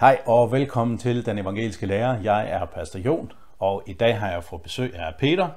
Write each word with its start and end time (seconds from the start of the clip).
Hej 0.00 0.20
og 0.26 0.52
velkommen 0.52 0.98
til 0.98 1.26
Den 1.26 1.38
Evangeliske 1.38 1.86
Lærer. 1.86 2.20
Jeg 2.22 2.50
er 2.50 2.64
Pastor 2.64 2.98
Jon, 2.98 3.32
og 3.58 3.82
i 3.86 3.92
dag 3.92 4.18
har 4.18 4.30
jeg 4.30 4.44
fået 4.44 4.62
besøg 4.62 4.94
af 4.94 5.14
Peter, 5.18 5.48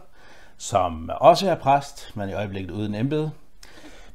som 0.58 1.10
også 1.20 1.50
er 1.50 1.56
præst, 1.56 2.12
men 2.16 2.30
i 2.30 2.34
øjeblikket 2.34 2.72
uden 2.72 2.96
embede. 2.96 3.32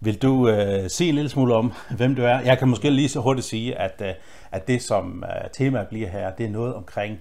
Vil 0.01 0.23
du 0.23 0.49
øh, 0.49 0.91
sige 0.91 1.09
en 1.09 1.15
lille 1.15 1.31
smule 1.31 1.55
om, 1.55 1.73
hvem 1.97 2.15
du 2.15 2.23
er? 2.23 2.41
Jeg 2.41 2.59
kan 2.59 2.69
måske 2.69 2.91
lige 2.91 3.09
så 3.09 3.21
hurtigt 3.21 3.47
sige, 3.47 3.79
at, 3.79 4.03
øh, 4.05 4.15
at 4.51 4.69
det, 4.69 4.83
som 4.83 5.25
øh, 5.25 5.51
temaet 5.53 5.89
bliver 5.89 6.09
her, 6.09 6.35
det 6.35 6.47
er 6.47 6.51
noget 6.51 6.75
omkring 6.75 7.19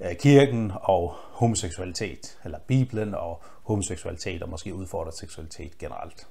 øh, 0.00 0.16
kirken 0.16 0.72
og 0.74 1.14
homoseksualitet, 1.32 2.38
eller 2.44 2.58
Bibelen 2.66 3.14
og 3.14 3.42
homoseksualitet, 3.62 4.42
og 4.42 4.48
måske 4.48 4.74
udfordret 4.74 5.14
seksualitet 5.14 5.78
generelt. 5.78 6.26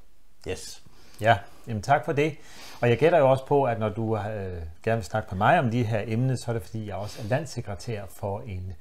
Yes. 0.49 0.83
Ja, 1.21 1.37
jamen 1.67 1.81
tak 1.81 2.05
for 2.05 2.11
det. 2.11 2.37
Og 2.81 2.89
jeg 2.89 2.97
gætter 2.97 3.17
jo 3.17 3.31
også 3.31 3.45
på, 3.45 3.63
at 3.63 3.79
når 3.79 3.89
du 3.89 4.17
øh, 4.17 4.61
gerne 4.83 4.97
vil 4.97 5.03
snakke 5.03 5.27
med 5.31 5.37
mig 5.37 5.59
om 5.59 5.71
de 5.71 5.83
her 5.83 6.03
emne, 6.07 6.37
så 6.37 6.51
er 6.51 6.53
det 6.53 6.61
fordi, 6.61 6.87
jeg 6.87 6.95
også 6.95 7.21
er 7.21 7.27
landssekretær 7.27 8.05
for 8.09 8.41
en 8.41 8.73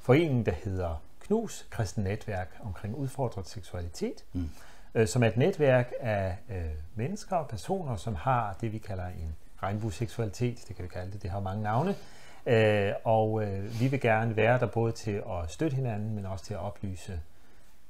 forening, 0.00 0.46
der 0.46 0.52
hedder 0.52 1.02
KNUS, 1.20 1.66
Kristen 1.70 2.04
Netværk 2.04 2.60
omkring 2.64 2.94
udfordret 2.94 3.48
seksualitet, 3.48 4.24
mm. 4.32 4.50
øh, 4.94 5.08
som 5.08 5.22
er 5.22 5.26
et 5.26 5.36
netværk 5.36 5.92
af 6.00 6.36
øh, 6.50 6.56
mennesker 6.94 7.36
og 7.36 7.48
personer, 7.48 7.96
som 7.96 8.14
har 8.14 8.56
det, 8.60 8.72
vi 8.72 8.78
kalder 8.78 9.06
en 9.06 9.36
regnbueseksualitet, 9.62 10.64
det 10.68 10.76
kan 10.76 10.82
vi 10.82 10.88
kalde 10.88 11.12
det, 11.12 11.22
det 11.22 11.30
har 11.30 11.40
mange 11.40 11.62
navne, 11.62 11.94
øh, 12.46 12.92
og 13.04 13.42
øh, 13.42 13.80
vi 13.80 13.86
vil 13.88 14.00
gerne 14.00 14.36
være 14.36 14.58
der 14.58 14.66
både 14.66 14.92
til 14.92 15.22
at 15.30 15.50
støtte 15.50 15.74
hinanden, 15.74 16.14
men 16.14 16.26
også 16.26 16.44
til 16.44 16.54
at 16.54 16.60
oplyse 16.60 17.20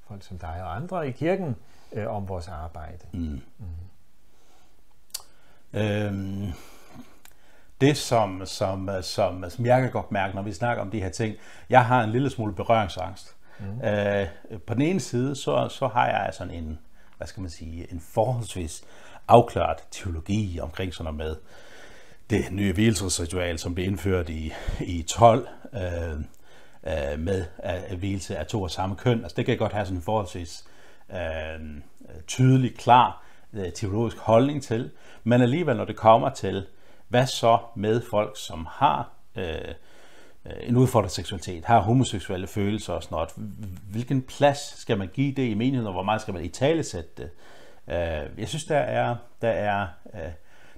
folk 0.08 0.22
som 0.22 0.38
dig 0.38 0.62
og 0.62 0.76
andre 0.76 1.08
i 1.08 1.10
kirken 1.10 1.56
øh, 1.92 2.06
om 2.16 2.28
vores 2.28 2.48
arbejde. 2.48 3.06
Mm. 3.12 3.40
Mm. 3.58 3.66
Øhm, 5.72 6.52
det, 7.80 7.96
som, 7.96 8.46
som, 8.46 8.90
som, 9.02 9.44
som 9.50 9.66
jeg 9.66 9.82
kan 9.82 9.90
godt 9.90 10.12
mærke, 10.12 10.34
når 10.34 10.42
vi 10.42 10.52
snakker 10.52 10.82
om 10.82 10.90
de 10.90 11.00
her 11.00 11.08
ting, 11.08 11.36
jeg 11.70 11.86
har 11.86 12.04
en 12.04 12.10
lille 12.10 12.30
smule 12.30 12.54
berøringsangst. 12.54 13.36
Mm. 13.60 13.88
Øh, 13.88 14.26
på 14.66 14.74
den 14.74 14.82
ene 14.82 15.00
side, 15.00 15.36
så, 15.36 15.68
så 15.68 15.86
har 15.86 16.06
jeg 16.06 16.30
sådan 16.32 16.54
en, 16.54 16.78
hvad 17.16 17.26
skal 17.26 17.40
man 17.40 17.50
sige, 17.50 17.92
en 17.92 18.00
forholdsvis 18.00 18.84
afklaret 19.28 19.78
teologi 19.90 20.58
omkring 20.62 20.94
sådan 20.94 21.14
noget 21.14 21.28
med 21.28 21.36
det 22.30 22.52
nye 22.52 22.72
hvilesritual, 22.72 23.58
som 23.58 23.74
blev 23.74 23.86
indført 23.86 24.28
i, 24.28 24.52
i 24.80 25.02
12 25.02 25.48
øh, 25.74 26.12
øh, 26.86 27.18
med 27.18 27.44
at 27.58 27.96
hvilelse 27.96 28.36
af 28.36 28.46
to 28.46 28.62
og 28.62 28.70
samme 28.70 28.96
køn. 28.96 29.22
Altså 29.22 29.34
det 29.36 29.44
kan 29.44 29.52
jeg 29.52 29.58
godt 29.58 29.72
have 29.72 29.84
sådan 29.84 29.96
en 29.96 30.02
forholdsvis 30.02 30.64
øh, 31.12 31.82
tydelig, 32.26 32.76
klar 32.76 33.24
øh, 33.52 33.72
teologisk 33.72 34.18
holdning 34.18 34.62
til. 34.62 34.90
Men 35.26 35.42
alligevel, 35.42 35.76
når 35.76 35.84
det 35.84 35.96
kommer 35.96 36.30
til, 36.30 36.66
hvad 37.08 37.26
så 37.26 37.58
med 37.74 38.02
folk, 38.10 38.36
som 38.36 38.66
har 38.70 39.10
øh, 39.36 39.74
en 40.60 40.76
udfordret 40.76 41.10
seksualitet, 41.10 41.64
har 41.64 41.80
homoseksuelle 41.80 42.46
følelser 42.46 42.92
og 42.92 43.02
sådan 43.02 43.14
noget, 43.14 43.30
hvilken 43.90 44.22
plads 44.22 44.58
skal 44.80 44.98
man 44.98 45.08
give 45.08 45.34
det 45.34 45.48
i 45.48 45.54
menigheden, 45.54 45.86
og 45.86 45.92
hvor 45.92 46.02
meget 46.02 46.20
skal 46.20 46.34
man 46.34 46.44
i 46.44 46.48
tale 46.48 46.84
sætte 46.84 47.10
det? 47.16 47.30
Øh, 47.88 48.38
jeg 48.40 48.48
synes, 48.48 48.64
der 48.64 48.76
er, 48.76 49.16
der 49.42 49.48
er, 49.48 49.86
øh, 50.14 50.20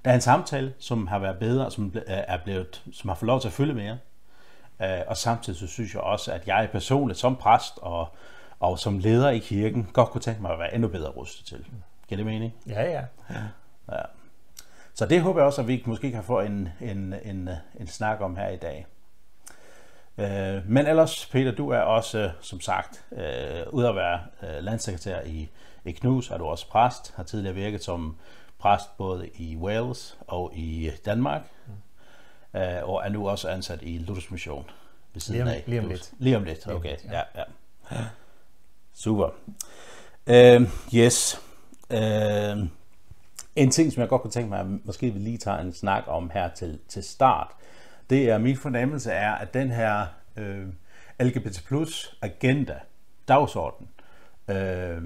der 0.04 0.10
er 0.10 0.14
en 0.14 0.20
samtale, 0.20 0.74
som 0.78 1.06
har 1.06 1.18
været 1.18 1.38
bedre, 1.38 1.70
som 1.70 1.94
er 2.06 2.38
blevet, 2.44 2.84
som 2.92 3.08
har 3.08 3.14
fået 3.14 3.26
lov 3.26 3.40
til 3.40 3.48
at 3.48 3.54
følge 3.54 3.74
mere. 3.74 3.98
Øh, 4.82 5.00
og 5.06 5.16
samtidig 5.16 5.58
så 5.58 5.66
synes 5.66 5.94
jeg 5.94 6.02
også, 6.02 6.32
at 6.32 6.46
jeg 6.46 6.68
personligt 6.72 7.18
som 7.18 7.36
præst 7.36 7.78
og, 7.82 8.08
og 8.60 8.78
som 8.78 8.98
leder 8.98 9.30
i 9.30 9.38
kirken, 9.38 9.88
godt 9.92 10.10
kunne 10.10 10.20
tænke 10.20 10.42
mig 10.42 10.52
at 10.52 10.58
være 10.58 10.74
endnu 10.74 10.88
bedre 10.88 11.10
rustet 11.10 11.46
til. 11.46 11.66
Giver 12.08 12.16
det 12.16 12.26
mening? 12.26 12.54
Ja, 12.68 12.82
ja. 12.82 13.04
ja. 13.30 13.42
ja. 13.92 14.02
Så 14.98 15.06
det 15.06 15.20
håber 15.20 15.40
jeg 15.40 15.46
også, 15.46 15.60
at 15.60 15.68
vi 15.68 15.82
måske 15.86 16.10
kan 16.10 16.24
få 16.24 16.40
en, 16.40 16.68
en, 16.80 17.14
en, 17.24 17.50
en 17.80 17.86
snak 17.86 18.20
om 18.20 18.36
her 18.36 18.48
i 18.48 18.56
dag. 18.56 18.86
Øh, 20.18 20.70
men 20.70 20.86
ellers, 20.86 21.26
Peter, 21.26 21.52
du 21.52 21.68
er 21.68 21.78
også, 21.78 22.30
som 22.40 22.60
sagt, 22.60 23.04
øh, 23.12 23.72
ud 23.72 23.84
at 23.84 23.94
være 23.94 24.20
øh, 24.42 24.64
landsekretær 24.64 25.20
i, 25.20 25.48
i 25.84 25.92
KNUS, 25.92 26.30
er 26.30 26.38
du 26.38 26.44
også 26.44 26.68
præst, 26.68 27.12
har 27.16 27.22
tidligere 27.22 27.54
virket 27.54 27.84
som 27.84 28.16
præst 28.58 28.96
både 28.96 29.28
i 29.34 29.56
Wales 29.56 30.18
og 30.26 30.52
i 30.54 30.90
Danmark, 31.04 31.42
mm. 31.66 31.72
og 32.82 33.02
er 33.04 33.08
nu 33.08 33.28
også 33.28 33.48
ansat 33.48 33.78
i 33.82 33.98
Luthers 33.98 34.30
Mission 34.30 34.70
ved 35.12 35.20
siden 35.20 35.34
lige 35.34 35.42
om, 35.42 35.48
af. 35.48 35.64
Lige 35.66 35.80
om 35.80 35.88
lidt. 35.88 36.12
Lige 36.18 36.36
om 36.36 36.44
lidt, 36.44 36.68
okay. 36.68 36.96
Ja, 37.04 37.22
ja. 37.34 37.42
ja. 37.92 38.04
Super. 38.94 39.28
Uh, 40.26 40.94
yes. 40.94 41.40
Uh, 41.90 42.68
en 43.58 43.70
ting, 43.70 43.92
som 43.92 44.00
jeg 44.00 44.08
godt 44.08 44.22
kunne 44.22 44.30
tænke 44.30 44.48
mig, 44.48 44.60
at 44.60 44.66
måske 44.84 45.10
vi 45.10 45.18
lige 45.18 45.38
tager 45.38 45.58
en 45.58 45.72
snak 45.72 46.04
om 46.06 46.30
her 46.30 46.48
til, 46.48 46.78
til 46.88 47.02
start, 47.04 47.48
det 48.10 48.30
er 48.30 48.38
min 48.38 48.56
fornemmelse 48.56 49.12
er, 49.12 49.32
at 49.32 49.54
den 49.54 49.70
her 49.70 50.06
øh, 50.36 50.66
LGBT 51.20 51.64
plus 51.66 52.16
agenda, 52.22 52.78
dagsorden, 53.28 53.88
øh, 54.48 55.02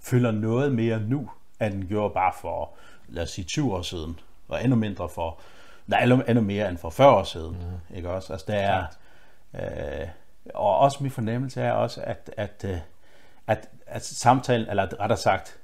fylder 0.00 0.30
noget 0.30 0.74
mere 0.74 1.00
nu, 1.00 1.30
end 1.60 1.74
den 1.74 1.86
gjorde 1.86 2.14
bare 2.14 2.32
for, 2.40 2.70
lad 3.08 3.22
os 3.22 3.30
sige, 3.30 3.44
20 3.44 3.74
år 3.74 3.82
siden, 3.82 4.20
og 4.48 4.64
endnu 4.64 4.76
mindre 4.76 5.08
for, 5.08 5.40
nej, 5.86 6.02
endnu 6.02 6.40
mere 6.40 6.68
end 6.68 6.78
for 6.78 6.90
40 6.90 7.08
år 7.08 7.22
siden, 7.22 7.56
mm. 7.90 7.96
ikke 7.96 8.10
også? 8.10 8.32
Altså, 8.32 8.46
der 8.48 8.54
er, 8.54 8.84
øh, 9.54 10.08
og 10.54 10.78
også 10.78 10.98
min 11.00 11.10
fornemmelse 11.10 11.60
er 11.60 11.72
også, 11.72 12.00
at, 12.00 12.30
at, 12.36 12.64
at, 12.64 12.70
øh, 12.70 12.78
at, 13.46 13.68
at 13.86 14.04
samtalen, 14.04 14.68
eller 14.68 15.00
rettere 15.00 15.18
sagt, 15.18 15.58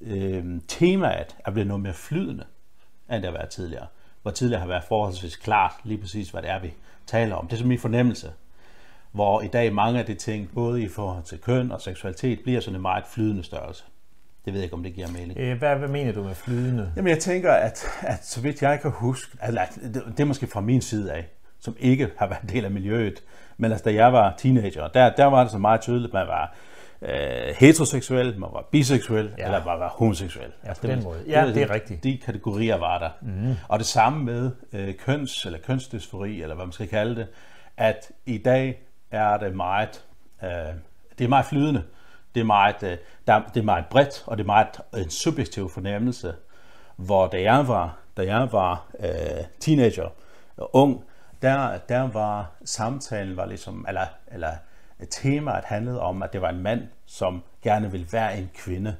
øh, 0.00 0.44
temaet 0.68 1.36
er 1.44 1.50
blevet 1.50 1.66
noget 1.66 1.82
mere 1.82 1.94
flydende, 1.94 2.44
end 3.10 3.22
det 3.22 3.24
har 3.24 3.38
været 3.38 3.48
tidligere. 3.48 3.86
Hvor 4.22 4.30
tidligere 4.30 4.60
har 4.60 4.68
været 4.68 4.84
forholdsvis 4.84 5.36
klart 5.36 5.72
lige 5.84 6.00
præcis, 6.00 6.30
hvad 6.30 6.42
det 6.42 6.50
er, 6.50 6.60
vi 6.60 6.72
taler 7.06 7.34
om. 7.34 7.46
Det 7.46 7.52
er 7.52 7.58
som 7.58 7.68
min 7.68 7.78
fornemmelse. 7.78 8.32
Hvor 9.12 9.40
i 9.40 9.46
dag 9.46 9.74
mange 9.74 9.98
af 9.98 10.06
de 10.06 10.14
ting, 10.14 10.50
både 10.54 10.82
i 10.82 10.88
forhold 10.88 11.22
til 11.22 11.38
køn 11.38 11.72
og 11.72 11.80
seksualitet, 11.80 12.40
bliver 12.42 12.60
sådan 12.60 12.76
en 12.76 12.82
meget 12.82 13.04
flydende 13.06 13.42
størrelse. 13.42 13.84
Det 14.44 14.52
ved 14.52 14.60
jeg 14.60 14.64
ikke, 14.64 14.74
om 14.74 14.82
det 14.82 14.94
giver 14.94 15.08
mening. 15.08 15.38
Øh, 15.38 15.58
hvad, 15.58 15.76
hvad 15.76 15.88
mener 15.88 16.12
du 16.12 16.22
med 16.22 16.34
flydende? 16.34 16.92
Jamen 16.96 17.10
jeg 17.10 17.18
tænker, 17.18 17.52
at, 17.52 17.84
at 18.00 18.26
så 18.26 18.40
vidt 18.40 18.62
jeg 18.62 18.80
kan 18.80 18.90
huske, 18.90 19.36
altså, 19.40 19.80
det, 19.82 20.04
det 20.06 20.20
er 20.20 20.24
måske 20.24 20.46
fra 20.46 20.60
min 20.60 20.80
side 20.80 21.12
af, 21.12 21.28
som 21.60 21.76
ikke 21.78 22.10
har 22.16 22.26
været 22.26 22.42
en 22.42 22.48
del 22.48 22.64
af 22.64 22.70
miljøet, 22.70 23.22
men 23.56 23.70
altså 23.70 23.84
da 23.84 23.94
jeg 23.94 24.12
var 24.12 24.34
teenager, 24.38 24.88
der, 24.88 25.14
der 25.16 25.24
var 25.24 25.42
det 25.42 25.52
så 25.52 25.58
meget 25.58 25.80
tydeligt, 25.80 26.10
at 26.10 26.14
man 26.14 26.26
var 26.26 26.54
øh, 27.02 27.54
heteroseksuel, 27.58 28.38
man 28.38 28.50
var 28.52 28.68
biseksuel, 28.70 29.32
ja. 29.38 29.44
eller 29.44 29.64
man 29.64 29.80
var 29.80 29.88
homoseksuel. 29.88 30.52
Ja, 30.64 30.74
på 30.74 30.86
den 30.86 31.02
måde. 31.02 31.20
Ja, 31.26 31.46
det, 31.46 31.54
det 31.54 31.62
er 31.62 31.70
rigtigt. 31.70 32.04
De 32.04 32.18
kategorier 32.24 32.76
var 32.76 32.98
der. 32.98 33.10
Mm. 33.20 33.54
Og 33.68 33.78
det 33.78 33.86
samme 33.86 34.24
med 34.24 34.50
øh, 34.72 34.94
køns- 34.94 35.46
eller 35.46 35.58
kønsdysfori, 35.58 36.42
eller 36.42 36.54
hvad 36.54 36.66
man 36.66 36.72
skal 36.72 36.88
kalde 36.88 37.16
det, 37.16 37.26
at 37.76 38.10
i 38.26 38.38
dag 38.38 38.80
er 39.10 39.36
det 39.36 39.54
meget, 39.56 40.04
øh, 40.42 40.50
det 41.18 41.24
er 41.24 41.28
meget 41.28 41.46
flydende. 41.46 41.82
Det 42.34 42.40
er 42.40 42.44
meget, 42.44 42.82
øh, 42.82 42.96
der, 43.26 43.42
det 43.54 43.60
er 43.60 43.64
meget 43.64 43.84
bredt, 43.90 44.24
og 44.26 44.38
det 44.38 44.42
er 44.42 44.46
meget 44.46 44.80
en 44.96 45.10
subjektiv 45.10 45.70
fornemmelse, 45.70 46.34
hvor 46.96 47.26
da 47.26 47.42
jeg 47.42 47.68
var, 47.68 47.98
da 48.16 48.24
jeg 48.24 48.48
var 48.52 48.86
øh, 49.00 49.44
teenager, 49.60 50.08
ung, 50.58 51.04
der, 51.42 51.78
der 51.88 52.08
var 52.08 52.50
samtalen 52.64 53.36
var 53.36 53.46
ligesom, 53.46 53.84
eller, 53.88 54.06
eller 54.26 54.50
temaet 55.06 55.64
handlede 55.64 56.00
om, 56.00 56.22
at 56.22 56.32
det 56.32 56.42
var 56.42 56.48
en 56.48 56.62
mand, 56.62 56.82
som 57.06 57.42
gerne 57.62 57.90
ville 57.90 58.06
være 58.12 58.38
en 58.38 58.50
kvinde, 58.54 58.96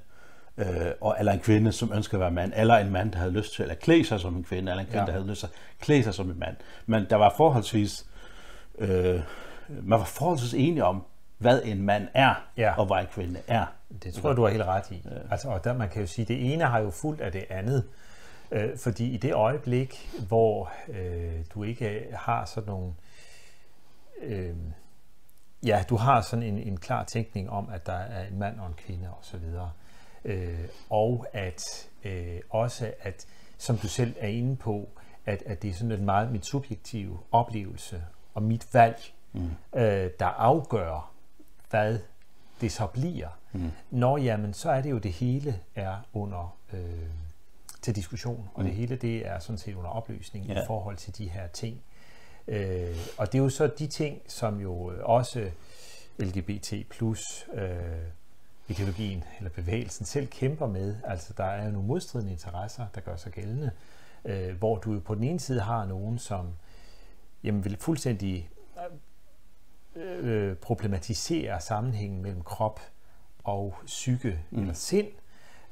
øh, 0.56 0.66
og, 1.00 1.16
eller 1.18 1.32
en 1.32 1.40
kvinde, 1.40 1.72
som 1.72 1.92
ønsker 1.94 2.16
at 2.16 2.20
være 2.20 2.30
mand, 2.30 2.52
eller 2.56 2.76
en 2.76 2.90
mand, 2.90 3.12
der 3.12 3.18
havde 3.18 3.32
lyst 3.32 3.54
til 3.54 3.62
at 3.62 3.78
klæde 3.78 4.04
sig 4.04 4.20
som 4.20 4.36
en 4.36 4.44
kvinde, 4.44 4.70
eller 4.72 4.80
en 4.80 4.86
kvinde, 4.86 5.00
ja. 5.00 5.06
der 5.06 5.12
havde 5.12 5.26
lyst 5.26 5.40
til 5.40 5.46
at 5.46 5.52
klæde 5.80 6.02
sig 6.02 6.14
som 6.14 6.30
en 6.30 6.38
mand. 6.38 6.56
Men 6.86 7.06
der 7.10 7.16
var 7.16 7.34
forholdsvis, 7.36 8.06
øh, 8.78 9.20
man 9.68 9.98
var 9.98 10.04
forholdsvis 10.04 10.54
enige 10.54 10.84
om, 10.84 11.04
hvad 11.38 11.60
en 11.64 11.82
mand 11.82 12.08
er, 12.14 12.34
ja. 12.56 12.74
og 12.78 12.86
hvad 12.86 12.96
en 12.96 13.06
kvinde 13.12 13.40
er. 13.46 13.66
Det 14.02 14.14
tror 14.14 14.28
jeg, 14.28 14.36
du 14.36 14.42
har 14.42 14.50
helt 14.50 14.64
ret 14.64 14.90
i. 14.90 15.02
Ja. 15.04 15.10
Altså, 15.30 15.48
og 15.48 15.64
der, 15.64 15.74
man 15.74 15.88
kan 15.88 16.00
jo 16.00 16.06
sige, 16.06 16.22
at 16.22 16.28
det 16.28 16.52
ene 16.52 16.64
har 16.64 16.78
jo 16.78 16.90
fuldt 16.90 17.20
af 17.20 17.32
det 17.32 17.44
andet. 17.50 17.84
Øh, 18.50 18.78
fordi 18.78 19.14
i 19.14 19.16
det 19.16 19.34
øjeblik, 19.34 20.10
hvor 20.28 20.72
øh, 20.88 21.32
du 21.54 21.64
ikke 21.64 22.06
har 22.14 22.44
sådan 22.44 22.68
nogle... 22.68 22.92
Øh, 24.22 24.56
ja, 25.66 25.84
du 25.88 25.96
har 25.96 26.20
sådan 26.20 26.42
en, 26.42 26.58
en 26.58 26.76
klar 26.76 27.04
tænkning 27.04 27.50
om, 27.50 27.68
at 27.72 27.86
der 27.86 27.92
er 27.92 28.26
en 28.26 28.38
mand 28.38 28.60
og 28.60 28.66
en 28.66 28.74
kvinde 28.74 29.08
osv. 29.20 29.44
Øh, 30.24 30.68
og 30.90 31.26
at 31.32 31.88
øh, 32.04 32.40
også, 32.50 32.92
at 33.00 33.26
som 33.58 33.76
du 33.76 33.88
selv 33.88 34.14
er 34.18 34.28
inde 34.28 34.56
på, 34.56 34.88
at, 35.26 35.42
at 35.46 35.62
det 35.62 35.70
er 35.70 35.74
sådan 35.74 35.92
en 35.92 36.04
meget 36.04 36.32
mit 36.32 36.46
subjektive 36.46 37.18
oplevelse 37.32 38.04
og 38.34 38.42
mit 38.42 38.74
valg, 38.74 38.96
mm. 39.32 39.50
øh, 39.74 40.10
der 40.18 40.26
afgør, 40.26 41.12
hvad 41.70 41.98
det 42.60 42.72
så 42.72 42.86
bliver. 42.86 43.28
Mm. 43.52 43.70
Når 43.90 44.18
jamen, 44.18 44.54
så 44.54 44.70
er 44.70 44.80
det 44.80 44.90
jo 44.90 44.98
det 44.98 45.12
hele 45.12 45.60
er 45.74 45.96
under 46.12 46.56
øh, 46.72 46.80
til 47.82 47.96
diskussion, 47.96 48.50
og 48.54 48.62
mm. 48.62 48.66
det 48.66 48.76
hele 48.76 48.96
det 48.96 49.26
er 49.26 49.38
sådan 49.38 49.58
set 49.58 49.74
under 49.74 49.90
opløsning 49.90 50.46
ja. 50.46 50.62
i 50.62 50.66
forhold 50.66 50.96
til 50.96 51.18
de 51.18 51.28
her 51.28 51.46
ting. 51.46 51.80
Øh, 52.48 52.96
og 53.16 53.32
det 53.32 53.38
er 53.38 53.42
jo 53.42 53.48
så 53.48 53.66
de 53.66 53.86
ting, 53.86 54.22
som 54.26 54.60
jo 54.60 54.92
også 55.02 55.50
LGBT 56.18 56.72
plus 56.90 57.48
øh, 57.54 57.72
ideologien 58.68 59.24
eller 59.38 59.50
bevægelsen 59.50 60.06
selv 60.06 60.26
kæmper 60.26 60.66
med. 60.66 60.96
Altså 61.04 61.32
der 61.36 61.44
er 61.44 61.64
jo 61.64 61.70
nogle 61.70 61.88
modstridende 61.88 62.32
interesser, 62.32 62.86
der 62.94 63.00
gør 63.00 63.16
sig 63.16 63.32
gældende. 63.32 63.70
øh, 64.24 64.58
hvor 64.58 64.78
du 64.78 64.92
jo 64.92 65.00
på 65.00 65.14
den 65.14 65.24
ene 65.24 65.40
side 65.40 65.60
har 65.60 65.84
nogen, 65.84 66.18
som 66.18 66.46
jamen, 67.44 67.64
vil 67.64 67.76
fuldstændig 67.76 68.50
øh, 69.96 70.56
problematisere 70.56 71.60
sammenhængen 71.60 72.22
mellem 72.22 72.42
krop 72.42 72.80
og 73.44 73.74
psyke 73.86 74.40
mm. 74.50 74.60
eller 74.60 74.74
sind. 74.74 75.08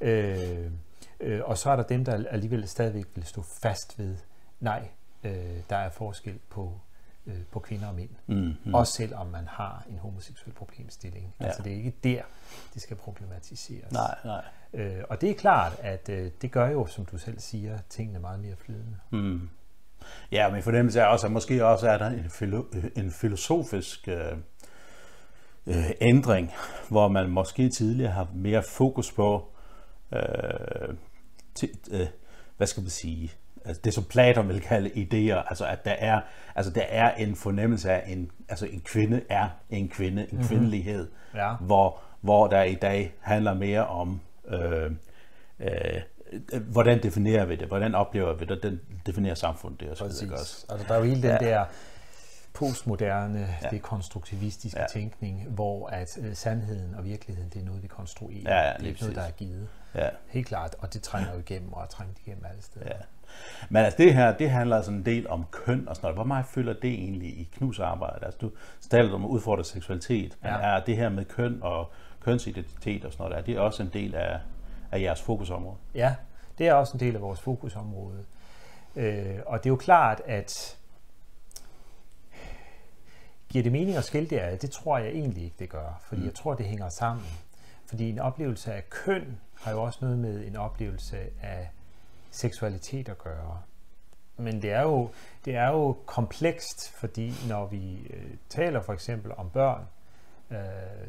Øh, 0.01 0.71
øh, 1.19 1.41
og 1.43 1.57
så 1.57 1.69
er 1.69 1.75
der 1.75 1.83
dem, 1.83 2.05
der 2.05 2.27
alligevel 2.29 2.67
stadigvæk 2.67 3.05
vil 3.15 3.23
stå 3.23 3.41
fast 3.41 3.99
ved, 3.99 4.17
nej, 4.59 4.89
øh, 5.23 5.57
der 5.69 5.75
er 5.75 5.89
forskel 5.89 6.39
på 6.49 6.79
øh, 7.27 7.45
på 7.51 7.59
kvinder 7.59 7.87
og 7.87 7.95
mænd. 7.95 8.09
Mm, 8.27 8.53
mm. 8.65 8.73
Også 8.73 8.93
selvom 8.93 9.27
man 9.27 9.47
har 9.47 9.85
en 9.89 9.97
homoseksuel 9.97 10.55
problemstilling. 10.55 11.35
Ja. 11.39 11.45
Altså 11.45 11.63
det 11.63 11.71
er 11.71 11.75
ikke 11.75 11.93
der, 12.03 12.21
det 12.73 12.81
skal 12.81 12.97
problematiseres. 12.97 13.91
Nej, 13.91 14.17
nej. 14.25 14.45
Øh, 14.73 15.03
og 15.09 15.21
det 15.21 15.29
er 15.29 15.35
klart, 15.35 15.75
at 15.79 16.09
øh, 16.09 16.31
det 16.41 16.51
gør 16.51 16.69
jo, 16.69 16.85
som 16.85 17.05
du 17.05 17.17
selv 17.17 17.39
siger, 17.39 17.77
tingene 17.89 18.19
meget 18.19 18.39
mere 18.39 18.55
flydende. 18.55 18.97
Mm. 19.09 19.49
Ja, 20.31 20.51
men 20.51 20.63
fornemmelse 20.63 20.99
er 20.99 21.05
også, 21.05 21.25
at 21.25 21.31
måske 21.31 21.65
også 21.65 21.89
er 21.89 21.97
der 21.97 22.07
en, 22.07 22.25
filo- 22.25 22.99
en 22.99 23.11
filosofisk 23.11 24.07
øh, 24.07 24.37
øh, 25.65 25.89
ændring, 26.01 26.51
hvor 26.89 27.07
man 27.07 27.29
måske 27.29 27.69
tidligere 27.69 28.11
har 28.11 28.27
mere 28.33 28.63
fokus 28.63 29.11
på, 29.11 29.53
øh, 30.11 30.19
t- 31.59 31.95
øh, 31.95 32.07
hvad 32.57 32.67
skal 32.67 32.81
man 32.81 32.89
sige, 32.89 33.31
altså 33.67 33.81
det 33.83 33.93
som 33.93 34.03
Platon 34.03 34.47
vil 34.47 34.61
kalde 34.61 34.89
idéer, 34.89 35.49
altså 35.49 35.65
at 35.65 35.85
der 35.85 35.91
er, 35.91 36.21
altså 36.55 36.71
der 36.71 36.83
er 36.89 37.15
en 37.15 37.35
fornemmelse 37.35 37.91
af, 37.91 38.11
en, 38.11 38.31
altså 38.49 38.65
en 38.65 38.81
kvinde 38.81 39.21
er 39.29 39.49
en 39.69 39.89
kvinde, 39.89 40.21
en 40.21 40.27
mm-hmm. 40.31 40.47
kvindelighed, 40.47 41.07
ja. 41.35 41.53
hvor, 41.53 41.99
hvor 42.21 42.47
der 42.47 42.63
i 42.63 42.75
dag 42.75 43.13
handler 43.21 43.53
mere 43.53 43.87
om, 43.87 44.21
øh, 44.47 44.91
øh, 45.59 46.01
hvordan 46.61 47.03
definerer 47.03 47.45
vi 47.45 47.55
det, 47.55 47.67
hvordan 47.67 47.95
oplever 47.95 48.33
vi 48.33 48.45
det, 48.45 48.63
den 48.63 48.81
definerer 49.05 49.35
samfundet 49.35 49.79
det 49.79 49.89
også. 49.89 50.03
Præcis. 50.03 50.31
Også. 50.31 50.65
Altså 50.69 50.87
der 50.87 50.93
er 50.93 50.97
jo 50.97 51.03
hele 51.03 51.21
den 51.21 51.29
ja. 51.29 51.37
der 51.37 51.65
postmoderne, 52.53 53.47
ja. 53.63 53.69
det 53.69 53.81
konstruktivistiske 53.81 54.79
ja. 54.79 54.85
tænkning, 54.87 55.47
hvor 55.49 55.87
at 55.87 56.17
uh, 56.17 56.33
sandheden 56.33 56.95
og 56.95 57.05
virkeligheden, 57.05 57.49
det 57.49 57.61
er 57.61 57.65
noget, 57.65 57.83
vi 57.83 57.87
konstruerer. 57.87 58.41
Ja, 58.45 58.67
ja, 58.67 58.73
det 58.73 58.83
er 58.83 58.87
ikke 58.87 59.01
noget, 59.01 59.15
der 59.15 59.21
er 59.21 59.31
givet. 59.31 59.67
Ja. 59.95 60.09
Helt 60.27 60.47
klart, 60.47 60.75
og 60.79 60.93
det 60.93 61.01
trænger 61.03 61.33
jo 61.33 61.39
igennem, 61.39 61.73
og 61.73 61.89
trænger 61.89 62.13
igennem 62.25 62.45
alle 62.49 62.61
steder. 62.61 62.85
Ja. 62.85 63.01
Men 63.69 63.85
altså 63.85 63.97
det 63.97 64.13
her, 64.13 64.37
det 64.37 64.49
handler 64.49 64.75
altså 64.75 64.91
en 64.91 65.05
del 65.05 65.29
om 65.29 65.45
køn 65.51 65.87
og 65.87 65.95
sådan 65.95 66.05
noget. 66.05 66.17
Hvor 66.17 66.23
meget 66.23 66.45
føler 66.45 66.73
det 66.73 66.93
egentlig 66.93 67.29
i 67.29 67.49
Knuds 67.53 67.79
arbejde? 67.79 68.25
Altså 68.25 68.37
du 68.41 68.51
taler 68.89 69.13
om 69.13 69.25
at 69.25 69.29
udfordre 69.29 69.63
seksualitet, 69.63 70.37
men 70.41 70.51
ja. 70.51 70.57
er 70.57 70.83
det 70.83 70.97
her 70.97 71.09
med 71.09 71.25
køn 71.25 71.59
og 71.61 71.91
kønsidentitet 72.19 73.05
og 73.05 73.13
sådan 73.13 73.23
noget, 73.23 73.37
er 73.37 73.41
det 73.41 73.59
også 73.59 73.83
en 73.83 73.89
del 73.93 74.15
af, 74.15 74.39
af 74.91 75.01
jeres 75.01 75.21
fokusområde? 75.21 75.77
Ja, 75.95 76.15
det 76.57 76.67
er 76.67 76.73
også 76.73 76.93
en 76.93 76.99
del 76.99 77.15
af 77.15 77.21
vores 77.21 77.39
fokusområde. 77.39 78.25
Øh, 78.95 79.35
og 79.45 79.57
det 79.57 79.65
er 79.65 79.71
jo 79.71 79.75
klart, 79.75 80.21
at 80.25 80.77
giver 83.49 83.63
det 83.63 83.71
mening 83.71 83.97
at 83.97 84.03
skille 84.03 84.29
det 84.29 84.37
af? 84.37 84.59
Det 84.59 84.71
tror 84.71 84.97
jeg 84.97 85.09
egentlig 85.09 85.43
ikke, 85.43 85.55
det 85.59 85.69
gør, 85.69 86.01
fordi 86.01 86.21
mm. 86.21 86.27
jeg 86.27 86.35
tror, 86.35 86.53
det 86.53 86.65
hænger 86.65 86.89
sammen. 86.89 87.25
Fordi 87.85 88.09
en 88.09 88.19
oplevelse 88.19 88.73
af 88.73 88.89
køn 88.89 89.39
har 89.53 89.71
jo 89.71 89.83
også 89.83 89.99
noget 90.01 90.17
med 90.17 90.47
en 90.47 90.55
oplevelse 90.55 91.17
af 91.41 91.69
seksualitet 92.31 93.09
at 93.09 93.17
gøre. 93.17 93.61
Men 94.37 94.61
det 94.61 94.71
er 94.71 94.81
jo, 94.81 95.09
det 95.45 95.55
er 95.55 95.67
jo 95.67 95.97
komplekst, 96.05 96.91
fordi 96.91 97.33
når 97.47 97.65
vi 97.65 98.07
øh, 98.09 98.31
taler 98.49 98.81
for 98.81 98.93
eksempel 98.93 99.31
om 99.37 99.49
børn 99.49 99.87
øh, 100.51 100.57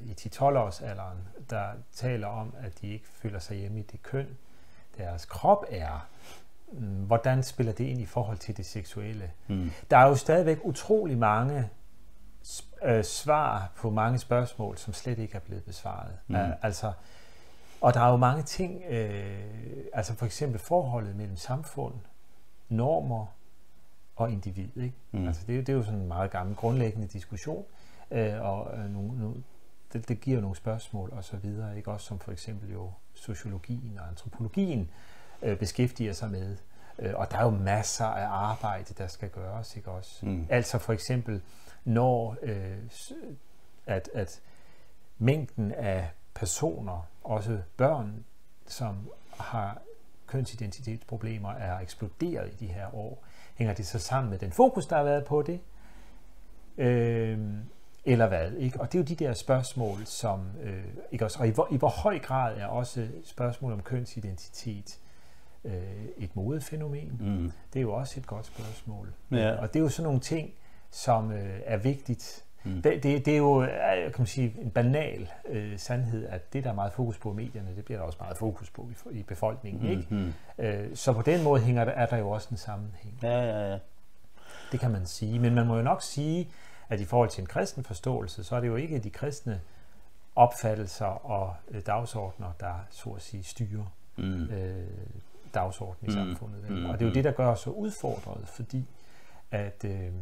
i 0.02 0.12
10-12 0.12 0.42
års 0.42 0.80
alderen, 0.80 1.18
der 1.50 1.66
taler 1.92 2.26
om, 2.26 2.54
at 2.60 2.80
de 2.80 2.88
ikke 2.88 3.06
føler 3.08 3.38
sig 3.38 3.56
hjemme 3.56 3.78
i 3.78 3.82
det 3.82 4.02
køn, 4.02 4.26
deres 4.98 5.24
krop 5.24 5.64
er, 5.68 6.08
mm, 6.72 7.04
hvordan 7.04 7.42
spiller 7.42 7.72
det 7.72 7.84
ind 7.84 8.00
i 8.00 8.06
forhold 8.06 8.38
til 8.38 8.56
det 8.56 8.66
seksuelle? 8.66 9.30
Mm. 9.48 9.70
Der 9.90 9.96
er 9.96 10.08
jo 10.08 10.14
stadigvæk 10.14 10.58
utrolig 10.62 11.18
mange 11.18 11.70
øh, 12.82 13.04
svar 13.04 13.72
på 13.76 13.90
mange 13.90 14.18
spørgsmål, 14.18 14.78
som 14.78 14.94
slet 14.94 15.18
ikke 15.18 15.34
er 15.34 15.40
blevet 15.40 15.64
besvaret. 15.64 16.12
Mm. 16.26 16.34
Uh, 16.34 16.40
altså, 16.62 16.92
og 17.80 17.94
der 17.94 18.00
er 18.00 18.10
jo 18.10 18.16
mange 18.16 18.42
ting, 18.42 18.82
øh, 18.88 19.44
altså 19.92 20.14
for 20.14 20.26
eksempel 20.26 20.60
forholdet 20.60 21.16
mellem 21.16 21.36
samfund, 21.36 21.94
normer 22.68 23.26
og 24.16 24.30
individ. 24.30 24.76
Ikke? 24.76 24.94
Mm. 25.12 25.26
Altså 25.26 25.42
det, 25.46 25.66
det 25.66 25.72
er 25.72 25.76
jo 25.76 25.82
sådan 25.82 26.00
en 26.00 26.08
meget 26.08 26.30
gammel 26.30 26.56
grundlæggende 26.56 27.06
diskussion, 27.06 27.64
øh, 28.10 28.40
og 28.40 28.78
øh, 28.78 28.90
nogle, 28.90 29.18
nogle, 29.20 29.42
det, 29.92 30.08
det 30.08 30.20
giver 30.20 30.40
nogle 30.40 30.56
spørgsmål 30.56 31.12
og 31.12 31.24
så 31.24 31.36
videre, 31.36 31.76
ikke? 31.76 31.90
også 31.90 32.06
som 32.06 32.18
for 32.18 32.32
eksempel 32.32 32.72
jo 32.72 32.90
sociologien 33.14 33.98
og 33.98 34.08
antropologien 34.08 34.90
øh, 35.42 35.58
beskæftiger 35.58 36.12
sig 36.12 36.30
med. 36.30 36.56
Øh, 36.98 37.14
og 37.14 37.30
der 37.30 37.38
er 37.38 37.44
jo 37.44 37.50
masser 37.50 38.04
af 38.04 38.26
arbejde, 38.26 38.94
der 38.98 39.06
skal 39.06 39.28
gøres, 39.28 39.76
ikke 39.76 39.90
også? 39.90 40.26
Mm. 40.26 40.46
Altså 40.50 40.78
for 40.78 40.92
eksempel, 40.92 41.42
når 41.84 42.36
øh, 42.42 42.76
at, 43.86 44.10
at 44.14 44.40
mængden 45.18 45.72
af 45.72 46.08
personer, 46.38 47.06
også 47.24 47.58
børn, 47.76 48.24
som 48.66 49.10
har 49.38 49.78
kønsidentitetsproblemer, 50.26 51.52
er 51.52 51.78
eksploderet 51.78 52.52
i 52.52 52.56
de 52.56 52.66
her 52.66 52.94
år. 52.94 53.24
Hænger 53.54 53.74
det 53.74 53.86
så 53.86 53.98
sammen 53.98 54.30
med 54.30 54.38
den 54.38 54.52
fokus, 54.52 54.86
der 54.86 54.96
har 54.96 55.04
været 55.04 55.24
på 55.24 55.42
det? 55.42 55.60
Øh, 56.78 57.38
eller 58.04 58.26
hvad? 58.26 58.52
Ikke? 58.52 58.80
Og 58.80 58.92
det 58.92 58.98
er 58.98 59.02
jo 59.02 59.06
de 59.06 59.14
der 59.14 59.32
spørgsmål, 59.32 60.06
som... 60.06 60.46
Øh, 60.62 60.84
ikke 61.12 61.24
også, 61.24 61.38
og 61.38 61.48
i 61.48 61.50
hvor, 61.50 61.68
i 61.70 61.76
hvor 61.76 61.88
høj 61.88 62.18
grad 62.18 62.56
er 62.56 62.66
også 62.66 63.08
spørgsmål 63.24 63.72
om 63.72 63.82
kønsidentitet 63.82 64.98
øh, 65.64 65.72
et 66.16 66.36
modefænomen? 66.36 67.16
Mm. 67.20 67.52
Det 67.72 67.78
er 67.78 67.82
jo 67.82 67.92
også 67.92 68.20
et 68.20 68.26
godt 68.26 68.46
spørgsmål. 68.46 69.12
Ja. 69.30 69.60
Og 69.60 69.68
det 69.74 69.78
er 69.78 69.82
jo 69.82 69.88
sådan 69.88 70.04
nogle 70.04 70.20
ting, 70.20 70.50
som 70.90 71.32
øh, 71.32 71.60
er 71.64 71.76
vigtigt 71.76 72.44
Mm. 72.68 72.82
Det, 72.82 73.02
det, 73.02 73.26
det 73.26 73.34
er 73.34 73.38
jo 73.38 73.66
kan 73.86 74.14
man 74.18 74.26
sige, 74.26 74.54
en 74.58 74.70
banal 74.70 75.28
øh, 75.48 75.78
sandhed, 75.78 76.26
at 76.26 76.52
det, 76.52 76.64
der 76.64 76.70
er 76.70 76.74
meget 76.74 76.92
fokus 76.92 77.18
på 77.18 77.32
i 77.32 77.34
medierne, 77.34 77.76
det 77.76 77.84
bliver 77.84 77.98
der 77.98 78.06
også 78.06 78.18
meget 78.20 78.36
fokus 78.36 78.70
på 78.70 78.88
i, 79.12 79.18
i 79.18 79.22
befolkningen. 79.22 79.82
Mm. 79.82 79.90
Ikke? 79.90 80.06
Mm. 80.10 80.32
Øh, 80.58 80.96
så 80.96 81.12
på 81.12 81.22
den 81.22 81.44
måde 81.44 81.60
hænger 81.60 81.84
der, 81.84 81.92
er 81.92 82.06
der 82.06 82.16
jo 82.16 82.30
også 82.30 82.48
en 82.50 82.56
sammenhæng. 82.56 83.18
Ja, 83.22 83.40
ja, 83.42 83.70
ja. 83.70 83.78
Det 84.72 84.80
kan 84.80 84.90
man 84.90 85.06
sige. 85.06 85.38
Men 85.38 85.54
man 85.54 85.66
må 85.66 85.76
jo 85.76 85.82
nok 85.82 86.02
sige, 86.02 86.48
at 86.88 87.00
i 87.00 87.04
forhold 87.04 87.28
til 87.28 87.40
en 87.40 87.46
kristen 87.46 87.84
forståelse, 87.84 88.44
så 88.44 88.56
er 88.56 88.60
det 88.60 88.68
jo 88.68 88.76
ikke 88.76 88.98
de 88.98 89.10
kristne 89.10 89.60
opfattelser 90.36 91.26
og 91.26 91.54
øh, 91.68 91.82
dagsordner, 91.86 92.52
der 92.60 92.86
så 92.90 93.10
at 93.10 93.22
sige 93.22 93.42
styrer 93.42 93.94
mm. 94.16 94.44
øh, 94.44 94.86
dagsordenen 95.54 96.12
i 96.12 96.18
mm. 96.18 96.24
samfundet. 96.24 96.70
Mm. 96.70 96.84
Og 96.84 96.98
det 96.98 97.04
er 97.04 97.08
jo 97.08 97.14
det, 97.14 97.24
der 97.24 97.32
gør 97.32 97.46
os 97.46 97.60
så 97.60 97.70
udfordret, 97.70 98.48
fordi 98.48 98.84
at... 99.50 99.84
Øh, 99.84 100.12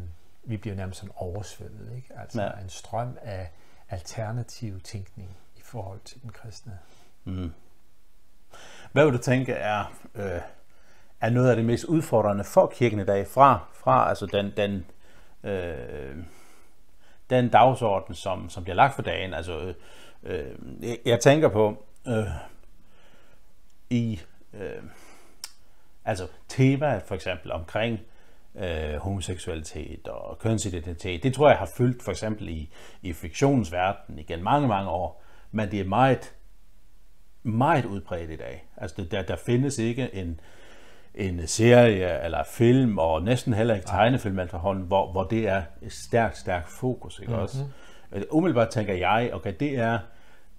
vi 0.46 0.56
bliver 0.56 0.76
nærmest 0.76 0.98
sådan 1.00 1.12
oversvømmet. 1.16 1.96
Ikke? 1.96 2.08
Altså 2.16 2.42
ja. 2.42 2.50
en 2.62 2.68
strøm 2.68 3.18
af 3.22 3.50
alternativ 3.88 4.80
tænkning 4.80 5.36
i 5.56 5.60
forhold 5.64 6.00
til 6.04 6.22
den 6.22 6.30
kristne. 6.30 6.78
Mm. 7.24 7.52
Hvad 8.92 9.04
vil 9.04 9.12
du 9.12 9.18
tænke 9.18 9.52
er, 9.52 9.94
øh, 10.14 10.40
er 11.20 11.30
noget 11.30 11.50
af 11.50 11.56
det 11.56 11.64
mest 11.64 11.84
udfordrende 11.84 12.44
for 12.44 12.66
kirken 12.66 13.00
i 13.00 13.04
dag, 13.04 13.26
fra, 13.26 13.66
fra 13.74 14.08
altså 14.08 14.26
den, 14.26 14.52
den, 14.56 14.86
øh, 15.42 16.16
den 17.30 17.48
dagsorden, 17.48 18.14
som, 18.14 18.50
som 18.50 18.62
bliver 18.62 18.76
lagt 18.76 18.94
for 18.94 19.02
dagen? 19.02 19.34
Altså, 19.34 19.74
øh, 20.22 20.56
jeg, 20.82 20.98
jeg 21.04 21.20
tænker 21.20 21.48
på 21.48 21.84
øh, 22.08 22.26
i 23.90 24.20
øh, 24.52 24.82
altså 26.04 26.28
temaet 26.48 27.02
for 27.02 27.14
eksempel 27.14 27.52
omkring 27.52 28.00
øh, 28.58 28.96
homoseksualitet 28.96 30.08
og 30.08 30.38
kønsidentitet. 30.38 31.22
Det 31.22 31.34
tror 31.34 31.48
jeg 31.48 31.58
har 31.58 31.70
fyldt 31.76 32.02
for 32.02 32.10
eksempel 32.10 32.48
i, 32.48 32.70
i 33.02 33.12
fiktionens 33.12 33.72
verden 33.72 34.18
igen 34.18 34.42
mange, 34.42 34.68
mange 34.68 34.90
år, 34.90 35.22
men 35.50 35.70
det 35.70 35.80
er 35.80 35.84
meget, 35.84 36.34
meget 37.42 37.84
udbredt 37.84 38.30
i 38.30 38.36
dag. 38.36 38.68
Altså 38.76 39.04
der, 39.10 39.22
der 39.22 39.36
findes 39.36 39.78
ikke 39.78 40.14
en, 40.14 40.40
en 41.14 41.46
serie 41.46 42.24
eller 42.24 42.42
film, 42.44 42.98
og 42.98 43.22
næsten 43.22 43.54
heller 43.54 43.74
ikke 43.74 43.86
tegnefilm 43.86 44.38
efterhånden, 44.38 44.84
hvor, 44.84 45.12
hvor 45.12 45.24
det 45.24 45.48
er 45.48 45.62
et 45.82 45.92
stærkt, 45.92 46.36
stærkt 46.36 46.68
fokus. 46.68 47.18
Ikke 47.18 47.30
mm-hmm. 47.30 47.42
også? 47.42 47.64
Umiddelbart 48.30 48.68
tænker 48.68 48.94
jeg, 48.94 49.30
okay, 49.32 49.54
det 49.60 49.78
er, 49.78 49.98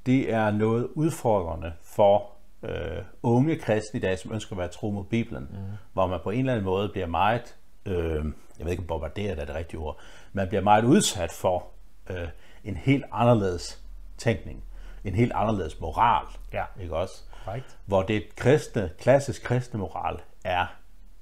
det 0.06 0.34
er 0.34 0.52
noget 0.52 0.88
udfordrende 0.96 1.74
for 1.82 2.32
øh, 2.64 3.04
unge 3.24 3.56
kristne 3.56 3.98
i 4.00 4.02
dag, 4.02 4.20
som 4.20 4.34
ønsker 4.34 4.54
at 4.54 4.58
være 4.58 4.68
tro 4.68 4.92
mod 4.92 5.04
Bibelen, 5.04 5.48
mm. 5.52 5.58
hvor 5.94 6.08
man 6.08 6.20
på 6.24 6.30
en 6.30 6.40
eller 6.40 6.54
anden 6.54 6.66
måde 6.66 6.90
bliver 6.90 7.08
meget 7.08 7.57
øh, 7.88 8.26
jeg 8.58 8.66
ved 8.66 8.72
ikke 8.72 8.82
om 8.82 8.88
bombarderet 8.88 9.40
er 9.40 9.46
det 9.46 9.56
rigtige 9.56 9.80
ord, 9.80 10.00
man 10.34 10.48
bliver 10.48 10.62
meget 10.62 10.84
udsat 10.84 11.32
for 11.32 11.68
øh, 12.10 12.28
en 12.64 12.78
helt 12.78 13.06
anderledes 13.12 13.82
tænkning, 14.18 14.64
en 15.04 15.16
helt 15.16 15.32
anderledes 15.36 15.80
moral, 15.80 16.26
ja. 16.54 16.64
ikke 16.82 16.96
også? 16.96 17.24
Right. 17.48 17.78
Hvor 17.86 18.04
det 18.04 18.36
kristne, 18.36 18.90
klassisk 19.00 19.44
kristne 19.44 19.80
moral 19.80 20.20
er 20.44 20.66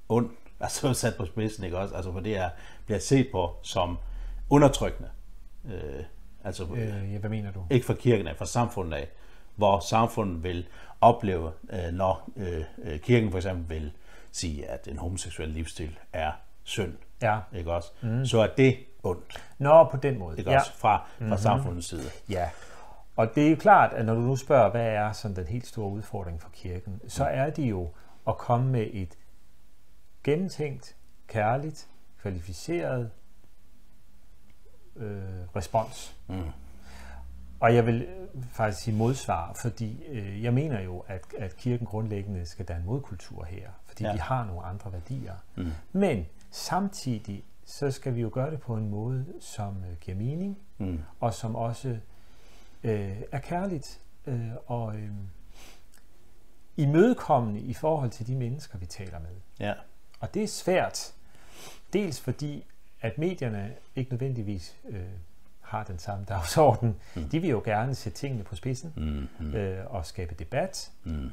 ond, 0.08 0.30
altså 0.60 0.94
sat 0.94 1.14
på 1.16 1.26
spidsen, 1.26 1.64
ikke 1.64 1.78
også? 1.78 1.94
Altså 1.94 2.10
hvor 2.10 2.20
det 2.20 2.36
er, 2.36 2.50
bliver 2.86 2.98
set 2.98 3.28
på 3.32 3.56
som 3.62 3.98
undertrykkende. 4.50 5.10
Øh, 5.64 6.04
altså, 6.44 6.64
øh, 6.64 7.12
ja, 7.12 7.18
hvad 7.18 7.30
mener 7.30 7.52
du? 7.52 7.66
Ikke 7.70 7.86
for 7.86 7.94
kirken 7.94 8.26
af, 8.28 8.36
for 8.36 8.44
samfundet 8.44 8.96
af, 8.96 9.08
hvor 9.56 9.80
samfundet 9.80 10.42
vil 10.42 10.66
opleve, 11.00 11.52
øh, 11.70 11.92
når 11.92 12.28
øh, 12.36 12.64
øh 12.82 13.00
kirken 13.00 13.30
for 13.30 13.38
eksempel 13.38 13.76
vil 13.76 13.92
sige, 14.32 14.66
at 14.66 14.88
en 14.88 14.98
homoseksuel 14.98 15.48
livsstil 15.48 15.98
er 16.12 16.32
synd, 16.66 16.92
Ja. 17.22 17.38
ikke 17.54 17.72
også? 17.72 17.92
Mm. 18.02 18.26
Så 18.26 18.40
er 18.40 18.46
det 18.56 18.76
ondt, 19.02 19.44
Nå, 19.58 19.84
på 19.84 19.96
den 19.96 20.18
måde. 20.18 20.38
ikke 20.38 20.50
ja. 20.50 20.58
også? 20.58 20.72
Fra, 20.72 20.96
fra 20.96 21.04
mm-hmm. 21.18 21.36
samfundets 21.36 21.88
side. 21.88 22.10
Ja, 22.30 22.50
og 23.16 23.34
det 23.34 23.46
er 23.46 23.50
jo 23.50 23.56
klart, 23.56 23.92
at 23.92 24.06
når 24.06 24.14
du 24.14 24.20
nu 24.20 24.36
spørger, 24.36 24.70
hvad 24.70 24.86
er 24.86 25.12
sådan 25.12 25.36
den 25.36 25.46
helt 25.46 25.66
store 25.66 25.90
udfordring 25.90 26.42
for 26.42 26.50
kirken, 26.52 27.00
så 27.08 27.24
er 27.24 27.50
det 27.50 27.70
jo 27.70 27.90
at 28.28 28.38
komme 28.38 28.70
med 28.70 28.86
et 28.92 29.18
gennemtænkt, 30.24 30.96
kærligt, 31.26 31.88
kvalificeret 32.22 33.10
øh, 34.96 35.22
respons. 35.56 36.16
Mm. 36.26 36.42
Og 37.60 37.74
jeg 37.74 37.86
vil 37.86 38.02
øh, 38.02 38.42
faktisk 38.52 38.82
sige 38.82 38.96
modsvar, 38.96 39.52
fordi 39.62 40.04
øh, 40.08 40.42
jeg 40.44 40.54
mener 40.54 40.80
jo, 40.80 41.04
at, 41.08 41.24
at 41.38 41.56
kirken 41.56 41.86
grundlæggende 41.86 42.46
skal 42.46 42.64
danne 42.64 42.84
modkultur 42.86 43.44
her, 43.44 43.68
fordi 43.86 44.04
ja. 44.04 44.12
vi 44.12 44.18
har 44.18 44.44
nogle 44.44 44.62
andre 44.62 44.92
værdier. 44.92 45.34
Mm. 45.56 45.72
Men 45.92 46.26
samtidig, 46.50 47.44
så 47.64 47.90
skal 47.90 48.14
vi 48.14 48.20
jo 48.20 48.30
gøre 48.32 48.50
det 48.50 48.60
på 48.60 48.74
en 48.76 48.88
måde, 48.90 49.26
som 49.40 49.76
øh, 49.90 49.96
giver 50.00 50.16
mening, 50.16 50.58
Mm. 50.78 51.00
og 51.20 51.34
som 51.34 51.56
også 51.56 51.98
øh, 52.82 53.16
er 53.32 53.38
kærligt 53.38 54.00
øh, 54.26 54.50
og 54.66 54.96
øh, 54.96 55.10
imødekommende 56.76 57.60
i 57.60 57.74
forhold 57.74 58.10
til 58.10 58.26
de 58.26 58.36
mennesker, 58.36 58.78
vi 58.78 58.86
taler 58.86 59.18
med. 59.18 59.30
Ja. 59.60 59.72
Og 60.20 60.34
det 60.34 60.42
er 60.42 60.46
svært, 60.48 61.14
dels 61.92 62.20
fordi, 62.20 62.64
at 63.00 63.18
medierne 63.18 63.74
ikke 63.96 64.10
nødvendigvis 64.10 64.76
øh, 64.88 65.00
har 65.60 65.84
den 65.84 65.98
samme 65.98 66.24
dagsorden. 66.24 66.96
Mm. 67.16 67.28
De 67.28 67.40
vil 67.40 67.50
jo 67.50 67.62
gerne 67.64 67.94
sætte 67.94 68.18
tingene 68.18 68.44
på 68.44 68.56
spidsen 68.56 68.92
Mm. 68.96 69.46
Mm. 69.46 69.54
øh, 69.54 69.94
og 69.94 70.06
skabe 70.06 70.34
debat. 70.34 70.92
Mm. 71.04 71.30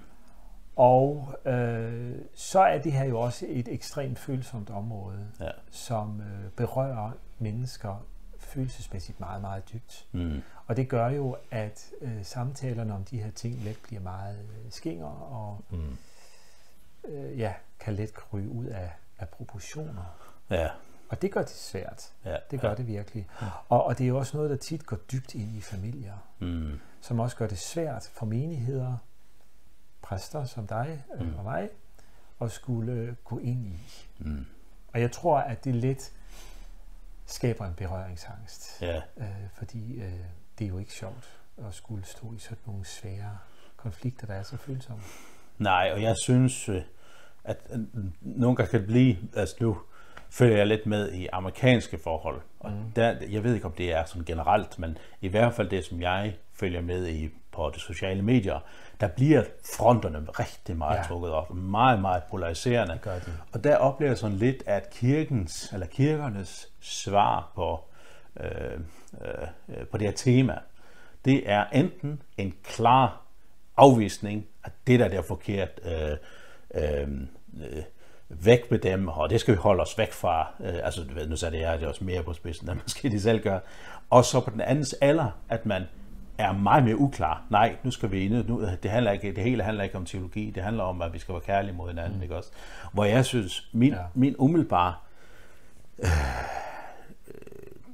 Og 0.76 1.34
øh, 1.46 2.16
så 2.36 2.60
er 2.60 2.78
det 2.78 2.92
her 2.92 3.04
jo 3.06 3.20
også 3.20 3.46
et 3.50 3.68
ekstremt 3.68 4.20
følsomt 4.20 4.70
område, 4.70 5.28
Ja. 5.40 5.50
som 5.72 6.22
øh, 6.22 6.50
berører 6.52 7.12
mennesker 7.40 8.06
følelsesmæssigt 8.40 9.20
meget, 9.20 9.42
meget 9.42 9.74
dybt. 9.74 10.08
Mm. 10.12 10.42
Og 10.68 10.78
det 10.78 10.90
gør 10.90 11.08
jo, 11.10 11.36
at 11.52 11.92
øh, 12.02 12.26
samtalerne 12.26 12.94
om 12.96 13.04
de 13.04 13.22
her 13.22 13.32
ting 13.32 13.64
let 13.64 13.78
bliver 13.84 14.02
meget 14.02 14.40
øh, 14.40 14.72
skinger 14.72 15.06
og 15.08 15.62
Mm. 15.70 15.98
øh, 17.06 17.40
ja, 17.40 17.54
kan 17.80 17.94
let 17.94 18.14
kryge 18.14 18.50
ud 18.50 18.66
af, 18.66 18.92
af 19.20 19.30
proportioner. 19.30 20.16
Ja. 20.50 20.70
Og 21.10 21.22
det 21.22 21.32
gør 21.32 21.42
det 21.42 21.50
svært. 21.50 22.12
Ja. 22.26 22.36
Det 22.52 22.60
gør 22.62 22.70
ja. 22.70 22.76
det 22.76 22.88
virkelig. 22.88 23.28
Og, 23.70 23.84
og 23.84 23.98
det 23.98 24.04
er 24.04 24.08
jo 24.08 24.18
også 24.18 24.38
noget, 24.38 24.50
der 24.52 24.58
tit 24.58 24.86
går 24.86 24.98
dybt 24.98 25.36
ind 25.36 25.56
i 25.56 25.62
familier, 25.62 26.14
Mm. 26.40 26.72
som 27.02 27.20
også 27.20 27.36
gør 27.38 27.48
det 27.48 27.58
svært 27.60 28.10
for 28.14 28.26
menigheder, 28.26 28.98
præster 30.14 30.46
som 30.46 30.68
dig 30.68 31.04
øh, 31.16 31.28
Mm. 31.28 31.36
og 31.38 31.44
mig, 31.44 31.70
at 32.42 32.52
skulle 32.52 33.16
gå 33.24 33.40
ind 33.40 33.66
i. 33.68 33.80
Mm. 34.20 34.46
Og 34.94 35.02
jeg 35.02 35.12
tror, 35.12 35.38
at 35.38 35.66
det 35.66 35.76
let 35.76 36.12
skaber 37.26 37.66
en 37.66 37.74
berøringsangst. 37.74 38.82
Ja. 38.82 39.02
Øh, 39.18 39.26
fordi 39.54 39.94
øh, 40.02 40.12
det 40.60 40.66
er 40.66 40.70
jo 40.70 40.78
ikke 40.78 40.94
sjovt 40.94 41.40
at 41.68 41.74
skulle 41.74 42.06
stå 42.06 42.34
i 42.36 42.40
sådan 42.40 42.58
nogle 42.66 42.86
svære 42.86 43.38
konflikter, 43.78 44.28
der 44.28 44.34
er 44.34 44.44
så 44.44 44.58
følsomme. 44.58 45.04
Nej, 45.58 45.92
og 45.94 46.02
jeg 46.02 46.16
synes, 46.24 46.70
øh, 46.70 46.82
at 47.44 47.58
øh, 47.74 47.80
nogle 48.22 48.56
gange 48.56 48.72
kan 48.72 48.80
det 48.80 48.88
blive, 48.88 49.18
altså 49.36 49.56
nu 49.60 49.78
følger 50.30 50.58
jeg 50.58 50.68
lidt 50.68 50.86
med 50.86 51.12
i 51.12 51.28
amerikanske 51.34 51.98
forhold, 51.98 52.42
og 52.60 52.72
mm. 52.72 52.92
der, 52.96 53.16
jeg 53.30 53.44
ved 53.44 53.54
ikke, 53.54 53.66
om 53.66 53.72
det 53.72 53.94
er 53.94 54.06
sådan 54.06 54.26
generelt, 54.26 54.80
men 54.80 54.98
i 55.22 55.28
hvert 55.28 55.54
fald 55.54 55.70
det, 55.70 55.86
som 55.86 56.02
jeg 56.02 56.36
følger 56.54 56.82
med 56.82 57.08
i 57.08 57.30
på 57.52 57.72
de 57.76 57.80
sociale 57.80 58.22
medier, 58.22 58.60
der 59.04 59.10
bliver 59.10 59.44
fronterne 59.78 60.26
rigtig 60.40 60.78
meget 60.78 60.98
ja. 60.98 61.04
Trukket 61.04 61.32
op, 61.32 61.54
meget, 61.54 62.02
meget 62.02 62.24
polariserende. 62.30 62.94
Det 62.94 63.02
gør 63.02 63.20
de. 63.20 63.32
Og 63.52 63.64
der 63.64 63.76
oplever 63.76 64.10
jeg 64.10 64.18
sådan 64.18 64.38
lidt, 64.38 64.64
at 64.66 64.90
kirkens, 64.90 65.74
eller 65.74 65.88
kirkernes 65.88 66.70
svar 66.80 67.52
på, 67.56 67.80
øh, 68.40 68.80
øh, 69.22 69.88
på 69.92 69.98
det 69.98 70.08
her 70.08 70.14
tema, 70.14 70.60
det 71.26 71.50
er 71.50 71.66
enten 71.74 72.22
en 72.38 72.54
klar 72.64 73.22
afvisning, 73.78 74.46
at 74.64 74.72
det 74.88 75.00
der, 75.00 75.06
er 75.06 75.22
forkert, 75.22 75.70
øh, 75.86 76.18
øh, 76.76 77.08
øh, 77.64 77.84
væk 78.30 78.72
med 78.72 78.80
dem, 78.80 79.08
og 79.08 79.30
det 79.30 79.40
skal 79.40 79.54
vi 79.54 79.58
holde 79.58 79.82
os 79.82 79.98
væk 79.98 80.12
fra. 80.12 80.48
Øh, 80.60 80.80
altså, 80.84 81.06
nu 81.28 81.36
sagde 81.36 81.56
det 81.56 81.62
jeg, 81.62 81.80
det 81.80 81.86
er 81.86 81.90
også 81.90 82.04
mere 82.04 82.24
på 82.24 82.34
spidsen, 82.34 82.70
end 82.70 82.80
måske 82.84 83.10
de 83.10 83.22
selv 83.22 83.44
gør. 83.44 83.60
Og 84.10 84.26
så 84.26 84.40
på 84.40 84.50
den 84.50 84.62
andens 84.62 84.94
alder, 84.94 85.30
at 85.50 85.66
man 85.66 85.84
er 86.38 86.52
meget 86.52 86.84
mere 86.84 86.98
uklar. 86.98 87.44
Nej, 87.50 87.76
nu 87.84 87.92
skal 87.92 88.12
vi 88.12 88.26
ind. 88.26 88.48
Nu, 88.48 88.68
det, 88.84 88.92
handler 88.92 89.12
ikke, 89.12 89.36
det 89.36 89.44
hele 89.44 89.64
handler 89.64 89.84
ikke 89.84 89.98
om 89.98 90.06
teologi. 90.06 90.52
Det 90.52 90.64
handler 90.64 90.84
om, 90.84 91.02
at 91.02 91.14
vi 91.14 91.20
skal 91.20 91.34
være 91.34 91.42
kærlige 91.42 91.74
mod 91.74 91.90
hinanden. 91.90 92.18
Mm. 92.18 92.24
Ikke 92.24 92.36
også? 92.36 92.50
Hvor 92.94 93.04
jeg 93.04 93.26
synes, 93.26 93.70
min, 93.74 93.94
ja. 93.94 94.00
Min 94.14 94.36
umiddelbare 94.38 94.94
øh, 96.00 96.10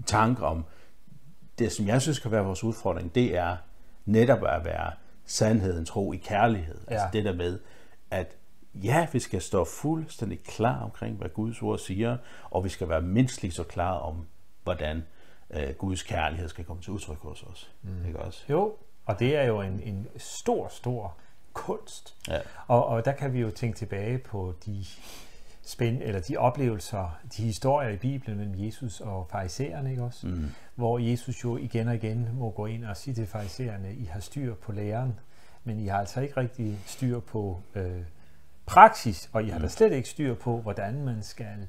tanke 0.05 0.45
om 0.45 0.65
det, 1.59 1.71
som 1.71 1.87
jeg 1.87 2.01
synes 2.01 2.17
skal 2.17 2.31
være 2.31 2.43
vores 2.43 2.63
udfordring, 2.63 3.15
det 3.15 3.37
er 3.37 3.57
netop 4.05 4.39
at 4.45 4.65
være 4.65 4.91
sandheden 5.25 5.85
tro 5.85 6.13
i 6.13 6.17
kærlighed. 6.17 6.77
Ja. 6.87 6.91
Altså 6.93 7.05
Ja. 7.13 7.17
det 7.17 7.25
der 7.25 7.33
med, 7.33 7.59
at 8.11 8.35
ja, 8.73 9.07
vi 9.13 9.19
skal 9.19 9.41
stå 9.41 9.65
fuldstændig 9.65 10.43
klar 10.43 10.83
omkring, 10.83 11.17
hvad 11.17 11.29
Guds 11.29 11.61
ord 11.61 11.77
siger, 11.79 12.17
og 12.51 12.63
vi 12.63 12.69
skal 12.69 12.89
være 12.89 13.01
mindst 13.01 13.41
lige 13.41 13.51
så 13.51 13.63
klar 13.63 13.93
om, 13.93 14.25
hvordan 14.63 15.03
øh, 15.49 15.73
Guds 15.77 16.03
kærlighed 16.03 16.49
skal 16.49 16.65
komme 16.65 16.81
til 16.81 16.93
udtryk 16.93 17.17
hos 17.17 17.43
os. 17.43 17.71
Mm. 17.81 18.05
Ikke 18.07 18.19
også? 18.19 18.43
Jo, 18.49 18.75
og 19.05 19.19
det 19.19 19.35
er 19.35 19.43
jo 19.43 19.61
en, 19.61 19.81
en 19.83 20.07
stor, 20.17 20.67
stor 20.67 21.17
kunst. 21.53 22.15
Ja. 22.27 22.39
Og, 22.67 22.85
og 22.85 23.05
der 23.05 23.11
kan 23.11 23.33
vi 23.33 23.39
jo 23.39 23.51
tænke 23.51 23.77
tilbage 23.77 24.17
på 24.17 24.53
de 24.65 24.85
spænd, 25.61 26.01
eller 26.01 26.21
de 26.21 26.37
oplevelser, 26.37 27.19
de 27.37 27.43
historier 27.43 27.89
i 27.89 27.97
Bibelen 27.97 28.37
mellem 28.37 28.65
Jesus 28.65 29.01
og 29.01 29.27
farisæerne, 29.31 29.91
ikke 29.91 30.03
også? 30.03 30.27
Mm. 30.27 30.45
Hvor 30.75 30.99
Jesus 30.99 31.43
jo 31.43 31.57
igen 31.57 31.87
og 31.87 31.95
igen 31.95 32.29
må 32.33 32.49
gå 32.49 32.65
ind 32.65 32.85
og 32.85 32.97
sige 32.97 33.13
til 33.13 33.27
farisæerne, 33.27 33.93
I 33.93 34.05
har 34.05 34.19
styr 34.19 34.55
på 34.55 34.71
læren, 34.71 35.19
men 35.63 35.79
I 35.79 35.87
har 35.87 35.99
altså 35.99 36.21
ikke 36.21 36.37
rigtig 36.37 36.79
styr 36.85 37.19
på 37.19 37.61
øh, 37.75 38.01
praksis, 38.65 39.29
og 39.33 39.43
I 39.43 39.49
har 39.49 39.59
da 39.59 39.67
slet 39.67 39.93
ikke 39.93 40.09
styr 40.09 40.35
på, 40.35 40.57
hvordan 40.57 41.05
man 41.05 41.23
skal 41.23 41.67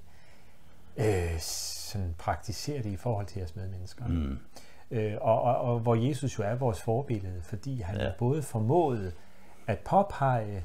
øh, 0.96 1.38
sådan 1.38 2.14
praktisere 2.18 2.82
det 2.82 2.90
i 2.90 2.96
forhold 2.96 3.26
til 3.26 3.38
jeres 3.38 3.56
medmennesker. 3.56 4.06
Mm. 4.06 4.38
Øh, 4.90 5.14
og, 5.20 5.42
og, 5.42 5.56
og 5.56 5.78
hvor 5.80 5.94
Jesus 5.94 6.38
jo 6.38 6.44
er 6.44 6.54
vores 6.54 6.82
forbillede, 6.82 7.42
fordi 7.42 7.80
han 7.80 7.96
Ja. 8.00 8.10
både 8.18 8.42
formåede 8.42 9.12
at 9.66 9.78
påpege 9.78 10.64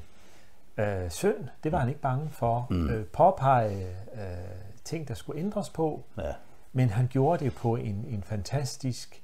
øh, 0.76 1.10
synd, 1.10 1.48
det 1.64 1.72
var 1.72 1.78
han 1.78 1.88
ikke 1.88 2.00
bange 2.00 2.30
for, 2.30 2.66
mm. 2.70 2.88
øh, 2.90 3.06
påpege 3.06 3.86
øh, 4.14 4.20
ting, 4.84 5.08
der 5.08 5.14
skulle 5.14 5.40
ændres 5.40 5.70
på, 5.70 6.04
Ja. 6.18 6.32
men 6.72 6.90
han 6.90 7.06
gjorde 7.06 7.44
det 7.44 7.54
på 7.54 7.76
en, 7.76 8.04
en 8.08 8.22
fantastisk, 8.22 9.22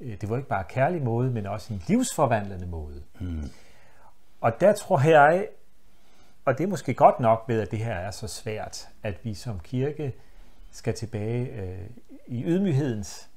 øh, 0.00 0.20
det 0.20 0.30
var 0.30 0.36
ikke 0.36 0.48
bare 0.48 0.64
kærlig 0.68 1.02
måde, 1.02 1.30
men 1.30 1.46
også 1.46 1.72
en 1.74 1.82
livsforvandlende 1.86 2.66
måde. 2.66 3.02
Mm. 3.20 3.50
Og 4.40 4.60
der 4.60 4.72
tror 4.72 5.00
jeg, 5.08 5.48
og 6.44 6.58
det 6.58 6.64
er 6.64 6.68
måske 6.68 6.94
godt 6.94 7.20
nok 7.20 7.44
ved, 7.48 7.60
at 7.60 7.70
det 7.70 7.78
her 7.78 7.94
er 7.94 8.10
så 8.10 8.28
svært, 8.28 8.88
at 9.02 9.24
vi 9.24 9.34
som 9.34 9.60
kirke 9.60 10.12
skal 10.70 10.94
tilbage 10.94 11.48
øh, 11.62 11.78
i 12.26 12.44
ydmyghedens 12.44 13.28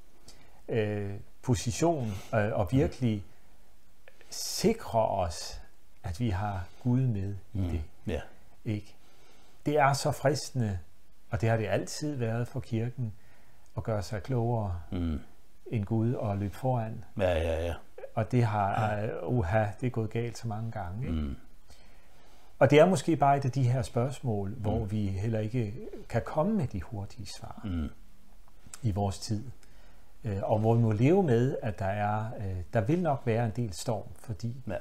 øh, 0.69 1.13
position 1.41 2.13
øh, 2.35 2.51
og 2.53 2.67
virkelig 2.71 3.23
sikre 4.29 5.07
os, 5.07 5.61
at 6.03 6.19
vi 6.19 6.29
har 6.29 6.63
Gud 6.83 7.01
med 7.01 7.35
i 7.53 7.57
Mm. 7.59 7.69
det. 7.69 7.81
Ja. 8.07 8.21
Ikke? 8.65 8.95
Det 9.65 9.77
er 9.79 9.93
så 9.93 10.11
fristende, 10.11 10.79
og 11.29 11.41
det 11.41 11.49
har 11.49 11.57
det 11.57 11.67
altid 11.67 12.15
været 12.15 12.47
for 12.47 12.59
kirken, 12.59 13.13
at 13.77 13.83
gøre 13.83 14.03
sig 14.03 14.23
klogere 14.23 14.79
Mm. 14.91 15.19
end 15.71 15.85
Gud 15.85 16.13
og 16.13 16.37
løbe 16.37 16.55
foran. 16.55 17.03
Ja, 17.17 17.33
ja, 17.33 17.65
ja. 17.65 17.73
Og 18.15 18.31
det 18.31 18.43
har, 18.43 19.03
uh, 19.23 19.37
uha, 19.37 19.65
det 19.81 19.87
er 19.87 19.91
gået 19.91 20.09
galt 20.09 20.37
så 20.37 20.47
mange 20.47 20.71
gange. 20.71 21.07
Ikke? 21.07 21.21
Mm. 21.21 21.35
Og 22.59 22.69
det 22.69 22.79
er 22.79 22.85
måske 22.85 23.15
bare 23.15 23.37
et 23.37 23.45
af 23.45 23.51
de 23.51 23.63
her 23.63 23.81
spørgsmål, 23.81 24.49
mm. 24.49 24.55
hvor 24.55 24.85
vi 24.85 25.07
heller 25.07 25.39
ikke 25.39 25.73
kan 26.09 26.21
komme 26.25 26.53
med 26.53 26.67
de 26.67 26.81
hurtige 26.81 27.25
svar 27.25 27.61
Mm. 27.63 27.89
i 28.83 28.91
vores 28.91 29.19
tid. 29.19 29.43
Øh, 30.23 30.37
Og 30.43 30.59
hvor 30.59 30.73
vi 30.75 30.81
må 30.81 30.91
leve 30.91 31.23
med, 31.23 31.57
at 31.61 31.79
der 31.79 31.85
er, 31.85 32.25
øh, 32.39 32.55
der 32.73 32.81
vil 32.81 32.99
nok 33.01 33.21
være 33.25 33.45
en 33.45 33.51
del 33.55 33.73
storm, 33.73 34.03
fordi 34.19 34.55
Ja. 34.67 34.75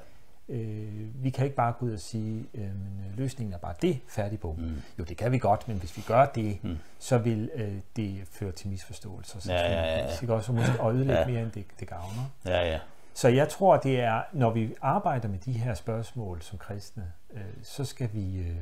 øh, 0.48 1.24
vi 1.24 1.30
kan 1.30 1.44
ikke 1.44 1.56
bare 1.56 1.72
gå 1.72 1.86
ud 1.86 1.92
og 1.92 1.98
sige, 2.00 2.46
øh, 2.54 2.60
men, 2.60 3.04
øh, 3.10 3.18
løsningen 3.18 3.54
er 3.54 3.58
bare 3.58 3.74
det, 3.82 3.98
færdig 4.08 4.40
bog. 4.40 4.54
Mm. 4.58 4.82
Jo, 4.98 5.04
det 5.04 5.16
kan 5.16 5.32
vi 5.32 5.38
godt, 5.38 5.68
men 5.68 5.76
hvis 5.78 5.96
vi 5.96 6.02
gør 6.06 6.26
det, 6.26 6.58
Mm. 6.64 6.76
så 6.98 7.18
vil 7.18 7.50
øh, 7.54 7.74
det 7.96 8.20
føre 8.30 8.52
til 8.52 8.68
misforståelser. 8.68 9.52
Ja, 9.54 9.60
ja, 9.72 9.82
ja, 9.82 9.98
ja. 9.98 10.06
Ikke 10.22 10.34
også, 10.34 10.52
og 10.52 10.58
måske 10.58 10.80
og 10.80 10.94
ødelægge 10.94 11.20
Ja. 11.20 11.26
mere, 11.26 11.42
end 11.42 11.50
det, 11.50 11.64
det 11.80 11.88
gavner. 11.88 12.30
Ja, 12.46 12.70
ja. 12.72 12.78
Så 13.14 13.28
jeg 13.28 13.48
tror, 13.48 13.76
det 13.76 14.00
er, 14.00 14.22
når 14.32 14.50
vi 14.50 14.74
arbejder 14.82 15.28
med 15.28 15.38
de 15.38 15.52
her 15.52 15.74
spørgsmål 15.74 16.42
som 16.42 16.58
kristne, 16.58 17.12
øh, 17.36 17.42
så 17.62 17.84
skal 17.84 18.10
vi 18.12 18.38
øh, 18.38 18.56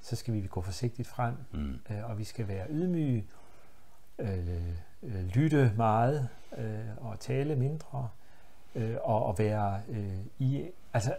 så 0.00 0.16
skal 0.16 0.34
vi 0.34 0.46
gå 0.46 0.60
forsigtigt 0.60 1.08
frem, 1.08 1.34
Mm. 1.52 1.78
øh, 1.90 2.10
og 2.10 2.18
vi 2.18 2.24
skal 2.24 2.48
være 2.48 2.66
ydmyge, 2.70 3.26
øh, 4.18 4.48
øh, 5.02 5.24
lytte 5.26 5.72
meget 5.76 6.28
øh, 6.58 6.96
og 6.96 7.20
tale 7.20 7.56
mindre, 7.56 8.08
øh, 8.74 8.96
og, 9.02 9.26
og 9.26 9.38
være 9.38 9.80
øh, 9.88 10.18
i, 10.38 10.68
altså 10.92 11.16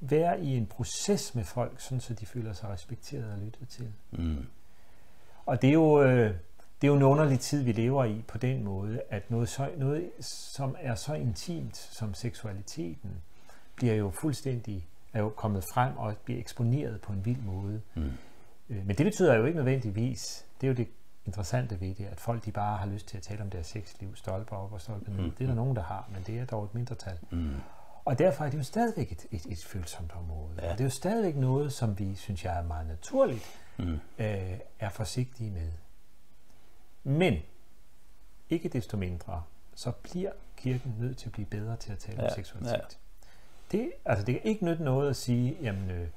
være 0.00 0.40
i 0.40 0.56
en 0.56 0.66
proces 0.66 1.34
med 1.34 1.44
folk, 1.44 1.80
sådan 1.80 2.00
så 2.00 2.14
de 2.14 2.26
føler 2.26 2.52
sig 2.52 2.68
respekteret 2.68 3.32
og 3.32 3.38
lyttet 3.38 3.68
til. 3.68 3.92
Mm. 4.10 4.46
Og 5.46 5.62
det 5.62 5.68
er 5.68 5.74
jo, 5.74 6.02
øh, 6.02 6.34
det 6.80 6.86
er 6.86 6.88
jo 6.88 6.96
en 6.96 7.02
underlig 7.02 7.40
tid, 7.40 7.62
vi 7.62 7.72
lever 7.72 8.04
i 8.04 8.24
på 8.28 8.38
den 8.38 8.64
måde, 8.64 9.02
at 9.10 9.30
noget, 9.30 9.48
så, 9.48 9.70
noget 9.76 10.10
som 10.20 10.76
er 10.78 10.94
så 10.94 11.14
intimt 11.14 11.76
som 11.76 12.14
seksualiteten, 12.14 13.22
bliver 13.76 13.94
jo 13.94 14.10
fuldstændig 14.10 14.86
er 15.14 15.20
jo 15.20 15.28
kommet 15.28 15.64
frem 15.74 15.96
og 15.96 16.14
bliver 16.24 16.40
eksponeret 16.40 17.00
på 17.00 17.12
en 17.12 17.24
vild 17.24 17.40
måde. 17.40 17.80
Mm. 17.94 18.12
Øh, 18.70 18.86
Men 18.86 18.96
det 18.96 19.06
betyder 19.06 19.34
jo 19.34 19.44
ikke 19.44 19.56
nødvendigvis, 19.56 20.46
det 20.60 20.66
er 20.66 20.68
jo 20.70 20.74
det 20.76 20.88
interessante 21.24 21.80
ved 21.80 21.94
det, 21.94 22.04
at 22.04 22.20
folk 22.20 22.44
de 22.44 22.52
bare 22.52 22.76
har 22.76 22.86
lyst 22.86 23.06
til 23.08 23.16
at 23.16 23.22
tale 23.22 23.42
om 23.42 23.50
deres 23.50 23.66
sexliv, 23.66 24.16
stolper 24.16 24.56
op 24.56 24.72
og 24.72 24.80
stolper 24.80 25.12
ned. 25.12 25.24
Mm. 25.24 25.30
Det 25.30 25.44
er 25.44 25.48
der 25.48 25.54
nogen, 25.54 25.76
der 25.76 25.82
har, 25.82 26.08
men 26.12 26.22
det 26.26 26.38
er 26.38 26.44
dog 26.44 26.64
et 26.64 26.74
mindretal. 26.74 27.18
Mm. 27.30 27.54
Og 28.04 28.18
derfor 28.18 28.44
er 28.44 28.50
det 28.50 28.58
jo 28.58 28.62
stadigvæk 28.62 29.12
et, 29.12 29.26
et, 29.30 29.46
et 29.46 29.64
følsomt 29.64 30.12
område. 30.16 30.54
Ja. 30.58 30.64
Ja. 30.66 30.72
Og 30.72 30.78
det 30.78 30.84
er 30.84 30.88
jo 30.88 30.90
stadigvæk 30.90 31.36
noget, 31.36 31.72
som 31.72 31.98
vi, 31.98 32.14
synes 32.14 32.44
jeg 32.44 32.58
er 32.58 32.62
meget 32.62 32.86
naturligt, 32.86 33.60
Mm. 33.78 33.92
øh, 34.18 34.58
er 34.78 34.88
forsigtige 34.88 35.50
med. 35.50 35.70
Men, 37.04 37.34
ikke 38.50 38.68
desto 38.68 38.96
mindre, 38.96 39.42
så 39.74 39.90
bliver 39.90 40.30
kirken 40.56 40.94
nødt 40.98 41.18
til 41.18 41.26
at 41.28 41.32
blive 41.32 41.46
bedre 41.46 41.76
til 41.76 41.92
at 41.92 41.98
tale 41.98 42.22
Ja, 42.22 42.28
om 42.28 42.34
seksualitet. 42.34 42.72
ja. 42.72 42.78
Det, 43.72 43.92
altså, 44.04 44.24
det 44.24 44.34
kan 44.34 44.44
ikke 44.50 44.64
nytte 44.64 44.82
noget 44.84 45.10
at 45.10 45.16
sige, 45.16 45.56
jamen, 45.62 45.90
øh, 45.90 46.08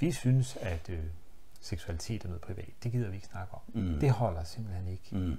vi 0.00 0.12
synes, 0.12 0.56
at 0.56 0.90
øh, 0.90 1.04
seksualitet 1.60 2.24
er 2.24 2.28
noget 2.28 2.40
privat. 2.42 2.70
Det 2.82 2.92
gider 2.92 3.08
vi 3.08 3.14
ikke 3.14 3.26
snakke 3.26 3.54
om. 3.54 3.60
Mm. 3.74 4.00
Det 4.00 4.10
holder 4.10 4.44
simpelthen 4.44 4.88
ikke. 4.88 5.08
Mm. 5.16 5.36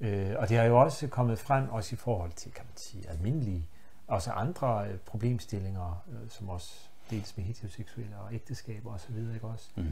Øh, 0.00 0.34
og 0.38 0.48
det 0.48 0.56
har 0.56 0.64
jo 0.64 0.80
også 0.80 1.06
kommet 1.08 1.38
frem, 1.38 1.68
også 1.68 1.94
i 1.94 1.96
forhold 1.96 2.32
til, 2.32 2.52
kan 2.52 2.64
man 2.64 2.76
sige, 2.76 3.08
almindelige, 3.10 3.66
også 4.06 4.30
andre 4.30 4.88
øh, 4.88 4.98
problemstillinger, 4.98 6.04
øh, 6.12 6.30
som 6.30 6.48
også 6.48 6.88
dels 7.10 7.36
med 7.36 7.44
heteroseksuelle 7.44 8.16
og 8.16 8.34
ægteskaber 8.34 8.94
osv., 8.94 9.16
ikke 9.34 9.46
også? 9.46 9.70
Mm. 9.76 9.84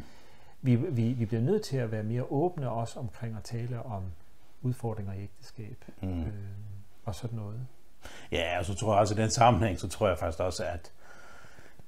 Vi, 0.63 0.77
vi, 0.77 1.13
vi 1.13 1.27
bliver 1.27 1.43
nødt 1.43 1.63
til 1.65 1.77
at 1.77 1.91
være 1.93 2.03
mere 2.03 2.23
åbne 2.31 2.71
også 2.71 3.01
omkring 3.01 3.37
at 3.37 3.43
tale 3.43 3.83
om 3.83 4.03
udfordringer 4.63 5.13
i 5.13 5.23
ægteskab 5.23 5.85
Mm. 6.03 6.21
øh, 6.23 6.33
og 7.05 7.15
sådan 7.15 7.39
noget. 7.39 7.67
Ja, 8.33 8.59
og 8.59 8.65
så 8.65 8.75
tror 8.75 8.93
jeg 8.93 9.01
også, 9.01 9.15
i 9.15 9.17
den 9.17 9.31
sammenhæng, 9.31 9.81
så 9.81 9.89
tror 9.89 10.09
jeg 10.09 10.19
faktisk 10.19 10.41
også, 10.41 10.65
at 10.65 10.91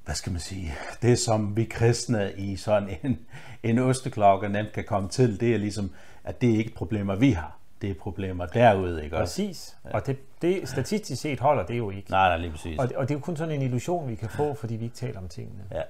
hvad 0.05 0.15
skal 0.15 0.33
man 0.33 0.41
sige, 0.41 0.75
det 1.03 1.19
som 1.19 1.57
vi 1.57 1.65
kristne 1.65 2.33
i 2.37 2.57
sådan 2.57 2.89
en, 3.03 3.19
en 3.63 3.79
osteklokke 3.79 4.49
nemt 4.49 4.73
kan 4.73 4.85
komme 4.85 5.09
til, 5.09 5.41
det 5.41 5.55
er 5.55 5.59
ligesom, 5.59 5.91
at 6.25 6.41
det 6.41 6.51
er 6.55 6.57
ikke 6.59 6.75
problemer, 6.75 7.15
vi 7.17 7.31
har. 7.31 7.57
Det 7.83 7.91
er 7.91 7.95
problemer 7.95 8.47
derude, 8.47 9.05
ikke 9.05 9.17
også? 9.17 9.43
Præcis. 9.43 9.77
Ja. 9.85 9.95
Og 9.95 10.07
det, 10.07 10.17
det, 10.43 10.69
statistisk 10.69 11.23
set 11.23 11.41
holder 11.41 11.67
det 11.67 11.79
jo 11.79 11.91
ikke. 11.91 12.11
Nej, 12.11 12.29
nej, 12.29 12.37
lige 12.39 12.51
præcis. 12.51 12.79
Og, 12.79 12.89
det- 12.89 12.97
og 12.97 13.09
det 13.09 13.15
er 13.15 13.19
jo 13.19 13.23
kun 13.23 13.37
sådan 13.37 13.55
en 13.55 13.63
illusion, 13.63 14.09
vi 14.09 14.15
kan 14.15 14.29
få, 14.29 14.55
fordi 14.55 14.75
vi 14.77 14.85
ikke 14.85 14.97
taler 14.97 15.19
om 15.21 15.29
tingene. 15.29 15.65
Ja, 15.71 15.83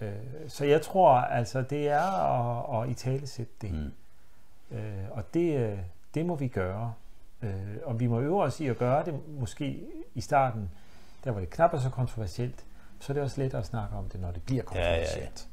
ja. 0.00 0.06
Øh, 0.06 0.12
så 0.48 0.64
jeg 0.64 0.82
tror, 0.82 1.10
altså, 1.14 1.62
det 1.62 1.88
er 1.88 2.00
at, 2.78 2.82
at 2.84 2.90
i 2.90 2.94
tale 2.94 3.26
sætte 3.26 3.52
det. 3.62 3.72
Mm. 3.72 4.76
Øh, 4.76 4.82
og 5.10 5.34
det, 5.34 5.56
øh, 5.58 5.78
det 6.14 6.26
må 6.26 6.34
vi 6.34 6.48
gøre. 6.48 6.92
Øh, 7.42 7.50
og 7.84 8.00
vi 8.00 8.06
må 8.06 8.20
øve 8.20 8.42
os 8.42 8.60
i 8.60 8.66
at 8.66 8.78
gøre 8.78 9.04
det 9.04 9.14
måske 9.28 9.82
i 10.14 10.20
starten, 10.20 10.70
der 11.24 11.30
hvor 11.30 11.40
det 11.40 11.50
knap 11.50 11.70
så 11.80 11.90
kontroversielt, 11.90 12.64
så 13.00 13.12
er 13.12 13.14
det 13.14 13.22
også 13.22 13.40
lettere 13.40 13.60
at 13.60 13.66
snakke 13.66 13.96
om 13.96 14.08
det, 14.08 14.20
når 14.20 14.30
det 14.30 14.42
bliver 14.42 14.62
Ja, 14.74 14.80
ja, 14.80 14.88
ja. 14.88 14.94
kontroversielt. 14.94 15.48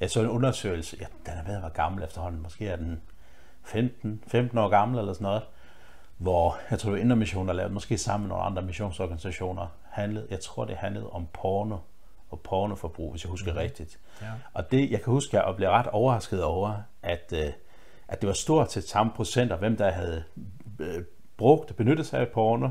Jeg 0.00 0.10
så 0.10 0.20
en 0.20 0.28
undersøgelse, 0.28 0.96
ja, 1.00 1.06
den 1.26 1.38
er 1.38 1.44
ved 1.44 1.54
at 1.54 1.62
være 1.62 1.70
gammel 1.70 2.04
efterhånden, 2.04 2.42
måske 2.42 2.68
er 2.68 2.76
den 2.76 3.00
15, 3.62 4.22
15 4.26 4.58
år 4.58 4.68
gammel 4.68 4.98
eller 4.98 5.12
sådan 5.12 5.24
noget, 5.24 5.42
hvor 6.18 6.58
jeg 6.70 6.78
tror, 6.78 6.90
det 6.90 6.96
var 6.96 7.02
Indermission, 7.02 7.48
der 7.48 7.54
lavede, 7.54 7.74
måske 7.74 7.98
sammen 7.98 8.28
med 8.28 8.36
nogle 8.36 8.44
andre 8.44 8.62
missionsorganisationer, 8.62 9.66
handlede, 9.90 10.26
jeg 10.30 10.40
tror, 10.40 10.64
det 10.64 10.76
handlede 10.76 11.10
om 11.10 11.26
porno 11.32 11.78
og 12.30 12.40
pornoforbrug, 12.40 13.10
hvis 13.10 13.24
jeg 13.24 13.30
husker 13.30 13.52
mm. 13.52 13.58
rigtigt. 13.58 13.98
Ja. 14.22 14.26
Og 14.52 14.70
det, 14.70 14.90
jeg 14.90 15.02
kan 15.02 15.12
huske, 15.12 15.38
at 15.38 15.46
jeg 15.46 15.56
blev 15.56 15.68
ret 15.68 15.86
overrasket 15.86 16.44
over, 16.44 16.74
at, 17.02 17.32
øh, 17.32 17.52
at 18.08 18.20
det 18.20 18.26
var 18.26 18.32
stort 18.32 18.72
set 18.72 18.88
samme 18.88 19.12
procent 19.16 19.52
af 19.52 19.58
hvem, 19.58 19.76
der 19.76 19.90
havde 19.90 20.24
brugt 21.40 21.70
og 21.70 21.76
benyttet 21.76 22.06
sig 22.06 22.20
af 22.20 22.28
porno, 22.28 22.68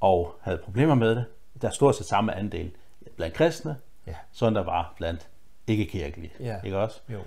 og 0.00 0.34
havde 0.40 0.58
problemer 0.58 0.94
med 0.94 1.10
det. 1.16 1.24
Der 1.62 1.68
er 1.68 1.72
stort 1.72 1.96
set 1.96 2.06
samme 2.06 2.34
andel 2.34 2.70
blandt 3.16 3.34
kristne, 3.34 3.76
Ja. 4.06 4.14
sådan 4.32 4.54
der 4.54 4.62
var 4.64 4.94
blandt 4.96 5.28
ikke-kirkelige. 5.66 6.32
Ja. 6.40 6.56
Ikke 6.64 6.78
også? 6.78 7.00
Jo. 7.08 7.18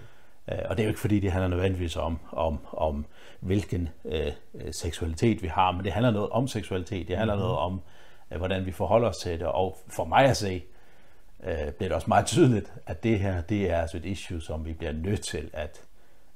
Øh, 0.51 0.57
Og 0.65 0.77
det 0.77 0.79
er 0.79 0.83
jo 0.83 0.89
ikke 0.89 0.99
fordi, 0.99 1.19
det 1.19 1.31
handler 1.31 1.47
nødvendigvis 1.49 1.95
om, 1.97 2.19
om, 2.31 2.59
om 2.73 3.05
hvilken 3.39 3.89
øh, 4.05 4.31
seksualitet 4.71 5.41
vi 5.43 5.47
har, 5.47 5.71
men 5.71 5.83
det 5.85 5.91
handler 5.93 6.11
noget 6.11 6.29
om 6.29 6.47
seksualitet. 6.47 7.07
Det 7.07 7.17
handler 7.17 7.35
mm-hmm. 7.35 7.45
noget 7.47 7.59
om, 7.59 7.81
øh, 8.31 8.37
hvordan 8.37 8.65
vi 8.65 8.71
forholder 8.71 9.09
os 9.09 9.17
til 9.17 9.39
det. 9.39 9.47
Og 9.47 9.77
for 9.87 10.05
mig 10.05 10.25
at 10.25 10.37
se, 10.37 10.63
øh, 11.43 11.53
bliver 11.53 11.89
det 11.89 11.91
også 11.91 12.07
meget 12.07 12.25
tydeligt, 12.25 12.73
at 12.85 13.03
det 13.03 13.19
her, 13.19 13.41
det 13.41 13.71
er 13.71 13.77
altså 13.81 13.97
et 13.97 14.05
issue, 14.05 14.41
som 14.41 14.65
vi 14.65 14.73
bliver 14.73 14.91
nødt 14.93 15.21
til 15.21 15.49
at 15.53 15.81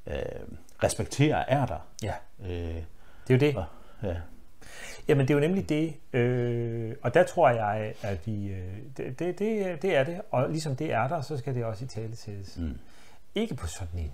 øh, 0.08 0.16
respektere, 0.84 1.50
er 1.50 1.66
der. 1.66 1.78
Ja, 2.04 2.14
Øh, 2.40 2.50
det 2.50 2.84
er 3.30 3.34
jo 3.34 3.38
det. 3.38 3.56
og, 3.56 3.66
ja. 4.04 4.16
Jamen, 5.08 5.28
det 5.28 5.34
er 5.34 5.36
jo 5.36 5.40
nemlig 5.48 5.70
det. 5.70 5.94
Øh, 6.14 6.96
og 7.02 7.14
der 7.14 7.24
tror 7.24 7.50
jeg, 7.50 7.94
at 8.02 8.28
vi... 8.28 8.48
Øh, 8.48 8.78
det, 8.98 9.20
det, 9.20 9.40
det, 9.82 9.96
er 9.98 10.04
det. 10.04 10.22
Og 10.32 10.50
ligesom 10.50 10.76
det 10.76 10.94
er 10.94 11.08
der, 11.08 11.22
så 11.22 11.38
skal 11.38 11.56
det 11.56 11.66
også 11.66 11.86
i 11.86 11.88
tale 11.88 12.16
sættes. 12.16 12.58
Mm. 12.58 12.78
Ikke 13.36 13.56
på 13.56 13.68
sådan 13.68 14.00
en 14.00 14.12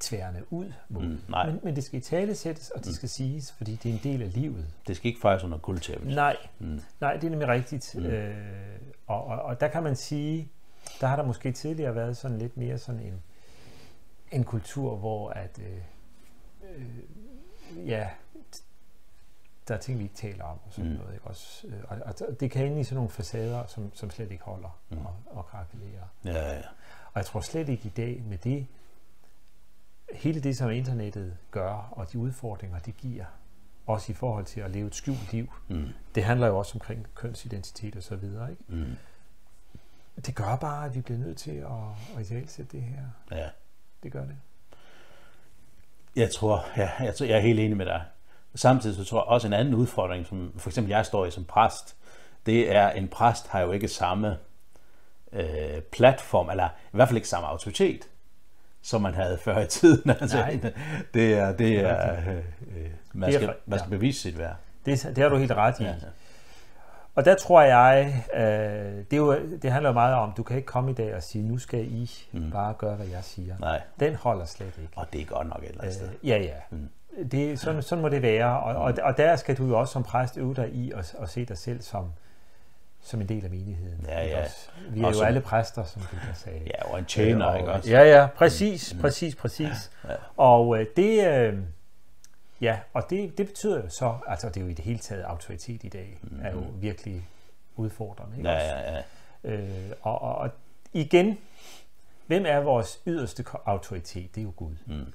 tværende 0.00 0.42
ud 0.52 0.72
måde. 0.88 1.06
Mm, 1.06 1.18
nej. 1.28 1.46
men, 1.46 1.60
men 1.62 1.76
det 1.76 1.84
skal 1.84 1.98
i 1.98 2.02
tale 2.02 2.34
sættes, 2.34 2.70
og 2.70 2.84
det 2.84 2.94
skal 2.94 3.08
siges, 3.08 3.52
fordi 3.52 3.78
det 3.82 3.88
er 3.90 3.94
en 3.94 4.00
del 4.02 4.22
af 4.22 4.32
livet. 4.34 4.66
Det 4.86 4.96
skal 4.96 5.08
ikke 5.08 5.20
fejres 5.20 5.44
under 5.44 5.58
guldtæppet. 5.58 6.14
Nej, 6.14 6.36
Mm. 6.58 6.80
nej, 7.00 7.12
det 7.16 7.24
er 7.24 7.30
nemlig 7.30 7.48
rigtigt. 7.48 7.94
Mm. 7.94 8.00
Mm. 8.02 8.06
Øh, 8.06 8.36
og, 9.06 9.24
og, 9.24 9.42
og 9.42 9.60
der 9.60 9.68
kan 9.68 9.82
man 9.82 9.96
sige, 9.96 10.48
der 11.00 11.06
har 11.06 11.16
der 11.16 11.24
måske 11.24 11.52
tidligere 11.52 11.94
været 11.94 12.16
sådan 12.16 12.38
lidt 12.38 12.56
mere 12.56 12.78
sådan 12.78 13.00
en, 13.00 13.22
en 14.32 14.44
kultur, 14.44 14.96
hvor 14.96 15.30
at, 15.30 15.58
øh, 15.58 15.76
øh, 16.76 17.88
ja, 17.88 18.08
der 19.68 19.74
er 19.74 19.78
ting, 19.78 19.98
vi 19.98 20.02
ikke 20.04 20.14
taler 20.14 20.44
om, 20.44 20.58
og 20.66 20.72
sådan 20.72 20.90
Mm. 20.90 20.96
noget, 20.96 21.14
ikke 21.14 21.26
også? 21.26 21.66
Øh, 21.66 21.82
Og, 21.88 21.98
og 22.06 22.40
det 22.40 22.50
kan 22.50 22.66
ende 22.66 22.80
i 22.80 22.84
sådan 22.84 22.94
nogle 22.96 23.10
facader, 23.10 23.66
som, 23.66 23.94
som 23.94 24.10
slet 24.10 24.30
ikke 24.30 24.44
holder 24.44 24.78
Mm. 24.90 24.98
og, 25.06 25.14
og 25.26 25.46
krakelerer. 25.46 26.06
Ja, 26.24 26.52
ja. 26.56 26.58
Og 27.06 27.12
jeg 27.16 27.26
tror 27.26 27.40
slet 27.40 27.68
ikke 27.68 27.86
i 27.86 27.92
dag 27.96 28.22
med 28.26 28.38
det, 28.38 28.66
hele 30.14 30.40
det, 30.40 30.56
som 30.56 30.70
internettet 30.70 31.36
gør, 31.50 31.88
og 31.92 32.12
de 32.12 32.18
udfordringer, 32.18 32.78
det 32.78 32.96
giver, 32.96 33.24
også 33.86 34.12
i 34.12 34.14
forhold 34.14 34.44
til 34.44 34.60
at 34.60 34.70
leve 34.70 34.86
et 34.86 34.94
skjult 34.94 35.32
liv, 35.32 35.52
Mm. 35.68 35.88
det 36.14 36.24
handler 36.24 36.46
jo 36.46 36.58
også 36.58 36.74
omkring 36.74 37.06
kønsidentitet 37.14 37.96
og 37.96 38.02
så 38.02 38.16
videre. 38.16 38.50
Ikke? 38.50 38.62
Mm. 38.68 38.96
Det 40.26 40.34
gør 40.34 40.56
bare, 40.56 40.86
at 40.86 40.94
vi 40.94 41.00
bliver 41.00 41.18
nødt 41.18 41.38
til 41.38 41.50
at, 41.50 41.70
at 42.16 42.20
italesætte 42.30 42.76
det 42.76 42.82
her. 42.82 43.02
Ja. 43.30 43.48
Det 44.02 44.12
gør 44.12 44.24
det. 44.24 44.36
Jeg 46.16 46.30
tror, 46.30 46.64
ja, 46.76 46.90
jeg, 47.04 47.14
tror, 47.14 47.26
jeg 47.26 47.36
er 47.36 47.40
helt 47.40 47.60
enig 47.60 47.76
med 47.76 47.86
dig. 47.86 48.04
Samtidig 48.54 48.96
så 48.96 49.04
tror 49.04 49.18
jeg 49.18 49.24
også 49.26 49.46
en 49.46 49.52
anden 49.52 49.74
udfordring, 49.74 50.26
som 50.26 50.52
for 50.58 50.70
eksempel 50.70 50.90
jeg 50.90 51.06
står 51.06 51.26
i 51.26 51.30
som 51.30 51.44
præst, 51.44 51.96
det 52.46 52.76
er, 52.76 52.90
en 52.90 53.08
præst 53.08 53.48
har 53.48 53.60
jo 53.60 53.72
ikke 53.72 53.88
samme 53.88 54.36
øh, 55.32 55.80
platform, 55.92 56.50
eller 56.50 56.68
i 56.68 56.90
hvert 56.96 57.08
fald 57.08 57.16
ikke 57.16 57.28
samme 57.28 57.48
autoritet, 57.48 58.08
som 58.82 59.02
man 59.02 59.14
havde 59.14 59.38
før 59.38 59.58
i 59.60 59.66
tiden. 59.66 60.10
Altså, 60.20 60.36
Nej. 60.36 60.58
det 61.14 61.34
er, 61.38 61.52
det 61.56 61.80
er, 61.80 62.12
øh, 62.20 62.36
øh, 62.36 62.42
man, 63.12 63.32
skal, 63.32 63.54
man 63.66 63.78
skal 63.78 63.90
bevise 63.90 64.20
sit 64.20 64.38
værd. 64.38 64.56
Det, 64.86 65.02
det 65.02 65.18
har 65.18 65.28
du 65.28 65.36
helt 65.36 65.52
ret 65.52 65.80
i. 65.80 65.82
Ja, 65.82 65.88
ja. 65.90 65.94
Og 67.14 67.24
der 67.24 67.34
tror 67.34 67.62
jeg, 67.62 68.24
øh, 68.34 68.40
det, 68.42 69.12
er 69.12 69.16
jo, 69.16 69.38
det 69.62 69.72
handler 69.72 69.90
jo 69.90 69.94
meget 69.94 70.14
om, 70.14 70.32
du 70.36 70.42
kan 70.42 70.56
ikke 70.56 70.66
komme 70.66 70.90
i 70.90 70.94
dag 70.94 71.14
og 71.16 71.22
sige, 71.22 71.44
nu 71.44 71.58
skal 71.58 71.80
I 71.92 72.10
Mm. 72.32 72.50
bare 72.50 72.74
gøre, 72.78 72.94
hvad 72.96 73.06
jeg 73.06 73.24
siger. 73.24 73.54
Nej, 73.60 73.80
Den 74.00 74.14
holder 74.14 74.44
slet 74.44 74.66
ikke. 74.82 74.92
og 74.96 75.06
det 75.12 75.20
er 75.20 75.24
godt 75.24 75.48
nok 75.48 75.62
et 75.62 75.68
eller 75.68 75.80
andet 75.82 75.94
sted. 75.96 76.08
Øh, 76.08 76.28
ja, 76.28 76.36
ja. 76.38 76.54
Mm. 76.70 76.88
Det, 77.32 77.60
sådan, 77.60 77.82
sådan 77.82 78.02
må 78.02 78.08
det 78.08 78.22
være. 78.22 78.60
Og, 78.60 78.74
og, 78.74 78.94
og 79.02 79.16
der 79.16 79.36
skal 79.36 79.56
du 79.56 79.66
jo 79.66 79.80
også 79.80 79.92
som 79.92 80.02
præst 80.02 80.38
øve 80.38 80.54
dig 80.54 80.68
i 80.74 80.92
at, 80.92 81.14
at 81.20 81.28
se 81.28 81.44
dig 81.44 81.58
selv 81.58 81.82
som, 81.82 82.12
som 83.02 83.20
en 83.20 83.28
del 83.28 83.44
af 83.44 83.50
menigheden. 83.50 84.04
Ja, 84.08 84.26
ja. 84.26 84.42
også? 84.44 84.68
Vi 84.90 85.00
er 85.00 85.06
Og 85.06 85.14
jo 85.14 85.22
alle 85.22 85.40
præster, 85.40 85.84
som 85.84 86.02
du 86.02 86.16
kan 86.26 86.34
sige. 86.34 86.62
Ja, 86.66 86.92
og 86.92 86.98
en 86.98 87.04
tjener, 87.04 87.46
og, 87.46 87.58
ikke 87.58 87.72
også? 87.72 87.90
Ja, 87.90 88.02
ja, 88.20 88.26
præcis, 88.26 88.96
præcis, 89.00 89.34
præcis. 89.36 89.90
Ja. 90.08 90.14
Og 90.36 90.80
øh, 90.80 90.86
det, 90.96 91.26
øh, 91.28 91.58
ja, 92.60 92.78
og 92.92 93.10
det, 93.10 93.38
det 93.38 93.46
betyder 93.46 93.82
jo 93.82 93.88
så, 93.88 94.14
altså 94.26 94.48
det 94.48 94.56
er 94.56 94.60
jo 94.60 94.68
i 94.68 94.74
det 94.74 94.84
hele 94.84 94.98
taget 94.98 95.22
autoritet 95.22 95.84
i 95.84 95.88
dag, 95.88 96.18
mm. 96.22 96.40
er 96.42 96.52
jo 96.52 96.64
virkelig 96.74 97.28
udfordrende. 97.76 98.36
Ikke 98.36 98.50
Ja, 98.50 98.54
også? 98.56 98.66
ja, 98.66 98.92
ja. 98.96 99.02
Øh, 99.44 99.90
og, 100.02 100.22
og, 100.22 100.34
og 100.36 100.50
igen, 100.92 101.38
hvem 102.26 102.44
er 102.46 102.60
vores 102.60 103.00
yderste 103.06 103.44
autoritet? 103.64 104.34
Det 104.34 104.40
er 104.40 104.44
jo 104.44 104.52
Gud. 104.56 104.74
Mm. 104.86 105.12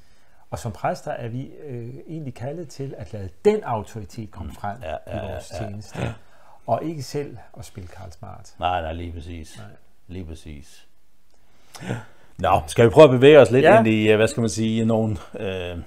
Og 0.52 0.60
som 0.60 0.72
præster 0.72 1.12
er 1.12 1.28
vi 1.28 1.46
øh, 1.68 1.90
egentlig 2.08 2.34
kaldet 2.34 2.68
til 2.70 2.96
at 2.98 3.14
lade 3.14 3.30
den 3.46 3.64
autoritet 3.64 4.32
komme 4.32 4.54
frem 4.54 4.78
Mm. 4.78 4.84
Ja, 4.84 5.18
ja, 5.18 5.18
i 5.28 5.32
vores 5.32 5.52
ja, 5.52 5.64
ja. 5.64 5.70
tjeneste, 5.70 5.98
og 6.68 6.84
ikke 6.84 7.04
selv 7.04 7.38
at 7.58 7.66
spille 7.66 7.88
Karl 7.88 8.12
Smart. 8.12 8.54
Nej, 8.60 8.82
nej, 8.82 8.94
lige 8.94 9.12
præcis. 9.14 9.58
Nej. 9.58 9.68
Lige 10.08 10.26
præcis. 10.26 10.88
Nå, 12.38 12.62
skal 12.68 12.86
vi 12.86 12.90
prøve 12.90 13.04
at 13.06 13.10
bevæge 13.12 13.40
os 13.40 13.52
lidt 13.52 13.64
ja. 13.66 13.72
Ja. 13.74 13.80
ind 13.80 13.88
i, 13.88 14.10
øh, 14.12 14.16
hvad 14.18 14.28
skal 14.28 14.42
man 14.42 14.50
sige, 14.50 14.86
nogle, 14.86 15.18
øh, 15.40 15.78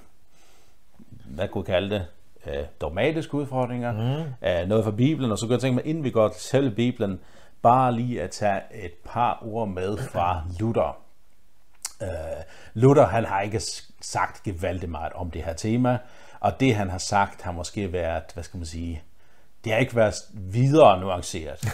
hvad 1.25 1.48
kunne 1.48 1.64
kalde 1.64 1.90
det, 1.94 2.07
øh, 2.46 2.64
dogmatiske 2.81 3.35
udfordringer, 3.35 3.92
Mm. 3.92 4.48
øh, 4.48 4.68
noget 4.68 4.85
fra 4.85 4.90
Bibelen, 4.90 5.33
og 5.33 5.38
så 5.38 5.46
kunne 5.46 5.53
jeg 5.55 5.61
tænke 5.61 5.75
mig, 5.75 5.87
inden 5.87 6.05
vi 6.05 6.11
går 6.11 6.29
til 6.29 6.40
selve 6.42 6.70
Bibelen, 6.70 7.20
bare 7.62 7.92
lige 7.94 8.22
at 8.22 8.31
tage 8.31 8.61
et 8.85 8.92
par 9.05 9.38
ord 9.42 9.68
med 9.68 9.96
fra 9.98 10.42
Luther. 10.61 11.02
Uh, 12.03 12.43
Luther 12.75 13.07
han 13.07 13.25
har 13.25 13.41
ikke 13.41 13.61
sagt 14.01 14.43
gevaldigt 14.43 14.91
meget 14.91 15.12
om 15.12 15.31
det 15.31 15.43
her 15.43 15.53
tema, 15.53 15.99
og 16.41 16.61
det 16.61 16.75
han 16.75 16.91
har 16.91 16.99
sagt 16.99 17.43
har 17.43 17.53
måske 17.53 17.93
været, 17.93 18.23
hvad 18.35 18.45
skal 18.45 18.59
man 18.59 18.67
sige, 18.67 19.03
det 19.65 19.73
har 19.73 19.79
ikke 19.79 19.97
været 19.97 20.15
videre 20.33 21.01
nuanceret. 21.01 21.65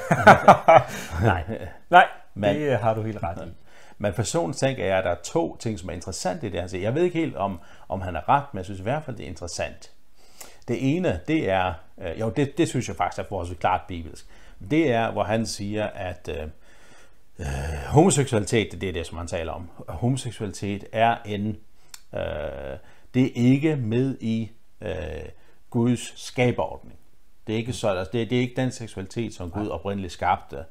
Nej, 1.23 1.45
Nej 1.91 2.07
men, 2.35 2.57
det 2.57 2.79
har 2.79 2.95
du 2.95 3.03
helt 3.03 3.23
ret 3.23 3.47
i. 3.47 3.51
Men 4.01 4.12
personligt 4.12 4.59
tænker 4.59 4.85
jeg, 4.85 4.99
at 4.99 5.05
der 5.05 5.11
er 5.11 5.23
to 5.25 5.57
ting, 5.57 5.79
som 5.79 5.88
er 5.88 5.93
interessant 5.93 6.43
i 6.43 6.49
det, 6.49 6.61
han 6.61 6.69
siger. 6.69 6.83
Jeg 6.83 6.95
ved 6.95 7.03
ikke 7.03 7.19
helt, 7.19 7.37
om, 7.37 7.61
om 7.88 8.01
han 8.01 8.17
er 8.17 8.29
ret, 8.29 8.45
men 8.53 8.59
jeg 8.59 8.64
synes 8.64 8.81
i 8.81 8.83
hvert 8.83 9.05
fald, 9.05 9.17
det 9.17 9.25
er 9.25 9.29
interessant. 9.29 9.93
Det 10.69 10.97
ene, 10.97 11.21
det 11.29 11.51
er, 11.51 11.75
øh, 12.01 12.21
jo, 12.21 12.31
det, 12.31 12.59
det 12.59 12.69
synes 12.69 12.88
jeg 12.88 12.97
faktisk 12.97 13.19
er 13.19 13.29
forholdsvis 13.29 13.59
klart 13.59 13.81
bibelsk. 13.88 14.27
Det 14.71 14.93
er, 14.93 15.11
hvor 15.11 15.23
han 15.23 15.47
siger, 15.47 15.87
at 15.87 16.29
øh, 16.29 16.49
øh, 17.38 17.46
homoseksualitet, 17.87 18.81
det 18.81 18.88
er 18.88 18.92
det, 18.92 19.07
som 19.07 19.18
han 19.18 19.27
taler 19.27 19.53
om. 19.53 19.70
Homoseksualitet 19.88 20.85
er 20.92 21.16
en, 21.27 21.57
øh, 22.14 22.79
det 23.14 23.24
er 23.24 23.31
ikke 23.35 23.77
med 23.77 24.16
i 24.20 24.51
øh, 24.81 24.92
Guds 25.70 26.20
skaberordning. 26.20 26.98
Det 27.46 27.53
er 27.53 27.57
ikke 27.57 27.72
så, 27.72 27.88
altså 27.88 28.11
det, 28.12 28.31
det 28.31 28.38
er 28.38 28.42
ikke 28.42 28.61
den 28.61 28.72
seksualitet, 28.72 29.35
som 29.35 29.51
Gud 29.51 29.68
oprindeligt 29.68 30.12
skabte. 30.12 30.64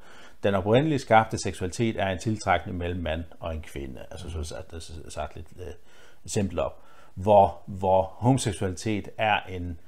Den 0.44 0.56
oprindeligt 0.56 1.02
skabte 1.02 1.38
seksualitet 1.38 2.00
er 2.00 2.08
en 2.10 2.20
tiltrækning 2.20 2.78
mellem 2.78 3.02
mand 3.02 3.24
og 3.40 3.56
en 3.56 3.62
kvinde. 3.62 4.06
Altså 4.12 4.30
så 4.30 4.44
sagt, 4.44 4.72
det 4.72 5.04
er 5.06 5.10
sagt 5.10 5.36
lidt 5.36 5.48
uh, 5.56 5.64
simpelt 6.26 6.60
op. 6.60 6.84
Hvor, 7.14 7.62
hvor 7.66 8.04
homoseksualitet 8.04 9.10
er 9.18 9.40
en 9.50 9.80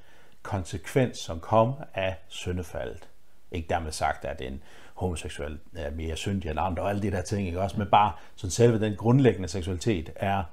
konsekvens, 0.42 1.18
som 1.18 1.40
kom 1.40 1.74
af 1.94 2.16
syndefaldet. 2.28 3.10
Ikke 3.52 3.70
dermed 3.70 3.92
sagt, 3.92 4.26
at 4.26 4.42
en 4.42 4.64
homoseksuel 5.00 5.60
er 5.76 5.92
mere 5.92 6.16
syndig 6.16 6.50
end 6.50 6.60
andre 6.60 6.84
og 6.84 6.90
alle 6.90 7.02
de 7.02 7.12
der 7.12 7.22
ting, 7.22 7.48
ikke 7.48 7.62
også? 7.62 7.78
Men 7.78 7.88
bare 7.88 8.12
sådan 8.36 8.52
selve 8.52 8.80
den 8.80 8.96
grundlæggende 8.96 9.48
seksualitet 9.48 10.10
er 10.16 10.44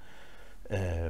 øh, 0.70 1.06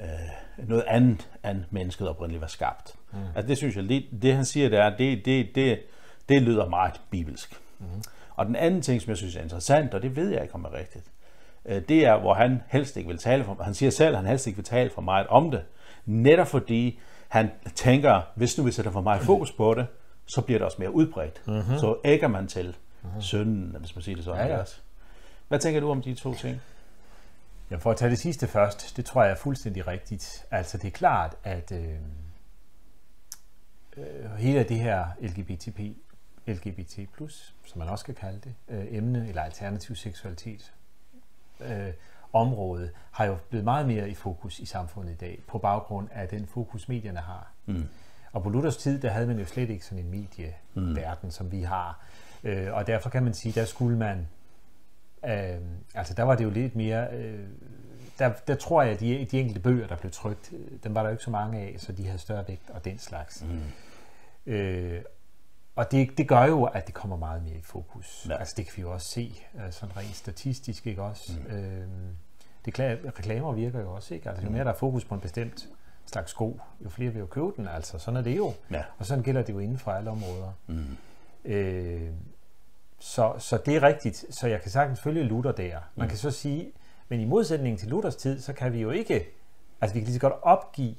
øh, 0.00 0.66
noget 0.68 0.84
andet, 0.88 1.28
end 1.44 1.64
mennesket 1.70 2.08
oprindeligt 2.08 2.40
var 2.40 2.46
skabt. 2.46 2.94
Mm. 3.12 3.18
Altså 3.36 3.48
det 3.48 3.56
synes 3.56 3.76
jeg, 3.76 3.88
det, 3.88 4.04
det 4.22 4.34
han 4.34 4.44
siger 4.44 4.68
der, 4.68 4.96
det, 4.96 5.24
det, 5.24 5.54
det, 5.54 5.80
det 6.28 6.42
lyder 6.42 6.68
meget 6.68 7.00
bibelsk. 7.10 7.60
Mm. 7.78 7.86
Og 8.36 8.46
den 8.46 8.56
anden 8.56 8.82
ting, 8.82 9.02
som 9.02 9.08
jeg 9.10 9.16
synes 9.16 9.36
er 9.36 9.42
interessant, 9.42 9.94
og 9.94 10.02
det 10.02 10.16
ved 10.16 10.28
jeg 10.30 10.42
ikke 10.42 10.54
om 10.54 10.64
er 10.64 10.74
rigtigt, 10.74 11.04
øh, 11.64 11.82
det 11.88 12.06
er, 12.06 12.18
hvor 12.18 12.34
han 12.34 12.62
helst 12.68 12.96
ikke 12.96 13.08
vil 13.08 13.18
tale 13.18 13.44
for, 13.44 13.62
han 13.62 13.74
siger 13.74 13.90
selv, 13.90 14.14
at 14.14 14.16
han 14.16 14.26
helst 14.26 14.46
ikke 14.46 14.56
vil 14.56 14.64
tale 14.64 14.90
for 14.90 15.02
meget 15.02 15.26
om 15.26 15.50
det, 15.50 15.62
netop 16.06 16.46
fordi 16.46 17.00
han 17.28 17.50
tænker, 17.74 18.20
hvis 18.34 18.58
nu 18.58 18.64
vi 18.64 18.72
sætter 18.72 18.92
for 18.92 19.00
meget 19.00 19.22
fokus 19.22 19.52
på 19.52 19.74
det, 19.74 19.86
så 20.34 20.40
bliver 20.40 20.58
det 20.58 20.64
også 20.64 20.76
mere 20.78 20.94
udbredt. 20.94 21.42
Mm-hmm. 21.46 21.78
Så 21.78 21.98
ægger 22.04 22.28
man 22.28 22.48
til 22.48 22.76
mm-hmm. 23.02 23.22
synden, 23.22 23.76
hvis 23.78 23.96
man 23.96 24.02
siger 24.02 24.16
det 24.16 24.24
sådan. 24.24 24.48
Ja, 24.48 24.56
ja. 24.56 24.64
Hvad 25.48 25.58
tænker 25.58 25.80
du 25.80 25.90
om 25.90 26.02
de 26.02 26.14
to 26.14 26.34
ting? 26.34 26.60
Ja, 27.70 27.76
for 27.76 27.90
at 27.90 27.96
tage 27.96 28.10
det 28.10 28.18
sidste 28.18 28.46
først, 28.46 28.96
det 28.96 29.04
tror 29.04 29.22
jeg 29.22 29.30
er 29.30 29.36
fuldstændig 29.36 29.86
rigtigt. 29.86 30.46
Altså 30.50 30.78
det 30.78 30.86
er 30.86 30.90
klart, 30.90 31.36
at 31.44 31.72
øh, 31.72 31.94
øh, 33.96 34.30
hele 34.38 34.64
det 34.64 34.78
her 34.78 35.06
LGBTP, 35.20 35.80
LGBT+, 36.46 36.98
som 37.64 37.78
man 37.78 37.88
også 37.88 38.04
kan 38.04 38.14
kalde 38.14 38.40
det, 38.44 38.54
øh, 38.68 38.86
emne 38.90 39.28
eller 39.28 39.42
alternativ 39.42 39.96
seksualitet, 39.96 40.72
øh, 41.60 41.92
område, 42.32 42.90
har 43.10 43.24
jo 43.24 43.36
blevet 43.48 43.64
meget 43.64 43.86
mere 43.86 44.10
i 44.10 44.14
fokus 44.14 44.58
i 44.58 44.66
samfundet 44.66 45.12
i 45.12 45.16
dag, 45.16 45.42
på 45.48 45.58
baggrund 45.58 46.08
af 46.12 46.28
den 46.28 46.46
fokus, 46.46 46.88
medierne 46.88 47.18
har. 47.18 47.52
Mm. 47.66 47.88
Og 48.32 48.42
på 48.42 48.48
Luthers 48.48 48.76
tid, 48.76 49.00
der 49.00 49.10
havde 49.10 49.26
man 49.26 49.38
jo 49.38 49.44
slet 49.44 49.70
ikke 49.70 49.84
sådan 49.84 50.04
en 50.04 50.10
medieverden, 50.10 51.26
mm. 51.26 51.30
som 51.30 51.52
vi 51.52 51.62
har. 51.62 52.04
Øh, 52.44 52.72
og 52.72 52.86
derfor 52.86 53.10
kan 53.10 53.22
man 53.22 53.34
sige, 53.34 53.52
der 53.60 53.64
skulle 53.64 53.98
man 53.98 54.26
Øh, 55.24 55.60
altså 55.94 56.14
der 56.14 56.22
var 56.22 56.34
det 56.34 56.44
jo 56.44 56.50
lidt 56.50 56.76
mere, 56.76 57.08
øh, 57.12 57.46
der, 58.18 58.32
der 58.46 58.54
tror 58.54 58.82
jeg, 58.82 58.92
at 58.92 59.00
de, 59.00 59.24
de 59.30 59.40
enkelte 59.40 59.60
bøger, 59.60 59.86
der 59.86 59.96
blev 59.96 60.10
trykt, 60.12 60.52
øh, 60.52 60.78
dem 60.84 60.94
var 60.94 61.02
der 61.02 61.08
jo 61.08 61.12
ikke 61.12 61.24
så 61.24 61.30
mange 61.30 61.58
af, 61.58 61.74
så 61.78 61.92
de 61.92 62.06
havde 62.06 62.18
større 62.18 62.48
vægt 62.48 62.70
og 62.70 62.84
den 62.84 62.98
slags. 62.98 63.44
Mm. 63.44 64.52
Øh, 64.52 65.02
og 65.76 65.90
det, 65.90 66.18
det 66.18 66.28
gør 66.28 66.44
jo, 66.44 66.64
at 66.64 66.86
det 66.86 66.94
kommer 66.94 67.16
meget 67.16 67.42
mere 67.42 67.56
i 67.56 67.62
fokus. 67.62 68.26
Ja. 68.28 68.36
Altså 68.36 68.54
det 68.56 68.66
kan 68.66 68.72
vi 68.76 68.82
jo 68.82 68.92
også 68.92 69.08
se, 69.08 69.42
øh, 69.54 69.72
sådan 69.72 69.96
rent 69.96 70.16
statistisk, 70.16 70.86
ikke 70.86 71.02
også? 71.02 71.32
Mm. 71.48 71.56
Øh, 71.56 71.86
det, 72.64 72.78
reklamer 73.18 73.52
virker 73.52 73.80
jo 73.80 73.92
også, 73.92 74.14
ikke? 74.14 74.28
Altså 74.28 74.42
jo 74.42 74.48
mm. 74.48 74.54
mere 74.54 74.64
der 74.64 74.70
er 74.70 74.76
fokus 74.76 75.04
på 75.04 75.14
en 75.14 75.20
bestemt 75.20 75.68
slags 76.10 76.30
sko, 76.30 76.60
jo 76.84 76.88
flere 76.88 77.10
vil 77.10 77.20
jo 77.20 77.26
købe 77.26 77.52
den, 77.56 77.68
altså 77.68 77.98
sådan 77.98 78.16
er 78.16 78.22
det 78.22 78.36
jo. 78.36 78.52
Ja. 78.70 78.82
Og 78.98 79.06
sådan 79.06 79.24
gælder 79.24 79.42
det 79.42 79.52
jo 79.52 79.58
inden 79.58 79.78
for 79.78 79.90
alle 79.90 80.10
områder. 80.10 80.52
Mm. 80.66 80.96
Øh, 81.44 82.10
så, 82.98 83.34
så 83.38 83.58
det 83.66 83.76
er 83.76 83.82
rigtigt, 83.82 84.24
så 84.30 84.48
jeg 84.48 84.62
kan 84.62 84.70
sagtens 84.70 85.00
følge 85.00 85.22
Luther 85.22 85.52
der. 85.52 85.78
Man 85.94 86.04
mm. 86.04 86.08
kan 86.08 86.18
så 86.18 86.30
sige, 86.30 86.72
men 87.08 87.20
i 87.20 87.24
modsætning 87.24 87.78
til 87.78 87.88
Luthers 87.88 88.16
tid, 88.16 88.40
så 88.40 88.52
kan 88.52 88.72
vi 88.72 88.80
jo 88.80 88.90
ikke, 88.90 89.26
altså 89.80 89.94
vi 89.94 90.00
kan 90.00 90.06
lige 90.06 90.14
så 90.14 90.20
godt 90.20 90.34
opgive 90.42 90.96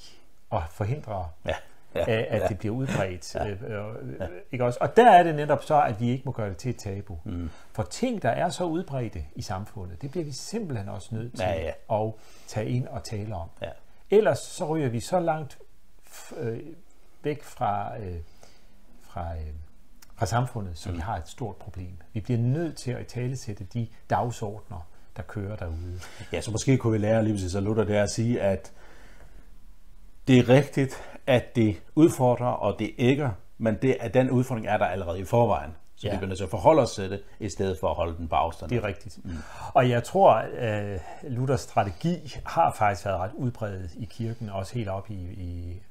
og 0.49 0.63
forhindre, 0.69 1.29
ja. 1.45 1.55
Ja. 1.95 2.01
At, 2.01 2.07
at 2.07 2.41
ja. 2.41 2.47
det 2.47 2.59
bliver 2.59 2.75
udbredt. 2.75 3.35
Ja. 3.35 3.49
Øh, 3.49 3.61
øh. 4.21 4.27
Ikke 4.51 4.65
også? 4.65 4.79
Og 4.81 4.97
der 4.97 5.11
er 5.11 5.23
det 5.23 5.35
netop 5.35 5.63
så, 5.63 5.81
at 5.81 5.99
vi 5.99 6.09
ikke 6.09 6.23
må 6.25 6.31
gøre 6.31 6.49
det 6.49 6.57
til 6.57 6.69
et 6.69 6.77
tabu. 6.77 7.17
Mm. 7.23 7.49
For 7.71 7.83
ting, 7.83 8.21
der 8.21 8.29
er 8.29 8.49
så 8.49 8.63
udbredte 8.63 9.25
i 9.35 9.41
samfundet, 9.41 10.01
det 10.01 10.11
bliver 10.11 10.25
vi 10.25 10.31
simpelthen 10.31 10.89
også 10.89 11.15
nødt 11.15 11.35
til 11.35 11.43
ja, 11.43 11.71
ja. 11.89 12.05
at 12.05 12.13
tage 12.47 12.69
ind 12.69 12.87
og 12.87 13.03
tale 13.03 13.35
om. 13.35 13.49
Ja. 13.61 13.69
Ellers 14.11 14.39
så 14.39 14.65
ryger 14.65 14.89
vi 14.89 14.99
så 14.99 15.19
langt 15.19 15.57
øh, 16.37 16.59
væk 17.23 17.43
fra, 17.43 17.97
øh, 17.97 18.17
fra 19.01 19.35
øh, 19.35 19.53
fra 20.21 20.25
samfundet, 20.25 20.77
så 20.77 20.89
mm. 20.89 20.95
vi 20.95 21.01
har 21.01 21.17
et 21.17 21.27
stort 21.27 21.55
problem. 21.55 21.91
Vi 22.13 22.19
bliver 22.19 22.39
nødt 22.39 22.77
til 22.77 22.91
at 22.91 23.07
talesætte 23.07 23.63
de 23.63 23.87
dagsordner, 24.09 24.87
der 25.17 25.23
kører 25.23 25.55
derude. 25.55 25.99
Ja, 26.33 26.41
så 26.41 26.51
måske 26.51 26.77
kunne 26.77 26.91
vi 26.93 26.97
lære 26.97 27.23
lige 27.23 27.33
præcis 27.33 27.55
at 27.55 27.63
Luther 27.63 27.83
det 27.83 27.93
at 27.93 28.09
sige, 28.09 28.41
at 28.41 28.71
det 30.27 30.39
er 30.39 30.49
rigtigt, 30.49 31.03
at 31.27 31.55
det 31.55 31.81
udfordrer, 31.95 32.47
og 32.47 32.79
det 32.79 32.91
ikke, 32.97 33.29
men 33.57 33.77
det, 33.81 33.97
at 33.99 34.13
den 34.13 34.31
udfordring 34.31 34.67
er 34.67 34.77
der 34.77 34.85
allerede 34.85 35.19
i 35.19 35.25
forvejen. 35.25 35.71
Så 36.01 36.07
ja. 36.07 36.13
vi 36.13 36.17
bliver 36.17 36.27
nødt 36.27 36.37
til 36.37 36.43
at 36.43 36.49
forholde 36.49 36.81
os 36.81 36.93
til 36.93 37.11
det, 37.11 37.23
i 37.39 37.49
stedet 37.49 37.79
for 37.79 37.89
at 37.89 37.95
holde 37.95 38.17
den 38.17 38.27
på 38.27 38.35
afstand. 38.35 38.69
Det 38.69 38.77
er 38.77 38.83
rigtigt. 38.83 39.25
Mm. 39.25 39.31
Og 39.73 39.89
jeg 39.89 40.03
tror, 40.03 40.31
at 40.31 41.01
uh, 41.25 41.31
Luthers 41.31 41.61
strategi 41.61 42.35
har 42.45 42.73
faktisk 42.73 43.05
været 43.05 43.19
ret 43.19 43.31
udbredt 43.33 43.91
i 43.95 44.05
kirken, 44.05 44.49
også 44.49 44.73
helt 44.73 44.89
op 44.89 45.09
i, 45.09 45.13
i 45.23 45.81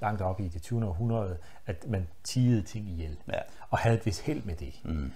langt 0.00 0.22
op 0.22 0.40
i 0.40 0.48
det 0.48 0.62
20. 0.62 0.86
århundrede, 0.86 1.36
at 1.66 1.86
man 1.88 2.08
tigede 2.24 2.62
ting 2.62 2.88
ihjel. 2.88 3.16
Ja. 3.28 3.38
Og 3.70 3.78
havde 3.78 3.96
et 3.96 4.06
vis 4.06 4.20
held 4.20 4.42
med 4.42 4.54
det. 4.56 4.74
Mm. 4.84 5.12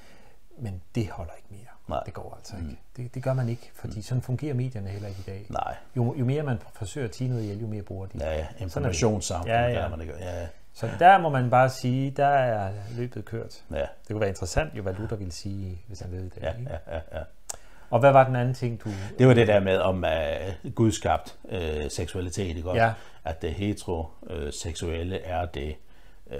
Men 0.58 0.82
det 0.94 1.08
holder 1.08 1.32
ikke 1.32 1.48
mere. 1.50 1.72
Nej. 1.88 2.02
Det 2.06 2.14
går 2.14 2.34
altså 2.36 2.56
ikke. 2.56 2.68
Mm. 2.68 2.76
Det, 2.96 3.14
det 3.14 3.22
gør 3.22 3.32
man 3.32 3.48
ikke, 3.48 3.70
fordi 3.74 3.96
mm. 3.96 4.02
sådan 4.02 4.22
fungerer 4.22 4.54
medierne 4.54 4.88
heller 4.88 5.08
ikke 5.08 5.20
i 5.20 5.30
dag. 5.30 5.46
Nej. 5.48 5.76
Jo, 5.96 6.14
jo 6.18 6.24
mere 6.24 6.42
man 6.42 6.58
forsøger 6.72 7.08
at 7.08 7.12
tige 7.12 7.28
noget 7.28 7.42
ihjel, 7.42 7.60
jo 7.60 7.66
mere 7.66 7.82
bruger 7.82 8.06
de. 8.06 8.18
Ja, 8.20 8.38
ja. 8.38 8.46
Informationssamfund. 8.58 9.50
Ja, 9.50 9.66
ja. 9.66 9.88
Man 9.88 10.00
ikke. 10.00 10.14
ja, 10.18 10.40
ja. 10.40 10.46
Så 10.74 10.90
der 10.98 11.18
må 11.18 11.28
man 11.28 11.50
bare 11.50 11.68
sige, 11.68 12.10
der 12.10 12.26
er 12.26 12.72
løbet 12.96 13.24
kørt. 13.24 13.64
Ja. 13.70 13.76
Det 13.76 13.88
kunne 14.08 14.20
være 14.20 14.28
interessant, 14.28 14.74
jo, 14.74 14.82
hvad 14.82 14.94
Luther 14.94 15.16
ville 15.16 15.32
sige, 15.32 15.82
hvis 15.86 16.00
han 16.00 16.12
ved 16.12 16.30
det. 16.30 16.42
Ja, 16.42 16.52
ikke? 16.52 16.70
ja, 16.70 16.94
ja, 16.94 17.00
ja. 17.12 17.22
Og 17.90 18.00
hvad 18.00 18.12
var 18.12 18.24
den 18.24 18.36
anden 18.36 18.54
ting, 18.54 18.84
du... 18.84 18.90
Det 19.18 19.26
var 19.26 19.34
det 19.34 19.48
der 19.48 19.60
med 19.60 19.78
om 19.78 20.04
uh, 20.64 20.72
gudskabt 20.72 21.38
uh, 21.44 21.58
seksualitet, 21.88 22.56
ikke 22.56 22.70
Ja. 22.70 22.92
At 23.24 23.42
det 23.42 23.54
heteroseksuelle 23.54 25.20
er 25.20 25.46
det 25.46 25.76
uh, 26.26 26.36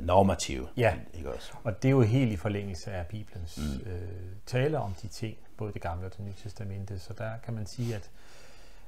normative. 0.00 0.68
Ja, 0.76 0.94
ikke 1.14 1.32
også? 1.32 1.52
og 1.64 1.82
det 1.82 1.88
er 1.88 1.92
jo 1.92 2.02
helt 2.02 2.32
i 2.32 2.36
forlængelse 2.36 2.92
af 2.92 3.06
Bibelens 3.06 3.58
mm. 3.58 3.92
uh, 3.92 3.98
tale 4.46 4.78
om 4.78 4.94
de 5.02 5.08
ting, 5.08 5.36
både 5.56 5.72
det 5.72 5.82
gamle 5.82 6.06
og 6.06 6.12
det 6.16 6.24
nye 6.24 6.34
testamente. 6.42 6.98
Så 6.98 7.12
der 7.18 7.30
kan 7.44 7.54
man 7.54 7.66
sige, 7.66 7.94
at, 7.94 8.10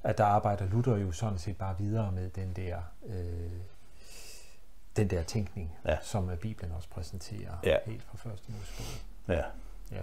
at 0.02 0.18
der 0.18 0.24
arbejder 0.24 0.66
Luther 0.66 0.96
jo 0.96 1.12
sådan 1.12 1.38
set 1.38 1.56
bare 1.56 1.78
videre 1.78 2.12
med 2.12 2.30
den 2.30 2.52
der... 2.52 2.76
Uh, 3.02 3.14
den 4.96 5.10
der 5.10 5.22
tænkning, 5.22 5.72
ja. 5.86 5.96
som 6.02 6.30
Bibelen 6.40 6.72
også 6.72 6.88
præsenterer 6.88 7.52
ja. 7.64 7.76
helt 7.86 8.02
fra 8.02 8.16
første 8.16 8.52
Mosebog. 8.52 8.86
Ja. 9.28 9.42
ja. 9.96 10.02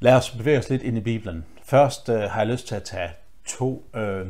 Lad 0.00 0.14
os 0.14 0.30
bevæge 0.30 0.58
os 0.58 0.70
lidt 0.70 0.82
ind 0.82 0.96
i 0.96 1.00
Bibelen. 1.00 1.44
Først 1.62 2.08
øh, 2.08 2.20
har 2.20 2.40
jeg 2.40 2.46
lyst 2.46 2.66
til 2.66 2.74
at 2.74 2.82
tage 2.82 3.10
to 3.46 3.90
øh, 3.94 4.26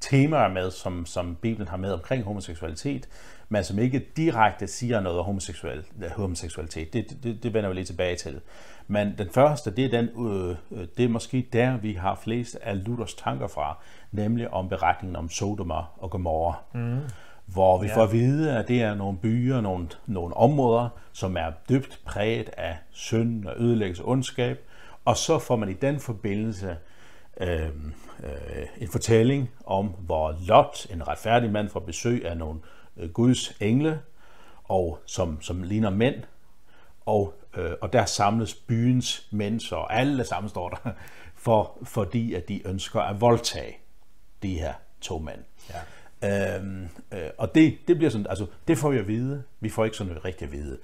temaer 0.00 0.48
med, 0.48 0.70
som, 0.70 1.06
som 1.06 1.36
Bibelen 1.36 1.68
har 1.68 1.76
med 1.76 1.92
omkring 1.92 2.24
homoseksualitet, 2.24 3.08
men 3.48 3.64
som 3.64 3.78
ikke 3.78 4.06
direkte 4.16 4.66
siger 4.66 5.00
noget 5.00 5.18
om 5.18 5.24
homoseksual, 5.24 5.84
homoseksualitet. 6.16 6.92
Det, 6.92 7.22
det, 7.22 7.42
det 7.42 7.54
vender 7.54 7.68
vi 7.70 7.74
lige 7.74 7.84
tilbage 7.84 8.16
til. 8.16 8.40
Men 8.86 9.18
den 9.18 9.30
første, 9.30 9.70
det 9.70 9.84
er, 9.84 9.88
den, 9.88 10.28
øh, 10.30 10.86
det 10.96 11.04
er 11.04 11.08
måske 11.08 11.48
der, 11.52 11.76
vi 11.76 11.92
har 11.92 12.14
flest 12.14 12.58
af 12.62 12.84
Luthers 12.84 13.14
tanker 13.14 13.48
fra, 13.48 13.78
nemlig 14.12 14.50
om 14.50 14.68
beretningen 14.68 15.16
om 15.16 15.28
Sodoma 15.28 15.82
og 15.96 16.10
Gomorra. 16.10 16.62
Mm 16.72 17.00
hvor 17.52 17.78
vi 17.78 17.86
ja. 17.86 17.96
får 17.96 18.02
at 18.02 18.12
vide, 18.12 18.58
at 18.58 18.68
det 18.68 18.82
er 18.82 18.94
nogle 18.94 19.18
byer, 19.18 19.60
nogle, 19.60 19.88
nogle 20.06 20.36
områder, 20.36 20.88
som 21.12 21.36
er 21.36 21.52
dybt 21.68 22.00
præget 22.04 22.50
af 22.56 22.76
synd 22.90 23.44
og 23.44 23.54
ødelæggelse 23.56 24.02
og 24.02 24.08
ondskab, 24.08 24.58
og 25.04 25.16
så 25.16 25.38
får 25.38 25.56
man 25.56 25.68
i 25.68 25.72
den 25.72 26.00
forbindelse 26.00 26.76
øh, 27.40 27.68
øh, 28.22 28.66
en 28.78 28.88
fortælling 28.88 29.50
om, 29.66 29.86
hvor 29.86 30.34
Lot, 30.46 30.86
en 30.90 31.08
retfærdig 31.08 31.50
mand, 31.50 31.68
får 31.68 31.80
besøg 31.80 32.26
af 32.26 32.36
nogle 32.36 32.60
øh, 32.96 33.10
Guds 33.10 33.52
engle, 33.60 34.00
og 34.64 34.98
som, 35.06 35.42
som 35.42 35.62
ligner 35.62 35.90
mænd, 35.90 36.14
og 37.06 37.34
øh, 37.56 37.72
og 37.80 37.92
der 37.92 38.04
samles 38.04 38.54
byens 38.54 39.28
mennesker, 39.30 39.76
og 39.76 39.94
alle 39.94 40.24
sammen 40.24 40.50
står 40.50 40.68
der, 40.68 40.90
for, 41.34 41.78
fordi 41.82 42.34
at 42.34 42.48
de 42.48 42.68
ønsker 42.68 43.00
at 43.00 43.20
voldtage 43.20 43.76
de 44.42 44.58
her 44.58 44.72
to 45.00 45.18
mænd. 45.18 45.40
Ja. 45.70 45.78
Øhm, 46.24 46.88
øh, 47.12 47.30
og 47.38 47.54
det, 47.54 47.78
det 47.88 47.96
bliver 47.96 48.10
sådan, 48.10 48.26
altså 48.30 48.46
det 48.68 48.78
får 48.78 48.90
vi 48.90 48.98
at 48.98 49.08
vide. 49.08 49.42
Vi 49.60 49.68
får 49.68 49.84
ikke 49.84 49.96
sådan 49.96 50.24
rigtig 50.24 50.46
at 50.46 50.52
vide, 50.52 50.78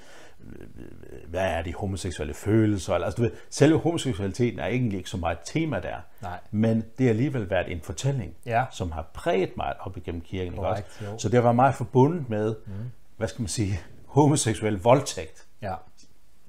hvad 1.27 1.41
er 1.47 1.63
de 1.63 1.75
homoseksuelle 1.75 2.35
følelser? 2.35 2.95
Altså, 2.95 3.17
du 3.17 3.23
ved, 3.23 3.31
selve 3.51 3.79
homoseksualiteten 3.79 4.59
er 4.59 4.67
egentlig 4.67 4.99
ikke 4.99 5.11
så 5.11 5.17
meget 5.17 5.37
et 5.37 5.43
tema 5.45 5.81
der, 5.81 5.97
Nej. 6.23 6.39
men 6.51 6.85
det 6.99 7.07
har 7.07 7.11
alligevel 7.11 7.51
været 7.51 7.73
en 7.73 7.81
fortælling, 7.81 8.35
Ja. 8.47 8.65
som 8.73 8.93
har 8.93 9.11
præget 9.15 9.57
mig 9.57 9.75
op 9.81 9.97
igennem 9.97 10.21
kirken. 10.21 10.53
Ikke 10.53 10.57
Korrekt, 10.57 10.87
også? 11.01 11.23
Så 11.23 11.29
det 11.29 11.45
var 11.45 11.53
meget 11.53 11.75
forbundet 11.75 12.29
med, 12.29 12.55
mm. 12.67 12.73
hvad 13.17 13.29
skal 13.29 13.43
man 13.43 13.49
sige, 13.49 13.81
homoseksuel 14.07 14.75
voldtægt, 14.83 15.47
Ja. 15.63 15.75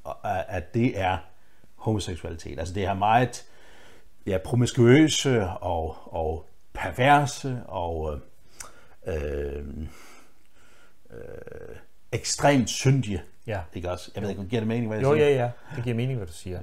og 0.03 0.51
at 0.53 0.73
det 0.73 0.99
er 0.99 1.17
homoseksualitet. 1.75 2.59
Altså 2.59 2.73
det 2.73 2.85
er 2.85 2.93
meget 2.93 3.45
ja, 4.27 4.37
promiskuøse 4.37 5.47
og, 5.47 5.95
og 6.13 6.45
perverse 6.73 7.61
og 7.67 8.19
øh, 9.07 9.65
øh, 11.09 11.75
ekstremt 12.11 12.69
syndige. 12.69 13.23
Ja. 13.47 13.61
Ikke 13.73 13.91
også? 13.91 14.11
Jeg 14.15 14.23
ved 14.23 14.29
ikke, 14.29 14.39
om 14.39 14.45
det 14.45 14.49
giver 14.49 14.59
det 14.59 14.67
mening, 14.67 14.87
hvad 14.87 14.97
jeg 14.97 15.03
Jo, 15.03 15.13
siger? 15.15 15.29
ja, 15.29 15.35
ja. 15.35 15.51
Det 15.75 15.83
giver 15.83 15.95
mening, 15.95 16.17
hvad 16.17 16.27
du 16.27 16.33
siger. 16.33 16.61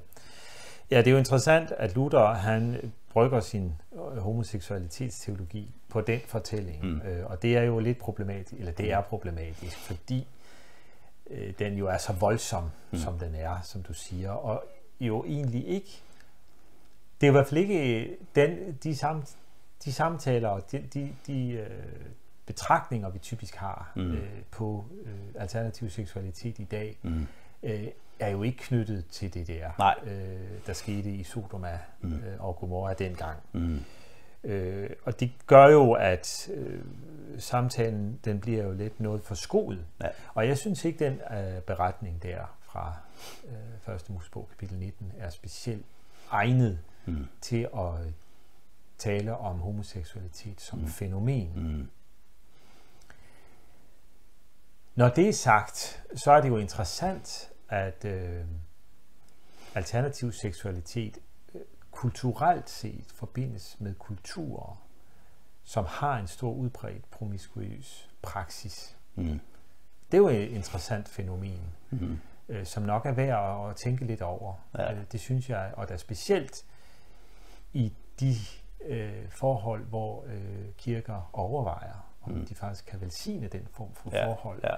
Ja, 0.91 0.99
det 0.99 1.07
er 1.07 1.11
jo 1.11 1.19
interessant, 1.19 1.73
at 1.73 1.95
Luther, 1.95 2.35
han 2.35 2.93
brygger 3.13 3.41
sin 3.41 3.73
øh, 3.93 4.19
homoseksualitetsteologi 4.19 5.75
på 5.89 6.01
den 6.01 6.21
fortælling. 6.27 6.85
Mm. 6.85 7.01
Øh, 7.01 7.27
og 7.27 7.43
det 7.43 7.57
er 7.57 7.63
jo 7.63 7.79
lidt 7.79 7.99
problematisk, 7.99 8.53
eller 8.53 8.73
det 8.73 8.93
er 8.93 9.01
problematisk, 9.01 9.77
fordi 9.77 10.27
øh, 11.31 11.53
den 11.59 11.75
jo 11.75 11.87
er 11.87 11.99
så 11.99 12.13
voldsom, 12.13 12.71
mm. 12.91 12.99
som 12.99 13.19
den 13.19 13.35
er, 13.35 13.61
som 13.63 13.83
du 13.83 13.95
siger. 13.95 14.31
Og 14.31 14.65
jo 15.01 15.25
egentlig 15.25 15.69
ikke... 15.69 16.03
Det 17.21 17.27
er 17.27 17.31
i 17.31 17.33
hvert 17.33 17.47
fald 17.47 17.61
ikke 17.61 18.17
den, 18.35 18.79
de, 18.83 18.97
sam, 18.97 19.25
de 19.85 19.93
samtaler 19.93 20.49
og 20.49 20.73
de, 20.73 20.89
de, 20.95 21.13
de 21.27 21.51
øh, 21.51 21.69
betragtninger, 22.47 23.11
vi 23.11 23.19
typisk 23.19 23.55
har 23.55 23.93
mm. 23.97 24.13
øh, 24.13 24.43
på 24.51 24.85
øh, 25.05 25.43
alternativ 25.43 25.91
seksualitet 25.91 26.59
i 26.59 26.65
dag, 26.65 26.99
mm. 27.03 27.27
øh, 27.63 27.87
er 28.21 28.29
jo 28.29 28.43
ikke 28.43 28.59
knyttet 28.59 29.07
til 29.07 29.35
det 29.35 29.47
der, 29.47 29.71
Nej. 29.79 29.95
Øh, 30.07 30.67
der 30.67 30.73
skete 30.73 31.11
i 31.11 31.23
Sodoma 31.23 31.79
mm. 32.01 32.15
øh, 32.15 32.45
og 32.45 32.57
Gomorra 32.57 32.95
dengang. 32.95 33.39
Mm. 33.53 33.81
Øh, 34.45 34.91
og 35.05 35.21
det 35.21 35.33
gør 35.47 35.67
jo, 35.67 35.93
at 35.93 36.51
øh, 36.55 36.81
samtalen 37.39 38.21
den 38.25 38.41
bliver 38.41 38.65
jo 38.65 38.73
lidt 38.73 39.01
noget 39.01 39.23
forskruet. 39.23 39.85
Ja. 40.03 40.09
Og 40.35 40.49
jeg 40.49 40.59
synes 40.59 40.85
ikke, 40.85 41.05
den 41.05 41.13
øh, 41.13 41.61
beretning 41.61 42.23
der 42.23 42.57
fra 42.63 42.95
øh, 43.89 43.95
1. 43.95 44.11
Mosebog 44.11 44.49
kapitel 44.51 44.79
19 44.79 45.13
er 45.19 45.31
specielt 45.31 45.85
egnet 46.31 46.79
mm. 47.07 47.27
til 47.41 47.69
at 47.75 48.15
tale 48.99 49.37
om 49.37 49.59
homoseksualitet 49.59 50.61
som 50.61 50.79
mm. 50.79 50.87
fænomen. 50.87 51.53
Mm. 51.57 51.89
Når 54.95 55.09
det 55.09 55.29
er 55.29 55.33
sagt, 55.33 56.03
så 56.15 56.33
er 56.33 56.41
det 56.41 56.49
jo 56.49 56.57
interessant, 56.57 57.53
at 57.69 58.05
øh, 58.05 58.45
alternativ 59.75 60.33
seksualitet 60.33 61.19
øh, 61.55 61.61
kulturelt 61.91 62.71
set 62.71 63.13
forbindes 63.15 63.77
med 63.81 63.95
kulturer, 63.95 64.83
som 65.65 65.85
har 65.89 66.19
en 66.19 66.27
stor 66.27 66.53
udbredt 66.53 67.11
promiskuøs 67.11 68.11
praksis. 68.23 68.97
Mm. 69.15 69.41
Det 70.13 70.19
er 70.19 70.19
jo 70.19 70.29
et 70.29 70.49
interessant 70.49 71.09
fænomen, 71.09 71.73
mm. 71.91 72.19
øh, 72.49 72.67
som 72.67 72.83
nok 72.83 73.07
er 73.07 73.13
værd 73.13 73.71
at 73.71 73.77
tænke 73.77 74.05
lidt 74.05 74.23
over. 74.23 74.55
Ja. 74.79 74.93
Øh, 74.93 75.05
det 75.13 75.21
synes 75.21 75.51
jeg, 75.51 75.73
og 75.77 75.89
der 75.89 75.95
er 75.95 75.99
specielt 75.99 76.65
i 77.73 77.93
de 78.21 78.35
øh, 78.85 79.31
forhold, 79.31 79.85
hvor 79.85 80.25
øh, 80.27 80.73
kirker 80.79 81.31
overvejer, 81.33 82.14
om 82.33 82.39
mm. 82.39 82.47
de 82.47 82.55
faktisk 82.55 82.87
kan 82.87 83.01
velsigne 83.01 83.47
den 83.47 83.69
form 83.71 83.95
for 83.95 84.11
Ja, 84.13 84.27
forhold, 84.27 84.61
ja, 84.65 84.75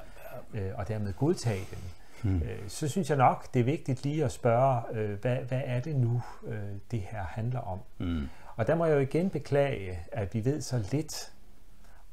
Øh, 0.55 0.73
og 0.75 0.89
dermed 0.89 1.13
godtage 1.13 1.65
den. 1.71 1.79
Mm. 2.23 2.43
Øh, 2.43 2.69
så 2.69 2.89
synes 2.89 3.11
jeg 3.11 3.19
nok, 3.19 3.55
det 3.55 3.61
er 3.61 3.65
vigtigt 3.65 4.03
lige 4.03 4.25
at 4.25 4.33
spørge, 4.33 4.83
øh, 4.93 5.21
hvad, 5.21 5.37
hvad 5.37 5.63
er 5.65 5.81
det 5.81 5.97
nu, 5.97 6.23
øh, 6.47 6.59
det 6.91 7.01
her 7.01 7.25
handler 7.25 7.61
om? 7.61 7.79
Mm. 7.99 8.29
Og 8.57 8.67
der 8.67 8.75
må 8.75 8.85
jeg 8.85 8.95
jo 8.95 9.01
igen 9.01 9.31
beklage, 9.31 9.99
at 10.13 10.35
vi 10.35 10.45
ved 10.45 10.61
så 10.61 10.85
lidt 10.93 11.33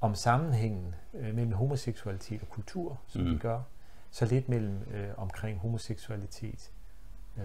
om 0.01 0.15
sammenhængen 0.15 0.95
øh, 1.13 1.35
mellem 1.35 1.53
homoseksualitet 1.53 2.41
og 2.41 2.49
kultur, 2.49 2.99
som 3.07 3.21
mm. 3.21 3.31
vi 3.31 3.37
gør. 3.37 3.59
Så 4.11 4.25
lidt 4.25 4.49
mellem 4.49 4.79
øh, 4.93 5.09
omkring 5.17 5.59
homoseksualitet 5.59 6.71
øh, 7.37 7.43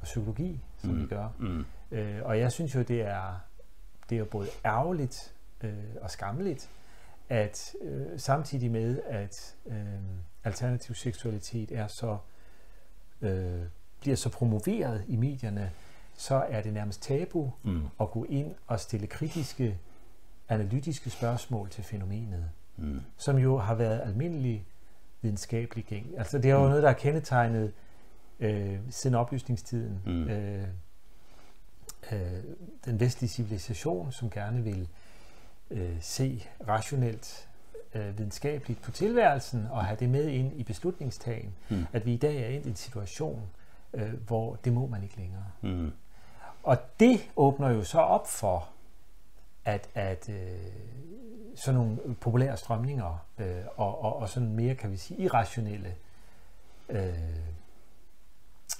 og 0.00 0.04
psykologi, 0.04 0.60
som 0.78 0.90
mm. 0.90 1.02
vi 1.02 1.06
gør. 1.06 1.28
Mm. 1.38 1.64
Øh, 1.90 2.20
og 2.24 2.38
jeg 2.38 2.52
synes 2.52 2.74
jo, 2.74 2.82
det 2.82 3.00
er, 3.00 3.40
det 4.10 4.18
er 4.18 4.24
både 4.24 4.48
ærgerligt 4.64 5.34
øh, 5.60 5.74
og 6.00 6.10
skammeligt, 6.10 6.70
at 7.28 7.74
øh, 7.82 8.06
samtidig 8.20 8.70
med, 8.70 9.00
at 9.06 9.54
øh, 9.66 9.76
alternativ 10.44 10.94
seksualitet 10.94 11.72
er 11.72 11.86
så 11.86 12.18
øh, 13.22 13.62
bliver 14.00 14.16
så 14.16 14.28
promoveret 14.28 15.04
i 15.08 15.16
medierne, 15.16 15.70
så 16.14 16.34
er 16.34 16.62
det 16.62 16.72
nærmest 16.72 17.02
tabu 17.02 17.52
Mm. 17.62 17.82
at 18.00 18.10
gå 18.10 18.24
ind 18.24 18.54
og 18.66 18.80
stille 18.80 19.06
kritiske, 19.06 19.78
analytiske 20.48 21.10
spørgsmål 21.10 21.70
til 21.70 21.84
fænomenet, 21.84 22.50
Mm. 22.76 23.00
som 23.16 23.38
jo 23.38 23.58
har 23.58 23.74
været 23.74 24.00
almindelig 24.00 24.66
videnskabelig 25.22 25.84
gæng. 25.84 26.18
Altså 26.18 26.38
det 26.38 26.50
er 26.50 26.54
jo 26.54 26.62
Mm. 26.62 26.68
noget, 26.68 26.82
der 26.82 26.88
er 26.88 26.92
kendetegnet 26.92 27.72
øh, 28.40 28.78
siden 28.90 29.14
oplysningstiden. 29.16 30.00
Mm. 30.06 30.28
Øh, 30.28 30.68
øh, 32.12 32.42
den 32.84 33.00
vestlige 33.00 33.30
civilisation, 33.30 34.12
som 34.12 34.30
gerne 34.30 34.62
vil 34.64 34.80
øh, 34.80 34.86
se 36.00 36.48
rationelt, 36.68 37.48
øh, 37.94 38.18
videnskabeligt 38.18 38.82
på 38.82 38.90
tilværelsen 38.90 39.66
og 39.70 39.84
have 39.84 39.96
det 40.00 40.08
med 40.08 40.28
ind 40.28 40.52
i 40.60 40.62
beslutningstagen, 40.62 41.54
Mm. 41.68 41.86
at 41.92 42.06
vi 42.06 42.14
i 42.14 42.16
dag 42.16 42.36
er 42.42 42.48
i 42.48 42.68
en 42.68 42.76
situation, 42.76 43.42
øh, 43.94 44.12
hvor 44.26 44.54
det 44.56 44.72
må 44.72 44.86
man 44.86 45.02
ikke 45.02 45.16
længere. 45.16 45.44
Mm. 45.60 45.92
Og 46.62 46.78
det 47.00 47.20
åbner 47.36 47.68
jo 47.70 47.84
så 47.84 47.98
op 47.98 48.28
for, 48.28 48.68
at, 49.64 49.88
at 49.94 50.28
øh, 50.28 50.58
sådan 51.54 51.80
nogle 51.80 51.98
populære 52.20 52.56
strømninger 52.56 53.26
øh, 53.38 53.56
og, 53.76 54.04
og, 54.04 54.16
og 54.16 54.28
sådan 54.28 54.48
mere, 54.52 54.74
kan 54.74 54.90
vi 54.90 54.96
sige, 54.96 55.20
irrationelle 55.20 55.94
øh, 56.88 57.14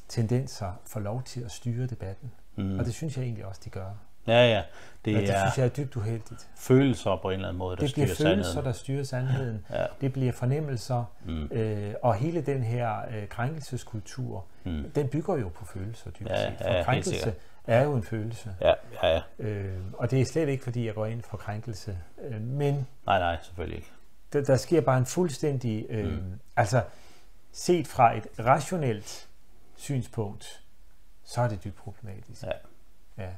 tendenser 0.09 0.73
får 0.85 1.01
lov 1.01 1.23
til 1.23 1.41
at 1.41 1.51
styre 1.51 1.87
debatten. 1.87 2.33
Mm. 2.57 2.79
Og 2.79 2.85
det 2.85 2.95
synes 2.95 3.17
jeg 3.17 3.25
egentlig 3.25 3.47
også, 3.47 3.61
de 3.65 3.71
gør. 3.71 3.91
Ja, 4.27 4.49
ja. 4.49 4.63
Det 5.05 5.17
Og 5.17 5.23
det 5.23 5.31
er 5.31 5.39
synes 5.47 5.59
jeg 5.59 5.65
er 5.65 5.69
dybt 5.69 5.97
uheldigt. 5.97 6.49
følelser 6.57 7.19
på 7.23 7.29
en 7.31 7.35
eller 7.35 7.49
anden 7.49 7.59
måde, 7.59 7.77
der 7.77 7.83
Det 7.83 7.95
bliver 7.95 8.15
styrer 8.15 8.29
følelser, 8.29 8.51
sandheden. 8.53 8.67
der 8.67 8.73
styrer 8.73 9.05
sandheden. 9.05 9.67
Ja. 9.71 9.87
Det 10.01 10.13
bliver 10.13 10.33
fornemmelser. 10.33 11.05
Mm. 11.25 11.45
Øh, 11.53 11.95
og 12.03 12.15
hele 12.15 12.41
den 12.41 12.63
her 12.63 12.99
øh, 13.11 13.29
krænkelseskultur, 13.29 14.45
Mm. 14.65 14.91
den 14.95 15.09
bygger 15.09 15.37
jo 15.37 15.49
på 15.49 15.65
følelser, 15.65 16.11
dybest 16.11 16.31
Ja, 16.31 16.51
set. 16.51 16.59
For 16.59 16.69
ja, 16.73 16.83
krænkelse 16.83 17.35
er 17.67 17.83
jo 17.85 17.95
en 17.95 18.03
følelse. 18.03 18.51
Ja, 18.61 18.73
ja, 19.03 19.09
ja. 19.15 19.21
Øh, 19.39 19.79
og 19.93 20.11
det 20.11 20.21
er 20.21 20.25
slet 20.25 20.49
ikke, 20.49 20.65
fordi 20.65 20.87
jeg 20.87 20.95
går 20.95 21.07
ind 21.07 21.23
for 21.23 21.37
krænkelse. 21.37 21.99
Øh, 22.23 22.41
men 22.41 22.75
Nej, 23.07 23.19
nej, 23.19 23.37
selvfølgelig 23.43 23.77
ikke. 23.77 23.91
der, 24.33 24.43
der 24.45 24.57
sker 24.57 24.81
bare 24.81 24.99
en 24.99 25.07
fuldstændig... 25.07 25.87
Øh, 25.89 26.13
mm. 26.13 26.41
Altså, 26.57 26.83
set 27.53 27.87
fra 27.89 28.17
et 28.17 28.27
rationelt 28.39 29.29
synspunkt, 29.77 30.63
så 31.25 31.41
er 31.41 31.49
det 31.49 31.65
dybt 31.65 31.77
problematisk. 31.77 32.43
Ja. 32.43 32.51
Ja. 33.25 33.29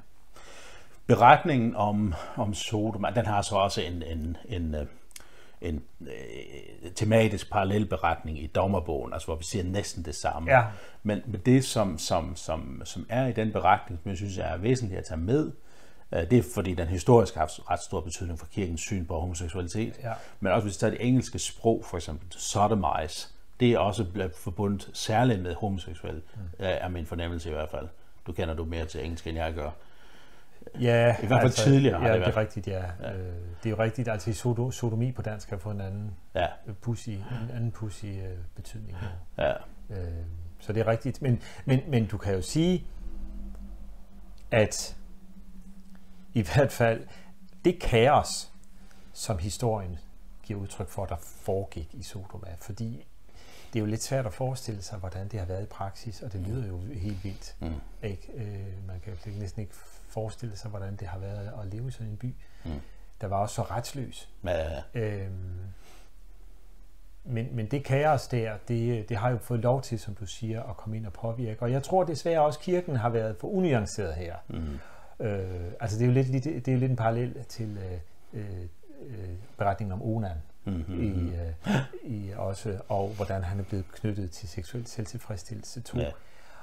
Beretningen 1.08 1.76
om, 1.76 2.14
om 2.36 2.54
Sodoma, 2.54 3.10
den 3.10 3.26
har 3.26 3.42
så 3.42 3.54
også 3.54 3.82
en, 3.82 4.02
en, 4.02 4.36
en, 4.48 4.74
øh, 4.74 4.86
en 5.60 5.82
øh, 6.00 6.90
tematisk 6.94 7.50
parallelberetning 7.50 8.42
i 8.42 8.46
dommerbogen, 8.46 9.12
altså 9.12 9.26
hvor 9.26 9.36
vi 9.36 9.44
siger 9.44 9.64
næsten 9.64 10.04
det 10.04 10.14
samme. 10.14 10.50
Ja. 10.50 10.64
Men, 11.02 11.20
men 11.26 11.40
det, 11.46 11.64
som, 11.64 11.98
som, 11.98 12.36
som, 12.36 12.82
som 12.84 13.06
er 13.08 13.26
i 13.26 13.32
den 13.32 13.52
beretning, 13.52 14.00
som 14.02 14.08
jeg 14.08 14.16
synes 14.16 14.38
er 14.38 14.56
væsentligt 14.56 14.98
at 14.98 15.04
tage 15.04 15.20
med, 15.20 15.52
øh, 16.12 16.30
det 16.30 16.38
er 16.38 16.42
fordi 16.54 16.74
den 16.74 16.88
historisk 16.88 17.34
har 17.34 17.40
haft 17.40 17.60
ret 17.70 17.82
stor 17.82 18.00
betydning 18.00 18.38
for 18.38 18.46
kirkens 18.46 18.80
syn 18.80 19.06
på 19.06 19.20
homoseksualitet. 19.20 19.94
Ja. 20.02 20.12
Men 20.40 20.52
også 20.52 20.64
hvis 20.64 20.76
vi 20.76 20.78
tager 20.78 20.90
det 20.90 21.06
engelske 21.06 21.38
sprog, 21.38 21.84
for 21.84 21.96
eksempel 21.96 22.26
sodomize, 22.30 23.28
det 23.60 23.72
er 23.72 23.78
også 23.78 24.04
blevet 24.04 24.32
forbundet 24.34 24.90
særligt 24.92 25.42
med 25.42 25.54
homoseksuel, 25.54 26.14
mm. 26.14 26.40
er 26.58 26.88
min 26.88 27.06
fornemmelse 27.06 27.50
i 27.50 27.52
hvert 27.52 27.70
fald. 27.70 27.88
Du 28.26 28.32
kender 28.32 28.54
du 28.54 28.64
mere 28.64 28.84
til 28.84 29.04
engelsk, 29.04 29.26
end 29.26 29.36
jeg 29.36 29.54
gør. 29.54 29.70
Ja, 30.80 31.16
I 31.22 31.26
hvert 31.26 31.42
fald 31.42 31.52
tidligere 31.52 32.00
har 32.00 32.08
ja, 32.08 32.14
det 32.14 32.20
det 32.26 32.28
er 32.28 32.36
rigtigt, 32.36 32.66
ja. 32.66 32.84
ja. 33.02 33.12
Øh, 33.12 33.34
det 33.62 33.66
er 33.66 33.70
jo 33.70 33.78
rigtigt, 33.78 34.08
altså 34.08 34.32
sodo, 34.32 34.70
sodomi 34.70 35.12
på 35.12 35.22
dansk 35.22 35.50
har 35.50 35.56
fået 35.56 35.74
en 35.74 35.80
anden 35.80 36.10
Ja, 36.34 36.46
pussy, 36.80 37.08
en 37.08 37.50
anden 37.54 37.70
pussy 37.72 38.04
øh, 38.04 38.38
betydning. 38.56 38.96
ja, 39.38 39.52
Øh, 39.90 39.96
så 40.60 40.72
det 40.72 40.80
er 40.80 40.86
rigtigt. 40.86 41.22
Men, 41.22 41.42
men, 41.64 41.80
men 41.88 42.06
du 42.06 42.18
kan 42.18 42.34
jo 42.34 42.42
sige, 42.42 42.86
at 44.50 44.96
i 46.34 46.42
hvert 46.42 46.72
fald 46.72 47.06
det 47.64 47.80
kaos, 47.80 48.52
som 49.12 49.38
historien 49.38 49.98
giver 50.42 50.60
udtryk 50.60 50.88
for, 50.88 51.06
der 51.06 51.16
foregik 51.20 51.88
i 51.94 52.02
Sodoma, 52.02 52.48
fordi 52.60 53.06
det 53.72 53.78
er 53.78 53.80
jo 53.80 53.86
lidt 53.86 54.02
svært 54.02 54.26
at 54.26 54.34
forestille 54.34 54.82
sig, 54.82 54.98
hvordan 54.98 55.28
det 55.28 55.38
har 55.38 55.46
været 55.46 55.62
i 55.62 55.66
praksis, 55.66 56.22
og 56.22 56.32
det 56.32 56.40
lyder 56.40 56.66
jo 56.66 56.80
helt 56.80 57.24
vildt. 57.24 57.56
Mm. 57.60 57.74
Ikke? 58.02 58.32
Øh, 58.34 58.86
man 58.86 59.00
kan 59.00 59.12
jo 59.26 59.30
næsten 59.40 59.62
ikke 59.62 59.74
forestille 60.18 60.57
sig, 60.57 60.70
hvordan 60.70 60.96
det 60.96 61.09
har 61.09 61.18
været 61.18 61.52
at 61.61 61.66
leve 61.66 61.88
i 61.88 61.90
sådan 61.90 62.07
en 62.07 62.16
by. 62.16 62.35
Mm. 62.64 62.70
Der 63.20 63.26
var 63.26 63.37
også 63.37 63.54
så 63.54 63.62
retsløs. 63.62 64.28
Ja, 64.44 64.83
ja. 64.94 65.00
Øhm, 65.00 65.59
men, 67.24 67.48
men 67.52 67.66
det 67.66 67.85
kaos 67.85 68.28
der, 68.28 68.57
det, 68.68 69.09
det 69.09 69.16
har 69.16 69.31
jo 69.31 69.38
fået 69.38 69.61
lov 69.61 69.83
til, 69.83 69.98
som 69.98 70.14
du 70.14 70.26
siger, 70.26 70.62
at 70.62 70.76
komme 70.76 70.96
ind 70.96 71.07
og 71.07 71.12
påvirke. 71.12 71.62
Og 71.62 71.72
jeg 71.72 71.83
tror 71.83 72.04
desværre 72.04 72.40
også, 72.40 72.59
at 72.59 72.64
kirken 72.64 72.96
har 72.96 73.09
været 73.09 73.37
for 73.37 73.48
unuanceret 73.48 74.14
her. 74.14 74.37
Mm. 74.48 74.78
Øh, 75.26 75.72
altså 75.81 75.98
det 75.98 76.04
er 76.04 76.07
jo 76.07 76.12
lidt, 76.12 76.44
det 76.44 76.68
er 76.68 76.72
jo 76.72 76.78
lidt 76.78 76.90
en 76.90 76.96
parallel 76.96 77.44
til 77.44 77.78
øh, 78.33 78.42
øh, 78.42 79.28
beretningen 79.59 79.92
om 79.92 80.02
Onan. 80.02 80.37
Mm-hmm. 80.64 81.02
I, 81.02 81.35
øh, 81.37 81.76
i 82.04 82.31
også, 82.37 82.78
og 82.88 83.09
hvordan 83.09 83.42
han 83.42 83.61
er 83.61 83.64
blevet 83.64 83.92
knyttet 83.92 84.31
til 84.31 84.48
seksuel 84.48 84.87
selvtilfredsstillelse 84.87 85.81
2. 85.81 85.98
Ja. 85.98 86.11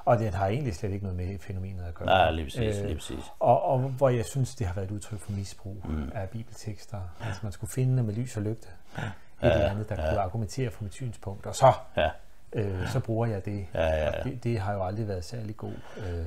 Og 0.06 0.20
det 0.20 0.34
har 0.34 0.48
egentlig 0.48 0.76
slet 0.76 0.91
ikke 0.91 1.06
noget 1.06 1.18
med 1.18 1.39
fænomenet 1.39 1.84
at 1.84 1.94
gøre. 1.94 2.06
Nej, 2.06 2.32
lige 2.32 2.46
præcis. 2.46 2.78
Øh, 2.78 2.86
lige 2.86 2.96
præcis. 2.96 3.24
Og, 3.39 3.62
og 3.63 3.80
hvor 3.80 4.10
jeg 4.10 4.26
synes, 4.26 4.56
det 4.56 4.68
har 4.68 4.74
været 4.74 4.86
et 4.86 4.91
udtryk 4.91 5.20
for 5.20 5.32
misbrug 5.32 5.82
mm. 5.86 6.12
af 6.15 6.30
bibeltekster. 6.30 7.02
Altså 7.26 7.39
man 7.44 7.52
skulle 7.52 7.72
finde 7.72 8.04
med 8.04 8.13
lys 8.13 8.38
og 8.38 8.44
lygte. 8.44 8.68
Ja. 8.98 9.04
Et 9.04 9.12
ja, 9.41 9.54
eller 9.54 9.70
andet, 9.70 9.89
der 9.89 10.04
ja. 10.04 10.10
kunne 10.10 10.22
argumentere 10.22 10.72
for 10.72 10.84
mit 10.84 10.94
synspunkt. 10.94 11.46
Og 11.46 11.56
så, 11.56 11.74
ja. 11.98 12.10
øh, 12.54 12.88
så 12.88 13.00
bruger 13.00 13.26
jeg 13.28 13.46
det. 13.46 13.68
Ja, 13.74 13.88
ja, 13.88 14.06
ja. 14.06 14.24
det. 14.24 14.44
Det 14.44 14.60
har 14.60 14.74
jo 14.74 14.86
aldrig 14.86 15.08
været 15.08 15.26
særlig 15.26 15.58
god. 15.58 15.74
Øh. 15.98 16.26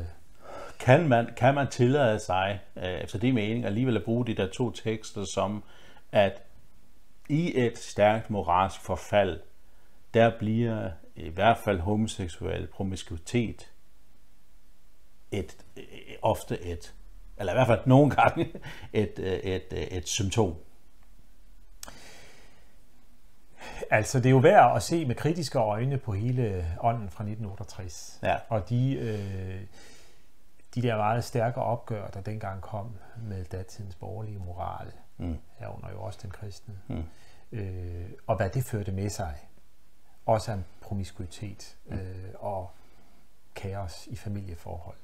Kan, 0.78 1.08
man, 1.08 1.28
kan 1.36 1.54
man 1.54 1.68
tillade 1.68 2.18
sig, 2.18 2.60
øh, 2.76 2.84
efter 2.84 3.18
det 3.18 3.34
mening, 3.34 3.64
alligevel 3.64 3.96
at 3.96 4.04
bruge 4.04 4.26
de 4.26 4.34
der 4.34 4.48
to 4.52 4.70
tekster 4.70 5.24
som, 5.34 5.64
at 6.12 6.42
i 7.28 7.52
et 7.60 7.78
stærkt 7.78 8.30
moralsk 8.30 8.80
forfald, 8.80 9.40
der 10.14 10.38
bliver 10.38 10.90
i 11.18 11.28
hvert 11.28 11.58
fald 11.58 11.80
homoseksuel 11.80 12.66
promiskuitet 12.66 13.72
et, 15.30 15.56
ofte 16.22 16.62
et, 16.62 16.94
eller 17.38 17.52
i 17.52 17.56
hvert 17.56 17.66
fald 17.66 17.80
nogle 17.86 18.10
gange, 18.10 18.52
et, 18.92 19.18
et, 19.18 19.72
et, 19.72 19.96
et 19.96 20.08
symptom. 20.08 20.54
Altså, 23.90 24.18
det 24.18 24.26
er 24.26 24.30
jo 24.30 24.38
værd 24.38 24.76
at 24.76 24.82
se 24.82 25.04
med 25.04 25.14
kritiske 25.14 25.58
øjne 25.58 25.98
på 25.98 26.12
hele 26.12 26.66
ånden 26.80 27.10
fra 27.10 27.24
1968. 27.24 28.18
Ja. 28.22 28.36
Og 28.48 28.68
de, 28.68 28.94
øh, 28.94 29.60
de 30.74 30.82
der 30.82 30.96
meget 30.96 31.24
stærke 31.24 31.60
opgør, 31.60 32.08
der 32.08 32.20
dengang 32.20 32.60
kom 32.60 32.94
med 33.16 33.44
datidens 33.44 33.94
borgerlige 33.94 34.38
moral, 34.38 34.92
mm. 35.18 35.36
herunder 35.58 35.90
jo 35.90 36.02
også 36.02 36.18
den 36.22 36.30
kristne, 36.30 36.74
mm. 36.88 37.04
øh, 37.52 38.10
og 38.26 38.36
hvad 38.36 38.50
det 38.50 38.64
førte 38.64 38.92
med 38.92 39.08
sig 39.08 39.34
også 40.28 40.52
en 40.52 40.64
promiskuitet 40.80 41.76
mm. 41.86 41.96
øh, 41.96 42.34
og 42.34 42.70
kaos 43.54 44.06
i 44.06 44.16
familieforhold. 44.16 44.96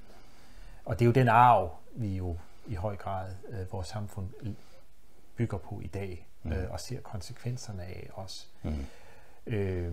Og 0.85 0.99
det 0.99 1.05
er 1.05 1.07
jo 1.07 1.13
den 1.13 1.29
arv, 1.29 1.77
vi 1.95 2.17
jo 2.17 2.37
i 2.67 2.75
høj 2.75 2.97
grad 2.97 3.31
øh, 3.49 3.73
vores 3.73 3.87
samfund 3.87 4.29
bygger 5.37 5.59
på 5.59 5.81
i 5.81 5.87
dag, 5.87 6.27
mm. 6.43 6.53
øh, 6.53 6.71
og 6.71 6.81
ser 6.81 7.01
konsekvenserne 7.01 7.83
af 7.83 8.11
os. 8.15 8.51
Mm. 8.63 8.87
Øh, 9.47 9.93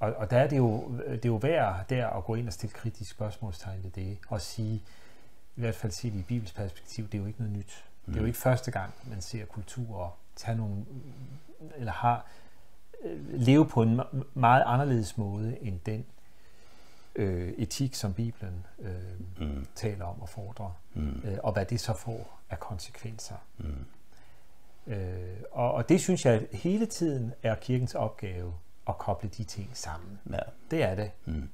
og, 0.00 0.12
og 0.12 0.30
der 0.30 0.38
er 0.38 0.48
det 0.48 0.56
jo, 0.56 0.98
det 0.98 1.24
er 1.24 1.28
jo 1.28 1.36
værd 1.36 1.88
der 1.88 2.06
at 2.08 2.24
gå 2.24 2.34
ind 2.34 2.46
og 2.46 2.52
stille 2.52 2.72
kritisk 2.72 3.10
spørgsmålstegn 3.10 3.84
ved 3.84 3.90
det, 3.90 4.18
og 4.28 4.40
sige, 4.40 4.74
i 5.56 5.60
hvert 5.60 5.74
fald 5.74 5.92
set 5.92 6.14
i 6.14 6.22
Bibels 6.22 6.52
perspektiv, 6.52 7.04
det 7.04 7.14
er 7.14 7.22
jo 7.22 7.26
ikke 7.26 7.38
noget 7.38 7.56
nyt. 7.56 7.84
Mm. 8.06 8.12
Det 8.12 8.18
er 8.18 8.22
jo 8.22 8.26
ikke 8.26 8.38
første 8.38 8.70
gang, 8.70 8.94
man 9.04 9.20
ser 9.20 9.44
kulturer 9.44 10.18
tage 10.36 10.56
nogle, 10.56 10.84
eller 11.76 11.92
har 11.92 12.26
leve 13.30 13.66
på 13.66 13.82
en 13.82 14.00
meget 14.34 14.62
anderledes 14.66 15.18
måde 15.18 15.58
end 15.60 15.80
den 15.86 16.04
øh, 17.16 17.48
etik, 17.48 17.94
som 17.94 18.14
Bibelen 18.14 18.66
øh, 18.78 18.92
mm. 19.40 19.66
taler 19.74 20.04
om 20.04 20.22
og 20.22 20.28
fordrer, 20.28 20.70
mm. 20.94 21.22
øh, 21.24 21.38
og 21.42 21.52
hvad 21.52 21.66
det 21.66 21.80
så 21.80 21.92
får 21.92 22.40
af 22.50 22.60
konsekvenser. 22.60 23.36
Mm. 23.58 23.86
Øh, 24.92 25.36
og, 25.50 25.72
og 25.72 25.88
det 25.88 26.00
synes 26.00 26.26
jeg 26.26 26.46
hele 26.52 26.86
tiden 26.86 27.32
er 27.42 27.54
kirkens 27.54 27.94
opgave 27.94 28.54
at 28.88 28.98
koble 28.98 29.28
de 29.28 29.44
ting 29.44 29.70
sammen. 29.72 30.20
Ja. 30.30 30.38
Det 30.70 30.82
er 30.82 30.94
det. 30.94 31.10
Mm. 31.24 31.48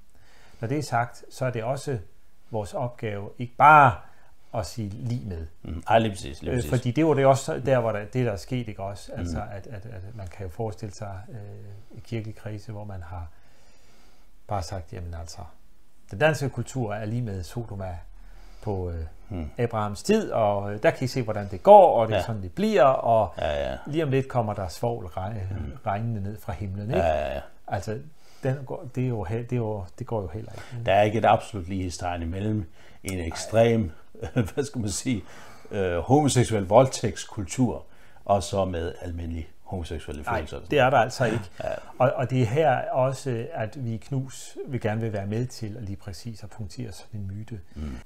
Når 0.61 0.69
det 0.69 0.79
er 0.79 0.83
sagt, 0.83 1.25
så 1.31 1.45
er 1.45 1.51
det 1.51 1.65
også 1.65 1.99
vores 2.51 2.75
opgave 2.75 3.31
ikke 3.39 3.55
bare 3.57 4.01
at 4.59 4.67
sige 4.67 4.89
lige 4.89 5.29
med. 5.29 5.47
Mm. 5.63 5.83
Ej, 5.89 5.99
lige 5.99 6.11
præcis, 6.11 6.43
lige 6.43 6.51
øh, 6.53 6.57
præcis. 6.57 6.71
Fordi 6.71 6.91
det 6.91 7.07
var 7.07 7.15
det 7.15 7.27
også 7.27 7.61
der, 7.67 7.81
hvor 7.81 7.93
der, 7.93 8.05
det 8.05 8.27
der 8.27 8.33
er 8.33 8.37
sket, 8.37 8.69
ikke 8.69 8.83
også? 8.83 9.13
Mm. 9.15 9.21
Altså, 9.21 9.43
at, 9.53 9.67
at, 9.67 9.87
at, 9.87 10.17
man 10.17 10.27
kan 10.27 10.47
jo 10.47 10.51
forestille 10.51 10.95
sig 10.95 11.21
øh, 11.29 11.99
i 11.99 12.01
kirkelig 12.01 12.37
krise, 12.37 12.73
hvor 12.73 12.85
man 12.85 13.03
har 13.03 13.27
bare 14.47 14.63
sagt, 14.63 14.93
jamen 14.93 15.15
altså, 15.15 15.41
den 16.11 16.19
danske 16.19 16.49
kultur 16.49 16.95
er 16.95 17.05
lige 17.05 17.23
med 17.23 17.43
Sodoma 17.43 17.97
på 18.63 18.91
øh, 18.91 19.05
mm. 19.29 19.51
Abrahams 19.59 20.03
tid, 20.03 20.31
og 20.31 20.73
øh, 20.73 20.83
der 20.83 20.91
kan 20.91 21.05
I 21.05 21.09
se, 21.09 21.23
hvordan 21.23 21.49
det 21.51 21.63
går, 21.63 22.01
og 22.01 22.09
det 22.09 22.15
ja. 22.15 22.19
er 22.19 22.23
sådan, 22.23 22.43
det 22.43 22.53
bliver, 22.53 22.85
og 22.85 23.35
ja, 23.39 23.71
ja. 23.71 23.77
lige 23.87 24.05
om 24.05 24.11
lidt 24.11 24.29
kommer 24.29 24.55
der 24.55 24.69
svovl 24.69 25.05
mm. 25.05 25.11
regnende 25.87 26.23
ned 26.23 26.39
fra 26.41 26.53
himlen. 26.53 26.91
Ikke? 26.91 27.03
Ja, 27.03 27.27
ja, 27.27 27.35
ja. 27.35 27.41
Altså, 27.69 27.99
den 28.43 28.57
går, 28.67 28.85
det, 28.95 29.05
er 29.05 29.09
jo, 29.09 29.27
det, 29.31 29.53
er 29.53 29.57
jo, 29.57 29.85
det 29.99 30.07
går 30.07 30.23
jo 30.23 30.29
heller 30.29 30.53
ikke. 30.53 30.87
Der 30.87 30.93
er 30.93 31.03
ikke 31.03 31.19
et 31.19 31.25
absolut 31.25 31.69
lighedstegn 31.69 32.23
imellem 32.23 32.73
en 33.05 33.19
ekstrem 33.19 33.91
hvad 34.55 34.65
skal 34.65 34.81
man 34.81 34.91
sige, 34.91 35.25
øh, 35.71 35.99
homoseksuel 35.99 36.63
voldtægtskultur, 36.63 37.85
og 38.25 38.43
så 38.43 38.65
med 38.65 38.95
almindelig 39.01 39.49
homoseksuelle 39.63 40.25
følelser. 40.25 40.59
Nej, 40.59 40.67
det 40.71 40.79
er 40.79 40.91
der 40.91 40.99
altså 40.99 41.25
ikke. 41.25 41.51
Ja. 41.65 41.69
Og, 41.99 42.13
og 42.15 42.31
det 42.31 42.43
er 42.43 42.47
her 42.47 42.91
også, 42.91 43.47
at 43.53 43.85
vi 43.85 43.97
Knus 43.97 44.57
vil 44.67 44.81
gerne 44.81 45.01
vil 45.01 45.13
være 45.13 45.27
med 45.27 45.47
til 45.47 45.77
at 45.77 45.83
lige 45.83 45.97
præcis 45.97 46.43
at 46.43 46.51
punktere 46.51 46.93
sådan 46.93 47.21
en 47.21 47.27
myte. 47.27 47.61
Mm. 47.75 47.97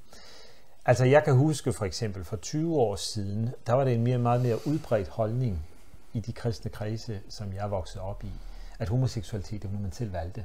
Altså 0.84 1.04
jeg 1.04 1.24
kan 1.24 1.34
huske 1.34 1.72
for 1.72 1.84
eksempel 1.84 2.24
for 2.24 2.36
20 2.36 2.76
år 2.76 2.96
siden, 2.96 3.50
der 3.66 3.72
var 3.72 3.84
det 3.84 3.94
en 3.94 4.02
mere, 4.02 4.18
meget 4.18 4.42
mere 4.42 4.66
udbredt 4.66 5.08
holdning 5.08 5.66
i 6.12 6.20
de 6.20 6.32
kristne 6.32 6.70
kredse, 6.70 7.20
som 7.28 7.52
jeg 7.52 7.70
voksede 7.70 8.04
op 8.04 8.24
i, 8.24 8.30
at 8.78 8.88
homoseksualitet, 8.88 9.62
det 9.62 9.72
var 9.72 9.78
man 9.78 9.92
selv 9.92 10.12
valgte. 10.12 10.44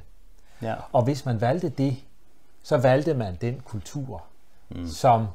Ja. 0.62 0.74
Og 0.92 1.04
hvis 1.04 1.24
man 1.24 1.40
valgte 1.40 1.68
det, 1.68 1.96
så 2.62 2.76
valgte 2.76 3.14
man 3.14 3.36
den 3.40 3.60
kultur, 3.64 4.24
mm. 4.68 4.86
som 4.86 5.26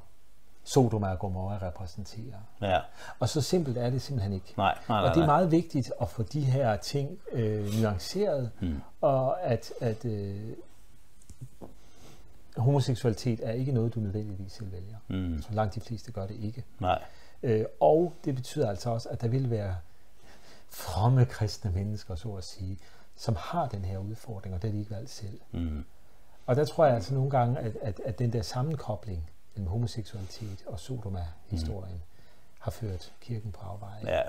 Sodoma 0.64 1.12
og 1.12 1.20
Gomorra 1.20 1.68
repræsenterer. 1.68 2.38
Ja. 2.62 2.80
Og 3.20 3.30
så 3.30 3.42
simpelt 3.42 3.78
er 3.78 3.90
det 3.90 4.02
simpelthen 4.02 4.34
ikke. 4.34 4.54
Nej, 4.58 4.78
nej, 4.90 5.02
nej, 5.02 5.10
og 5.10 5.16
det 5.16 5.22
er 5.22 5.26
meget 5.26 5.52
vigtigt 5.52 5.92
at 6.02 6.10
få 6.10 6.24
de 6.24 6.42
her 6.42 6.78
ting 6.78 7.20
øh, 7.32 7.82
nuanceret, 7.82 8.52
mm. 8.60 8.82
og 9.02 9.42
at, 9.44 9.74
at 9.82 10.06
øh, 10.06 10.54
homoseksualitet 12.58 13.40
er 13.44 13.52
ikke 13.52 13.72
noget, 13.72 13.96
du 13.96 14.00
nødvendigvis 14.00 14.52
selv 14.52 14.72
vælger. 14.72 14.98
Mm. 15.08 15.42
Så 15.42 15.50
langt 15.52 15.76
de 15.76 15.82
fleste 15.82 16.12
gør 16.12 16.28
det 16.28 16.36
ikke. 16.40 16.64
Nej. 16.80 17.04
Øh, 17.44 17.66
og 17.80 18.14
det 18.26 18.36
betyder 18.36 18.70
altså 18.70 18.90
også, 18.90 19.10
at 19.10 19.22
der 19.22 19.28
vil 19.28 19.50
være 19.50 19.76
fromme 20.70 21.26
kristne 21.26 21.72
mennesker, 21.72 22.16
så 22.16 22.30
at 22.30 22.44
sige, 22.44 22.78
som 23.16 23.36
har 23.40 23.68
den 23.68 23.86
her 23.86 23.98
udfordring, 23.98 24.56
og 24.56 24.62
det 24.62 24.68
er 24.68 24.72
de 24.72 24.80
ikke 24.80 24.92
valgt 24.92 25.10
selv. 25.10 25.40
Mm. 25.52 25.86
Og 26.46 26.56
der 26.56 26.66
tror 26.66 26.86
jeg 26.86 26.96
altså 26.96 27.14
nogle 27.14 27.30
gange, 27.30 27.60
at, 27.60 27.78
at, 27.82 28.02
at 28.06 28.20
den 28.20 28.34
der 28.34 28.42
sammenkobling, 28.42 29.30
mellem 29.56 29.72
homoseksualitet 29.72 30.64
og 30.66 30.80
Sodoma-historien 30.80 31.94
mm. 31.94 32.02
har 32.60 32.72
ført 32.72 33.14
kirken 33.22 33.52
på 33.52 33.60
afveje. 33.60 34.02
Ja. 34.06 34.22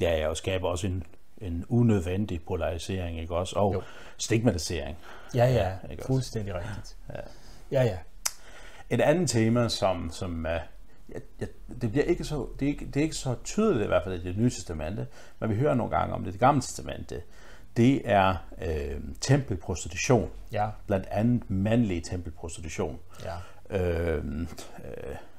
Ja, 0.00 0.18
ja, 0.18 0.28
og 0.28 0.36
skaber 0.36 0.68
også 0.68 0.86
en, 0.86 1.02
en 1.38 1.64
unødvendig 1.68 2.44
polarisering, 2.44 3.20
ikke 3.20 3.36
også? 3.36 3.56
Og 3.58 3.74
jo. 3.74 3.82
stigmatisering. 4.18 4.96
Ja, 5.34 5.46
ja, 5.46 5.68
ja 5.90 5.94
fuldstændig 6.06 6.54
også? 6.54 6.68
rigtigt. 6.68 6.96
Ja. 7.08 7.20
ja, 7.70 7.84
ja. 7.84 7.98
Et 8.90 9.00
andet 9.00 9.30
tema, 9.30 9.68
som, 9.68 10.10
som 10.10 10.38
uh, 10.38 10.44
ja, 10.44 11.18
ja, 11.40 11.46
det, 11.80 11.90
bliver 11.90 12.04
ikke 12.04 12.24
så, 12.24 12.48
det, 12.60 12.66
er 12.66 12.70
ikke, 12.70 12.86
det 12.86 12.96
er 12.96 13.02
ikke 13.02 13.16
så 13.16 13.36
tydeligt 13.44 13.84
i 13.84 13.86
hvert 13.86 14.04
fald 14.04 14.20
i 14.20 14.24
det 14.24 14.36
nye 14.36 14.50
testamente, 14.50 15.06
men 15.38 15.50
vi 15.50 15.54
hører 15.54 15.74
nogle 15.74 15.96
gange 15.96 16.14
om 16.14 16.24
det, 16.24 16.32
det 16.32 16.40
gamle 16.40 16.60
testamente, 16.60 17.22
det 17.76 18.02
er 18.04 18.36
øh, 18.62 19.00
tempelprostitution. 19.20 20.30
Ja. 20.52 20.68
Blandt 20.86 21.06
andet 21.06 21.50
mandlig 21.50 22.04
tempelprostitution. 22.04 22.98
Ja 23.24 23.36
øh, 23.74 24.24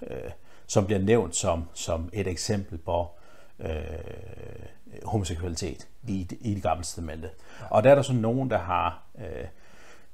øh, 0.01 0.31
som 0.67 0.85
bliver 0.85 0.99
nævnt 0.99 1.35
som, 1.35 1.69
som 1.73 2.09
et 2.13 2.27
eksempel 2.27 2.77
på 2.77 3.07
øh, 3.59 3.69
homoseksualitet 5.03 5.87
i, 6.07 6.27
i 6.41 6.53
det 6.53 6.63
gamle 6.63 6.83
testamente. 6.83 7.29
Og 7.69 7.83
der 7.83 7.91
er 7.91 7.95
der 7.95 8.01
så 8.01 8.13
nogen, 8.13 8.49
der 8.49 8.57
har 8.57 9.03
øh, 9.17 9.45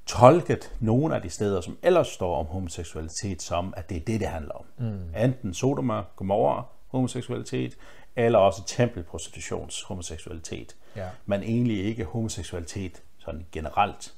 tolket 0.06 0.76
nogle 0.80 1.16
af 1.16 1.22
de 1.22 1.30
steder, 1.30 1.62
som 1.62 1.78
ellers 1.84 2.08
står 2.08 2.40
om 2.40 2.46
homoseksualitet, 2.46 3.42
som 3.42 3.74
at 3.78 3.90
det 3.90 3.98
er 3.98 4.02
det, 4.02 4.20
det 4.20 4.28
handler 4.28 4.54
om. 4.54 4.66
Mm. 4.78 5.16
Enten 5.24 5.54
Sodoma, 5.54 6.02
Gomorra, 6.16 6.66
homoseksualitet, 6.88 7.78
eller 8.16 8.40
også 8.40 8.66
tempelprostitutions 8.66 9.82
homoseksualitet. 9.82 10.76
Ja. 10.96 11.10
Men 11.26 11.44
egentlig 11.44 11.86
ikke 11.86 12.04
homoseksualitet 12.04 13.02
sådan 13.18 13.46
generelt. 13.52 14.14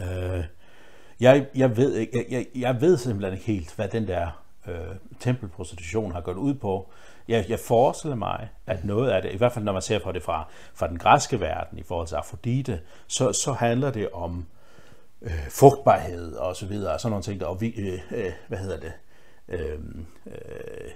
Øh, 0.00 0.44
jeg, 1.20 1.46
jeg, 1.54 1.76
ved, 1.76 1.94
jeg, 1.94 2.24
jeg, 2.30 2.46
jeg 2.54 2.80
ved 2.80 2.96
simpelthen 2.96 3.34
ikke 3.34 3.46
helt, 3.46 3.74
hvad 3.76 3.88
den 3.88 4.08
der 4.08 4.42
øh, 4.68 4.96
tempelprostitution 5.20 6.12
har 6.12 6.20
gået 6.20 6.36
ud 6.36 6.54
på. 6.54 6.90
Jeg, 7.28 7.44
jeg 7.48 7.58
forestiller 7.58 8.16
mig, 8.16 8.48
at 8.66 8.84
noget 8.84 9.10
af 9.10 9.22
det, 9.22 9.32
i 9.32 9.36
hvert 9.36 9.52
fald 9.52 9.64
når 9.64 9.72
man 9.72 9.82
ser 9.82 9.98
på 9.98 10.12
det 10.12 10.22
fra, 10.22 10.48
fra 10.74 10.88
den 10.88 10.98
græske 10.98 11.40
verden 11.40 11.78
i 11.78 11.82
forhold 11.82 12.06
til 12.06 12.14
Afrodite, 12.14 12.80
så, 13.06 13.32
så 13.32 13.52
handler 13.52 13.90
det 13.90 14.10
om 14.10 14.46
øh, 15.22 15.50
frugtbarhed 15.50 16.32
og 16.32 16.56
så 16.56 16.66
videre, 16.66 16.98
sådan 16.98 17.10
nogle 17.10 17.22
ting, 17.22 17.40
der, 17.40 17.46
og 17.46 17.60
vi, 17.60 17.68
øh, 17.76 18.00
øh, 18.10 18.32
hvad 18.48 18.58
hedder 18.58 18.80
det, 18.80 18.92
øh, 19.48 19.60
øh, 19.60 19.78
øh, 20.26 20.90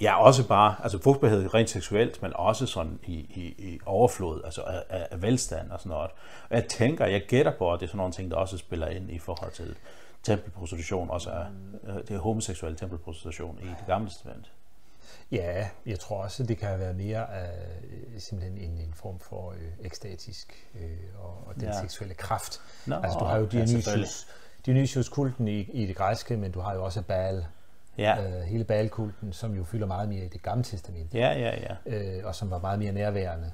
ja, 0.00 0.22
også 0.22 0.48
bare, 0.48 0.74
altså 0.82 0.98
frugtbarhed 1.02 1.54
rent 1.54 1.70
seksuelt, 1.70 2.22
men 2.22 2.32
også 2.34 2.66
sådan 2.66 2.98
i, 3.06 3.14
i, 3.14 3.54
i 3.58 3.80
overflod, 3.86 4.40
altså 4.44 4.62
af, 4.62 5.06
af, 5.10 5.22
velstand 5.22 5.70
og 5.70 5.80
sådan 5.80 5.90
noget. 5.90 6.10
Og 6.50 6.56
jeg 6.56 6.64
tænker, 6.68 7.06
jeg 7.06 7.22
gætter 7.28 7.52
på, 7.58 7.72
at 7.72 7.80
det 7.80 7.86
er 7.86 7.88
sådan 7.88 7.98
nogle 7.98 8.12
ting, 8.12 8.30
der 8.30 8.36
også 8.36 8.58
spiller 8.58 8.86
ind 8.88 9.10
i 9.10 9.18
forhold 9.18 9.52
til 9.52 9.76
tempelprostitution, 10.22 11.10
også 11.10 11.30
af 11.30 11.46
øh, 11.84 12.08
det 12.08 12.18
homoseksuelle 12.18 12.78
tempelprostitution 12.78 13.58
i 13.62 13.66
det 13.66 13.84
gamle 13.86 14.08
testament. 14.08 14.50
Ja, 15.32 15.68
jeg 15.86 16.00
tror 16.00 16.22
også, 16.22 16.42
det 16.42 16.58
kan 16.58 16.78
være 16.78 16.94
mere 16.94 17.34
af 17.34 17.50
øh, 17.84 18.20
simpelthen 18.20 18.58
en, 18.58 18.78
en 18.78 18.94
form 18.94 19.18
for 19.18 19.50
øh, 19.50 19.86
ekstatisk 19.86 20.68
øh, 20.74 20.90
og, 21.18 21.44
og 21.46 21.54
den 21.54 21.64
ja. 21.64 21.80
seksuelle 21.80 22.14
kraft. 22.14 22.60
Nå, 22.86 22.94
altså 22.94 23.18
du 23.18 23.24
har 23.24 23.38
jo 23.38 23.46
Dionysius, 23.46 24.26
Dionysius-kulten 24.66 25.48
i, 25.48 25.60
i 25.60 25.86
det 25.86 25.96
græske, 25.96 26.36
men 26.36 26.52
du 26.52 26.60
har 26.60 26.74
jo 26.74 26.84
også 26.84 27.02
Baal, 27.02 27.46
ja. 27.98 28.22
øh, 28.22 28.42
hele 28.42 28.64
Baal-kulten, 28.64 29.32
som 29.32 29.54
jo 29.54 29.64
fylder 29.64 29.86
meget 29.86 30.08
mere 30.08 30.24
i 30.24 30.28
det 30.28 30.42
gamle 30.42 30.64
testament. 30.64 31.14
Ja, 31.14 31.32
ja, 31.32 31.54
ja. 31.60 31.96
Øh, 31.96 32.26
og 32.26 32.34
som 32.34 32.50
var 32.50 32.58
meget 32.58 32.78
mere 32.78 32.92
nærværende 32.92 33.50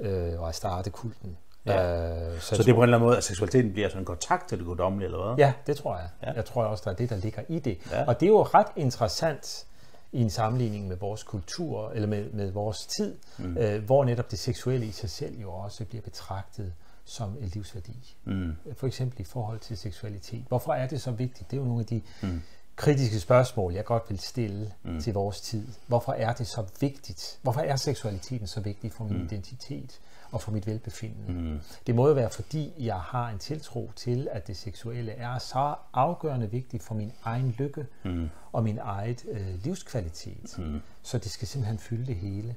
øh, 0.00 0.40
og 0.40 0.54
starte 0.54 0.90
kulten. 0.90 1.36
Ja. 1.66 2.32
Øh, 2.32 2.40
så, 2.40 2.56
så 2.56 2.62
det 2.62 2.68
er 2.68 2.74
på 2.74 2.80
en 2.80 2.82
eller 2.82 2.96
anden 2.96 3.06
måde, 3.06 3.16
at 3.16 3.24
seksualiteten 3.24 3.72
bliver 3.72 3.88
sådan 3.88 4.02
en 4.02 4.06
kontakt 4.06 4.48
til 4.48 4.58
det 4.58 4.66
guddommelige, 4.66 5.06
eller 5.06 5.26
hvad? 5.26 5.46
Ja, 5.46 5.52
det 5.66 5.76
tror 5.76 5.96
jeg. 5.96 6.08
Ja. 6.22 6.32
Jeg 6.32 6.44
tror 6.44 6.64
også, 6.64 6.82
der 6.84 6.90
er 6.90 6.94
det, 6.94 7.10
der 7.10 7.16
ligger 7.16 7.42
i 7.48 7.58
det. 7.58 7.78
Ja. 7.90 8.04
Og 8.06 8.20
det 8.20 8.26
er 8.26 8.30
jo 8.30 8.42
ret 8.42 8.66
interessant 8.76 9.66
i 10.12 10.20
en 10.20 10.30
sammenligning 10.30 10.88
med 10.88 10.96
vores 10.96 11.22
kultur, 11.22 11.90
eller 11.90 12.08
med, 12.08 12.30
med 12.32 12.50
vores 12.50 12.86
tid, 12.86 13.18
mm. 13.38 13.58
øh, 13.58 13.84
hvor 13.84 14.04
netop 14.04 14.30
det 14.30 14.38
seksuelle 14.38 14.86
i 14.86 14.90
sig 14.90 15.10
selv 15.10 15.40
jo 15.40 15.50
også 15.50 15.84
bliver 15.84 16.02
betragtet 16.02 16.72
som 17.04 17.36
en 17.40 17.48
livsværdi. 17.48 18.16
Mm. 18.24 18.52
For 18.76 18.86
eksempel 18.86 19.20
i 19.20 19.24
forhold 19.24 19.58
til 19.58 19.76
seksualitet. 19.76 20.44
Hvorfor 20.48 20.72
er 20.72 20.86
det 20.86 21.00
så 21.00 21.10
vigtigt? 21.10 21.50
Det 21.50 21.56
er 21.56 21.60
jo 21.60 21.66
nogle 21.66 21.80
af 21.80 21.86
de 21.86 22.02
mm. 22.22 22.42
Kritiske 22.76 23.20
spørgsmål, 23.20 23.72
jeg 23.72 23.84
godt 23.84 24.02
vil 24.08 24.18
stille 24.18 24.72
mm. 24.82 25.00
til 25.00 25.14
vores 25.14 25.40
tid. 25.40 25.68
Hvorfor 25.86 26.12
er 26.12 26.32
det 26.32 26.46
så 26.46 26.64
vigtigt? 26.80 27.38
Hvorfor 27.42 27.60
er 27.60 27.76
seksualiteten 27.76 28.46
så 28.46 28.60
vigtig 28.60 28.92
for 28.92 29.04
min 29.04 29.18
mm. 29.18 29.24
identitet? 29.24 30.00
og 30.34 30.40
for 30.40 30.52
mit 30.52 30.66
velbefindende. 30.66 31.32
Mm. 31.32 31.60
Det 31.86 31.94
må 31.94 32.08
jo 32.08 32.14
være, 32.14 32.30
fordi 32.30 32.72
jeg 32.78 32.96
har 32.96 33.28
en 33.28 33.38
tiltro 33.38 33.90
til, 33.96 34.28
at 34.30 34.46
det 34.46 34.56
seksuelle 34.56 35.12
er 35.12 35.38
så 35.38 35.74
afgørende 35.92 36.50
vigtigt 36.50 36.82
for 36.82 36.94
min 36.94 37.12
egen 37.24 37.54
lykke 37.58 37.86
mm. 38.04 38.28
og 38.52 38.64
min 38.64 38.78
eget 38.78 39.24
øh, 39.30 39.46
livskvalitet. 39.62 40.58
Mm. 40.58 40.80
Så 41.02 41.18
det 41.18 41.30
skal 41.30 41.48
simpelthen 41.48 41.78
fylde 41.78 42.06
det 42.06 42.16
hele. 42.16 42.56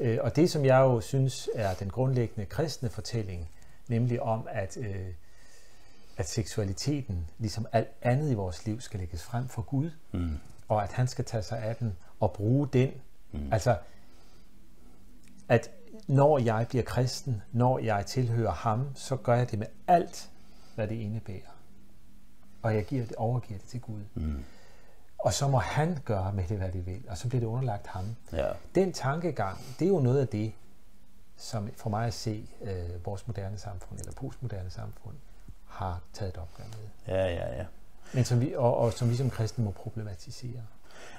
Øh, 0.00 0.18
og 0.20 0.36
det, 0.36 0.50
som 0.50 0.64
jeg 0.64 0.78
jo 0.78 1.00
synes 1.00 1.48
er 1.54 1.74
den 1.74 1.90
grundlæggende 1.90 2.46
kristne 2.46 2.88
fortælling, 2.88 3.48
nemlig 3.88 4.22
om, 4.22 4.48
at, 4.50 4.76
øh, 4.76 5.06
at 6.18 6.28
seksualiteten, 6.28 7.30
ligesom 7.38 7.66
alt 7.72 7.88
andet 8.02 8.30
i 8.30 8.34
vores 8.34 8.66
liv, 8.66 8.80
skal 8.80 9.00
lægges 9.00 9.22
frem 9.22 9.48
for 9.48 9.62
Gud, 9.62 9.90
mm. 10.12 10.38
og 10.68 10.82
at 10.82 10.92
han 10.92 11.06
skal 11.06 11.24
tage 11.24 11.42
sig 11.42 11.58
af 11.58 11.76
den 11.76 11.96
og 12.20 12.32
bruge 12.32 12.68
den. 12.72 12.90
Mm. 13.32 13.52
Altså, 13.52 13.76
at 15.48 15.70
når 16.06 16.38
jeg 16.38 16.66
bliver 16.68 16.84
kristen, 16.84 17.42
når 17.52 17.78
jeg 17.78 18.06
tilhører 18.06 18.52
ham, 18.52 18.88
så 18.94 19.16
gør 19.16 19.34
jeg 19.34 19.50
det 19.50 19.58
med 19.58 19.66
alt, 19.86 20.30
hvad 20.74 20.88
det 20.88 20.94
indebærer. 20.94 21.58
Og 22.62 22.74
jeg 22.74 22.84
giver 22.84 23.06
det, 23.06 23.16
overgiver 23.16 23.58
det 23.58 23.68
til 23.68 23.80
Gud. 23.80 24.02
Mm. 24.14 24.44
Og 25.18 25.32
så 25.32 25.48
må 25.48 25.58
han 25.58 25.98
gøre 26.04 26.32
med 26.32 26.44
det, 26.48 26.58
hvad 26.58 26.72
det 26.72 26.86
vil. 26.86 27.04
Og 27.08 27.18
så 27.18 27.28
bliver 27.28 27.40
det 27.40 27.46
underlagt 27.46 27.86
ham. 27.86 28.04
Ja. 28.32 28.48
Den 28.74 28.92
tankegang, 28.92 29.58
det 29.78 29.84
er 29.84 29.88
jo 29.88 30.00
noget 30.00 30.20
af 30.20 30.28
det, 30.28 30.52
som 31.36 31.70
for 31.76 31.90
mig 31.90 32.06
at 32.06 32.14
se 32.14 32.48
øh, 32.62 33.06
vores 33.06 33.26
moderne 33.26 33.58
samfund, 33.58 33.98
eller 33.98 34.12
postmoderne 34.12 34.70
samfund, 34.70 35.16
har 35.78 36.00
taget 36.12 36.34
et 36.34 36.40
opgør 36.40 36.64
med. 36.64 37.16
Ja, 37.16 37.26
ja, 37.26 37.56
ja. 37.56 37.64
Men 38.12 38.24
som 38.24 38.40
vi, 38.40 38.54
og, 38.56 38.76
og 38.76 38.92
som 38.92 39.10
vi 39.10 39.16
som 39.16 39.30
kristne 39.30 39.64
må 39.64 39.70
problematisere. 39.70 40.62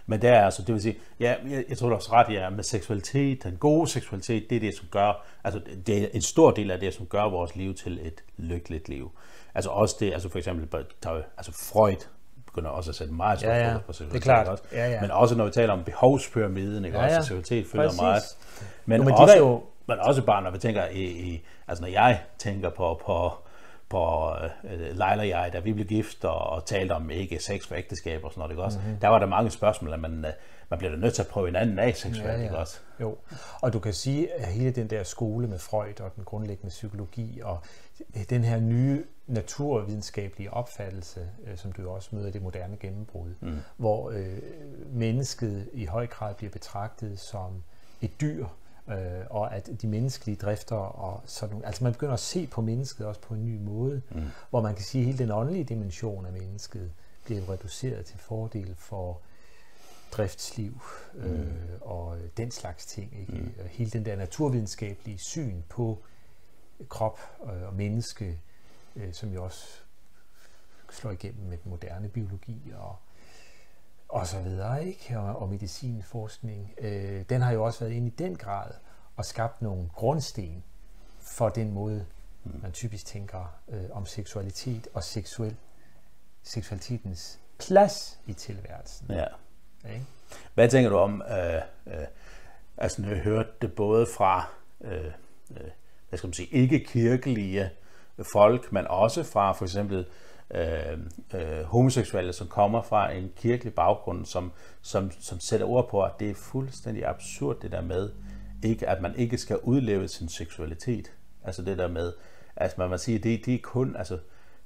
Men 0.06 0.22
det 0.22 0.30
er 0.30 0.46
altså, 0.46 0.62
det 0.62 0.74
vil 0.74 0.82
sige, 0.82 0.98
ja, 1.20 1.36
jeg, 1.50 1.66
jeg 1.70 1.78
tror 1.78 1.90
du 1.90 1.96
også 1.96 2.12
ret, 2.12 2.34
ja, 2.34 2.50
med 2.50 2.64
seksualitet, 2.64 3.44
den 3.44 3.58
gode 3.58 3.88
seksualitet, 3.88 4.50
det 4.50 4.56
er 4.56 4.60
det, 4.60 4.76
som 4.76 4.88
gør, 4.92 5.26
altså 5.44 5.62
det 5.88 6.04
er 6.04 6.08
en 6.14 6.22
stor 6.22 6.52
del 6.52 6.72
af 6.72 6.80
det, 6.80 6.94
som 6.94 7.06
gør 7.06 7.24
vores 7.24 7.56
liv 7.56 7.76
til 7.76 8.08
et 8.08 8.24
lykkeligt 8.38 8.90
liv. 8.90 9.12
Altså 9.56 9.70
også 9.70 9.96
det, 10.00 10.14
altså 10.14 10.30
for 10.30 10.38
eksempel, 10.38 10.86
altså 11.38 11.52
Freud 11.52 12.08
begynder 12.46 12.70
også 12.70 12.92
at 12.92 12.96
sætte 12.96 13.14
meget 13.14 13.44
ja, 13.44 13.72
ja. 13.72 13.78
på 13.78 13.94
seksualitet. 13.94 14.14
Det 14.14 14.30
er 14.30 14.34
klart. 14.34 14.48
Også. 14.48 14.64
Ja, 14.72 14.90
ja. 14.90 15.02
Men 15.02 15.12
også 15.12 15.36
når 15.36 15.46
vi 15.46 15.52
taler 15.52 15.74
om 15.74 15.84
behovspyramiden, 15.84 16.86
ikke? 16.86 16.98
Ja, 16.98 17.06
ja. 17.06 17.18
også 17.18 17.22
seksualitet 17.22 17.68
følger 17.68 17.88
Præcis. 17.88 18.02
meget. 18.02 18.24
Men, 18.86 18.98
jo, 18.98 19.04
men 19.04 19.14
også, 19.14 19.38
jo... 19.38 19.64
men 19.86 20.00
også 20.00 20.22
bare, 20.22 20.42
når 20.44 20.52
vi 20.52 20.58
tænker 20.58 20.86
i, 20.86 21.04
i, 21.04 21.46
altså 21.68 21.82
når 21.82 21.90
jeg 21.90 22.22
tænker 22.38 22.70
på, 22.70 23.02
på 23.06 23.32
på 23.90 24.32
øh, 24.64 24.80
Leila 24.80 25.20
og 25.20 25.28
jeg, 25.28 25.50
da 25.54 25.60
vi 25.60 25.74
blev 25.74 25.86
gift 25.86 26.26
og, 26.26 26.40
og 26.40 26.66
talte 26.66 26.92
om 26.94 27.10
ikke 27.10 27.40
sex 27.40 27.68
for 27.68 27.76
ægteskab 27.76 28.24
og 28.24 28.32
sådan 28.32 28.40
noget, 28.40 28.52
ikke 28.52 28.64
også? 28.64 28.80
Mm-hmm. 28.80 28.98
Der 28.98 29.08
var 29.08 29.20
der 29.20 29.26
mange 29.26 29.52
spørgsmål, 29.52 29.94
at 29.94 30.00
man, 30.00 30.26
øh, 30.26 30.32
man 30.70 30.80
bliver 30.80 30.96
nødt 30.96 31.14
til 31.14 31.22
at 31.22 31.28
prøve 31.28 31.50
en 31.50 31.56
anden 31.56 31.80
af 31.80 31.96
seksuelt, 31.96 32.32
ja, 32.32 32.38
ja. 32.38 32.44
ikke 32.44 32.58
også? 32.58 32.80
Jo, 33.02 33.18
og 33.62 33.74
du 33.74 33.80
kan 33.80 33.94
sige, 33.94 34.34
at 34.34 34.48
hele 34.48 34.72
den 34.72 34.90
der 34.90 35.04
skole 35.04 35.48
med 35.48 35.60
Freud 35.60 36.02
og 36.02 36.16
den 36.16 36.24
grundlæggende 36.24 36.70
psykologi 36.70 37.42
og 37.44 37.60
den 38.30 38.44
her 38.44 38.60
nye 38.60 39.04
naturvidenskabelige 39.28 40.54
opfattelse, 40.54 41.30
øh, 41.48 41.58
som 41.58 41.72
du 41.72 41.90
også 41.90 42.10
møder 42.16 42.28
i 42.28 42.32
det 42.32 42.42
moderne 42.42 42.78
gennembrud, 42.78 43.30
mm. 43.40 43.58
hvor 43.78 44.10
øh, 44.10 44.38
mennesket 44.92 45.70
i 45.74 45.86
høj 45.86 46.08
grad 46.08 46.36
bliver 46.36 46.52
betragtet 46.52 47.20
som 47.20 47.64
et 48.02 48.22
dyr, 48.22 48.46
øh, 48.90 49.26
og 49.30 49.56
at 49.56 49.70
de 49.82 49.88
menneskelige 49.88 50.36
drifter 50.36 50.76
og 50.76 51.22
sådan 51.26 51.54
nogle, 51.54 51.68
altså 51.68 51.84
man 51.84 51.94
begynder 51.94 52.14
at 52.14 52.20
se 52.20 52.48
på 52.48 52.62
mennesket 52.62 53.08
også 53.08 53.22
på 53.22 53.34
en 53.34 53.46
ny 53.46 53.58
måde, 53.58 54.02
mm. 54.12 54.22
hvor 54.50 54.62
man 54.62 54.76
kan 54.76 54.84
sige, 54.84 55.02
at 55.02 55.06
hele 55.06 55.18
den 55.18 55.32
åndelige 55.32 55.64
dimension 55.64 56.26
af 56.26 56.32
mennesket 56.32 56.92
bliver 57.26 57.50
reduceret 57.50 58.06
til 58.06 58.20
fordel 58.20 58.76
for 58.76 59.20
driftsliv 60.12 60.82
øh, 61.16 61.40
mm. 61.40 61.54
og 61.82 62.18
den 62.38 62.52
slags 62.52 62.86
ting. 62.86 63.20
Ikke? 63.20 63.34
Mm. 63.34 63.54
Hele 63.70 63.92
den 63.92 64.06
der 64.06 64.16
naturvidenskabelige 64.16 65.18
syn 65.18 65.62
på 65.70 65.98
krop 66.90 67.20
øh, 67.44 67.68
og 67.68 67.74
menneske, 67.74 68.40
øh, 68.96 69.14
som 69.14 69.34
jo 69.34 69.44
også 69.44 69.66
slår 70.92 71.12
igennem 71.12 71.46
med 71.46 71.58
den 71.64 71.72
moderne 71.72 72.10
biologi 72.10 72.74
og 72.78 72.96
og 74.10 74.28
så 74.28 74.40
videre, 74.40 74.86
ikke? 74.88 75.20
Og, 75.20 75.42
og 75.42 75.50
medicinforskning, 75.50 76.74
øh, 76.78 77.24
den 77.30 77.42
har 77.42 77.52
jo 77.52 77.64
også 77.64 77.80
været 77.80 77.92
inde 77.92 78.08
i 78.08 78.14
den 78.18 78.36
grad 78.36 78.72
og 79.16 79.26
skabt 79.26 79.62
nogle 79.62 79.90
grundsten 79.94 80.64
for 81.22 81.50
den 81.50 81.72
måde, 81.72 82.06
mm. 82.44 82.60
man 82.62 82.72
typisk 82.72 83.06
tænker 83.06 83.60
øh, 83.70 83.84
om 83.92 84.06
seksualitet 84.06 84.88
og 84.94 85.04
seksuel, 85.04 85.56
seksualitetens 86.44 87.40
plads 87.60 88.20
i 88.28 88.34
tilværelsen. 88.34 89.08
Ja. 89.10 89.26
Okay? 89.84 90.00
Hvad 90.54 90.70
tænker 90.70 90.90
du 90.90 90.98
om, 90.98 91.22
øh, 91.22 91.62
øh, 91.88 92.08
altså 92.78 93.06
jeg 93.06 93.18
hørte 93.18 93.50
det 93.62 93.74
både 93.74 94.08
fra, 94.18 94.50
øh, 94.82 95.06
øh, 95.52 95.70
hvad 96.10 96.18
skal 96.18 96.28
man 96.28 96.34
sige, 96.34 96.48
ikke-kirkelige 96.48 97.70
folk, 98.34 98.72
men 98.72 98.88
også 98.88 99.24
fra 99.24 99.52
for 99.52 99.66
eksempel 99.66 100.00
øh, 100.00 100.06
øh, 100.56 101.64
homoseksuelle, 101.66 102.34
som 102.34 102.48
kommer 102.48 102.82
fra 102.82 103.12
en 103.12 103.32
kirkelig 103.36 103.74
baggrund, 103.74 104.26
som, 104.26 104.52
som, 104.82 105.12
som 105.20 105.40
sætter 105.40 105.66
ord 105.66 105.90
på, 105.90 106.04
at 106.04 106.12
det 106.20 106.30
er 106.30 106.36
fuldstændig 106.36 107.08
absurd 107.08 107.60
det 107.62 107.72
der 107.72 107.82
med, 107.82 108.10
ikke, 108.64 108.90
at 108.90 109.02
man 109.02 109.16
ikke 109.16 109.38
skal 109.38 109.58
udleve 109.64 110.08
sin 110.08 110.30
seksualitet. 110.30 111.12
Altså 111.44 111.62
det 111.62 111.78
der 111.78 111.88
med, 111.88 112.14
at 112.56 112.78
man 112.78 112.90
må 112.90 112.98
sige, 112.98 113.20
det, 113.20 113.46
det 113.46 113.54
er 113.54 113.60
kun, 113.64 113.96
altså, 113.96 114.18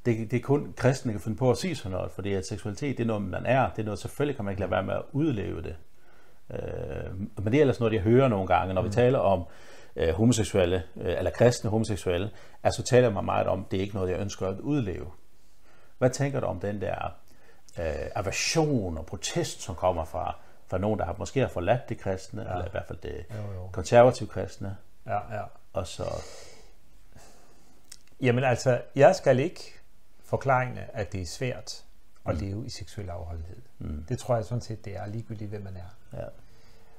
det, 0.05 0.31
det 0.31 0.37
er 0.37 0.41
kun 0.41 0.73
kristne, 0.77 1.11
kan 1.11 1.21
finde 1.21 1.37
på 1.37 1.51
at 1.51 1.57
sige 1.57 1.75
sådan 1.75 1.91
noget, 1.91 2.11
fordi 2.11 2.33
at 2.33 2.47
seksualitet, 2.47 2.97
det 2.97 3.03
er 3.03 3.07
noget, 3.07 3.21
man 3.21 3.45
er, 3.45 3.69
det 3.69 3.79
er 3.79 3.85
noget, 3.85 3.99
selvfølgelig 3.99 4.35
kan 4.35 4.45
man 4.45 4.51
ikke 4.51 4.59
lade 4.59 4.71
være 4.71 4.83
med 4.83 4.93
at 4.93 5.01
udleve 5.11 5.61
det. 5.61 5.75
Øh, 6.53 7.17
men 7.17 7.45
det 7.45 7.55
er 7.55 7.61
ellers 7.61 7.79
noget, 7.79 7.93
jeg 7.93 8.01
hører 8.01 8.27
nogle 8.27 8.47
gange, 8.47 8.73
når 8.73 8.81
vi 8.81 8.87
mm. 8.87 8.93
taler 8.93 9.19
om 9.19 9.43
øh, 9.95 10.09
homoseksuelle, 10.09 10.83
øh, 10.97 11.17
eller 11.17 11.31
kristne 11.31 11.69
homoseksuelle, 11.69 12.29
altså 12.63 12.83
taler 12.83 13.09
man 13.09 13.25
meget 13.25 13.47
om, 13.47 13.65
det 13.71 13.77
er 13.77 13.81
ikke 13.81 13.95
noget, 13.95 14.11
jeg 14.11 14.19
ønsker 14.19 14.47
at 14.47 14.59
udleve. 14.59 15.05
Hvad 16.03 16.11
tænker 16.11 16.39
du 16.39 16.45
om 16.45 16.59
den 16.59 16.81
der 16.81 17.15
øh, 17.79 18.09
aversion 18.15 18.97
og 18.97 19.05
protest, 19.05 19.61
som 19.61 19.75
kommer 19.75 20.05
fra, 20.05 20.35
fra 20.67 20.77
nogen, 20.77 20.99
der 20.99 21.05
har 21.05 21.15
måske 21.19 21.39
har 21.39 21.47
forladt 21.47 21.89
det 21.89 21.97
kristne, 21.97 22.41
ja. 22.41 22.51
eller 22.51 22.65
i 22.65 22.69
hvert 22.71 22.85
fald 22.87 22.99
det 22.99 23.25
jo, 23.29 23.53
jo. 23.53 23.67
konservative 23.71 24.29
kristne? 24.29 24.77
Ja, 25.05 25.35
ja. 25.35 25.43
Og 25.73 25.87
så... 25.87 26.03
Jamen 28.21 28.43
altså, 28.43 28.81
jeg 28.95 29.15
skal 29.15 29.39
ikke 29.39 29.79
forklare, 30.23 30.77
at 30.93 31.11
det 31.11 31.21
er 31.21 31.25
svært 31.25 31.85
at 32.25 32.35
mm. 32.35 32.41
leve 32.41 32.65
i 32.65 32.69
seksuel 32.69 33.09
afholdenhed. 33.09 33.61
Mm. 33.79 34.05
Det 34.09 34.19
tror 34.19 34.35
jeg 34.35 34.45
sådan 34.45 34.61
set, 34.61 34.85
det 34.85 34.95
er 34.95 35.05
ligegyldigt, 35.05 35.49
hvem 35.49 35.61
man 35.61 35.77
er. 35.77 36.17
Ja. 36.19 36.25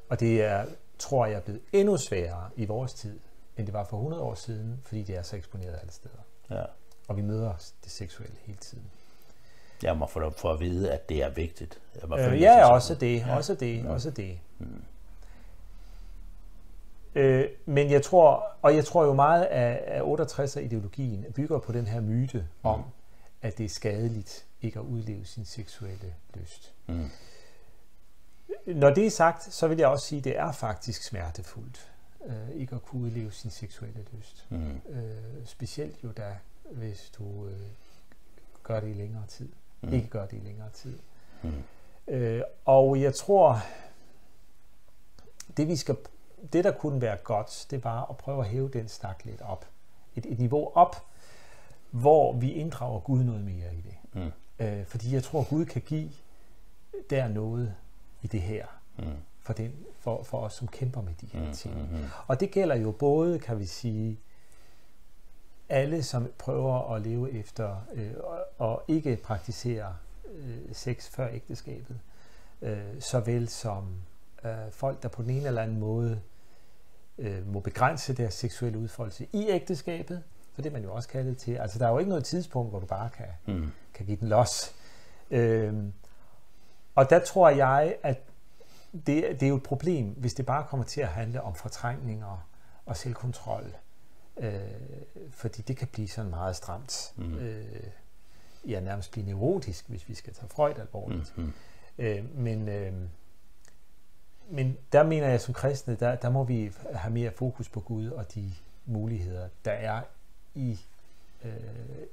Og 0.08 0.20
det 0.20 0.44
er, 0.44 0.66
tror 0.98 1.26
jeg, 1.26 1.36
er 1.36 1.40
blevet 1.40 1.62
endnu 1.72 1.96
sværere 1.96 2.50
i 2.56 2.64
vores 2.64 2.94
tid, 2.94 3.20
end 3.56 3.66
det 3.66 3.72
var 3.72 3.84
for 3.84 3.96
100 3.96 4.22
år 4.22 4.34
siden, 4.34 4.80
fordi 4.84 5.02
det 5.02 5.16
er 5.16 5.22
så 5.22 5.36
eksponeret 5.36 5.78
alle 5.80 5.92
steder. 5.92 6.20
Ja 6.50 6.64
og 7.08 7.16
vi 7.16 7.22
møder 7.22 7.72
det 7.84 7.92
seksuelle 7.92 8.36
hele 8.40 8.58
tiden. 8.58 8.90
Jeg 9.82 9.96
må 9.96 10.06
få 10.06 10.30
for 10.30 10.52
at 10.52 10.60
vide, 10.60 10.92
at 10.92 11.08
det 11.08 11.22
er 11.22 11.30
vigtigt. 11.30 11.78
Jeg 12.00 12.08
må 12.08 12.16
Øh, 12.16 12.40
ja, 12.40 12.70
også 12.70 12.94
det, 12.94 13.24
også 13.30 13.54
det, 13.54 13.86
også 13.86 14.10
det. 14.10 14.40
Øh, 17.14 17.48
men 17.66 17.90
jeg 17.90 18.02
tror, 18.02 18.46
og 18.62 18.76
jeg 18.76 18.84
tror 18.84 19.04
jo 19.04 19.12
meget 19.12 19.44
af, 19.44 19.84
af 19.86 20.00
68'er-ideologien 20.00 21.32
bygger 21.32 21.58
på 21.58 21.72
den 21.72 21.86
her 21.86 22.00
myte 22.00 22.48
om, 22.62 22.84
at 23.42 23.58
det 23.58 23.64
er 23.64 23.68
skadeligt 23.68 24.46
ikke 24.62 24.78
at 24.78 24.84
udleve 24.84 25.24
sin 25.24 25.44
seksuelle 25.44 26.14
lyst. 26.34 26.74
Mm. 26.86 27.10
Når 28.66 28.90
det 28.90 29.06
er 29.06 29.10
sagt, 29.10 29.54
så 29.54 29.68
vil 29.68 29.78
jeg 29.78 29.88
også 29.88 30.06
sige, 30.06 30.18
at 30.18 30.24
det 30.24 30.38
er 30.38 30.52
faktisk 30.52 31.02
smertefuldt 31.02 31.92
øh, 32.26 32.50
ikke 32.50 32.74
at 32.74 32.82
kunne 32.82 33.02
udleve 33.02 33.32
sin 33.32 33.50
seksuelle 33.50 34.06
lyst. 34.12 34.46
Mm. 34.50 34.80
Øh, 34.88 35.46
specielt 35.46 36.04
jo 36.04 36.12
da, 36.12 36.36
hvis 36.70 37.12
du 37.18 37.46
øh, 37.46 37.60
gør 38.62 38.80
det 38.80 38.88
i 38.88 38.92
længere 38.92 39.26
tid. 39.26 39.48
Mm. 39.84 39.90
Mm. 39.90 39.96
Ikke 39.96 40.08
gør 40.08 40.26
det 40.26 40.36
i 40.36 40.40
længere 40.46 40.70
tid. 40.74 40.98
Mm. 41.42 41.52
Øh, 42.08 42.42
og 42.64 43.00
jeg 43.00 43.14
tror, 43.14 43.60
det 45.56 45.68
vi 45.68 45.76
skal, 45.76 45.96
det 46.52 46.64
der 46.64 46.72
kunne 46.72 47.00
være 47.00 47.16
godt, 47.16 47.66
det 47.70 47.84
var 47.84 48.06
at 48.10 48.16
prøve 48.16 48.40
at 48.40 48.48
hæve 48.48 48.68
den 48.68 48.88
stak 48.88 49.24
lidt 49.24 49.40
op. 49.42 49.66
Et, 50.16 50.26
et 50.26 50.38
niveau 50.38 50.70
op, 50.74 50.96
hvor 51.90 52.32
vi 52.32 52.52
inddrager 52.52 53.00
Gud 53.00 53.22
noget 53.24 53.44
mere 53.44 53.74
i 53.74 53.80
det. 53.80 53.94
Mm. 54.12 54.30
Øh, 54.66 54.86
fordi 54.86 55.14
jeg 55.14 55.22
tror, 55.22 55.46
Gud 55.50 55.64
kan 55.64 55.82
give 55.82 56.10
der 57.10 57.28
noget 57.28 57.74
i 58.22 58.26
det 58.26 58.40
her, 58.40 58.66
Mm. 58.98 59.04
for, 59.40 59.52
den, 59.52 59.72
for, 60.00 60.22
for 60.22 60.38
os, 60.38 60.52
som 60.54 60.68
kæmper 60.68 61.02
med 61.02 61.12
de 61.20 61.26
her 61.26 61.46
Mm. 61.46 61.52
ting. 61.52 61.74
Mm. 61.92 62.04
Og 62.26 62.40
det 62.40 62.50
gælder 62.50 62.74
jo 62.76 62.90
både, 62.90 63.38
kan 63.38 63.58
vi 63.58 63.66
sige, 63.66 64.18
alle, 65.68 66.02
som 66.02 66.28
prøver 66.38 66.94
at 66.94 67.02
leve 67.02 67.32
efter 67.32 67.76
øh, 67.94 68.12
og, 68.58 68.82
ikke 68.88 69.16
praktisere 69.16 69.96
øh, 70.34 70.58
sex 70.72 71.08
før 71.08 71.28
ægteskabet, 71.28 72.00
øh, 72.62 73.00
såvel 73.00 73.48
som 73.48 73.84
øh, 74.44 74.50
folk, 74.70 75.02
der 75.02 75.08
på 75.08 75.22
den 75.22 75.30
ene 75.30 75.46
eller 75.46 75.62
anden 75.62 75.78
måde 75.80 76.20
øh, 77.18 77.46
må 77.52 77.60
begrænse 77.60 78.14
deres 78.14 78.34
seksuelle 78.34 78.78
udfoldelse 78.78 79.26
i 79.32 79.46
ægteskabet, 79.48 80.22
for 80.54 80.62
det 80.62 80.70
er 80.70 80.74
man 80.74 80.82
jo 80.82 80.94
også 80.94 81.08
kaldet 81.08 81.36
til. 81.38 81.54
Altså, 81.56 81.78
der 81.78 81.86
er 81.86 81.90
jo 81.90 81.98
ikke 81.98 82.08
noget 82.08 82.24
tidspunkt, 82.24 82.70
hvor 82.70 82.80
du 82.80 82.86
bare 82.86 83.10
kan, 83.10 83.26
Mm. 83.46 83.70
kan 83.94 84.06
give 84.06 84.16
den 84.20 84.28
los. 84.28 84.74
Øhm, 85.30 85.92
og 86.94 87.10
der 87.10 87.18
tror 87.18 87.48
jeg, 87.48 87.96
at 88.02 88.20
det, 88.92 89.06
det 89.06 89.42
er 89.42 89.48
jo 89.48 89.56
et 89.56 89.62
problem, 89.62 90.06
hvis 90.06 90.34
det 90.34 90.46
bare 90.46 90.64
kommer 90.68 90.86
til 90.86 91.00
at 91.00 91.08
handle 91.08 91.42
om 91.42 91.54
fortrængninger 91.54 92.48
og 92.86 92.96
selvkontrol. 92.96 93.74
Øh, 94.36 94.60
fordi 95.30 95.62
det 95.62 95.76
kan 95.76 95.88
blive 95.88 96.08
sådan 96.08 96.30
meget 96.30 96.56
stramt. 96.56 97.12
Mm. 97.16 97.34
Øh, 97.34 97.86
ja, 98.68 98.80
nærmest 98.80 99.12
blive 99.12 99.26
neurotisk, 99.26 99.88
hvis 99.88 100.08
vi 100.08 100.14
skal 100.14 100.32
tage 100.34 100.48
Freud 100.48 100.78
alvorligt. 100.78 101.38
Mm. 101.38 101.52
Øh, 101.98 102.38
men, 102.38 102.68
øh, 102.68 102.92
men 104.50 104.76
der 104.92 105.02
mener 105.02 105.28
jeg 105.28 105.40
som 105.40 105.54
kristne, 105.54 105.94
der, 105.94 106.14
der 106.14 106.30
må 106.30 106.44
vi 106.44 106.72
have 106.94 107.12
mere 107.12 107.30
fokus 107.30 107.68
på 107.68 107.80
Gud 107.80 108.08
og 108.08 108.34
de 108.34 108.52
muligheder, 108.86 109.48
der 109.64 109.72
er 109.72 110.02
i, 110.54 110.80
øh, 111.44 111.52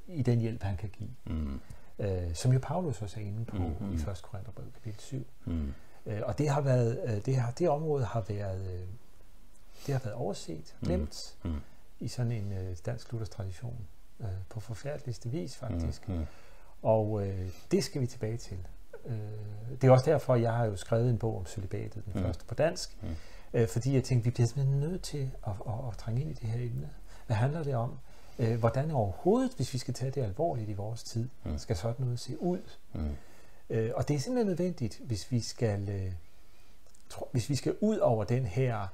i 0.07 0.21
den 0.21 0.39
hjælp, 0.39 0.63
han 0.63 0.77
kan 0.77 0.89
give. 0.89 1.09
Mm. 1.25 1.59
Øh, 1.99 2.35
som 2.35 2.53
jo 2.53 2.59
Paulus 2.59 3.01
også 3.01 3.19
er 3.19 3.23
inde 3.23 3.45
på 3.45 3.57
mm-hmm. 3.57 3.91
i 3.91 3.95
1. 3.95 4.21
Korintherbrev 4.21 4.71
kapitel 4.71 4.99
7. 4.99 5.27
Mm. 5.45 5.73
Øh, 6.05 6.21
og 6.23 6.37
det 6.37 6.49
har 6.49 6.61
været, 6.61 7.01
øh, 7.05 7.25
det, 7.25 7.35
har, 7.35 7.51
det 7.51 7.69
område 7.69 8.05
har 8.05 8.21
været, 8.21 8.73
øh, 8.73 8.87
det 9.85 9.93
har 9.93 10.01
været 10.03 10.15
overset, 10.15 10.75
Mm. 10.79 10.87
glemt 10.87 11.37
Mm. 11.43 11.59
I 12.01 12.07
sådan 12.07 12.31
en 12.31 12.51
øh, 12.53 12.75
dansk 12.85 13.11
luthersk 13.11 13.31
tradition. 13.31 13.77
Øh, 14.19 14.27
på 14.49 14.59
forfærdeligste 14.59 15.29
vis 15.29 15.55
faktisk. 15.55 16.09
Mm. 16.09 16.25
Og 16.81 17.27
øh, 17.27 17.49
det 17.71 17.83
skal 17.83 18.01
vi 18.01 18.07
tilbage 18.07 18.37
til. 18.37 18.57
Øh, 19.05 19.15
det 19.81 19.87
er 19.87 19.91
også 19.91 20.05
derfor, 20.11 20.35
jeg 20.35 20.53
har 20.53 20.65
jo 20.65 20.75
skrevet 20.75 21.09
en 21.09 21.17
bog 21.17 21.37
om 21.37 21.45
celibatet, 21.45 21.93
den 22.05 22.13
Mm. 22.13 22.19
mm. 22.19 22.25
første 22.25 22.45
på 22.45 22.53
dansk. 22.55 22.97
Mm. 23.01 23.07
Mm. 23.07 23.15
Øh, 23.53 23.67
fordi 23.67 23.93
jeg 23.95 24.03
tænkte, 24.03 24.23
vi 24.23 24.29
bliver 24.31 24.47
simpelthen 24.47 24.79
nødt 24.79 25.01
til 25.01 25.31
at, 25.47 25.53
at, 25.67 25.73
at 25.91 25.97
trænge 25.97 26.21
ind 26.21 26.29
i 26.29 26.33
det 26.33 26.49
her 26.49 26.65
emne. 26.65 26.89
Hvad 27.25 27.35
handler 27.35 27.63
det 27.63 27.75
om? 27.75 27.97
Øh, 28.39 28.59
hvordan 28.59 28.91
overhovedet, 28.91 29.51
hvis 29.55 29.73
vi 29.73 29.77
skal 29.77 29.93
tage 29.93 30.11
det 30.11 30.21
alvorligt 30.23 30.69
i 30.69 30.73
vores 30.73 31.03
tid, 31.03 31.29
Mm. 31.43 31.51
mm. 31.51 31.57
skal 31.57 31.75
sådan 31.75 31.95
noget 32.05 32.19
se 32.19 32.41
ud? 32.41 32.59
Mm. 32.93 33.09
Øh, 33.69 33.91
og 33.95 34.07
det 34.07 34.15
er 34.15 34.19
simpelthen 34.19 34.47
nødvendigt, 34.47 35.01
hvis 35.03 35.31
vi 35.31 35.39
skal, 35.39 35.89
øh, 35.89 36.11
tro, 37.09 37.29
hvis 37.31 37.49
vi 37.49 37.55
skal 37.55 37.75
ud 37.81 37.97
over 37.97 38.23
den 38.23 38.45
her 38.45 38.87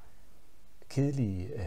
kedelige 0.90 1.48
øh, 1.48 1.62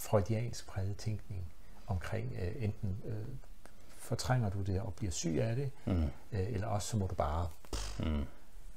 freudiansk 0.00 0.66
præget 0.66 0.96
tænkning 0.96 1.52
omkring 1.86 2.32
øh, 2.42 2.64
enten 2.64 3.02
øh, 3.04 3.26
fortrænger 3.96 4.50
du 4.50 4.62
det 4.62 4.80
og 4.80 4.94
bliver 4.94 5.10
syg 5.10 5.38
af 5.40 5.56
det, 5.56 5.70
Mm. 5.86 6.02
øh, 6.02 6.10
eller 6.32 6.66
også 6.66 6.88
så 6.88 6.96
må 6.96 7.06
du 7.06 7.14
bare 7.14 7.48
Mm. 7.98 8.24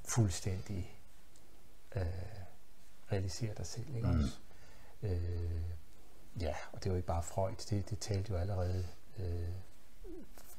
fuldstændig 0.05 0.97
øh, 1.95 2.05
realisere 3.11 3.53
dig 3.57 3.65
selv. 3.65 3.95
Ikke 3.95 4.07
Mm. 4.07 4.19
også? 4.19 4.37
Øh, 5.03 5.61
ja, 6.41 6.53
og 6.71 6.79
det 6.83 6.85
er 6.85 6.89
jo 6.91 6.95
ikke 6.95 7.07
bare 7.07 7.23
Freud, 7.23 7.55
det, 7.69 7.89
det 7.89 7.99
talte 7.99 8.31
jo 8.33 8.37
allerede 8.37 8.85
øh, 9.19 9.47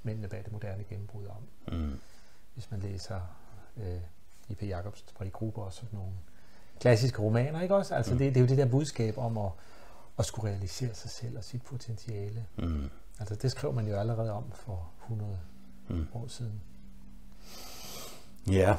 mændene 0.02 0.28
bag 0.28 0.44
det 0.44 0.52
moderne 0.52 0.84
gennembrud 0.84 1.26
om. 1.26 1.74
Mm. 1.78 2.00
Hvis 2.54 2.70
man 2.70 2.80
læser 2.80 3.20
øh, 3.76 4.00
I.P. 4.48 4.62
Jacobs 4.62 5.04
fra 5.16 5.24
de 5.24 5.30
grupper 5.30 5.62
og 5.62 5.72
sådan 5.72 5.88
nogle 5.92 6.12
klassiske 6.80 7.22
romaner, 7.22 7.60
ikke 7.60 7.74
også? 7.74 7.94
Altså 7.94 8.12
Mm. 8.12 8.18
det, 8.18 8.34
det 8.34 8.40
er 8.40 8.44
jo 8.44 8.48
det 8.48 8.58
der 8.58 8.66
budskab 8.66 9.18
om 9.18 9.38
at, 9.38 9.50
at 10.18 10.24
skulle 10.24 10.50
realisere 10.52 10.94
sig 10.94 11.10
selv 11.10 11.38
og 11.38 11.44
sit 11.44 11.62
potentiale. 11.62 12.46
Mm. 12.58 12.90
Altså 13.20 13.34
det 13.34 13.50
skrev 13.50 13.72
man 13.72 13.88
jo 13.88 13.96
allerede 13.96 14.32
om 14.32 14.44
for 14.54 14.90
100 15.02 15.38
Mm. 15.88 16.06
år 16.14 16.26
siden. 16.28 16.60
Ja. 18.50 18.76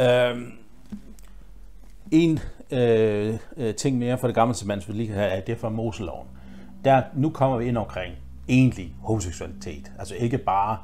Øhm, 0.00 0.52
en 2.10 2.38
øh, 2.70 3.38
øh, 3.56 3.74
ting 3.74 3.98
mere 3.98 4.18
for 4.18 4.26
det 4.26 4.34
gamle 4.34 4.54
testament, 4.54 4.88
vi 4.88 4.92
lige 4.92 5.12
have, 5.12 5.30
er 5.30 5.40
det 5.40 5.58
fra 5.58 5.68
Moseloven. 5.68 6.28
Der, 6.84 7.02
nu 7.14 7.30
kommer 7.30 7.58
vi 7.58 7.66
ind 7.66 7.76
omkring 7.78 8.16
egentlig 8.48 8.94
homoseksualitet. 9.02 9.92
Altså 9.98 10.14
ikke 10.14 10.38
bare 10.38 10.78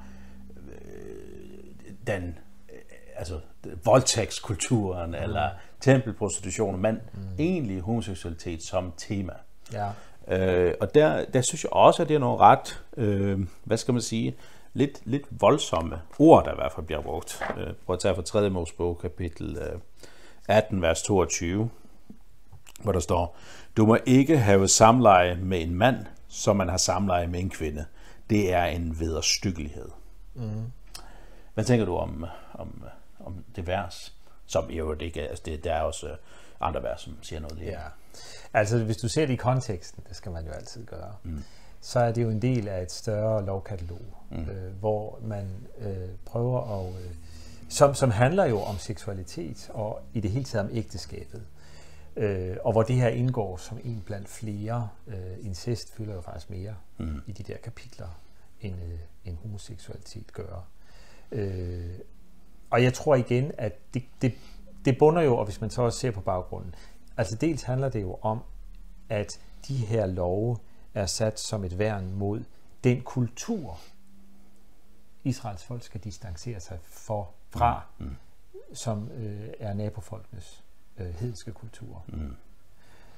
øh, 0.57 1.93
den 2.07 2.39
øh, 2.73 2.79
altså 3.17 3.41
voldtægtskulturen 3.85 5.11
mm. 5.11 5.17
eller 5.23 5.51
tempelprostitution, 5.81 6.81
men 6.81 6.95
mm. 7.15 7.21
egentlig 7.39 7.81
homoseksualitet 7.81 8.63
som 8.63 8.93
tema. 8.97 9.33
Ja. 9.73 9.89
Øh, 10.29 10.75
og 10.81 10.95
der, 10.95 11.25
der 11.25 11.41
synes 11.41 11.65
jeg 11.65 11.73
også, 11.73 12.03
at 12.03 12.09
det 12.09 12.15
er 12.15 12.19
nogle 12.19 12.39
ret, 12.39 12.83
øh, 12.97 13.41
hvad 13.65 13.77
skal 13.77 13.95
man 13.95 14.03
sige, 14.03 14.37
lidt, 14.73 15.01
lidt 15.05 15.27
voldsomme 15.31 16.01
ord, 16.19 16.45
der 16.45 16.53
i 16.53 16.55
hvert 16.55 16.73
fald 16.73 16.87
bliver 16.87 17.03
brugt. 17.03 17.43
Øh, 17.59 17.73
prøv 17.87 17.95
at 17.95 18.01
tage 18.01 18.15
fra 18.15 18.23
3. 18.23 18.51
Mosebog, 18.51 18.99
kapitel 18.99 19.57
øh, 19.57 19.81
18, 20.49 20.83
vers 20.83 21.03
22, 21.03 21.71
hvor 22.83 22.93
der 22.93 23.01
står, 23.01 23.37
Du 23.77 23.87
må 23.87 23.99
ikke 24.07 24.39
have 24.39 24.69
samleje 24.69 25.35
med 25.35 25.63
en 25.63 25.75
mand, 25.75 26.07
som 26.29 26.57
man 26.57 26.69
har 26.69 26.77
samleje 26.77 27.27
med 27.27 27.41
en 27.41 27.51
kvinde. 27.51 27.85
Det 28.31 28.53
er 28.53 28.65
en 28.65 29.01
vederstyggelighed. 29.01 29.89
Mm. 30.35 30.73
Hvad 31.55 31.65
tænker 31.65 31.87
du 31.87 31.97
om, 31.97 32.27
om, 32.55 32.83
om 33.21 33.45
det 33.57 33.67
vers? 33.67 34.15
Som 34.47 34.71
i 34.71 34.79
øvrigt 34.79 35.03
ikke 35.03 35.29
altså 35.29 35.43
det, 35.47 35.65
der 35.65 35.73
er 35.73 35.83
også 35.83 36.07
øh, 36.09 36.17
andre 36.61 36.83
vers, 36.83 37.01
som 37.01 37.23
siger 37.23 37.41
noget 37.41 37.59
lige. 37.59 37.71
Ja. 37.71 37.83
Altså, 38.55 38.85
hvis 38.85 38.97
du 38.97 39.09
ser 39.09 39.27
det 39.27 39.33
i 39.33 39.37
konteksten, 39.37 40.05
det 40.09 40.17
skal 40.17 40.33
man 40.33 40.47
jo 40.47 40.53
altid 40.53 40.87
gøre, 40.87 41.15
Mm. 41.23 41.43
så 41.81 42.01
er 42.01 42.13
det 42.13 42.23
jo 42.23 42.31
en 42.31 42.43
del 42.43 42.69
af 42.69 42.83
et 42.83 42.93
større 42.93 43.45
lovkatalog, 43.47 44.01
Mm. 44.31 44.37
øh, 44.51 44.73
hvor 44.81 45.19
man 45.23 45.47
øh, 45.79 46.09
prøver 46.25 46.81
at... 46.81 47.03
Øh, 47.05 47.11
som, 47.71 47.95
som 47.95 48.11
handler 48.11 48.45
jo 48.45 48.61
om 48.61 48.79
seksualitet 48.79 49.71
og 49.75 50.01
i 50.15 50.21
det 50.21 50.31
hele 50.31 50.45
taget 50.45 50.67
om 50.71 50.77
ægteskabet. 50.77 51.43
Øh, 52.17 52.57
og 52.65 52.73
hvor 52.73 52.83
det 52.83 52.97
her 52.97 53.09
indgår 53.09 53.57
som 53.57 53.79
en 53.85 54.03
blandt 54.07 54.29
flere. 54.29 54.89
Øh, 55.07 55.17
incest 55.47 55.93
fylder 55.95 56.15
jo 56.15 56.21
faktisk 56.21 56.51
mere 56.51 56.75
Mm. 56.99 57.21
i 57.27 57.33
de 57.33 57.43
der 57.43 57.57
kapitler, 57.59 58.21
end, 58.61 58.75
øh, 58.75 58.99
end 59.25 59.37
homoseksualitet 59.43 60.33
gør. 60.33 60.65
Øh, 61.33 61.91
og 62.71 62.83
jeg 62.83 62.95
tror 62.95 63.15
igen, 63.15 63.53
at 63.59 63.95
det, 63.95 64.03
det, 64.23 64.33
det 64.89 64.99
bunder 64.99 65.23
jo, 65.23 65.37
og 65.37 65.45
hvis 65.45 65.61
man 65.61 65.71
så 65.71 65.83
også 65.83 65.99
ser 65.99 66.11
på 66.11 66.21
baggrunden, 66.21 66.75
altså 67.17 67.37
dels 67.37 67.63
handler 67.63 67.89
det 67.89 68.03
jo 68.03 68.15
om, 68.23 68.41
at 69.09 69.41
de 69.69 69.77
her 69.77 70.07
love 70.07 70.57
er 70.95 71.07
sat 71.07 71.41
som 71.41 71.65
et 71.65 71.79
værn 71.79 72.13
mod 72.15 72.45
den 72.85 73.01
kultur, 73.03 73.79
Israels 75.25 75.65
folk 75.65 75.83
skal 75.83 76.01
distancere 76.01 76.61
sig 76.61 76.79
for, 76.83 77.31
fra, 77.51 77.83
Mm. 77.99 78.17
som 78.75 79.11
øh, 79.11 79.49
er 79.61 79.73
nabofolkenes 79.75 80.65
øh, 80.99 81.07
hedenske 81.15 81.53
kultur. 81.53 82.05
Mm. 82.09 82.35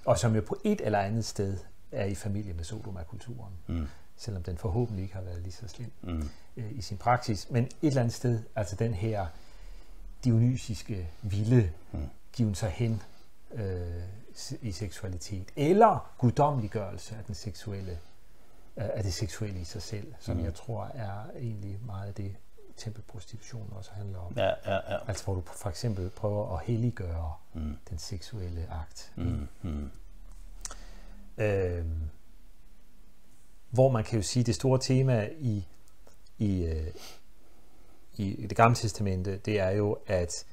Og 0.07 0.18
som 0.18 0.35
jo 0.35 0.41
på 0.41 0.57
et 0.64 0.81
eller 0.81 0.99
andet 0.99 1.25
sted 1.25 1.59
er 1.93 2.05
i 2.05 2.14
familie 2.14 2.53
med 2.53 2.64
Sodoma-kulturen, 2.64 3.53
Mm. 3.66 3.87
selvom 4.16 4.43
den 4.43 4.59
forhåbentlig 4.59 5.03
ikke 5.03 5.14
har 5.14 5.23
været 5.23 5.43
lige 5.43 5.53
så 5.53 5.68
slem 5.68 5.93
Mm. 6.03 6.29
øh, 6.57 6.73
i 6.73 6.81
sin 6.83 6.99
praksis. 6.99 7.51
Men 7.51 7.64
et 7.64 7.73
eller 7.83 8.01
andet 8.01 8.14
sted, 8.14 8.43
altså 8.57 8.77
den 8.77 8.95
her 8.95 9.27
dionysiske 10.25 11.09
vilde 11.23 11.73
Mm. 11.93 12.09
given 12.33 12.55
sig 12.55 12.71
hen 12.71 13.03
øh, 13.53 14.03
i 14.62 14.73
seksualitet, 14.73 15.49
eller 15.57 16.12
guddommeliggørelse 16.18 17.16
af 17.16 17.25
den 17.25 17.35
seksuelle 17.35 17.99
af 18.77 19.03
det 19.03 19.14
seksuelle 19.14 19.61
i 19.61 19.64
sig 19.64 19.83
selv, 19.83 20.14
som 20.21 20.37
mm. 20.37 20.45
jeg 20.45 20.55
tror 20.55 20.85
er 20.95 21.31
egentlig 21.37 21.79
meget 21.87 22.09
af 22.09 22.14
det, 22.14 22.37
tempelprostitution 22.77 23.73
også 23.77 23.91
handler 23.93 24.18
om. 24.18 24.33
Ja, 24.37 24.47
ja, 24.47 24.75
ja. 24.93 25.09
Altså 25.09 25.25
hvor 25.25 25.35
du 25.35 25.43
for 25.47 25.68
eksempel 25.68 26.11
prøver 26.11 26.57
at 26.57 26.64
helliggøre 26.64 27.33
mm. 27.55 27.77
den 27.91 27.99
seksuelle 27.99 28.66
akt. 28.71 29.12
Mm. 29.16 29.49
Mm. 29.62 29.91
Øhm, 31.39 32.01
hvor 33.71 33.91
man 33.91 34.05
kan 34.05 34.16
jo 34.18 34.23
sige, 34.23 34.43
det 34.43 34.55
store 34.55 34.79
tema 34.79 35.29
i, 35.39 35.66
i, 36.39 36.64
øh, 36.64 36.87
i 38.29 38.47
det 38.47 38.57
gamle 38.57 38.77
testamente, 38.77 39.37
det 39.37 39.61
er 39.61 39.71
jo, 39.71 39.99
at 40.07 40.45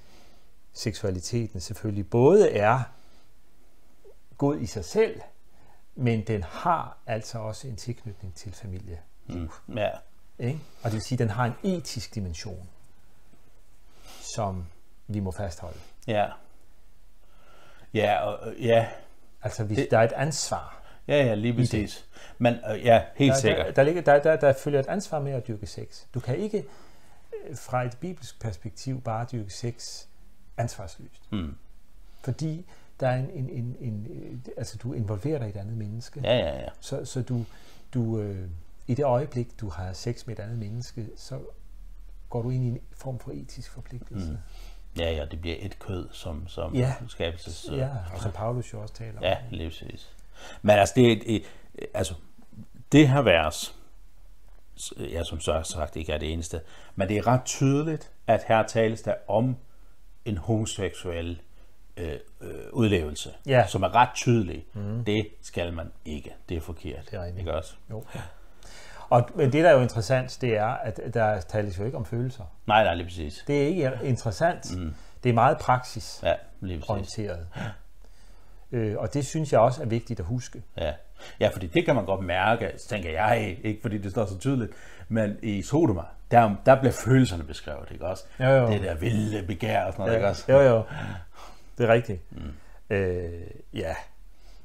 seksualiteten 0.74 1.60
selvfølgelig 1.60 2.10
både 2.10 2.52
er 2.52 2.84
god 4.38 4.60
i 4.60 4.66
sig 4.66 4.86
selv, 4.86 5.22
men 5.96 6.28
den 6.28 6.44
har 6.44 6.98
altså 7.08 7.40
også 7.40 7.68
en 7.68 7.76
tilknytning 7.76 8.36
til 8.36 8.54
familie. 8.54 9.00
Mm. 9.28 9.50
Ja. 9.76 9.90
Ikke? 10.40 10.60
Og 10.84 10.86
det 10.86 10.94
vil 10.94 11.02
sige, 11.02 11.16
at 11.16 11.20
den 11.20 11.30
har 11.30 11.46
en 11.46 11.54
etisk 11.64 12.16
dimension, 12.16 12.70
som 14.22 14.66
vi 15.08 15.20
må 15.20 15.32
fastholde. 15.32 15.80
Ja. 16.08 16.28
Ja, 17.94 18.22
og, 18.22 18.54
ja. 18.60 18.88
Altså, 19.42 19.64
hvis 19.64 19.78
det, 19.78 19.92
der 19.92 19.98
er 19.98 20.04
et 20.04 20.12
ansvar. 20.12 20.82
Ja, 21.08 21.26
ja, 21.26 21.36
lige 21.36 21.54
præcis. 21.54 22.06
Men 22.38 22.54
øh, 22.54 22.86
ja, 22.86 23.04
helt 23.16 23.34
der, 23.34 23.40
sikkert. 23.40 23.76
Der, 23.76 23.84
der, 23.84 24.02
der, 24.02 24.20
der, 24.20 24.36
der 24.36 24.54
følger 24.54 24.80
et 24.80 24.88
ansvar 24.88 25.20
med 25.20 25.32
at 25.32 25.48
dyrke 25.48 25.68
sex. 25.68 26.04
Du 26.14 26.20
kan 26.20 26.38
ikke 26.38 26.66
fra 27.56 27.84
et 27.84 27.98
bibelsk 28.00 28.42
perspektiv 28.42 29.02
bare 29.02 29.28
dyrke 29.32 29.54
sex 29.54 30.06
ansvarsløst. 30.58 31.32
Mm. 31.32 31.56
Fordi 32.24 32.66
der 33.00 33.08
er 33.08 33.18
en, 33.18 33.30
en, 33.30 33.50
en, 33.50 33.78
en, 33.80 34.44
altså 34.58 34.78
du 34.78 34.94
involverer 34.94 35.40
dig 35.40 35.48
i 35.48 35.50
et 35.50 35.58
andet 35.58 35.78
menneske. 35.78 36.22
Ja, 36.24 36.38
ja, 36.38 36.60
ja. 36.60 36.70
Så, 36.82 37.06
så 37.06 37.22
du, 37.22 37.46
du 37.94 38.20
øh, 38.20 38.50
i 38.88 38.94
det 38.94 39.06
øjeblik, 39.06 39.60
du 39.60 39.70
har 39.70 39.94
sex 39.94 40.28
med 40.28 40.40
et 40.40 40.44
andet 40.44 40.58
menneske, 40.58 41.08
så 41.16 41.40
går 42.30 42.42
du 42.42 42.50
ind 42.50 42.64
i 42.64 42.68
en 42.68 42.80
form 42.92 43.20
for 43.20 43.32
etisk 43.32 43.72
forpligtelse. 43.72 44.32
Mm. 44.32 44.38
Ja, 44.98 45.12
ja, 45.12 45.26
det 45.26 45.42
bliver 45.42 45.56
et 45.60 45.80
kød, 45.80 46.08
som, 46.12 46.48
som 46.48 46.76
ja. 46.76 46.94
skabelses... 47.08 47.70
Ja, 47.72 47.90
og 48.14 48.22
som 48.22 48.32
Paulus 48.32 48.74
jo 48.74 48.82
også 48.82 48.94
taler 48.94 49.18
om. 49.18 49.24
Ja, 49.24 49.38
præcis. 49.52 50.16
Men 50.62 50.78
altså, 50.78 50.94
det, 50.96 51.22
det, 51.28 51.44
altså, 51.94 52.14
det 52.92 53.10
her 53.10 53.22
vers, 53.22 53.76
ja, 55.00 55.24
som 55.24 55.40
så 55.40 55.62
sagt 55.64 55.96
ikke 55.96 56.14
er 56.14 56.18
det 56.18 56.34
eneste, 56.34 56.62
men 56.96 57.08
det 57.08 57.18
er 57.18 57.28
ret 57.28 57.46
tydeligt, 57.46 58.12
at 58.28 58.44
her 58.48 58.64
tales 58.64 59.02
der 59.02 59.14
om 59.28 59.56
en 60.26 60.38
homoseksuel 60.38 61.42
øh, 61.98 62.14
øh, 62.42 62.52
udlevelse, 62.72 63.34
ja. 63.46 63.66
som 63.68 63.84
er 63.84 63.96
ret 63.96 64.10
tydelig. 64.16 64.66
Mm. 64.74 65.04
Det 65.06 65.28
skal 65.42 65.74
man 65.74 65.92
ikke. 66.06 66.36
Det 66.50 66.58
er 66.58 66.62
forkert. 66.62 67.06
Det 67.12 67.14
er 67.14 67.24
rigtigt. 67.24 67.40
Ikke 67.40 67.54
også? 67.54 67.74
Jo. 67.92 68.04
Og 69.10 69.30
det, 69.38 69.54
der 69.54 69.70
er 69.70 69.74
jo 69.74 69.82
interessant, 69.82 70.38
det 70.42 70.58
er, 70.58 70.68
at 70.68 71.00
der 71.14 71.42
tales 71.42 71.80
jo 71.80 71.86
ikke 71.86 71.98
om 71.98 72.06
følelser. 72.06 72.44
Nej, 72.68 72.84
nej, 72.84 72.96
lige 72.96 73.06
præcis. 73.06 73.44
Det 73.48 73.64
er 73.64 73.68
ikke 73.68 73.92
interessant. 74.04 74.78
Mm. 74.78 74.94
Det 75.24 75.30
er 75.30 75.34
meget 75.34 75.58
praksis 75.58 76.20
ja, 76.24 76.34
lige 76.60 76.80
præcis. 76.80 76.90
orienteret. 76.90 77.48
Øh, 78.72 78.98
og 78.98 79.14
det 79.14 79.26
synes 79.26 79.54
jeg 79.54 79.60
også 79.60 79.82
er 79.82 79.86
vigtigt 79.86 80.20
at 80.20 80.26
huske. 80.26 80.64
Ja. 80.78 80.94
Ja, 81.40 81.50
fordi 81.54 81.68
det 81.68 81.86
kan 81.86 81.96
man 81.96 82.06
godt 82.06 82.26
mærke, 82.26 82.72
tænker 82.78 83.12
jeg, 83.12 83.58
ikke 83.64 83.82
fordi 83.82 83.98
det 83.98 84.12
står 84.12 84.26
så 84.26 84.38
tydeligt, 84.38 84.72
men 85.10 85.38
i 85.42 85.62
Sodoma, 85.62 86.02
der, 86.32 86.56
der 86.66 86.80
bliver 86.80 86.92
følelserne 86.92 87.44
beskrevet, 87.44 87.92
ikke 87.92 88.06
også? 88.06 88.24
Jo, 88.40 88.46
jo. 88.46 88.68
Det 88.68 88.82
der 88.82 88.96
vilde 88.96 89.44
begær 89.48 89.84
og 89.84 89.94
sådan 89.94 90.02
noget, 90.02 90.14
ja, 90.14 90.18
ikke 90.18 90.30
også? 90.30 90.52
Jo, 90.52 90.60
jo. 90.62 90.84
Det 91.78 91.90
er 91.90 91.94
rigtigt. 91.94 92.22
Mm. 92.32 92.96
Øh, 92.96 93.48
ja, 93.74 93.96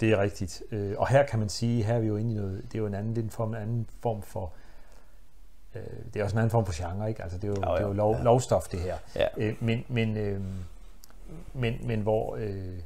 det 0.00 0.12
er 0.12 0.22
rigtigt. 0.22 0.62
Øh, 0.72 0.94
og 0.98 1.08
her 1.08 1.26
kan 1.26 1.38
man 1.38 1.48
sige, 1.48 1.84
her 1.84 1.94
er 1.94 2.00
vi 2.00 2.06
jo 2.06 2.16
inde 2.16 2.32
i 2.32 2.34
noget, 2.34 2.62
det 2.64 2.74
er 2.74 2.78
jo 2.78 2.86
en 2.86 2.94
anden, 2.94 3.14
lidt 3.14 3.32
form, 3.32 3.54
en 3.54 3.62
anden 3.62 3.86
form 4.02 4.22
for, 4.22 4.52
øh, 5.74 5.82
det 6.14 6.20
er 6.20 6.24
også 6.24 6.34
en 6.34 6.38
anden 6.38 6.50
form 6.50 6.66
for 6.66 6.82
genre, 6.82 7.08
ikke? 7.08 7.22
Altså 7.22 7.38
det 7.38 7.44
er 7.44 7.48
jo, 7.48 7.54
jo, 7.54 7.70
jo. 7.70 7.76
Det 7.76 7.82
er 7.82 7.86
jo 7.86 7.92
lov, 7.92 8.16
ja. 8.16 8.22
lovstof, 8.22 8.68
det 8.68 8.80
her. 8.80 8.96
Ja. 9.16 9.26
Øh, 9.36 9.54
men, 9.60 9.84
men, 9.88 10.16
øh, 10.16 10.40
men, 11.54 11.78
men 11.82 12.00
hvor, 12.00 12.36
øh, 12.36 12.78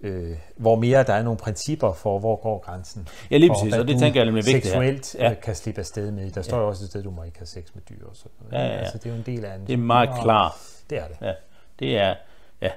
øh, 0.00 0.36
hvor 0.56 0.76
mere 0.76 1.02
der 1.02 1.12
er 1.12 1.22
nogle 1.22 1.38
principper 1.38 1.92
for, 1.92 2.18
hvor 2.18 2.36
går 2.36 2.58
grænsen. 2.58 3.08
Ja, 3.30 3.36
lige 3.36 3.50
præcis, 3.50 3.74
og 3.74 3.88
det 3.88 3.98
tænker 3.98 4.20
jeg 4.20 4.28
er 4.28 4.32
vigtigt 4.32 4.64
seksuelt 4.64 5.14
ja. 5.14 5.34
kan 5.42 5.54
slippe 5.54 5.78
afsted 5.78 6.10
med. 6.10 6.30
Der 6.30 6.42
står 6.42 6.58
jo 6.58 6.68
også 6.68 6.84
et 6.84 6.90
sted, 6.90 7.02
du 7.02 7.10
må 7.10 7.22
ikke 7.22 7.38
have 7.38 7.46
sex 7.46 7.64
med 7.74 7.82
dyr 7.82 8.06
og 8.06 8.16
sådan 8.16 8.30
noget. 8.40 8.52
Ja, 8.52 8.66
ja, 8.66 8.74
ja. 8.74 8.78
Altså, 8.78 8.98
det 8.98 9.06
er 9.06 9.10
jo 9.10 9.16
en 9.16 9.26
del 9.26 9.44
af 9.44 9.54
en... 9.54 9.66
Det 9.66 9.72
er 9.72 9.76
meget 9.76 10.10
klart. 10.22 10.52
Det 10.90 10.98
er 10.98 11.08
det. 11.08 11.16
Ja. 11.22 11.32
Det 11.78 11.98
er 11.98 12.14
ja, 12.60 12.70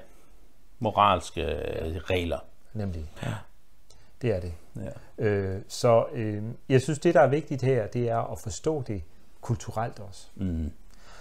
moralske 0.80 1.45
regler. 2.09 2.39
Nemlig. 2.74 3.11
Ja. 3.24 3.34
Det 4.22 4.36
er 4.36 4.39
det. 4.39 4.53
Ja. 4.76 5.26
Øh, 5.26 5.61
så 5.67 6.05
øh, 6.13 6.43
jeg 6.70 6.82
synes, 6.82 6.99
det 6.99 7.13
der 7.13 7.22
er 7.22 7.28
vigtigt 7.28 7.61
her, 7.61 7.88
det 7.88 8.09
er 8.09 8.32
at 8.32 8.39
forstå 8.39 8.82
det 8.82 9.03
kulturelt 9.41 9.99
også. 9.99 10.28
Mm. 10.36 10.72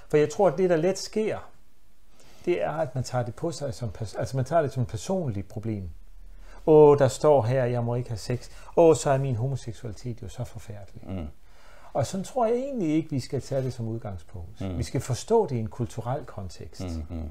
For 0.08 0.16
jeg 0.16 0.30
tror, 0.30 0.48
at 0.48 0.58
det, 0.58 0.70
der 0.70 0.76
let 0.76 0.98
sker, 0.98 1.38
det 2.48 2.62
er, 2.62 2.70
at 2.70 2.94
man 2.94 3.04
tager 3.04 3.24
det 3.24 3.34
på 3.34 3.50
sig 3.50 3.74
som, 3.74 3.90
altså 4.00 4.36
man 4.36 4.44
tager 4.44 4.62
det 4.62 4.72
som 4.72 4.82
et 4.82 4.88
personligt 4.88 5.48
problem. 5.48 5.90
Åh, 6.66 6.98
der 6.98 7.08
står 7.08 7.42
her, 7.42 7.64
jeg 7.64 7.84
må 7.84 7.94
ikke 7.94 8.08
have 8.08 8.18
sex. 8.18 8.50
Åh, 8.76 8.96
så 8.96 9.10
er 9.10 9.18
min 9.18 9.36
homoseksualitet 9.36 10.22
jo 10.22 10.28
så 10.28 10.44
forfærdelig. 10.44 11.02
Mm. 11.06 11.26
Og 11.92 12.06
sådan 12.06 12.24
tror 12.24 12.46
jeg 12.46 12.54
egentlig 12.54 12.88
ikke, 12.88 13.10
vi 13.10 13.20
skal 13.20 13.42
tage 13.42 13.62
det 13.62 13.72
som 13.72 13.88
udgangspunkt. 13.88 14.60
Mm. 14.60 14.78
Vi 14.78 14.82
skal 14.82 15.00
forstå 15.00 15.46
det 15.46 15.56
i 15.56 15.58
en 15.58 15.68
kulturel 15.68 16.24
kontekst. 16.24 16.80
Mm-hmm. 16.80 17.30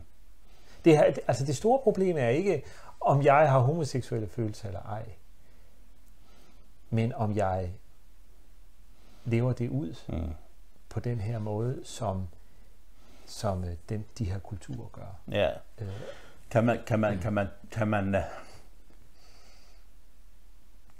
Det, 0.86 0.98
her, 0.98 1.04
altså 1.28 1.46
det 1.46 1.58
store 1.58 1.80
problem 1.84 2.18
er 2.18 2.28
ikke, 2.28 2.64
om 3.02 3.22
jeg 3.22 3.52
har 3.52 3.60
homoseksuelle 3.60 4.28
følelser 4.28 4.68
eller 4.68 4.82
ej, 4.82 5.06
men 6.90 7.14
om 7.14 7.36
jeg 7.36 7.72
lever 9.26 9.54
det 9.54 9.70
ud 9.70 9.96
mm. 10.08 10.34
på 10.90 11.00
den 11.00 11.22
her 11.22 11.40
måde, 11.40 11.82
som 11.84 12.28
som 13.28 13.64
øh, 13.64 13.74
dem, 13.90 14.06
de 14.18 14.26
her 14.26 14.40
kulturer 14.40 14.88
gør. 14.94 15.20
Ja. 15.32 15.50
Øh, 15.82 15.88
kan 16.50 16.64
man, 16.64 16.80
kan 16.86 17.00
man, 17.00 17.20
kan 17.20 17.34
man, 17.34 17.48
kan 17.72 17.88
man, 17.88 18.16
øh, 18.16 18.22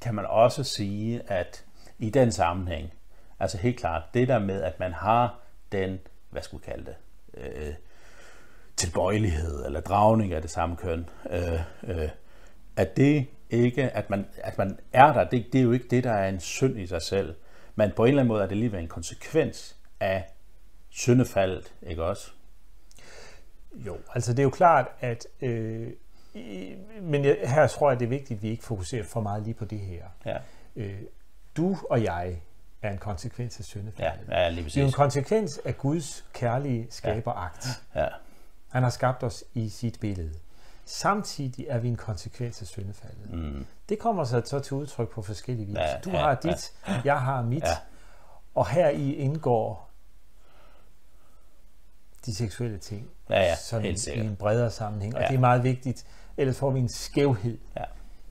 kan 0.02 0.16
man 0.16 0.26
også 0.26 0.64
sige, 0.64 1.32
at 1.32 1.66
i 2.00 2.10
den 2.10 2.32
sammenhæng, 2.32 2.94
altså 3.40 3.58
helt 3.58 3.80
klart, 3.80 4.04
det 4.14 4.28
der 4.28 4.40
med, 4.40 4.62
at 4.62 4.80
man 4.80 4.94
har 4.94 5.40
den, 5.72 6.00
hvad 6.30 6.42
skulle 6.42 6.66
vi 6.66 6.72
kalde 6.72 6.86
det, 6.86 6.96
øh, 7.34 7.74
tilbøjelighed 8.76 9.66
eller 9.66 9.82
dragning 9.82 10.34
af 10.34 10.42
det 10.42 10.52
samme 10.52 10.76
køn, 10.76 11.10
øh, 11.30 11.62
øh, 11.84 12.10
at 12.76 12.98
det 12.98 13.28
ikke, 13.50 13.90
at 13.90 14.10
man, 14.10 14.28
at 14.38 14.58
man 14.58 14.80
er 14.94 15.14
der, 15.14 15.24
det, 15.24 15.54
det 15.54 15.60
er 15.60 15.64
jo 15.64 15.72
ikke 15.72 15.88
det, 15.88 16.04
der 16.04 16.12
er 16.12 16.30
en 16.30 16.40
synd 16.40 16.80
i 16.80 16.88
sig 16.88 17.02
selv, 17.02 17.36
men 17.76 17.92
på 17.96 18.04
en 18.04 18.08
eller 18.08 18.22
anden 18.22 18.28
måde 18.28 18.42
er 18.44 18.46
det 18.46 18.52
alligevel 18.52 18.80
en 18.82 18.88
konsekvens 18.88 19.76
af 20.00 20.26
syndefaldet, 20.98 21.74
ikke 21.82 22.04
også? 22.04 22.32
Jo, 23.74 23.98
altså 24.14 24.32
det 24.32 24.40
er 24.40 24.44
jo 24.44 24.50
klart, 24.50 24.88
at 25.00 25.28
øh, 25.42 25.90
men 27.02 27.26
jeg, 27.26 27.38
her 27.44 27.68
tror 27.68 27.92
jeg, 27.92 28.00
det 28.00 28.06
er 28.06 28.10
vigtigt, 28.10 28.38
at 28.38 28.44
vi 28.44 28.50
ikke 28.50 28.64
fokuserer 28.64 29.04
for 29.04 29.22
meget 29.22 29.44
lige 29.44 29.54
på 29.54 29.66
det 29.66 29.80
her. 29.80 30.04
Ja. 30.26 30.38
Øh, 30.76 31.02
du 31.58 31.78
og 31.90 32.04
jeg 32.04 32.42
er 32.82 32.92
en 32.92 32.98
konsekvens 32.98 33.60
af 33.60 33.66
syndefaldet. 33.66 34.28
Ja, 34.30 34.42
ja, 34.42 34.50
lige 34.50 34.64
præcis. 34.64 34.74
Det 34.74 34.82
er 34.82 34.86
en 34.86 34.92
konsekvens 34.92 35.60
af 35.66 35.78
Guds 35.78 36.26
kærlige 36.34 36.88
skaberakt. 36.90 37.68
Ja. 37.96 38.02
ja. 38.02 38.08
Han 38.70 38.84
har 38.84 38.90
skabt 38.90 39.24
os 39.24 39.44
i 39.54 39.70
sit 39.70 40.00
billede. 40.00 40.34
Samtidig 40.86 41.66
er 41.70 41.80
vi 41.80 41.88
en 41.88 41.96
konsekvens 41.96 42.62
af 42.62 42.68
syndefaldet. 42.68 43.34
Mm. 43.34 43.66
Det 43.90 44.00
kommer 44.00 44.24
så, 44.24 44.42
så 44.46 44.60
til 44.60 44.74
udtryk 44.74 45.10
på 45.10 45.22
forskellige 45.22 45.66
vis. 45.66 45.78
Ja, 45.78 46.00
du 46.06 46.10
ja, 46.10 46.18
har 46.18 46.36
dit, 46.36 46.74
ja. 46.88 47.02
jeg 47.06 47.22
har 47.22 47.42
mit. 47.42 47.64
Ja. 47.64 47.78
Og 48.56 48.68
her 48.68 48.90
i 48.90 49.14
indgår 49.14 49.87
de 52.28 52.36
seksuelle 52.36 52.78
ting 52.78 53.10
ja, 53.30 53.42
ja, 53.42 53.56
sådan 53.56 53.86
i 53.86 54.20
en 54.20 54.36
bredere 54.36 54.72
sammenhæng. 54.72 55.16
Og 55.16 55.22
ja. 55.22 55.28
det 55.28 55.36
er 55.36 55.40
meget 55.40 55.64
vigtigt, 55.64 56.06
ellers 56.38 56.60
får 56.60 56.72
vi 56.72 56.80
en 56.80 56.90
skævhed 56.90 57.58
ja. 57.78 57.84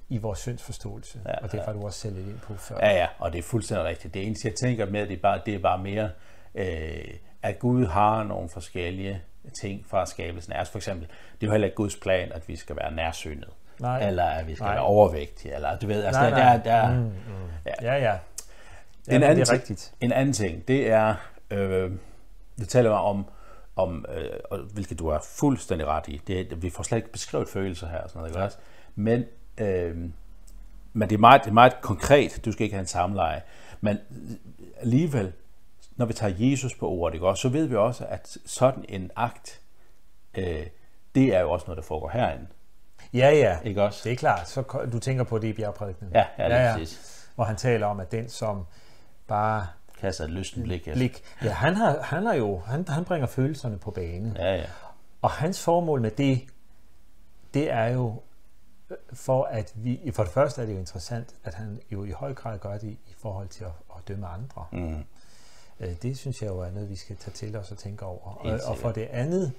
i 0.09 0.19
vores 0.19 0.39
syndsforståelse. 0.39 1.21
Ja, 1.27 1.39
og 1.39 1.53
det 1.53 1.61
var 1.61 1.73
ja. 1.73 1.73
du 1.73 1.85
også 1.85 2.01
selv 2.01 2.15
lidt 2.15 2.27
ind 2.27 2.39
på 2.39 2.55
før. 2.57 2.79
Ja, 2.83 2.97
ja, 2.97 3.07
og 3.19 3.33
det 3.33 3.39
er 3.39 3.43
fuldstændig 3.43 3.87
rigtigt. 3.87 4.15
Det 4.15 4.27
eneste, 4.27 4.49
jeg 4.49 4.55
tænker 4.55 4.87
med, 4.87 5.07
det 5.07 5.17
er 5.17 5.23
bare, 5.23 5.41
det 5.47 5.55
er 5.55 5.59
bare 5.59 5.79
mere, 5.79 6.11
øh, 6.55 7.05
at 7.43 7.59
Gud 7.59 7.87
har 7.87 8.23
nogle 8.23 8.49
forskellige 8.49 9.23
ting 9.61 9.87
fra 9.87 10.07
skabelsen. 10.07 10.53
Altså 10.53 10.73
for 10.73 10.79
eksempel, 10.79 11.09
det 11.09 11.43
er 11.43 11.47
jo 11.47 11.53
heller 11.53 11.67
ikke 11.67 11.77
Guds 11.77 11.97
plan, 11.97 12.33
at 12.33 12.49
vi 12.49 12.57
skal 12.57 12.77
være 12.77 12.93
nærsynet. 12.93 13.49
Nej. 13.81 14.09
Eller 14.09 14.25
at 14.25 14.47
vi 14.47 14.55
skal 14.55 14.65
nej. 14.65 14.75
være 14.75 14.85
overvægtige. 14.85 15.55
Eller, 15.55 15.79
du 15.79 15.87
ved, 15.87 16.05
altså, 16.05 16.21
nej, 16.21 16.31
der, 16.31 16.37
nej. 16.37 16.57
Der, 16.57 16.63
der, 16.63 16.95
mm, 16.95 17.01
mm. 17.01 17.13
Ja, 17.67 17.73
ja. 17.83 17.95
ja. 17.95 18.19
ja 19.09 19.17
en, 19.17 19.23
anden 19.23 19.39
det 19.39 19.49
er 19.49 19.53
rigtigt. 19.53 19.95
en 20.01 20.13
anden 20.13 20.33
ting, 20.33 20.69
det 20.69 20.91
er, 20.91 21.15
øh, 21.51 21.93
det 22.59 22.69
taler 22.69 22.91
om, 22.91 23.27
om 23.77 24.05
øh, 24.09 24.31
og, 24.51 24.59
hvilket 24.59 24.99
du 24.99 25.09
er 25.09 25.19
fuldstændig 25.19 25.87
ret 25.87 26.09
i. 26.09 26.21
Det, 26.27 26.63
vi 26.63 26.71
får 26.71 26.83
slet 26.83 26.99
ikke 26.99 27.13
beskrevet 27.13 27.49
følelser 27.49 27.89
her 27.89 27.99
og 27.99 28.09
sådan 28.09 28.19
noget, 28.19 28.31
ikke 28.31 28.45
også? 28.45 28.59
Men, 28.95 29.25
øh, 29.59 29.97
men 30.93 31.09
det, 31.09 31.15
er 31.15 31.19
meget, 31.19 31.41
det 31.45 31.51
er 31.51 31.55
meget 31.55 31.81
konkret. 31.81 32.41
Du 32.45 32.53
skal 32.53 32.65
ikke 32.65 32.75
have 32.75 32.81
en 32.81 32.87
samleje. 32.87 33.43
Men 33.81 33.99
alligevel, 34.81 35.33
når 35.97 36.07
vi 36.07 36.13
tager 36.13 36.35
Jesus 36.39 36.75
på 36.75 36.89
ordet, 36.89 37.15
ikke 37.15 37.29
også, 37.29 37.41
så 37.41 37.49
ved 37.49 37.67
vi 37.67 37.77
også, 37.77 38.07
at 38.09 38.39
sådan 38.47 38.85
en 38.89 39.11
akt, 39.17 39.61
øh, 40.35 40.67
det 41.15 41.35
er 41.35 41.41
jo 41.41 41.51
også 41.51 41.67
noget, 41.67 41.77
der 41.77 41.83
foregår 41.83 42.09
herinde. 42.09 42.47
Ja, 43.15 43.31
ja. 43.31 43.59
Ikke 43.65 43.83
også? 43.83 44.01
Det 44.05 44.13
er 44.13 44.17
klart. 44.17 44.49
Så 44.49 44.87
du 44.93 44.99
tænker 44.99 45.25
på 45.25 45.39
det 45.39 45.49
i 45.49 45.53
bjergprædikenen. 45.53 46.13
Ja, 46.13 46.25
ja, 46.39 46.45
det 46.45 46.53
er 46.53 46.61
ja, 46.61 46.71
ja. 46.71 46.79
præcis. 46.79 47.29
hvor 47.35 47.45
han 47.45 47.57
taler 47.57 47.87
om, 47.87 48.01
at 48.01 48.13
den, 48.13 48.29
som 48.29 48.67
bare 49.27 49.67
Kaster 50.01 50.25
et 50.25 50.31
lysten 50.31 50.63
blik. 50.63 50.81
efter. 50.81 50.95
blik, 50.95 51.23
ja, 51.43 51.51
han, 51.51 51.77
har, 51.77 52.01
han, 52.03 52.27
har 52.27 52.35
jo, 52.35 52.59
han, 52.59 52.89
han 52.89 53.05
bringer 53.05 53.27
følelserne 53.27 53.79
på 53.79 53.91
banen. 53.91 54.37
Ja, 54.37 54.55
ja. 54.57 54.67
Og 55.23 55.31
hans 55.31 55.63
formål 55.63 56.01
med 56.01 56.11
det, 56.11 56.41
det 57.55 57.71
er 57.71 57.87
jo 57.87 58.23
øh, 58.91 58.97
for 59.13 59.45
at 59.45 59.73
vi, 59.75 60.11
for 60.15 60.23
det 60.23 60.33
første 60.33 60.63
er 60.63 60.67
det 60.67 60.73
jo 60.75 60.79
interessant, 60.79 61.35
at 61.45 61.55
han 61.55 61.81
jo 61.93 62.05
i 62.05 62.11
høj 62.11 62.35
grad 62.35 62.59
gør 62.59 62.79
det 62.79 62.89
i 62.91 63.15
forhold 63.19 63.49
til 63.49 63.65
at, 63.65 63.71
at 63.97 64.09
dømme 64.09 64.27
andre. 64.27 64.67
Mm. 64.73 65.05
Øh, 65.81 65.95
Det 66.03 66.19
synes 66.19 66.43
jeg 66.43 66.49
jo 66.49 66.59
er 66.61 66.71
noget, 66.71 66.91
vi 66.91 66.97
skal 66.97 67.17
tage 67.17 67.33
til 67.35 67.57
os 67.57 67.71
og 67.73 67.79
tænke 67.79 68.05
over. 68.05 68.21
Og, 68.47 68.61
og 68.67 68.79
for 68.79 68.93
det 68.93 69.07
andet, 69.11 69.53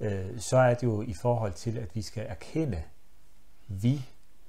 øh, 0.00 0.40
så 0.40 0.56
er 0.56 0.74
det 0.74 0.82
jo 0.82 1.02
i 1.02 1.14
forhold 1.22 1.52
til, 1.52 1.78
at 1.78 1.94
vi 1.94 2.02
skal 2.02 2.26
erkende, 2.28 2.82
vi 3.68 4.04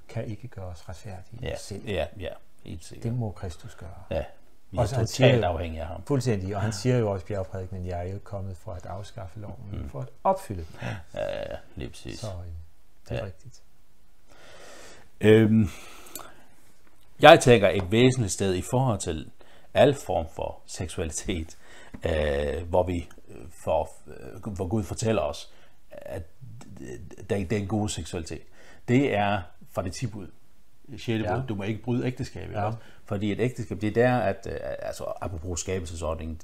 kan 0.10 0.26
ikke 0.26 0.48
gøre 0.48 0.66
os 0.66 0.90
retfærdige 0.90 1.40
Ja, 1.42 1.56
selv. 1.58 1.88
ja, 1.90 2.06
ja. 2.20 2.30
Helt 2.64 2.84
sikkert. 2.86 3.04
Det 3.04 3.14
må 3.14 3.32
Kristus 3.32 3.76
gøre. 3.76 3.90
Ja. 4.12 4.24
Vi 4.72 4.78
er 4.78 4.82
Og 4.82 4.88
så 4.88 4.96
han 4.96 5.08
siger 5.08 5.28
totalt 5.28 5.44
jo- 5.44 5.50
afhængige 5.50 5.82
af 5.82 5.88
ham. 5.88 6.04
Fuldstændig. 6.08 6.56
Og 6.56 6.62
han 6.62 6.74
siger 6.74 6.98
jo 6.98 7.12
også 7.12 7.24
i 7.24 7.28
bjergprædikkenen, 7.28 7.86
jeg 7.86 8.08
er 8.08 8.14
jo 8.14 8.20
kommet 8.24 8.58
for 8.58 8.72
at 8.72 8.86
afskaffe 8.86 9.40
loven, 9.40 9.56
men 9.72 9.90
for 9.90 10.02
at 10.02 10.08
opfylde 10.24 10.66
den. 10.66 10.76
Ja, 10.82 10.96
ja, 11.14 11.52
ja, 11.52 11.58
lige 11.76 11.90
præcis. 11.90 12.20
Så 12.20 12.28
øh, 12.28 12.34
det 13.10 13.12
er 13.12 13.16
Ja. 13.16 13.26
rigtigt. 13.26 13.62
Øhm, 15.22 15.70
jeg 17.22 17.40
tænker 17.40 17.70
et 17.70 17.92
væsentligt 17.92 18.32
sted 18.34 18.56
i 18.56 18.62
forhold 18.72 19.00
til 19.00 19.32
al 19.74 19.94
form 20.06 20.26
for 20.36 20.60
seksualitet, 20.66 21.58
øh, 22.06 22.68
hvor 22.70 22.84
vi 22.84 23.10
øh, 23.30 23.36
for, 23.64 23.90
øh, 24.08 24.54
hvor 24.54 24.68
Gud 24.68 24.84
fortæller 24.84 25.22
os, 25.22 25.50
at 25.92 26.24
det 27.30 27.30
det 27.50 27.52
er 27.52 27.58
en 27.58 27.68
god 27.68 27.90
seksualitet. 27.90 28.42
Det 28.88 29.16
er 29.16 29.42
fra 29.72 29.82
det 29.84 29.94
10 29.94 30.08
6. 30.98 31.08
Ja. 31.08 31.42
Du 31.50 31.56
må 31.56 31.64
ikke 31.64 31.82
bryde 31.82 32.08
ægteskab. 32.08 32.52
Ja. 32.52 32.72
Fordi 33.06 33.32
et 33.32 33.40
ægteskab, 33.40 33.82
det 33.82 33.88
er 33.88 33.94
der, 33.94 34.18
at, 34.18 34.48
øh, 34.52 34.58
altså 34.80 35.04
apropos 35.22 35.60
skabelsesordningen, 35.60 36.42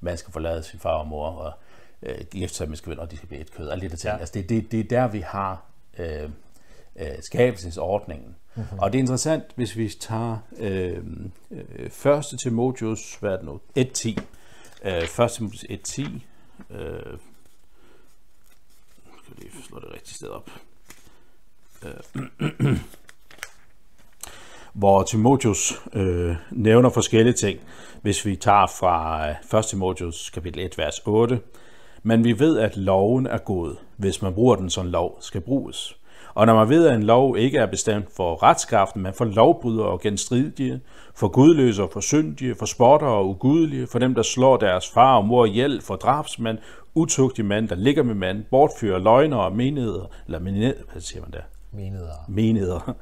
man 0.00 0.18
skal 0.18 0.32
forlade 0.32 0.62
sin 0.62 0.78
far 0.78 0.98
og 0.98 1.06
mor, 1.06 1.28
og 1.28 1.52
øh, 2.02 2.24
gifte 2.30 2.56
sig 2.56 2.68
med 2.68 2.76
skal 2.76 3.00
og 3.00 3.10
de 3.10 3.16
skal 3.16 3.28
blive 3.28 3.40
et 3.40 3.52
kød, 3.52 3.70
alle 3.70 3.82
de 3.84 3.88
der 3.88 3.96
ting. 3.96 4.12
Ja. 4.12 4.18
Altså 4.18 4.34
det, 4.34 4.48
det, 4.48 4.72
det 4.72 4.80
er 4.80 4.84
der, 4.84 5.08
vi 5.08 5.20
har 5.20 5.64
øh, 5.98 6.30
øh, 6.96 7.06
skabelsesordningen. 7.22 8.36
Mm-hmm. 8.54 8.78
Og 8.78 8.92
det 8.92 8.98
er 8.98 9.02
interessant, 9.02 9.44
hvis 9.54 9.76
vi 9.76 9.88
tager 9.88 10.38
øh, 10.58 11.02
øh, 11.50 11.86
1. 12.16 12.24
Timotheus, 12.42 13.14
hvad 13.14 13.32
er 13.32 13.36
det 13.36 13.44
nu? 13.44 13.60
1.10. 13.78 14.22
Øh, 14.84 15.02
1. 15.02 15.30
Timotheus 15.30 15.64
1.10. 15.64 16.02
Øh, 16.74 17.18
skal 19.24 19.36
lige 19.36 19.62
slå 19.68 19.80
det 19.80 19.92
rigtige 19.94 20.14
sted 20.14 20.28
op. 20.28 20.50
Øh, 21.84 22.76
hvor 24.74 25.02
Timotheus 25.02 25.80
øh, 25.92 26.34
nævner 26.50 26.88
forskellige 26.88 27.34
ting, 27.34 27.60
hvis 28.02 28.26
vi 28.26 28.36
tager 28.36 28.66
fra 28.66 29.28
øh, 29.28 29.58
1. 29.58 29.64
Timotheus 29.64 30.30
kapitel 30.30 30.60
1, 30.60 30.78
vers 30.78 31.00
8. 31.06 31.40
Men 32.02 32.24
vi 32.24 32.38
ved, 32.38 32.58
at 32.58 32.76
loven 32.76 33.26
er 33.26 33.38
god, 33.38 33.76
hvis 33.96 34.22
man 34.22 34.34
bruger 34.34 34.56
den, 34.56 34.70
som 34.70 34.86
lov 34.86 35.16
skal 35.20 35.40
bruges. 35.40 35.96
Og 36.34 36.46
når 36.46 36.54
man 36.54 36.68
ved, 36.68 36.86
at 36.86 36.94
en 36.94 37.02
lov 37.02 37.38
ikke 37.38 37.58
er 37.58 37.66
bestemt 37.66 38.08
for 38.16 38.42
retskaften, 38.42 39.02
men 39.02 39.14
for 39.14 39.24
lovbrydere 39.24 39.86
og 39.86 40.00
genstridige, 40.00 40.80
for 41.14 41.28
gudløse 41.28 41.82
og 41.82 41.90
for 41.92 42.00
syndige, 42.00 42.54
for 42.54 42.66
spotter 42.66 43.06
og 43.06 43.28
ugudelige, 43.28 43.86
for 43.86 43.98
dem, 43.98 44.14
der 44.14 44.22
slår 44.22 44.56
deres 44.56 44.90
far 44.90 45.16
og 45.16 45.26
mor 45.26 45.46
ihjel, 45.46 45.82
for 45.82 45.96
drabsmænd, 45.96 46.58
utugtige 46.94 47.46
mænd, 47.46 47.68
der 47.68 47.74
ligger 47.74 48.02
med 48.02 48.14
mand, 48.14 48.44
bortfører 48.50 48.98
løgner 48.98 49.36
og 49.36 49.56
menigheder, 49.56 50.04
eller 50.26 50.38
menigheder, 50.38 50.82
hvad 50.92 51.02
siger 51.02 51.22
man 51.22 51.30
der? 51.32 51.53
Menigheder. 51.74 52.24
menigheder, 52.28 52.94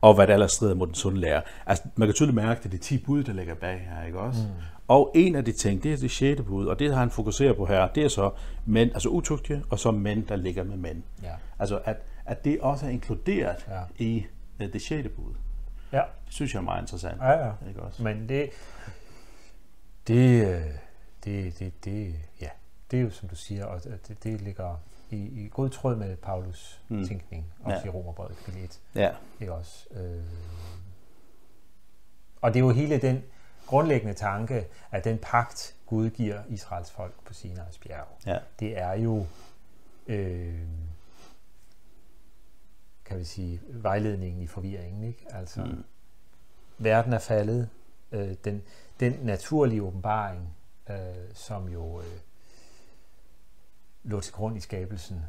og 0.00 0.14
hvad 0.14 0.26
der 0.26 0.34
ellers 0.34 0.52
strider 0.52 0.74
mod 0.74 0.86
den 0.86 0.94
sunde 0.94 1.20
lære. 1.20 1.42
Altså, 1.66 1.84
man 1.96 2.08
kan 2.08 2.14
tydeligt 2.14 2.34
mærke, 2.34 2.60
at 2.64 2.72
det 2.72 2.74
er 2.78 2.82
10 2.82 2.98
bud, 2.98 3.24
der 3.24 3.32
ligger 3.32 3.54
bag 3.54 3.88
her, 3.90 4.06
ikke 4.06 4.18
også? 4.20 4.40
Mm. 4.42 4.62
Og 4.88 5.10
en 5.14 5.34
af 5.34 5.44
de 5.44 5.52
ting, 5.52 5.82
det 5.82 5.92
er 5.92 5.96
det 5.96 6.10
sjette 6.10 6.42
bud, 6.42 6.66
og 6.66 6.78
det 6.78 6.92
har 6.92 7.00
han 7.00 7.10
fokuseret 7.10 7.56
på 7.56 7.66
her, 7.66 7.88
det 7.88 8.04
er 8.04 8.08
så 8.08 8.30
mænd, 8.66 8.90
altså 8.94 9.08
utugtige, 9.08 9.62
og 9.70 9.78
så 9.78 9.90
mænd, 9.90 10.26
der 10.26 10.36
ligger 10.36 10.64
med 10.64 10.76
mænd. 10.76 11.02
Ja. 11.22 11.32
Altså, 11.58 11.80
at, 11.84 11.96
at 12.24 12.44
det 12.44 12.60
også 12.60 12.86
er 12.86 12.90
inkluderet 12.90 13.56
Ja. 13.68 13.74
ja. 13.74 13.80
i 13.98 14.26
uh, 14.60 14.66
det 14.72 14.82
sjette 14.82 15.08
bud. 15.10 15.34
Ja. 15.92 16.02
Det 16.26 16.34
synes 16.34 16.54
jeg 16.54 16.60
er 16.60 16.64
meget 16.64 16.82
interessant. 16.82 17.20
Ja, 17.20 17.46
ja. 17.46 17.52
Ikke 17.68 17.82
også? 17.82 18.02
Men 18.02 18.28
det, 18.28 18.50
det, 20.06 20.46
øh, 20.46 20.62
det, 21.24 21.58
det, 21.58 21.84
det, 21.84 22.14
ja, 22.40 22.48
det 22.90 22.98
er 22.98 23.02
jo 23.02 23.10
som 23.10 23.28
du 23.28 23.36
siger, 23.36 23.64
og 23.64 23.80
det, 23.84 24.16
det 24.24 24.40
ligger 24.40 24.80
i, 25.10 25.16
i 25.16 25.48
god 25.52 25.70
tråd 25.70 25.96
med 25.96 26.16
Paulus 26.16 26.80
mm. 26.88 27.06
tænkning, 27.06 27.52
også 27.60 27.74
ja. 27.74 27.80
Ja. 27.80 27.86
i 27.86 27.88
Romerbrevet 27.88 28.36
kapitel 28.36 28.64
1, 28.64 28.80
Ja, 28.94 29.10
ikke 29.40 29.52
også? 29.52 29.86
Øh, 29.90 30.22
og 32.40 32.54
det 32.54 32.60
er 32.60 32.64
jo 32.64 32.70
hele 32.70 32.98
den 32.98 33.22
grundlæggende 33.66 34.14
tanke, 34.14 34.66
at 34.90 35.04
den 35.04 35.18
pagt, 35.18 35.76
Gud 35.86 36.10
giver 36.10 36.42
Israels 36.48 36.90
folk 36.90 37.14
på 37.24 37.34
Sinais 37.34 37.78
bjerg, 37.78 38.06
ja, 38.26 38.38
det 38.60 38.78
er 38.78 38.92
jo, 38.92 39.26
øh, 40.06 40.60
kan 43.04 43.18
vi 43.18 43.24
sige, 43.24 43.60
vejledningen 43.68 44.42
i 44.42 44.46
forvirringen, 44.46 45.04
ikke? 45.04 45.26
Altså, 45.30 45.64
mm. 45.64 45.84
verden 46.78 47.12
er 47.12 47.18
faldet, 47.18 47.68
øh, 48.12 48.34
den, 48.44 48.62
den 49.00 49.12
naturlige 49.22 49.82
åbenbaring, 49.82 50.56
øh, 50.90 50.96
som 51.34 51.68
jo 51.68 52.00
øh, 52.00 52.06
lå 54.04 54.20
til 54.20 54.32
grund 54.34 54.56
i 54.56 54.60
skabelsen, 54.60 55.22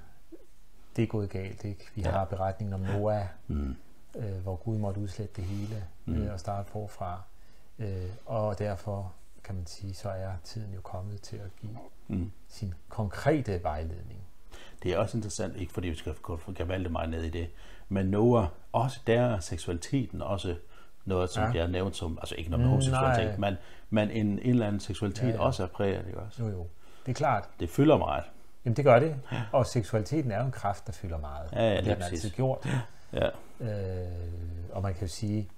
det 0.95 1.03
er 1.03 1.07
gået 1.07 1.29
galt, 1.29 1.63
ikke? 1.65 1.87
Vi 1.95 2.01
Ja. 2.01 2.09
har 2.11 2.25
beretningen 2.25 2.73
om 2.73 2.79
Noah, 2.79 3.25
mm. 3.47 3.75
øh, 4.17 4.37
hvor 4.43 4.55
Gud 4.55 4.77
måtte 4.77 4.99
udslætte 5.01 5.33
det 5.35 5.43
hele 5.43 5.83
mm. 6.05 6.13
øh, 6.23 6.33
og 6.33 6.39
starte 6.39 6.71
forfra. 6.71 7.21
Øh, 7.79 8.09
og 8.25 8.59
derfor 8.59 9.13
kan 9.43 9.55
man 9.55 9.65
sige, 9.65 9.93
så 9.93 10.09
er 10.09 10.31
tiden 10.43 10.73
jo 10.73 10.81
kommet 10.81 11.21
til 11.21 11.35
at 11.35 11.55
give 11.61 11.77
Mm. 12.07 12.31
sin 12.47 12.73
konkrete 12.89 13.63
vejledning. 13.63 14.19
Det 14.83 14.93
er 14.93 14.97
også 14.97 15.17
interessant, 15.17 15.55
ikke 15.55 15.73
fordi 15.73 15.87
vi 15.89 15.95
skal 15.95 16.13
gå 16.21 16.39
gevalde 16.55 16.89
meget 16.89 17.09
ned 17.09 17.23
i 17.23 17.29
det, 17.29 17.49
men 17.89 18.05
Noah, 18.05 18.47
også 18.71 18.99
der 19.07 19.21
er 19.21 19.39
seksualiteten 19.39 20.21
også 20.21 20.55
noget, 21.05 21.29
som 21.29 21.43
Ja. 21.43 21.49
bliver 21.49 21.67
nævnt 21.67 21.95
som, 21.95 22.17
altså 22.21 22.35
ikke 22.35 22.51
noget 22.51 22.65
Mm, 22.65 22.69
homoseksualitet, 22.69 23.39
men, 23.39 23.55
men 23.89 24.11
en, 24.11 24.27
en 24.27 24.39
eller 24.39 24.67
anden 24.67 24.79
seksualitet 24.79 25.27
ja. 25.27 25.33
ja. 25.33 25.39
også 25.39 25.63
er 25.63 25.67
præget, 25.67 26.07
ikke 26.07 26.19
også? 26.19 26.43
Jo, 26.43 26.49
jo. 26.49 26.67
Det 27.05 27.11
er 27.11 27.15
klart. 27.15 27.49
Det 27.59 27.69
fylder 27.69 27.97
meget. 27.97 28.23
Jamen, 28.65 28.75
det 28.77 28.85
gør 28.85 28.99
det. 28.99 29.15
Og 29.51 29.65
seksualiteten 29.67 30.31
er 30.31 30.39
jo 30.39 30.45
en 30.45 30.51
kraft, 30.51 30.87
der 30.87 30.93
fylder 30.93 31.17
meget. 31.17 31.49
Ja, 31.53 31.69
ja, 31.71 31.77
og 31.77 31.83
det 31.85 31.87
har 31.87 31.95
præcis. 31.95 32.11
altid 32.25 32.29
gjort. 32.35 32.67
Ja, 33.13 33.29
Øh, 33.59 34.07
og 34.71 34.81
man 34.81 34.93
kan 34.93 35.01
jo 35.01 35.07
sige, 35.07 35.49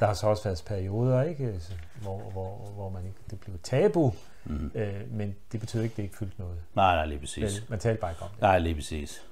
der 0.00 0.06
har 0.06 0.14
så 0.14 0.26
også 0.26 0.44
været 0.44 0.62
perioder, 0.66 1.22
ikke, 1.22 1.60
Så- 1.60 1.72
hvor, 2.02 2.18
hvor, 2.18 2.56
hvor 2.74 2.88
man 2.88 3.04
ikke, 3.06 3.18
det 3.30 3.40
blev 3.40 3.58
tabu, 3.62 4.12
mm. 4.44 4.70
øh, 4.74 5.10
men 5.10 5.34
det 5.52 5.60
betyder 5.60 5.82
ikke, 5.82 5.92
at 5.92 5.96
det 5.96 6.02
ikke 6.02 6.16
fyldte 6.16 6.40
noget. 6.40 6.58
nej, 6.74 6.94
nej, 6.96 7.06
lige 7.06 7.18
præcis. 7.18 7.42
Vel, 7.42 7.64
man 7.68 7.78
talte 7.78 8.00
bare 8.00 8.10
ikke 8.10 8.22
om 8.22 8.28
det. 8.30 8.40
Nej, 8.40 8.58
lige 8.58 8.74
præcis. 8.74 9.22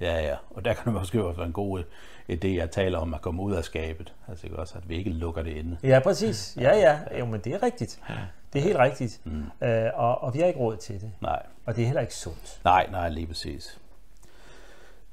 Ja, 0.00 0.20
ja. 0.28 0.36
Og 0.50 0.64
der 0.64 0.74
kan 0.74 0.84
det 0.84 0.92
måske 0.92 1.24
også 1.24 1.36
være 1.36 1.46
en 1.46 1.52
god 1.52 1.82
idé 2.32 2.46
at 2.48 2.70
tale 2.70 2.98
om 2.98 3.14
at 3.14 3.20
komme 3.22 3.42
ud 3.42 3.52
af 3.54 3.64
skabet. 3.64 4.14
Altså 4.28 4.46
ikke 4.46 4.56
også, 4.58 4.78
at 4.78 4.88
vi 4.88 4.96
ikke 4.96 5.10
lukker 5.10 5.42
det 5.42 5.50
inde. 5.50 5.76
Ja, 5.82 6.00
præcis. 6.04 6.56
Ja, 6.60 6.76
ja. 6.76 7.18
Jo, 7.18 7.26
men 7.26 7.40
det 7.40 7.54
er 7.54 7.62
rigtigt. 7.62 8.00
Det 8.52 8.58
er 8.58 8.62
helt 8.62 8.78
rigtigt. 8.78 9.20
Mm. 9.24 9.66
Øh, 9.66 9.90
og, 9.94 10.22
og 10.22 10.34
vi 10.34 10.38
har 10.38 10.46
ikke 10.46 10.60
råd 10.60 10.76
til 10.76 11.00
det. 11.00 11.12
Nej, 11.20 11.42
Og 11.66 11.76
det 11.76 11.82
er 11.82 11.86
heller 11.86 12.00
ikke 12.00 12.14
sundt. 12.14 12.60
nej, 12.64 12.86
nej, 12.90 13.08
lige 13.08 13.26
præcis. 13.26 13.78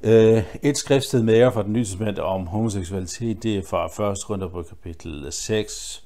Øh, 0.03 0.43
et 0.61 0.77
skriftsted 0.77 1.23
mere 1.23 1.51
fra 1.51 1.63
den 1.63 1.73
nye 1.73 1.83
testament 1.85 2.19
om 2.19 2.47
homoseksualitet, 2.47 3.43
det 3.43 3.57
er 3.57 3.61
fra 3.69 4.11
1. 4.11 4.29
runde 4.29 4.49
på 4.49 4.63
kapitel 4.63 5.31
6, 5.31 6.03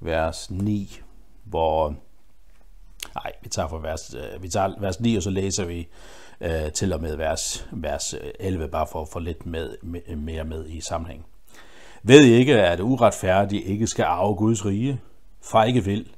vers 0.00 0.50
9, 0.50 1.00
hvor... 1.44 1.94
Nej, 3.14 3.32
vi 3.42 3.48
tager 3.48 3.68
fra 3.68 3.78
vers, 3.78 4.14
øh, 4.14 4.42
vi 4.42 4.48
tager 4.48 4.80
vers 4.80 5.00
9, 5.00 5.16
og 5.16 5.22
så 5.22 5.30
læser 5.30 5.64
vi 5.64 5.88
øh, 6.40 6.72
til 6.72 6.92
og 6.92 7.00
med 7.00 7.16
vers, 7.16 7.66
vers 7.72 8.14
11, 8.40 8.68
bare 8.68 8.86
for 8.86 9.02
at 9.02 9.08
få 9.08 9.18
lidt 9.18 9.46
med, 9.46 9.76
med, 9.82 10.16
mere 10.16 10.44
med 10.44 10.68
i 10.68 10.80
sammenhæng. 10.80 11.26
Ved 12.02 12.24
I 12.24 12.32
ikke, 12.32 12.62
at 12.62 12.80
uretfærdige 12.80 13.62
ikke 13.62 13.86
skal 13.86 14.02
arve 14.02 14.34
Guds 14.34 14.66
rige? 14.66 15.00
Ikke 15.66 15.84
vil. 15.84 16.08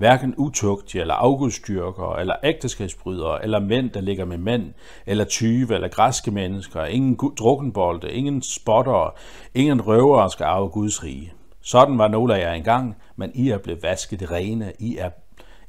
Hverken 0.00 0.34
utugtige 0.36 1.00
eller 1.00 1.14
afgudstyrkere, 1.14 2.20
eller 2.20 2.34
ægteskabsbrydere, 2.42 3.42
eller 3.42 3.60
mænd, 3.60 3.90
der 3.90 4.00
ligger 4.00 4.24
med 4.24 4.38
mænd, 4.38 4.72
eller 5.06 5.24
tyve, 5.24 5.74
eller 5.74 5.88
græske 5.88 6.30
mennesker, 6.30 6.84
ingen 6.84 7.18
drukkenbolde, 7.38 8.12
ingen 8.12 8.42
spottere, 8.42 9.10
ingen 9.54 9.86
røvere 9.86 10.30
skal 10.30 10.44
arve 10.44 10.68
Guds 10.68 11.04
rige. 11.04 11.32
Sådan 11.60 11.98
var 11.98 12.08
nogle 12.08 12.36
af 12.36 12.40
jer 12.40 12.52
engang, 12.52 12.96
men 13.16 13.30
I 13.34 13.50
er 13.50 13.58
blevet 13.58 13.82
vasket 13.82 14.30
rene, 14.30 14.72
I, 14.78 14.96
er, 14.96 15.10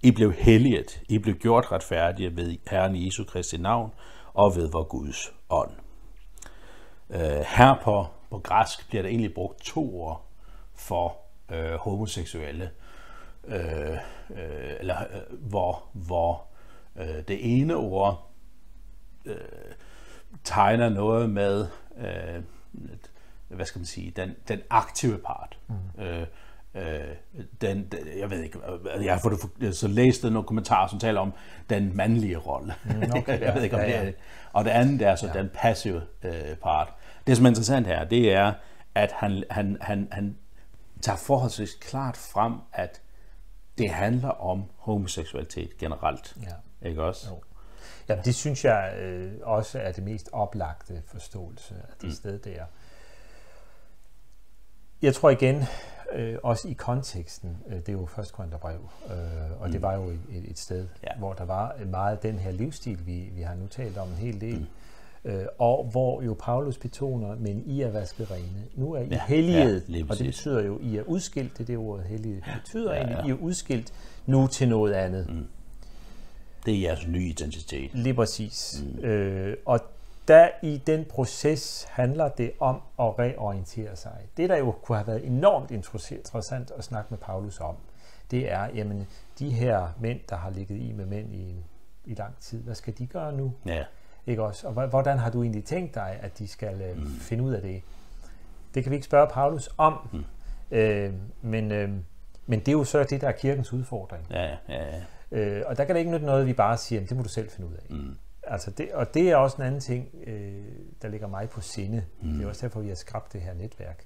I 0.04 0.12
blev 0.12 0.34
helliget, 0.34 1.02
I 1.10 1.18
blev 1.18 1.36
gjort 1.36 1.72
retfærdige 1.72 2.36
ved 2.36 2.58
Herren 2.70 3.06
Jesu 3.06 3.24
Kristi 3.24 3.58
navn 3.58 3.92
og 4.34 4.56
ved 4.56 4.72
vor 4.72 4.84
Guds 4.84 5.34
ånd. 5.50 5.72
Øh, 7.10 7.46
her 7.48 7.76
på, 7.84 8.06
på 8.30 8.40
græsk 8.40 8.90
bliver 8.90 9.02
der 9.02 9.10
egentlig 9.10 9.34
brugt 9.34 9.64
to 9.64 10.02
ord 10.02 10.26
for 10.76 11.18
øh, 11.52 11.74
homoseksuelle, 11.74 12.70
øh, 13.48 13.92
øh, 14.30 14.74
eller 14.80 15.00
øh, 15.00 15.40
hvor, 15.40 15.84
hvor 15.94 16.46
øh, 16.96 17.24
det 17.28 17.60
ene 17.60 17.76
ord 17.76 18.32
øh, 19.26 19.36
tegner 20.44 20.90
noget 20.90 21.30
med 21.30 21.68
øh, 21.98 22.44
hvad 23.56 23.66
skal 23.66 23.80
man 23.80 23.86
sige, 23.86 24.12
den, 24.16 24.36
den 24.48 24.60
aktive 24.70 25.18
part. 25.18 25.58
Mm. 25.68 26.04
Øh, 26.04 26.26
øh, 26.76 27.16
den, 27.62 27.88
den, 27.92 28.00
jeg 28.20 28.30
ved 28.30 28.44
ikke, 28.44 28.60
øh, 28.96 29.06
jeg 29.06 29.14
har 29.14 29.20
fået 29.20 29.76
så 29.76 29.88
læst 29.88 30.24
nogle 30.24 30.44
kommentarer, 30.44 30.88
som 30.88 31.00
taler 31.00 31.22
om 31.22 31.34
den 31.70 31.98
mandlige 31.98 32.38
rolle. 32.38 32.74
Mm, 32.86 33.04
okay, 33.16 33.42
jeg 33.46 33.56
ved 33.56 33.64
ikke, 33.64 33.76
om 33.76 33.82
ja, 33.82 33.90
ja. 33.90 34.06
det 34.06 34.08
er 34.08 34.14
Og 34.54 34.66
det 34.66 34.72
andet 34.72 35.02
er 35.02 35.16
så 35.16 35.28
ja. 35.28 35.34
den 35.34 35.50
passive 35.54 36.02
øh, 36.24 36.56
part. 36.64 36.94
Det, 37.28 37.38
som 37.38 37.46
er 37.46 37.50
interessant 37.50 37.88
her, 37.88 38.04
det 38.04 38.34
er, 38.34 38.54
at 38.96 39.12
han, 39.12 39.44
han, 39.50 39.78
han, 39.82 40.08
han 40.12 40.38
tager 41.02 41.18
forholdsvis 41.18 41.74
klart 41.82 42.18
frem, 42.18 42.54
at 42.74 43.02
det 43.78 43.90
handler 43.90 44.30
om 44.30 44.64
homoseksualitet 44.78 45.78
generelt. 45.78 46.38
Ja. 46.42 46.88
Ikke 46.90 47.04
også? 47.04 47.30
Jo. 47.30 47.42
Ja, 48.10 48.22
det 48.26 48.36
synes 48.36 48.66
jeg 48.66 48.94
øh, 49.00 49.34
også 49.42 49.80
er 49.80 49.92
det 49.92 50.04
mest 50.04 50.30
oplagte 50.32 51.04
forståelse 51.06 51.76
af 51.76 51.94
det 52.02 52.10
mm. 52.10 52.12
sted 52.12 52.40
der. 52.40 52.66
Jeg 55.02 55.16
tror 55.16 55.30
igen, 55.30 55.64
øh, 56.12 56.38
også 56.44 56.68
i 56.68 56.74
konteksten, 56.74 57.58
øh, 57.68 57.76
det 57.76 57.90
er 57.90 57.94
jo 57.94 58.06
først 58.06 58.34
brev, 58.36 58.90
øh, 59.06 59.62
og 59.62 59.68
mm. 59.68 59.72
det 59.72 59.82
var 59.82 59.94
jo 59.94 60.10
et, 60.10 60.50
et 60.50 60.60
sted, 60.60 60.88
ja. 61.04 61.18
hvor 61.18 61.34
der 61.34 61.46
var 61.46 61.76
meget 61.86 62.24
den 62.24 62.40
her 62.40 62.52
livsstil, 62.52 63.06
vi, 63.06 63.30
vi 63.32 63.42
har 63.42 63.56
nu 63.56 63.68
talt 63.68 63.98
om 63.98 64.08
en 64.08 64.16
hel 64.16 64.42
del, 64.42 64.60
mm. 64.60 64.68
Øh, 65.26 65.46
og 65.60 65.88
hvor 65.92 66.22
jo 66.22 66.36
Paulus 66.40 66.78
betoner, 66.78 67.36
men 67.36 67.64
I 67.66 67.82
er 67.82 67.90
vasket 67.90 68.32
rene. 68.32 68.66
Nu 68.76 68.94
er 68.94 69.02
I 69.02 69.08
ja, 69.12 69.22
helliget, 69.28 69.86
ja, 69.90 70.04
og 70.10 70.18
det 70.18 70.26
betyder 70.26 70.64
jo, 70.64 70.80
I 70.82 70.98
er 70.98 71.04
udskilt, 71.04 71.54
det 71.54 71.60
er 71.60 71.66
det 71.66 71.78
ord 71.78 72.04
helliget 72.04 72.44
betyder 72.64 72.94
ja, 72.94 72.98
ja. 72.98 73.06
egentlig, 73.06 73.28
I 73.28 73.32
er 73.32 73.42
udskilt 73.42 73.94
nu 74.26 74.48
til 74.48 74.70
noget 74.70 74.94
andet. 74.94 75.30
Mm. 75.30 75.48
Det 76.66 76.76
er 76.76 76.82
jeres 76.82 77.08
nye 77.08 77.26
identitet. 77.26 77.90
Lige 77.94 78.14
præcis. 78.14 78.84
Mm. 78.98 79.04
Øh, 79.04 79.58
og 79.66 79.80
der 80.28 80.50
i 80.64 80.82
den 80.88 81.06
proces 81.06 81.88
handler 81.90 82.30
det 82.30 82.52
om 82.60 82.76
at 83.00 83.20
reorientere 83.20 83.96
sig. 83.96 84.18
Det, 84.38 84.50
der 84.50 84.58
jo 84.58 84.72
kunne 84.72 84.98
have 84.98 85.08
været 85.08 85.26
enormt 85.26 85.72
interessant 85.72 86.72
at 86.78 86.84
snakke 86.84 87.08
med 87.10 87.18
Paulus 87.18 87.60
om, 87.60 87.76
det 88.32 88.52
er, 88.52 88.68
jamen, 88.76 89.08
de 89.40 89.50
her 89.50 89.88
mænd, 90.00 90.20
der 90.30 90.36
har 90.36 90.50
ligget 90.50 90.78
i 90.78 90.92
med 90.92 91.06
mænd 91.06 91.34
i, 91.34 91.56
i 92.06 92.14
lang 92.14 92.38
tid, 92.40 92.64
hvad 92.64 92.76
skal 92.76 92.94
de 92.98 93.06
gøre 93.06 93.34
nu? 93.34 93.54
Ja. 93.66 93.84
Ikke 94.28 94.44
også? 94.44 94.68
Og 94.68 94.88
hvordan 94.88 95.18
har 95.18 95.30
du 95.30 95.44
egentlig 95.44 95.64
tænkt 95.64 95.96
dig, 95.96 96.20
at 96.22 96.40
de 96.40 96.48
skal 96.48 96.82
øh, 96.82 96.98
mm. 96.98 97.06
finde 97.06 97.44
ud 97.44 97.54
af 97.54 97.62
det? 97.62 97.82
Det 98.74 98.84
kan 98.84 98.90
vi 98.92 98.96
ikke 98.96 99.06
spørge 99.06 99.28
Paulus 99.28 99.70
om, 99.78 100.10
mm. 100.14 100.24
øh, 100.72 101.14
men, 101.42 101.72
øh, 101.72 101.90
men 102.46 102.60
det 102.60 102.68
er 102.68 102.72
jo 102.72 102.84
så 102.84 103.04
det, 103.04 103.22
der 103.22 103.28
er 103.28 103.32
kirkens 103.32 103.74
udfordring. 103.74 104.28
Ja, 104.30 104.44
ja, 104.44 104.58
ja. 104.70 105.02
Øh, 105.32 105.64
og 105.68 105.78
der 105.78 105.86
kan 105.86 105.96
det 105.96 106.00
ikke 106.00 106.12
nytte 106.12 106.26
noget, 106.26 106.42
at 106.42 106.48
vi 106.48 106.54
bare 106.54 106.78
siger, 106.78 107.06
det 107.06 107.18
må 107.18 107.24
du 107.24 107.30
selv 107.30 107.50
finde 107.50 107.70
ud 107.70 107.74
af. 107.74 107.96
Mm. 107.96 108.16
Altså 108.44 108.72
det, 108.72 108.92
og 108.94 109.14
det 109.14 109.32
er 109.32 109.36
også 109.36 109.58
en 109.58 109.64
anden 109.64 109.82
ting, 109.82 110.10
øh, 110.28 110.66
der 111.02 111.08
ligger 111.08 111.28
mig 111.28 111.50
på 111.50 111.62
sinde. 111.62 112.04
Mm. 112.22 112.34
Det 112.34 112.44
er 112.44 112.50
også 112.50 112.68
derfor, 112.68 112.80
vi 112.80 112.88
har 112.88 112.96
skabt 112.96 113.34
det 113.34 113.42
her 113.42 113.54
netværk. 113.54 114.06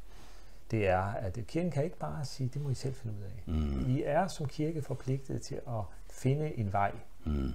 Det 0.71 0.87
er, 0.87 1.01
at 1.01 1.39
kirken 1.47 1.71
kan 1.71 1.83
ikke 1.83 1.97
bare 1.97 2.25
sige, 2.25 2.49
det 2.53 2.61
må 2.61 2.69
I 2.69 2.73
selv 2.73 2.93
finde 2.93 3.15
ud 3.15 3.23
af. 3.23 3.43
Mm. 3.45 3.87
Vi 3.87 4.03
er 4.05 4.27
som 4.27 4.45
kirke 4.45 4.81
forpligtet 4.81 5.41
til 5.41 5.55
at 5.55 5.83
finde 6.11 6.59
en 6.59 6.73
vej, 6.73 6.91
mm. 7.25 7.51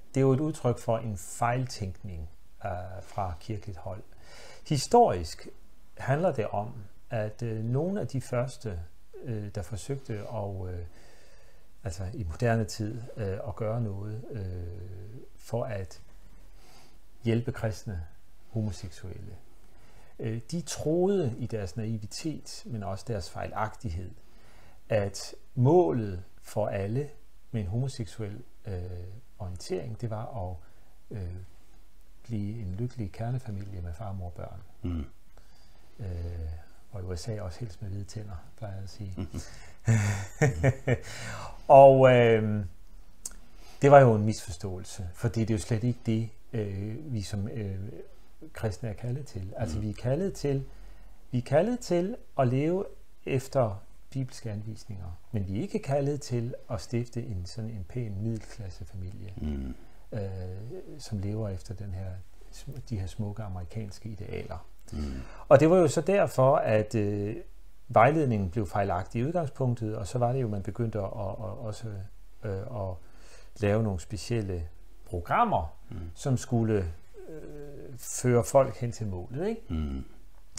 det 0.09 0.17
er 0.17 0.21
jo 0.21 0.33
et 0.33 0.41
udtryk 0.41 0.79
for 0.79 0.99
en 0.99 1.19
fejltænkning 1.19 2.29
uh, 2.65 2.71
fra 3.03 3.35
kirkeligt 3.41 3.79
hold. 3.79 4.03
Historisk 4.69 5.49
handler 5.99 6.33
det 6.33 6.47
om, 6.47 6.75
at 7.11 7.43
øh, 7.43 7.65
nogle 7.65 8.01
af 8.01 8.09
de 8.09 8.21
første, 8.21 8.81
øh, 9.25 9.55
der 9.55 9.63
forsøgte 9.63 10.13
at, 10.13 10.75
øh, 10.75 10.85
altså 11.85 12.05
i 12.15 12.25
moderne 12.25 12.65
tid, 12.65 13.03
øh, 13.17 13.39
at 13.49 13.57
gøre 13.57 13.81
noget 13.81 14.25
øh, 14.31 14.43
for 15.37 15.65
at 15.65 16.03
hjælpe 17.25 17.53
kristne 17.53 18.07
homoseksuelle. 18.51 19.37
Øh, 20.19 20.41
de 20.51 20.61
troede 20.61 21.35
i 21.39 21.47
deres 21.47 21.77
naivitet, 21.77 22.63
men 22.67 22.83
også 22.83 23.05
deres 23.09 23.31
fejlagtighed, 23.31 24.11
at 24.89 25.35
målet 25.55 26.25
for 26.43 26.67
alle 26.67 27.11
med 27.51 27.61
en 27.61 27.67
homoseksuel 27.67 28.43
øh, 28.67 28.83
orientering, 29.39 30.01
det 30.01 30.11
var 30.11 30.51
at 30.51 30.57
øh, 31.17 31.37
blive 32.23 32.63
en 32.63 32.75
lykkelig 32.75 33.13
kernefamilie 33.13 33.81
med 33.81 33.93
far, 33.93 34.13
mor 34.13 34.27
og 34.27 34.33
børn. 34.33 34.63
Mm. 34.83 35.05
Øh, 36.03 36.09
og 36.93 37.01
i 37.01 37.05
USA 37.05 37.41
også 37.41 37.61
helst 37.61 37.83
med 37.83 37.91
hvide 37.91 38.05
tænder, 38.05 38.45
plejer 38.57 38.75
jeg 38.75 38.83
at 38.83 38.91
sige. 38.91 39.15
Mm-hmm. 39.17 39.41
og 41.83 42.13
øh, 42.15 42.65
det 43.83 43.91
var 43.91 44.01
jo 44.01 44.15
en 44.15 44.25
misforståelse, 44.25 45.09
fordi 45.15 45.41
det 45.41 45.51
er 45.51 45.55
jo 45.55 45.59
slet 45.59 45.85
ikke 45.85 45.99
det, 46.07 46.29
øh, 46.53 47.13
vi 47.13 47.23
som 47.23 47.49
øh, 47.49 47.77
kristne 48.53 48.89
er 48.89 48.93
kaldet 48.93 49.27
til. 49.27 49.55
Altså 49.57 49.77
mm. 49.77 49.83
vi 49.83 49.91
er 49.91 49.95
kaldet 49.95 50.35
til, 50.35 50.65
vi 51.31 51.39
er 51.39 51.43
kaldet 51.43 51.81
til 51.81 52.17
at 52.39 52.49
leve 52.49 52.85
efter 53.27 53.83
bibelske 54.11 54.51
anvisninger, 54.51 55.19
men 55.33 55.49
vi 55.49 55.59
er 55.59 55.63
ikke 55.63 55.79
kaldet 55.79 56.21
til 56.21 56.55
at 56.71 56.81
stifte 56.81 57.23
en 57.23 57.47
sådan 57.47 57.71
en 57.71 57.85
pæn 57.89 58.23
middelklassefamilie, 58.23 59.33
mm. 59.37 59.75
øh, 60.13 60.21
som 60.99 61.19
lever 61.19 61.49
efter 61.49 61.75
den 61.75 61.93
her, 61.93 62.11
de 62.91 62.99
her 62.99 63.07
smukke 63.07 63.43
amerikanske 63.43 64.09
idealer. 64.09 64.67
Mm. 64.93 65.21
Og 65.49 65.61
det 65.61 65.71
var 65.71 65.77
jo 65.77 65.89
så 65.89 66.01
derfor, 66.01 66.57
at 66.57 66.95
øh, 66.95 67.37
vejledningen 67.89 68.51
blev 68.51 68.67
fejlagtig 68.67 69.21
i 69.21 69.25
udgangspunktet, 69.25 69.97
og 69.97 70.07
så 70.07 70.19
var 70.19 70.33
det 70.33 70.43
jo, 70.43 70.49
man 70.49 70.63
begyndte 70.63 70.99
at, 70.99 71.05
at, 71.05 71.29
at 71.29 71.59
også 71.59 71.89
øh, 72.45 72.61
at 72.61 72.97
lave 73.61 73.83
nogle 73.83 74.01
specielle 74.01 74.69
programmer, 75.07 75.77
mm. 75.91 75.97
som 76.15 76.37
skulle 76.37 76.93
øh, 77.29 77.99
føre 77.99 78.45
folk 78.45 78.77
hen 78.77 78.93
til 78.93 79.07
målet. 79.07 79.49
Ikke? 79.49 79.63
Mm. 79.69 80.05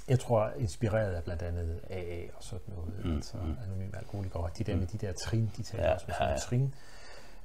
Jeg 0.08 0.20
tror, 0.20 0.52
inspireret 0.58 1.14
af 1.14 1.24
blandt 1.24 1.42
andet 1.42 1.80
AA 1.90 2.26
og 2.38 2.44
sådan 2.44 2.74
noget, 2.76 3.06
mm. 3.06 3.16
altså 3.16 3.38
mm. 3.38 3.56
anonyme 3.64 3.98
alkoholikere, 3.98 4.50
de 4.58 4.64
der 4.64 4.74
mm. 4.74 4.80
med 4.80 4.88
de 4.88 4.98
der 4.98 5.14
trin, 5.14 5.52
de 5.58 5.64
taler 5.64 5.84
ja, 5.86 5.94
også 5.94 6.06
sådan 6.06 6.28
ja, 6.28 6.32
ja. 6.32 6.40
trin, 6.40 6.74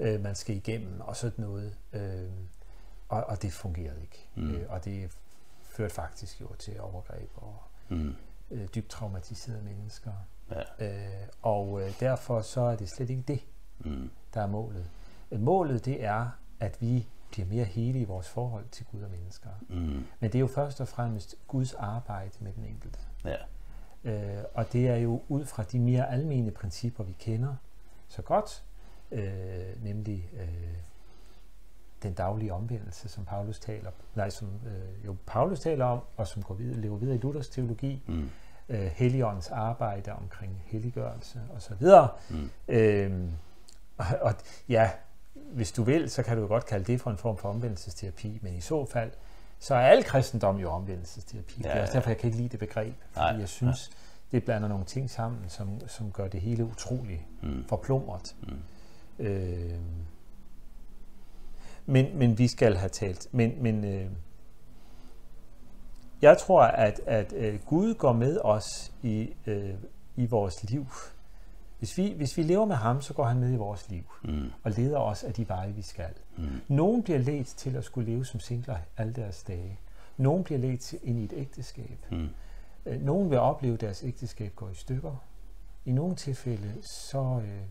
øh, 0.01 0.21
man 0.23 0.35
skal 0.35 0.57
igennem 0.57 1.01
og 1.01 1.17
sådan 1.17 1.45
noget. 1.45 1.75
Øh, 1.93 2.31
og, 3.09 3.25
og 3.25 3.43
det 3.43 3.53
fungerede 3.53 4.03
ikke. 4.03 4.29
Mm. 4.35 4.51
Øh, 4.51 4.65
og 4.69 4.85
det 4.85 5.11
førte 5.79 5.95
faktisk 5.95 6.41
jo 6.41 6.55
til 6.59 6.81
overgreb 6.81 7.31
og 7.37 7.57
mm. 7.89 8.15
øh, 8.51 8.69
dybt 8.75 8.89
traumatiserede 8.89 9.63
mennesker. 9.63 10.13
Ja. 10.51 10.87
Øh, 10.87 11.29
og 11.43 11.83
øh, 11.83 12.01
derfor 12.01 12.41
så 12.41 12.61
er 12.61 12.77
det 12.77 12.89
slet 12.89 13.11
ikke 13.11 13.25
det, 13.29 13.41
mm. 13.79 14.11
der 14.35 14.43
er 14.43 14.47
målet. 14.47 14.91
Øh, 15.31 15.41
målet 15.41 15.85
det 15.85 16.05
er 16.05 16.31
at 16.61 16.81
vi 16.81 17.09
bliver 17.31 17.47
mere 17.47 17.65
hele 17.65 18.01
i 18.01 18.05
vores 18.05 18.29
forhold 18.29 18.69
til 18.69 18.87
Gud 18.87 19.03
og 19.03 19.11
mennesker. 19.11 19.49
Mm. 19.69 20.07
Men 20.21 20.33
det 20.33 20.35
er 20.35 20.41
jo 20.41 20.47
først 20.47 20.81
og 20.81 20.89
fremmest 20.89 21.35
Guds 21.49 21.75
arbejde 21.75 22.33
med 22.41 22.53
den 22.53 22.65
enkelte. 22.65 22.99
Ja. 23.25 23.37
Øh, 24.05 24.45
og 24.55 24.73
det 24.73 24.89
er 24.89 24.97
jo 24.97 25.23
ud 25.29 25.45
fra 25.45 25.63
de 25.63 25.79
mere 25.79 26.11
almene 26.11 26.51
principper, 26.51 27.05
vi 27.05 27.17
kender 27.19 27.55
så 28.09 28.23
godt, 28.23 28.65
øh, 29.11 29.85
nemlig 29.85 30.31
øh, 30.33 30.77
den 32.03 32.13
daglige 32.13 32.53
omvendelse, 32.53 33.09
som 33.09 33.25
Paulus 33.25 33.59
taler, 33.59 33.91
nej, 34.15 34.31
som 34.31 34.49
øh, 34.67 35.07
jo 35.07 35.17
Paulus 35.27 35.61
taler 35.61 35.85
om, 35.85 36.01
og 36.17 36.27
som 36.27 36.43
går 36.43 36.55
videre, 36.55 36.81
lever 36.81 36.97
videre 36.97 37.17
i 37.17 37.19
Luthers 37.19 37.49
teologi, 37.49 38.03
mm. 38.07 38.31
øh, 38.69 38.81
Helligåndens 38.81 39.51
arbejde 39.51 40.13
omkring 40.13 40.63
helliggørelse 40.67 41.41
osv. 41.57 41.87
Mm. 42.31 42.51
Øh, 42.69 43.29
og, 43.99 44.07
og 44.21 44.35
ja, 44.69 44.91
hvis 45.35 45.73
du 45.73 45.83
vil, 45.83 46.11
så 46.11 46.23
kan 46.23 46.37
du 46.37 46.43
jo 46.43 46.49
godt 46.49 46.67
kalde 46.67 46.85
det 46.85 47.01
for 47.01 47.11
en 47.11 47.17
form 47.17 47.37
for 47.37 47.49
omvendelsesterapi, 47.49 48.39
men 48.43 48.55
i 48.55 48.61
så 48.61 48.85
fald, 48.85 49.11
så 49.59 49.75
er 49.75 49.79
al 49.79 50.05
kristendom 50.05 50.57
jo 50.57 50.71
omvendelsesterapi. 50.71 51.61
Ja, 51.65 51.69
ja. 51.69 51.73
Det 51.73 51.79
er 51.79 51.83
også 51.83 51.95
derfor, 51.95 52.11
jeg 52.11 52.19
kan 52.19 52.27
ikke 52.27 52.39
lide 52.39 52.49
det 52.49 52.59
begreb, 52.59 52.95
fordi 53.13 53.27
Nej, 53.33 53.41
jeg 53.41 53.49
synes, 53.49 53.91
ja. 54.33 54.37
det 54.37 54.45
blander 54.45 54.69
nogle 54.69 54.85
ting 54.85 55.11
sammen, 55.11 55.41
som, 55.49 55.89
som 55.89 56.13
gør 56.13 56.29
det 56.29 56.41
hele 56.41 56.65
utroligt 56.65 57.21
mm. 57.43 57.65
forplumret. 57.69 58.37
Mm. 58.43 59.25
Øh, 59.25 59.79
men, 61.89 62.19
men 62.19 62.39
vi 62.39 62.49
skal 62.49 62.77
have 62.77 62.89
talt. 62.89 63.29
Men, 63.33 63.63
men 63.63 63.85
øh, 63.85 64.11
jeg 66.23 66.39
tror, 66.39 66.63
at, 66.63 67.01
at 67.07 67.33
øh, 67.33 67.59
Gud 67.67 67.95
går 67.95 68.13
med 68.13 68.39
os 68.45 68.93
i, 69.03 69.35
øh, 69.47 69.75
i 70.17 70.27
vores 70.27 70.71
liv 70.71 70.87
hvis 71.79 71.99
vi, 71.99 72.13
hvis 72.17 72.37
vi 72.37 72.43
lever 72.43 72.65
med 72.65 72.77
ham, 72.77 73.01
så 73.01 73.15
går 73.15 73.25
han 73.25 73.39
med 73.39 73.53
i 73.53 73.57
vores 73.57 73.91
liv 73.91 74.05
mm. 74.25 74.51
og 74.63 74.71
leder 74.71 74.99
os 74.99 75.25
af 75.25 75.33
de 75.33 75.49
veje, 75.49 75.73
vi 75.73 75.83
skal. 75.83 76.15
Mm. 76.37 76.45
Nogen 76.69 77.03
bliver 77.03 77.19
ledt 77.19 77.47
til 77.47 77.77
at 77.77 77.85
skulle 77.85 78.11
leve 78.11 78.25
som 78.25 78.41
singler 78.41 78.77
alle 78.97 79.13
deres 79.13 79.43
dage. 79.43 79.81
Nogen 80.17 80.45
bliver 80.45 80.59
ledt 80.59 80.81
til 80.81 80.99
ind 81.03 81.21
i 81.21 81.25
et 81.25 81.33
ægteskab. 81.37 82.07
Mm. 82.11 82.29
Øh, 82.87 83.03
nogen 83.03 83.31
vil 83.31 83.39
opleve, 83.39 83.75
at 83.75 83.81
deres 83.81 84.05
ægteskab 84.05 84.55
går 84.55 84.69
i 84.69 84.75
stykker. 84.75 85.25
i 85.85 85.93
nogle 85.93 86.17
tilfælde, 86.17 86.83
så... 86.83 87.41
Øh, 87.45 87.63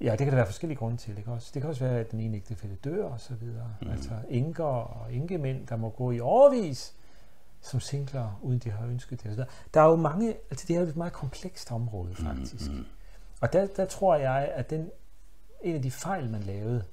ja, 0.00 0.10
det 0.10 0.18
kan 0.18 0.28
der 0.28 0.34
være 0.34 0.46
forskellige 0.46 0.78
grunde 0.78 0.96
til. 0.96 1.16
Det 1.16 1.24
kan 1.24 1.32
også, 1.32 1.50
det 1.54 1.62
kan 1.62 1.68
også 1.68 1.84
være, 1.84 2.00
at 2.00 2.10
den 2.10 2.20
ene 2.20 2.36
ægtefælde 2.36 2.76
dør 2.76 3.04
og 3.04 3.20
så 3.20 3.34
videre. 3.34 3.74
Mm. 3.82 3.90
Altså 3.90 4.10
enker 4.28 4.64
og 4.64 5.14
enkemænd, 5.14 5.66
der 5.66 5.76
må 5.76 5.90
gå 5.90 6.10
i 6.10 6.20
overvis 6.20 6.94
som 7.60 7.80
singler, 7.80 8.40
uden 8.42 8.58
de 8.58 8.70
har 8.70 8.86
ønsket 8.86 9.22
det. 9.22 9.46
Der 9.74 9.80
er 9.80 9.84
jo 9.84 9.96
mange, 9.96 10.36
altså 10.50 10.64
det 10.68 10.76
er 10.76 10.80
jo 10.80 10.86
et 10.86 10.96
meget 10.96 11.12
komplekst 11.12 11.72
område 11.72 12.14
faktisk. 12.14 12.70
Mm. 12.70 12.86
Og 13.40 13.52
der, 13.52 13.66
der 13.66 13.86
tror 13.86 14.16
jeg, 14.16 14.52
at 14.54 14.70
den, 14.70 14.90
en 15.62 15.74
af 15.74 15.82
de 15.82 15.90
fejl, 15.90 16.30
man 16.30 16.42
lavede 16.42 16.84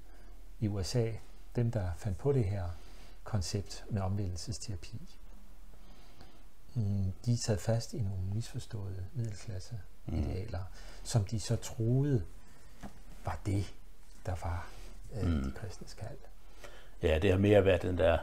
i 0.60 0.68
USA, 0.68 1.12
dem 1.56 1.72
der 1.72 1.90
fandt 1.98 2.18
på 2.18 2.32
det 2.32 2.44
her 2.44 2.64
koncept 3.24 3.86
med 3.90 4.02
omvendelsesterapi, 4.02 5.18
mm, 6.74 7.14
de 7.26 7.38
sad 7.38 7.58
fast 7.58 7.94
i 7.94 8.02
nogle 8.02 8.24
misforståede 8.34 9.06
middelklasse 9.14 9.80
idealer, 10.08 10.60
mm. 10.60 11.04
som 11.04 11.24
de 11.26 11.40
så 11.40 11.56
troede 11.56 12.24
var 13.28 13.40
det, 13.46 13.74
der 14.26 14.36
var 14.44 14.68
øh, 15.14 15.28
mm. 15.28 15.44
de 15.44 15.52
kristnes 15.52 15.94
kald. 15.94 16.18
Ja, 17.04 17.20
det 17.20 17.32
har 17.32 17.38
mere 17.38 17.66
været 17.66 17.82
den 17.82 17.98
der 17.98 18.18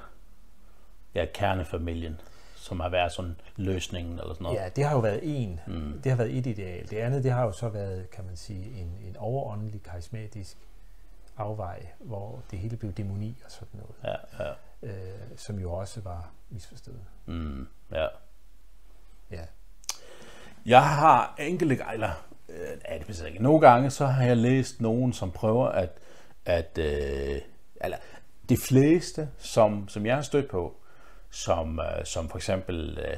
ja, 1.15 1.27
kernefamilien, 1.35 2.21
som 2.57 2.81
har 2.81 2.89
været 2.89 3.13
sådan 3.13 3.37
løsningen 3.57 4.19
eller 4.19 4.35
sådan 4.35 4.45
noget. 4.45 4.59
Ja, 4.59 4.69
det 4.69 4.85
har 4.85 4.93
jo 4.93 4.99
været 4.99 5.21
en. 5.23 5.61
Mm. 5.67 6.01
Det 6.03 6.13
har 6.13 6.17
været 6.17 6.39
et 6.39 6.47
ideal. 6.47 6.91
Det 6.91 6.97
andet, 6.97 7.25
det 7.25 7.33
har 7.33 7.45
jo 7.45 7.53
så 7.53 7.69
været, 7.69 8.11
kan 8.11 8.25
man 8.25 8.37
sige, 8.37 8.81
en, 8.81 8.99
en 9.03 9.17
overåndelig, 9.17 9.83
karismatisk 9.83 10.57
afvej, 11.37 11.87
hvor 12.01 12.43
det 12.51 12.59
hele 12.59 12.77
blev 12.77 12.93
dæmoni 12.93 13.43
og 13.45 13.51
sådan 13.51 13.81
noget. 13.81 13.95
Ja, 14.05 14.45
ja. 14.45 14.53
Øh, 14.83 15.21
som 15.37 15.59
jo 15.59 15.73
også 15.73 16.01
var 16.01 16.31
misforstået. 16.51 17.05
Mm, 17.27 17.69
ja. 17.93 18.07
Ja. 19.31 19.45
Jeg 20.67 20.89
har 20.89 21.35
enkelte, 21.39 21.85
eller 21.93 22.11
øh, 22.55 22.79
er 22.85 22.99
det 22.99 23.27
ikke, 23.27 23.43
nogle 23.43 23.61
gange, 23.61 23.91
så 23.91 24.07
har 24.07 24.25
jeg 24.25 24.37
læst 24.37 24.81
nogen, 24.81 25.13
som 25.13 25.31
prøver 25.31 25.67
at, 25.67 25.99
at 26.45 26.79
øh, 26.79 27.41
eller 27.81 27.97
de 28.49 28.57
fleste, 28.57 29.29
som, 29.39 29.89
som 29.89 30.07
jeg 30.07 30.15
har 30.15 30.23
stødt 30.23 30.51
på, 30.51 30.77
som, 31.31 31.81
øh, 31.81 32.05
som 32.05 32.29
for 32.29 32.37
eksempel 32.37 32.99
øh, 32.99 33.17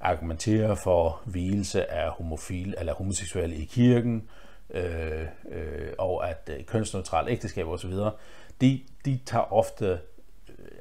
argumenterer 0.00 0.74
for 0.74 1.20
hvilelse 1.24 1.90
af 1.90 2.10
homofil 2.10 2.74
eller 2.78 2.94
homoseksuelle 2.94 3.56
i 3.56 3.64
kirken, 3.64 4.28
øh, 4.70 5.22
øh, 5.50 5.92
og 5.98 6.30
at 6.30 6.50
øh, 6.56 6.64
kønsneutralt 6.64 7.28
ægteskab 7.28 7.66
osv., 7.66 7.92
de, 8.60 8.80
de 9.04 9.20
tager 9.26 9.52
ofte, 9.52 9.98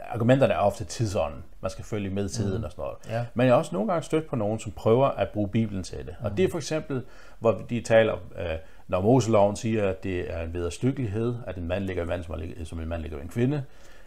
argumenterne 0.01 0.53
er 0.53 0.57
ofte 0.57 0.85
tidsånden. 0.85 1.43
Man 1.61 1.71
skal 1.71 1.85
følge 1.85 2.09
med 2.09 2.29
tiden 2.29 2.57
mm. 2.57 2.63
og 2.63 2.71
sådan 2.71 2.81
noget. 2.81 2.97
Ja. 3.09 3.25
Men 3.33 3.45
jeg 3.45 3.53
har 3.53 3.57
også 3.57 3.75
nogle 3.75 3.91
gange 3.91 4.03
stødt 4.03 4.27
på 4.27 4.35
nogen, 4.35 4.59
som 4.59 4.71
prøver 4.71 5.07
at 5.07 5.29
bruge 5.29 5.49
Bibelen 5.49 5.83
til 5.83 5.97
det. 5.97 6.15
Mm. 6.19 6.25
Og 6.25 6.37
det 6.37 6.45
er 6.45 6.51
for 6.51 6.57
eksempel, 6.57 7.03
hvor 7.39 7.61
de 7.69 7.81
taler, 7.81 8.13
øh, 8.13 8.57
når 8.87 9.01
Moseloven 9.01 9.55
siger, 9.55 9.89
at 9.89 10.03
det 10.03 10.33
er 10.33 10.43
en 10.43 10.53
vederstykkelighed, 10.53 11.35
at 11.47 11.57
en 11.57 11.67
mand 11.67 11.83
ligger 11.83 12.03
en 12.03 12.09
mand, 12.09 12.23
som, 12.23 12.35
som 12.65 12.79
en 12.79 12.87
mand 12.87 13.01
ligger 13.01 13.19
en 13.19 13.27
kvinde, 13.27 13.63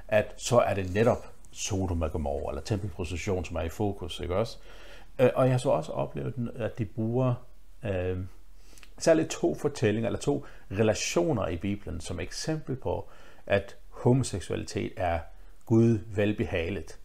at 0.09 0.35
så 0.37 0.59
er 0.59 0.75
det 0.75 0.95
netop 0.95 1.27
Sodom 1.53 2.03
og 2.03 2.13
Gomorra, 2.13 2.51
eller 2.51 2.63
tempelprocession, 2.63 3.45
som 3.45 3.57
er 3.57 3.63
i 3.63 3.69
fokus, 3.69 4.21
ikke 4.21 4.37
også? 4.37 4.59
Øh, 5.19 5.31
og 5.35 5.45
jeg 5.45 5.53
har 5.53 5.59
så 5.59 5.71
også 5.71 5.93
oplevet, 5.93 6.51
at 6.57 6.79
de 6.79 6.85
bruger 6.85 7.35
øh, 7.85 8.19
særligt 8.99 9.31
to 9.31 9.55
fortællinger, 9.55 10.09
eller 10.09 10.21
to 10.21 10.45
relationer 10.71 11.47
i 11.47 11.57
Bibelen, 11.57 12.01
som 12.01 12.21
eksempel 12.21 12.77
på, 12.77 13.09
at 13.47 13.77
homoseksualitet 13.89 14.93
er 14.97 15.19
Gud 15.71 15.99
velbehageligt. 16.07 16.99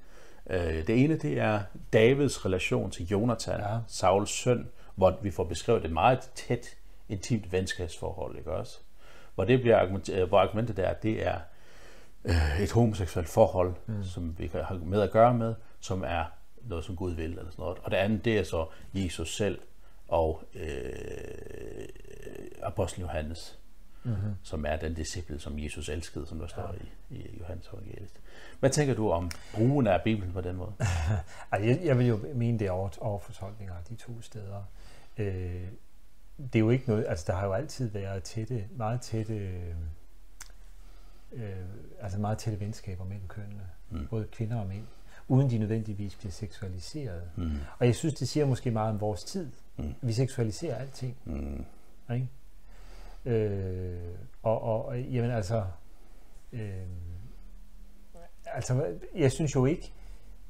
Øh, 0.49 0.87
det 0.87 1.03
ene, 1.03 1.17
det 1.17 1.39
er 1.39 1.61
Davids 1.93 2.45
relation 2.45 2.91
til 2.91 3.07
Jonathan, 3.07 3.59
ja. 3.59 3.77
Sauls 3.87 4.29
søn, 4.29 4.69
hvor 4.95 5.19
vi 5.21 5.31
får 5.31 5.43
beskrevet 5.43 5.85
et 5.85 5.91
meget 5.91 6.19
tæt, 6.35 6.77
intimt 7.09 7.51
venskabsforhold, 7.51 8.37
ikke 8.37 8.51
også? 8.51 8.79
Hvor, 9.35 9.43
det 9.43 9.61
bliver 9.61 10.25
hvor 10.25 10.39
argumentet 10.39 10.79
er, 10.79 10.87
at 10.87 11.03
det 11.03 11.27
er 11.27 11.39
øh, 12.25 12.61
et 12.61 12.71
homoseksuelt 12.71 13.29
forhold, 13.29 13.73
mm. 13.85 14.03
som 14.03 14.35
vi 14.39 14.47
kan 14.47 14.63
have 14.63 14.79
med 14.79 15.01
at 15.01 15.11
gøre 15.11 15.33
med, 15.33 15.55
som 15.79 16.03
er 16.03 16.23
noget, 16.61 16.85
som 16.85 16.95
Gud 16.95 17.13
vil, 17.13 17.29
eller 17.29 17.51
sådan 17.51 17.63
noget. 17.63 17.77
Og 17.83 17.91
det 17.91 17.97
andet, 17.97 18.25
det 18.25 18.37
er 18.37 18.43
så 18.43 18.65
Jesus 18.93 19.35
selv 19.35 19.59
og 20.07 20.41
øh, 20.55 21.87
Apostel 22.63 23.01
Johannes, 23.01 23.59
mm-hmm. 24.05 24.35
som 24.43 24.65
er 24.65 24.75
den 24.75 24.93
disciple, 24.93 25.39
som 25.39 25.59
Jesus 25.59 25.89
elskede, 25.89 26.27
som 26.27 26.39
der 26.39 26.47
står 26.47 26.75
ja. 27.09 27.15
i, 27.15 27.17
i 27.17 27.37
Johannes 27.39 27.67
evangeliet. 27.67 28.21
Hvad 28.59 28.69
tænker 28.69 28.93
du 28.93 29.09
om 29.09 29.31
brugen 29.53 29.87
af 29.87 30.01
Bibelen 30.03 30.33
på 30.33 30.41
den 30.41 30.55
måde? 30.55 30.73
jeg, 31.51 31.79
jeg 31.83 31.97
vil 31.97 32.07
jo 32.07 32.19
mene, 32.35 32.59
det 32.59 32.67
er 32.67 32.71
over, 32.71 32.89
overfortolkninger 33.01 33.73
af 33.73 33.83
de 33.83 33.95
to 33.95 34.21
steder. 34.21 34.63
Øh, 35.17 35.67
det 36.37 36.55
er 36.55 36.59
jo 36.59 36.69
ikke 36.69 36.87
noget, 36.87 37.05
altså 37.07 37.25
der 37.27 37.33
har 37.37 37.45
jo 37.45 37.53
altid 37.53 37.89
været 37.89 38.23
tætte, 38.23 38.65
meget 38.75 39.01
tætte 39.01 39.33
øh, 39.33 39.75
øh, 41.31 41.55
altså 41.99 42.19
meget 42.19 42.37
tætte 42.37 42.59
venskaber 42.59 43.05
mellem 43.05 43.27
kønnene, 43.27 43.63
mm. 43.89 44.07
både 44.07 44.27
kvinder 44.31 44.59
og 44.59 44.67
mænd, 44.67 44.85
uden 45.27 45.49
de 45.49 45.57
nødvendigvis 45.57 46.15
bliver 46.15 46.31
seksualiseret. 46.31 47.21
Mm. 47.35 47.51
Og 47.79 47.85
jeg 47.85 47.95
synes, 47.95 48.13
det 48.13 48.29
siger 48.29 48.45
måske 48.45 48.71
meget 48.71 48.89
om 48.89 49.01
vores 49.01 49.23
tid. 49.23 49.51
Mm. 49.77 49.93
Vi 50.01 50.13
seksualiserer 50.13 50.75
alting. 50.75 51.17
Mm. 51.25 51.65
Ikke? 52.13 52.29
Øh, 53.25 53.97
og, 54.43 54.61
og 54.61 54.99
jamen 54.99 55.31
altså, 55.31 55.65
øh, 56.53 56.87
altså, 58.45 58.95
jeg 59.15 59.31
synes 59.31 59.55
jo 59.55 59.65
ikke, 59.65 59.91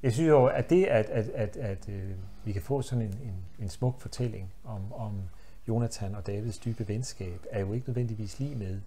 jeg 0.04 0.14
synes 0.14 0.30
jo, 0.30 0.46
at 0.46 0.70
det, 0.70 0.86
at, 0.86 1.06
at, 1.06 1.30
at, 1.30 1.58
at 1.58 1.90
øh, 1.90 2.12
vi 2.44 2.52
kan 2.52 2.62
få 2.62 2.82
sådan 2.82 3.06
en, 3.06 3.14
en, 3.24 3.36
en 3.60 3.70
smuk 3.70 4.00
fortælling 4.00 4.52
om, 4.64 4.94
om 4.94 5.22
Jonathan 5.68 6.16
og 6.16 6.28
Davids 6.28 6.58
dybe 6.58 6.88
venskab, 6.88 7.46
er 7.52 7.60
jo 7.60 7.74
ikke 7.74 7.90
nødvendigvis 7.90 8.40
lige 8.40 8.56
med, 8.56 8.80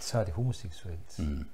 så 0.00 0.18
er 0.18 0.24
det 0.24 0.34
homoseksuelt. 0.34 1.18
Mm. 1.18 1.46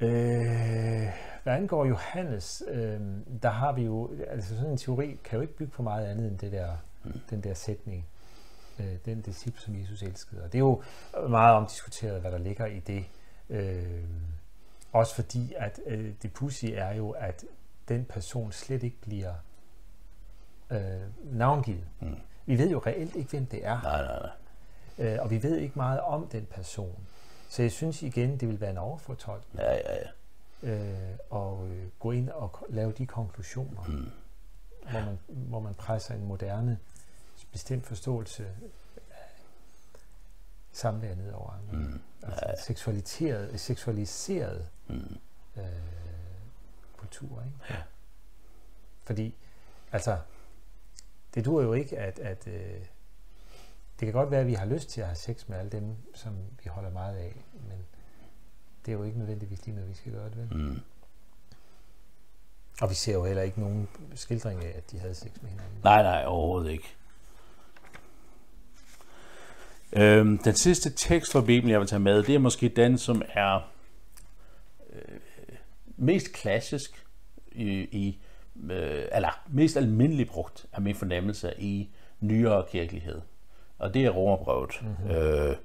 Øh, 0.00 1.08
hvad 1.42 1.52
angår 1.52 1.84
Johannes, 1.86 2.62
øh, 2.68 3.00
der 3.42 3.50
har 3.50 3.72
vi 3.72 3.82
jo, 3.82 4.10
altså 4.28 4.56
sådan 4.56 4.70
en 4.70 4.76
teori 4.76 5.18
kan 5.24 5.36
jo 5.36 5.40
ikke 5.40 5.56
bygge 5.56 5.72
på 5.72 5.82
meget 5.82 6.06
andet 6.06 6.28
end 6.28 6.38
det 6.38 6.52
der, 6.52 6.76
mm. 7.04 7.20
den 7.30 7.40
der 7.40 7.54
sætning, 7.54 8.06
øh, 8.78 8.96
den 9.04 9.20
disciple, 9.20 9.60
som 9.60 9.80
Jesus 9.80 10.02
elskede. 10.02 10.42
Og 10.42 10.52
det 10.52 10.58
er 10.58 10.62
jo 10.62 10.82
meget 11.28 11.56
omdiskuteret, 11.56 12.20
hvad 12.20 12.32
der 12.32 12.38
ligger 12.38 12.66
i 12.66 12.78
det. 12.78 13.04
Øh, 13.50 14.04
også 14.92 15.14
fordi, 15.14 15.54
at 15.56 15.80
øh, 15.86 16.12
det 16.22 16.32
pussy 16.32 16.64
er 16.64 16.92
jo, 16.92 17.10
at 17.10 17.44
den 17.88 18.04
person 18.04 18.52
slet 18.52 18.82
ikke 18.82 19.00
bliver 19.00 19.34
øh, 20.70 21.00
navngivet. 21.24 21.84
Mm. 22.00 22.16
Vi 22.46 22.58
ved 22.58 22.70
jo 22.70 22.82
reelt 22.86 23.16
ikke, 23.16 23.30
hvem 23.30 23.46
det 23.46 23.66
er. 23.66 23.80
Nej, 23.82 24.02
nej, 24.02 24.18
nej. 24.18 24.30
Øh, 24.98 25.22
og 25.22 25.30
vi 25.30 25.42
ved 25.42 25.56
ikke 25.56 25.72
meget 25.76 26.00
om 26.00 26.26
den 26.26 26.46
person. 26.46 27.06
Så 27.48 27.62
jeg 27.62 27.72
synes 27.72 28.02
igen, 28.02 28.36
det 28.36 28.48
vil 28.48 28.60
være 28.60 28.70
en 28.70 28.78
overfortolkning. 28.78 29.60
Ja, 29.60 29.72
ja, 29.72 29.94
ja. 29.94 30.08
Øh, 30.62 31.18
og 31.30 31.68
øh, 31.68 31.88
gå 31.98 32.10
ind 32.10 32.30
og 32.30 32.66
lave 32.68 32.92
de 32.92 33.06
konklusioner, 33.06 33.82
mm. 33.88 34.10
hvor, 34.90 35.00
man, 35.00 35.18
hvor 35.28 35.60
man 35.60 35.74
presser 35.74 36.14
en 36.14 36.24
moderne, 36.24 36.78
bestemt 37.54 37.86
forståelse 37.86 38.46
af 39.10 39.30
samvær 40.72 41.14
ned 41.14 41.32
over 41.32 41.50
andre. 41.50 41.76
Mm. 41.76 42.00
Altså 42.22 42.44
ja. 42.48 42.62
seksualiseret, 42.62 43.60
seksualiseret 43.60 44.68
mm. 44.88 45.16
øh, 45.56 45.64
kultur. 46.96 47.42
Ikke? 47.42 47.56
Ja. 47.70 47.82
Fordi, 49.04 49.34
altså, 49.92 50.18
det 51.34 51.44
dur 51.44 51.62
jo 51.62 51.72
ikke, 51.72 51.98
at, 51.98 52.18
at 52.18 52.46
øh, 52.46 52.86
det 54.00 54.06
kan 54.06 54.12
godt 54.12 54.30
være, 54.30 54.40
at 54.40 54.46
vi 54.46 54.54
har 54.54 54.66
lyst 54.66 54.88
til 54.88 55.00
at 55.00 55.06
have 55.06 55.16
sex 55.16 55.48
med 55.48 55.58
alle 55.58 55.70
dem, 55.70 55.96
som 56.14 56.36
vi 56.62 56.68
holder 56.70 56.90
meget 56.90 57.16
af, 57.16 57.44
men 57.52 57.86
det 58.86 58.92
er 58.92 58.96
jo 58.96 59.04
ikke 59.04 59.18
nødvendigvis 59.18 59.66
lige 59.66 59.74
noget, 59.74 59.90
vi 59.90 59.94
skal 59.94 60.12
gøre 60.12 60.30
det, 60.30 60.36
vel? 60.36 60.56
Mm. 60.56 60.80
Og 62.80 62.90
vi 62.90 62.94
ser 62.94 63.12
jo 63.12 63.24
heller 63.24 63.42
ikke 63.42 63.60
nogen 63.60 63.88
skildring 64.14 64.64
af, 64.64 64.72
at 64.76 64.90
de 64.90 64.98
havde 64.98 65.14
sex 65.14 65.42
med 65.42 65.50
hinanden. 65.50 65.80
Nej, 65.84 66.02
nej, 66.02 66.24
overhovedet 66.26 66.70
ikke. 66.70 66.96
Øhm, 69.96 70.38
den 70.38 70.54
sidste 70.54 70.90
tekst 70.90 71.32
fra 71.32 71.40
Bibelen, 71.40 71.70
jeg 71.70 71.80
vil 71.80 71.88
tage 71.88 72.00
med, 72.00 72.22
det 72.22 72.34
er 72.34 72.38
måske 72.38 72.68
den, 72.68 72.98
som 72.98 73.22
er 73.28 73.70
øh, 74.92 75.18
mest 75.96 76.32
klassisk 76.32 77.06
i, 77.52 77.68
i 77.72 78.18
øh, 78.70 79.04
eller 79.12 79.40
mest 79.48 79.76
almindeligt 79.76 80.30
brugt 80.30 80.66
af 80.72 80.82
min 80.82 80.94
fornemmelse 80.94 81.52
i 81.58 81.88
nyere 82.20 82.64
kirkelighed 82.70 83.20
og 83.78 83.94
det 83.94 84.04
er 84.04 84.10
Romerbrevet. 84.10 84.80
Mm-hmm. 84.82 85.10
Øh, 85.10 85.56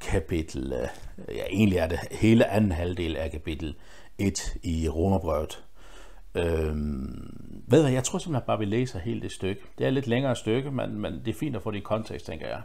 kapitel, 0.00 0.72
øh, 0.72 0.88
ja 1.36 1.44
egentlig 1.50 1.78
er 1.78 1.86
det 1.86 1.98
hele 2.10 2.50
anden 2.50 2.72
halvdel 2.72 3.16
af 3.16 3.30
kapitel 3.30 3.74
1 4.18 4.56
i 4.62 4.88
Romerbrevet. 4.88 5.64
Øh, 6.34 6.76
ved 7.66 7.82
hvad, 7.82 7.92
jeg 7.92 8.04
tror 8.04 8.18
simpelthen 8.18 8.46
bare, 8.46 8.58
vi 8.58 8.64
læser 8.64 8.98
hele 8.98 9.20
det 9.20 9.32
stykke. 9.32 9.62
Det 9.78 9.84
er 9.84 9.88
et 9.88 9.94
lidt 9.94 10.06
længere 10.06 10.36
stykke, 10.36 10.70
men, 10.70 10.98
men 10.98 11.12
det 11.24 11.28
er 11.28 11.38
fint 11.38 11.56
at 11.56 11.62
få 11.62 11.70
det 11.70 11.78
i 11.78 11.80
kontekst, 11.80 12.26
tænker 12.26 12.48
jeg. 12.48 12.62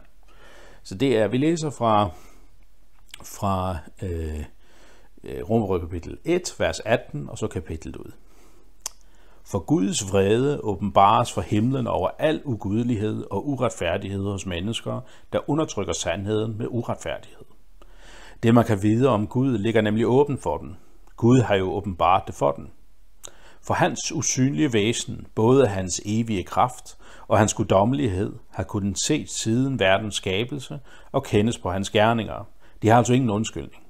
Så 0.82 0.94
det 0.94 1.18
er, 1.18 1.28
vi 1.28 1.38
læser 1.38 1.70
fra, 1.70 2.10
fra 3.24 3.78
øh, 4.02 4.44
øh 5.24 5.50
Romerød 5.50 5.80
kapitel 5.80 6.18
1, 6.24 6.54
vers 6.58 6.80
18, 6.80 7.28
og 7.28 7.38
så 7.38 7.46
kapitlet 7.46 7.96
ud. 7.96 8.12
For 9.44 9.58
Guds 9.58 10.12
vrede 10.12 10.60
åbenbares 10.60 11.32
for 11.32 11.40
himlen 11.40 11.86
over 11.86 12.08
al 12.18 12.42
ugudelighed 12.44 13.24
og 13.30 13.48
uretfærdighed 13.48 14.24
hos 14.24 14.46
mennesker, 14.46 15.00
der 15.32 15.50
undertrykker 15.50 15.92
sandheden 15.92 16.58
med 16.58 16.66
uretfærdighed. 16.70 17.44
Det, 18.42 18.54
man 18.54 18.64
kan 18.64 18.82
vide 18.82 19.08
om 19.08 19.26
Gud, 19.26 19.58
ligger 19.58 19.80
nemlig 19.80 20.06
åben 20.06 20.38
for 20.38 20.58
den. 20.58 20.76
Gud 21.16 21.40
har 21.40 21.54
jo 21.54 21.72
åbenbart 21.72 22.22
det 22.26 22.34
for 22.34 22.52
den. 22.52 22.70
For 23.62 23.74
hans 23.74 24.12
usynlige 24.12 24.72
væsen, 24.72 25.26
både 25.34 25.66
hans 25.66 26.00
evige 26.04 26.42
kraft 26.42 26.96
og 27.28 27.38
hans 27.38 27.54
guddommelighed, 27.54 28.32
har 28.50 28.62
kunnet 28.62 29.00
set 29.00 29.30
siden 29.30 29.78
verdens 29.78 30.14
skabelse 30.14 30.80
og 31.12 31.24
kendes 31.24 31.58
på 31.58 31.70
hans 31.70 31.90
gerninger. 31.90 32.48
De 32.82 32.88
har 32.88 32.98
altså 32.98 33.12
ingen 33.12 33.30
undskyldning. 33.30 33.82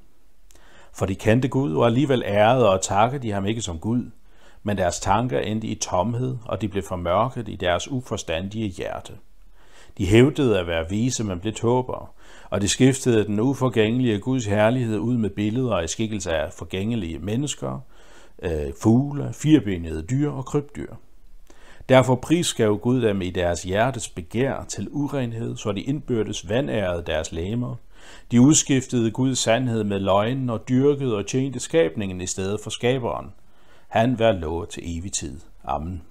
For 0.92 1.06
de 1.06 1.14
kendte 1.14 1.48
Gud 1.48 1.74
og 1.74 1.86
alligevel 1.86 2.22
ærede 2.26 2.70
og 2.70 2.82
takkede 2.82 3.22
de 3.22 3.32
ham 3.32 3.46
ikke 3.46 3.62
som 3.62 3.78
Gud, 3.78 4.10
men 4.62 4.78
deres 4.78 5.00
tanker 5.00 5.38
endte 5.38 5.66
i 5.66 5.74
tomhed, 5.74 6.36
og 6.44 6.60
de 6.60 6.68
blev 6.68 6.82
formørket 6.82 7.48
i 7.48 7.56
deres 7.56 7.90
uforstandige 7.90 8.68
hjerte. 8.68 9.12
De 9.98 10.06
hævdede 10.06 10.58
at 10.58 10.66
være 10.66 10.88
vise, 10.88 11.24
men 11.24 11.40
blev 11.40 11.52
tåbere, 11.52 12.06
og 12.50 12.60
de 12.60 12.68
skiftede 12.68 13.24
den 13.24 13.40
uforgængelige 13.40 14.18
Guds 14.18 14.46
herlighed 14.46 14.98
ud 14.98 15.16
med 15.16 15.30
billeder 15.30 15.80
i 15.80 15.88
skikkelse 15.88 16.32
af 16.32 16.52
forgængelige 16.52 17.18
mennesker, 17.18 17.80
øh, 18.42 18.72
fugle, 18.80 19.32
firbenede 19.32 20.02
dyr 20.02 20.30
og 20.30 20.44
krybdyr. 20.44 20.94
Derfor 21.88 22.14
prisgav 22.14 22.78
Gud 22.78 23.02
dem 23.02 23.22
i 23.22 23.30
deres 23.30 23.62
hjertes 23.62 24.08
begær 24.08 24.64
til 24.68 24.88
urenhed, 24.90 25.56
så 25.56 25.72
de 25.72 25.80
indbyrdes 25.80 26.48
vandærede 26.48 27.02
deres 27.06 27.32
læmer. 27.32 27.76
De 28.30 28.40
udskiftede 28.40 29.10
Guds 29.10 29.38
sandhed 29.38 29.84
med 29.84 30.00
løgnen 30.00 30.50
og 30.50 30.68
dyrkede 30.68 31.16
og 31.16 31.26
tjente 31.26 31.60
skabningen 31.60 32.20
i 32.20 32.26
stedet 32.26 32.60
for 32.62 32.70
skaberen. 32.70 33.32
Han 33.88 34.18
vær 34.18 34.32
lovet 34.32 34.68
til 34.68 34.98
evig 34.98 35.12
tid. 35.12 35.40
Amen. 35.64 36.02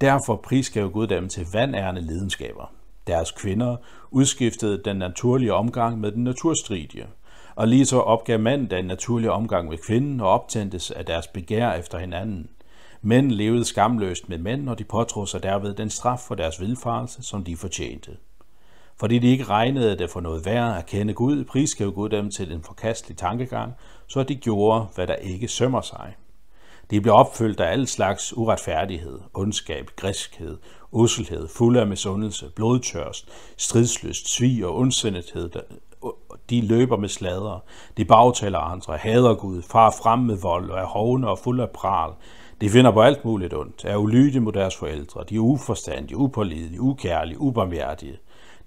Derfor 0.00 0.36
prisgav 0.36 0.90
Gud 0.90 1.06
dem 1.06 1.28
til 1.28 1.46
vandærende 1.52 2.00
lidenskaber. 2.00 2.72
Deres 3.06 3.30
kvinder 3.30 3.76
udskiftede 4.10 4.82
den 4.84 4.96
naturlige 4.96 5.54
omgang 5.54 6.00
med 6.00 6.12
den 6.12 6.24
naturstridige, 6.24 7.06
og 7.60 7.68
lige 7.68 7.86
så 7.86 8.00
opgav 8.00 8.38
manden 8.38 8.70
den 8.70 8.84
naturlige 8.84 9.32
omgang 9.32 9.68
med 9.68 9.78
kvinden 9.78 10.20
og 10.20 10.28
optændtes 10.28 10.90
af 10.90 11.06
deres 11.06 11.26
begær 11.26 11.72
efter 11.72 11.98
hinanden. 11.98 12.50
Mænd 13.02 13.30
levede 13.30 13.64
skamløst 13.64 14.28
med 14.28 14.38
mænd, 14.38 14.68
og 14.68 14.78
de 14.78 14.84
påtog 14.84 15.28
sig 15.28 15.42
derved 15.42 15.74
den 15.74 15.90
straf 15.90 16.18
for 16.18 16.34
deres 16.34 16.60
vilfarelse, 16.60 17.22
som 17.22 17.44
de 17.44 17.56
fortjente. 17.56 18.16
Fordi 18.96 19.18
de 19.18 19.26
ikke 19.26 19.44
regnede 19.44 19.98
det 19.98 20.10
for 20.10 20.20
noget 20.20 20.46
værd 20.46 20.78
at 20.78 20.86
kende 20.86 21.14
Gud, 21.14 21.44
prisgav 21.44 21.92
Gud 21.92 22.08
dem 22.08 22.30
til 22.30 22.52
en 22.52 22.62
forkastelig 22.62 23.16
tankegang, 23.16 23.72
så 24.06 24.22
de 24.22 24.34
gjorde, 24.34 24.86
hvad 24.94 25.06
der 25.06 25.14
ikke 25.14 25.48
sømmer 25.48 25.80
sig. 25.80 26.16
De 26.90 27.00
blev 27.00 27.14
opfyldt 27.14 27.60
af 27.60 27.72
al 27.72 27.86
slags 27.86 28.36
uretfærdighed, 28.36 29.18
ondskab, 29.34 29.90
griskhed, 29.96 30.58
usselhed, 30.90 31.48
fuld 31.48 31.76
af 31.76 31.86
misundelse, 31.86 32.50
blodtørst, 32.56 33.28
stridsløst, 33.56 34.34
svig 34.34 34.66
og 34.66 34.76
ondsindethed. 34.76 35.50
De 36.50 36.60
løber 36.60 36.96
med 36.96 37.08
slader, 37.08 37.64
de 37.96 38.04
bagtaler 38.04 38.58
andre, 38.58 38.96
hader 38.96 39.34
Gud, 39.34 39.62
far 39.62 39.90
frem 40.02 40.18
med 40.18 40.36
vold 40.36 40.70
og 40.70 40.78
er 40.78 40.86
hovne 40.86 41.28
og 41.28 41.38
fuld 41.38 41.60
af 41.60 41.70
pral. 41.70 42.12
De 42.60 42.70
finder 42.70 42.90
på 42.90 43.02
alt 43.02 43.24
muligt 43.24 43.54
ondt, 43.54 43.84
er 43.84 43.96
ulydige 43.96 44.40
mod 44.40 44.52
deres 44.52 44.76
forældre, 44.76 45.24
de 45.28 45.34
er 45.34 45.40
uforstandige, 45.40 46.16
upålidelige, 46.16 46.80
ukærlige, 46.80 47.40
ubarmhjertige. 47.40 48.18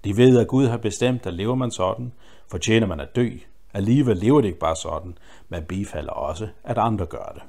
De 0.04 0.16
ved, 0.16 0.38
at 0.38 0.48
Gud 0.48 0.66
har 0.66 0.76
bestemt, 0.76 1.26
at 1.26 1.34
lever 1.34 1.54
man 1.54 1.70
sådan, 1.70 2.12
fortjener 2.50 2.86
man 2.86 3.00
at 3.00 3.16
dø. 3.16 3.30
Alligevel 3.74 4.16
lever 4.16 4.40
det 4.40 4.48
ikke 4.48 4.58
bare 4.58 4.76
sådan, 4.76 5.18
men 5.48 5.62
bifalder 5.62 6.12
også, 6.12 6.48
at 6.64 6.78
andre 6.78 7.06
gør 7.06 7.32
det. 7.34 7.42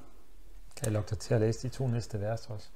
Kan 0.77 0.85
jeg 0.85 0.93
lukke 0.93 1.09
dig 1.09 1.19
til 1.19 1.33
at 1.33 1.41
læse 1.41 1.67
de 1.67 1.73
to 1.73 1.87
næste 1.87 2.21
vers 2.21 2.47
også? 2.49 2.67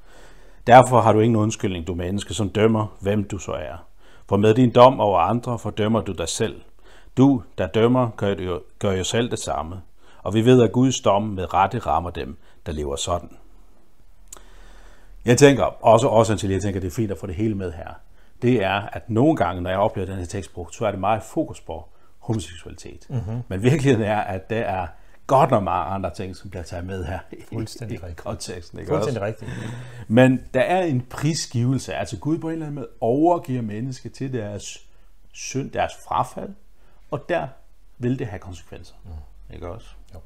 Derfor 0.68 1.01
har 1.01 1.14
du 1.14 1.20
ingen 1.20 1.36
undskyldning, 1.36 1.88
du 1.88 1.95
menneske, 1.95 2.34
som 2.34 2.49
dømmer, 2.49 2.97
hvem 3.01 3.24
du 3.24 3.38
så 3.38 3.51
er. 3.51 3.86
For 4.30 4.38
med 4.38 4.53
din 4.53 4.72
dom 4.72 4.99
over 4.99 5.20
andre 5.20 5.60
fordømmer 5.60 6.01
du 6.01 6.12
dig 6.12 6.30
selv. 6.30 6.62
Du, 7.20 7.43
der 7.57 7.67
dømmer, 7.67 8.09
gør 8.17 8.36
jo, 8.36 8.61
gør 8.80 8.91
jo 8.91 9.03
selv 9.03 9.32
det 9.32 9.39
samme. 9.39 9.82
Og 10.24 10.34
vi 10.34 10.45
ved, 10.45 10.63
at 10.63 10.72
Guds 10.72 11.01
dom 11.01 11.24
med 11.24 11.53
rette 11.53 11.80
rammer 11.80 12.09
dem, 12.09 12.38
der 12.65 12.72
lever 12.72 12.95
sådan. 12.95 13.38
Jeg 15.26 15.38
tænker, 15.38 15.63
også 15.63 16.07
også 16.07 16.36
til 16.36 16.49
jeg 16.49 16.61
tænker, 16.61 16.80
det 16.80 16.88
er 16.88 16.91
fint 16.91 17.11
at 17.11 17.17
få 17.17 17.28
det 17.28 17.36
hele 17.36 17.55
med 17.55 17.72
her. 17.72 17.93
Det 18.41 18.63
er, 18.63 18.82
at 18.82 19.09
nogle 19.09 19.36
gange, 19.36 19.61
når 19.61 19.70
jeg 19.70 19.80
oplever 19.80 20.07
den 20.07 20.17
her 20.17 20.26
tekst 20.26 20.53
brugt, 20.53 20.76
så 20.76 20.86
er 20.86 20.91
det 20.91 20.99
meget 20.99 21.24
fokus 21.24 21.61
på 21.61 21.89
homoseksualitet. 22.20 23.05
Mm-hmm. 23.09 23.41
Men 23.47 23.63
virkeligheden 23.63 24.01
er, 24.01 24.20
at 24.20 24.49
det 24.49 24.57
er 24.57 24.88
godt 25.28 25.51
nok 25.51 25.63
mange 25.63 25.86
andre 25.86 26.09
ting, 26.13 26.36
som 26.36 26.49
bliver 26.49 26.63
taget 26.63 26.86
med 26.86 27.05
her 27.05 27.20
Fuldstændig 27.53 27.99
i, 28.07 28.11
i 28.11 28.13
konteksten. 28.15 28.80
Ikke 28.80 28.89
Fuldstændig 28.89 29.22
rigtigt. 29.22 29.51
Men 30.07 30.39
der 30.53 30.61
er 30.61 30.82
en 30.82 31.01
prisgivelse. 31.01 31.93
Altså 31.93 32.17
Gud 32.17 32.38
på 32.38 32.47
en 32.47 32.53
eller 32.53 32.65
anden 32.65 32.76
måde 32.76 32.89
overgiver 33.01 33.61
mennesker 33.61 34.09
til 34.09 34.34
deres 34.34 34.78
synd, 35.34 35.72
deres 35.72 35.93
frafald, 36.07 36.49
og 37.12 37.30
der 37.30 37.47
vil 37.97 38.20
det 38.20 38.28
have 38.28 38.39
konsekvenser. 38.39 38.95
Mm. 39.05 39.53
Ikke 39.53 39.70
også? 39.70 39.88
Jo. 40.14 40.20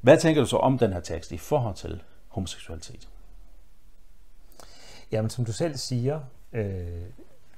Hvad 0.00 0.18
tænker 0.18 0.40
du 0.40 0.46
så 0.46 0.56
om 0.56 0.78
den 0.78 0.92
her 0.92 1.00
tekst 1.00 1.32
i 1.32 1.38
forhold 1.38 1.74
til 1.74 2.02
homoseksualitet? 2.28 3.08
Jamen, 5.12 5.30
som 5.30 5.44
du 5.44 5.52
selv 5.52 5.76
siger, 5.76 6.20
øh, 6.52 7.02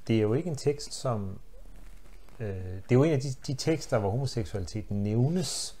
det 0.07 0.17
er 0.17 0.21
jo 0.21 0.33
ikke 0.33 0.49
en 0.49 0.55
tekst, 0.55 0.93
som... 0.93 1.39
Øh, 2.39 2.47
det 2.49 2.91
er 2.91 2.95
jo 2.95 3.03
en 3.03 3.13
af 3.13 3.21
de, 3.21 3.29
de 3.47 3.53
tekster, 3.53 3.99
hvor 3.99 4.09
homoseksualiteten 4.09 5.03
nævnes, 5.03 5.75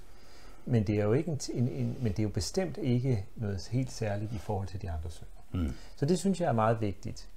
men 0.65 0.87
det 0.87 0.99
er 0.99 1.03
jo 1.03 1.13
ikke 1.13 1.31
en, 1.31 1.39
en, 1.53 1.67
en, 1.67 1.97
men 2.01 2.11
det 2.11 2.19
er 2.19 2.23
jo 2.23 2.29
bestemt 2.29 2.77
ikke 2.77 3.25
noget 3.35 3.67
helt 3.71 3.91
særligt 3.91 4.33
i 4.33 4.37
forhold 4.37 4.67
til 4.67 4.81
de 4.81 4.91
andre 4.91 5.11
synder. 5.11 5.31
Mm. 5.51 5.73
Så 5.95 6.05
det 6.05 6.19
synes 6.19 6.41
jeg 6.41 6.47
er 6.47 6.53
meget 6.53 6.81
vigtigt. 6.81 7.29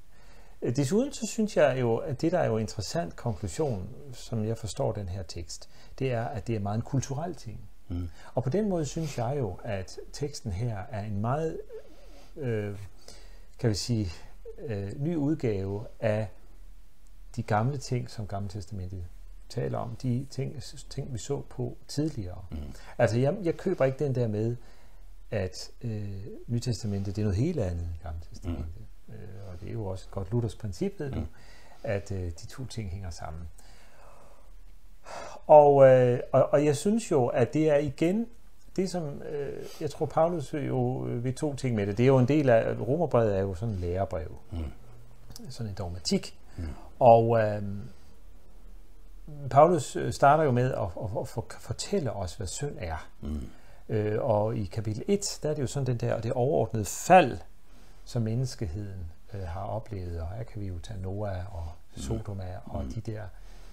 Øh, 0.62 0.76
desuden 0.76 1.12
så 1.12 1.26
synes 1.26 1.56
jeg 1.56 1.80
jo, 1.80 1.96
at 1.96 2.20
det 2.20 2.32
der 2.32 2.38
er 2.38 2.46
jo 2.46 2.58
interessant 2.58 3.16
konklusion, 3.16 3.88
som 4.12 4.44
jeg 4.44 4.58
forstår 4.58 4.92
den 4.92 5.08
her 5.08 5.22
tekst, 5.22 5.68
det 5.98 6.12
er, 6.12 6.24
at 6.24 6.46
det 6.46 6.56
er 6.56 6.60
meget 6.60 6.76
en 6.76 6.82
kulturel 6.82 7.34
ting. 7.34 7.60
Mm. 7.88 8.08
Og 8.34 8.42
på 8.42 8.50
den 8.50 8.68
måde 8.68 8.86
synes 8.86 9.18
jeg 9.18 9.36
jo, 9.38 9.58
at 9.64 9.98
teksten 10.12 10.52
her 10.52 10.78
er 10.90 11.04
en 11.04 11.20
meget, 11.20 11.60
øh, 12.36 12.78
kan 13.58 13.70
vi 13.70 13.74
sige, 13.74 14.12
øh, 14.66 14.92
ny 14.96 15.16
udgave 15.16 15.86
af 16.00 16.28
de 17.36 17.42
gamle 17.42 17.78
ting, 17.78 18.10
som 18.10 18.26
Gamle 18.26 18.48
Testamentet 18.48 19.04
taler 19.48 19.78
om, 19.78 19.96
de 19.96 20.26
ting, 20.30 20.62
ting 20.90 21.12
vi 21.12 21.18
så 21.18 21.40
på 21.40 21.76
tidligere. 21.88 22.44
Mm. 22.50 22.56
Altså, 22.98 23.18
jeg, 23.18 23.36
jeg 23.42 23.56
køber 23.56 23.84
ikke 23.84 24.04
den 24.04 24.14
der 24.14 24.28
med, 24.28 24.56
at 25.30 25.70
øh, 25.82 26.26
Nytestamentet 26.46 27.16
det 27.16 27.22
er 27.22 27.26
noget 27.26 27.38
helt 27.38 27.60
andet 27.60 27.84
end 27.84 28.02
Gamle 28.02 28.20
Testamentet. 28.30 28.76
Mm. 28.76 28.79
Øh, 29.12 29.52
og 29.52 29.60
det 29.60 29.68
er 29.68 29.72
jo 29.72 29.86
også 29.86 30.06
et 30.08 30.10
godt 30.10 30.30
Luthers 30.30 30.56
princip, 30.56 30.92
ved 30.98 31.10
du, 31.10 31.20
mm. 31.20 31.26
at 31.84 32.12
øh, 32.12 32.18
de 32.18 32.46
to 32.46 32.66
ting 32.66 32.90
hænger 32.90 33.10
sammen. 33.10 33.48
Og, 35.46 35.86
øh, 35.86 36.20
og, 36.32 36.52
og 36.52 36.64
jeg 36.64 36.76
synes 36.76 37.10
jo, 37.10 37.26
at 37.26 37.54
det 37.54 37.70
er 37.70 37.76
igen 37.76 38.26
det, 38.76 38.90
som 38.90 39.22
øh, 39.22 39.64
jeg 39.80 39.90
tror, 39.90 40.06
Paulus 40.06 40.54
jo 40.54 41.06
øh, 41.06 41.24
ved 41.24 41.32
to 41.32 41.54
ting 41.54 41.76
med 41.76 41.86
det. 41.86 41.98
Det 41.98 42.02
er 42.02 42.06
jo 42.06 42.18
en 42.18 42.28
del 42.28 42.48
af, 42.48 42.80
Romerbrevet 42.80 43.36
er 43.36 43.40
jo 43.40 43.54
sådan 43.54 43.74
en 43.74 43.80
lærebrev. 43.80 44.38
Mm. 44.50 44.58
Sådan 45.48 45.70
en 45.70 45.74
dogmatik. 45.74 46.38
Mm. 46.56 46.64
Og 46.98 47.38
øh, 47.40 47.62
Paulus 49.50 49.96
øh, 49.96 50.12
starter 50.12 50.44
jo 50.44 50.50
med 50.50 50.72
at, 50.72 50.78
at, 50.78 51.10
at, 51.20 51.28
at 51.36 51.60
fortælle 51.60 52.12
os, 52.12 52.34
hvad 52.34 52.46
synd 52.46 52.76
er. 52.78 53.08
Mm. 53.20 53.40
Øh, 53.88 54.22
og 54.22 54.56
i 54.56 54.64
kapitel 54.64 55.04
1, 55.08 55.38
der 55.42 55.50
er 55.50 55.54
det 55.54 55.62
jo 55.62 55.66
sådan 55.66 55.86
den 55.86 55.96
der, 55.96 56.20
det 56.20 56.32
overordnede 56.32 56.84
fald, 56.84 57.38
som 58.10 58.22
menneskeheden 58.22 59.12
øh, 59.34 59.42
har 59.42 59.64
oplevet. 59.64 60.20
Og 60.20 60.28
her 60.28 60.42
kan 60.42 60.60
vi 60.60 60.66
jo 60.66 60.78
tage 60.78 61.02
Noah 61.02 61.56
og. 61.56 61.72
Sodoma 61.96 62.44
mm. 62.66 62.72
og 62.74 62.84
de 62.94 63.00
der 63.00 63.22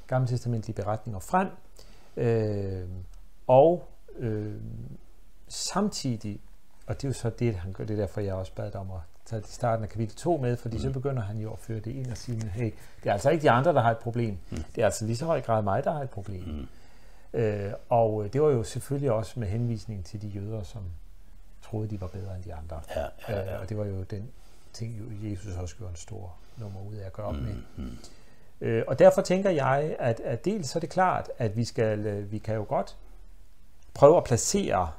gamle 0.07 0.27
testamentlige 0.27 0.75
beretninger 0.75 1.19
frem. 1.19 1.47
Øh, 2.17 2.89
og 3.47 3.87
øh, 4.17 4.55
samtidig, 5.47 6.41
og 6.87 6.95
det 6.95 7.03
er 7.03 7.09
jo 7.09 7.13
så 7.13 7.29
det, 7.29 7.55
han 7.55 7.73
gør, 7.73 7.85
det 7.85 7.93
er 7.93 7.97
derfor, 7.99 8.21
jeg 8.21 8.33
også 8.33 8.53
bad 8.53 8.71
dig 8.71 8.79
om 8.79 8.91
at 8.91 8.99
tage 9.25 9.39
i 9.39 9.45
starten 9.47 9.83
af 9.83 9.89
kapitel 9.89 10.15
2 10.15 10.37
med, 10.37 10.57
fordi 10.57 10.75
mm. 10.75 10.81
så 10.81 10.89
begynder 10.89 11.21
han 11.21 11.37
jo 11.37 11.51
at 11.51 11.59
føre 11.59 11.79
det 11.79 11.91
ind 11.91 12.11
og 12.11 12.17
sige, 12.17 12.49
hey, 12.49 12.71
det 13.03 13.09
er 13.09 13.13
altså 13.13 13.29
ikke 13.29 13.41
de 13.41 13.51
andre, 13.51 13.73
der 13.73 13.81
har 13.81 13.91
et 13.91 13.97
problem. 13.97 14.37
Mm. 14.51 14.57
Det 14.75 14.81
er 14.81 14.85
altså 14.85 15.05
lige 15.05 15.17
så 15.17 15.25
høj 15.25 15.41
grad 15.41 15.61
mig, 15.63 15.83
der 15.83 15.91
har 15.91 16.01
et 16.01 16.09
problem. 16.09 16.43
Mm. 16.43 16.67
Øh, 17.39 17.73
og 17.89 18.25
øh, 18.25 18.33
det 18.33 18.41
var 18.41 18.49
jo 18.49 18.63
selvfølgelig 18.63 19.11
også 19.11 19.39
med 19.39 19.47
henvisning 19.47 20.05
til 20.05 20.21
de 20.21 20.27
jøder, 20.27 20.63
som 20.63 20.83
troede, 21.69 21.89
de 21.89 22.01
var 22.01 22.07
bedre 22.07 22.35
end 22.35 22.43
de 22.43 22.53
andre. 22.53 22.81
Ja, 22.95 23.01
ja, 23.01 23.39
ja. 23.39 23.55
Øh, 23.55 23.61
og 23.61 23.69
det 23.69 23.77
var 23.77 23.85
jo 23.85 24.03
den 24.03 24.31
ting, 24.73 25.19
Jesus 25.31 25.55
også 25.55 25.75
gjorde 25.75 25.89
en 25.89 25.95
stor 25.95 26.35
nummer 26.57 26.81
ud 26.81 26.95
af 26.95 27.05
at 27.05 27.13
gøre 27.13 27.25
op 27.25 27.35
med. 27.35 27.53
Mm. 27.53 27.83
Mm. 27.83 27.97
Øh, 28.61 28.83
og 28.87 28.99
derfor 28.99 29.21
tænker 29.21 29.49
jeg, 29.49 29.95
at, 29.99 30.19
at 30.19 30.45
dels 30.45 30.69
så 30.69 30.79
er 30.79 30.81
det 30.81 30.89
klart, 30.89 31.29
at 31.37 31.57
vi, 31.57 31.65
skal, 31.65 32.05
øh, 32.05 32.31
vi 32.31 32.37
kan 32.37 32.55
jo 32.55 32.65
godt 32.69 32.97
prøve 33.93 34.17
at 34.17 34.23
placere 34.23 34.91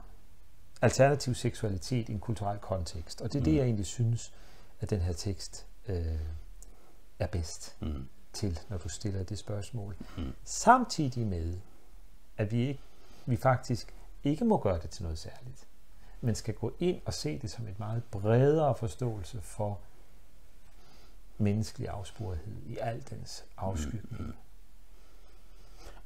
alternativ 0.82 1.34
seksualitet 1.34 2.08
i 2.08 2.12
en 2.12 2.20
kulturel 2.20 2.58
kontekst. 2.58 3.20
Og 3.20 3.32
det 3.32 3.38
er 3.38 3.40
mm. 3.40 3.44
det, 3.44 3.54
jeg 3.54 3.64
egentlig 3.64 3.86
synes, 3.86 4.32
at 4.80 4.90
den 4.90 5.00
her 5.00 5.12
tekst 5.12 5.66
øh, 5.88 6.18
er 7.18 7.26
bedst 7.26 7.76
mm. 7.80 8.08
til, 8.32 8.58
når 8.68 8.78
du 8.78 8.88
stiller 8.88 9.22
det 9.22 9.38
spørgsmål. 9.38 9.96
Mm. 10.16 10.32
Samtidig 10.44 11.26
med, 11.26 11.58
at 12.36 12.52
vi, 12.52 12.68
ikke, 12.68 12.80
vi 13.26 13.36
faktisk 13.36 13.94
ikke 14.24 14.44
må 14.44 14.58
gøre 14.58 14.78
det 14.78 14.90
til 14.90 15.02
noget 15.02 15.18
særligt 15.18 15.67
men 16.20 16.34
skal 16.34 16.54
gå 16.54 16.72
ind 16.78 17.00
og 17.04 17.14
se 17.14 17.38
det 17.38 17.50
som 17.50 17.68
et 17.68 17.78
meget 17.78 18.02
bredere 18.04 18.74
forståelse 18.74 19.40
for 19.40 19.78
menneskelig 21.38 21.88
afsporethed 21.88 22.56
i 22.66 22.76
al 22.80 23.02
dens 23.10 23.44
afskygning. 23.56 24.20
Mm, 24.20 24.26
mm. 24.26 24.34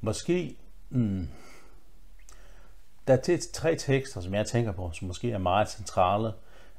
Måske, 0.01 0.55
mm, 0.89 1.27
der 3.07 3.13
er 3.13 3.47
tre 3.53 3.75
tekster, 3.75 4.21
som 4.21 4.33
jeg 4.33 4.47
tænker 4.47 4.71
på, 4.71 4.91
som 4.93 5.07
måske 5.07 5.31
er 5.31 5.37
meget 5.37 5.69
centrale 5.69 6.33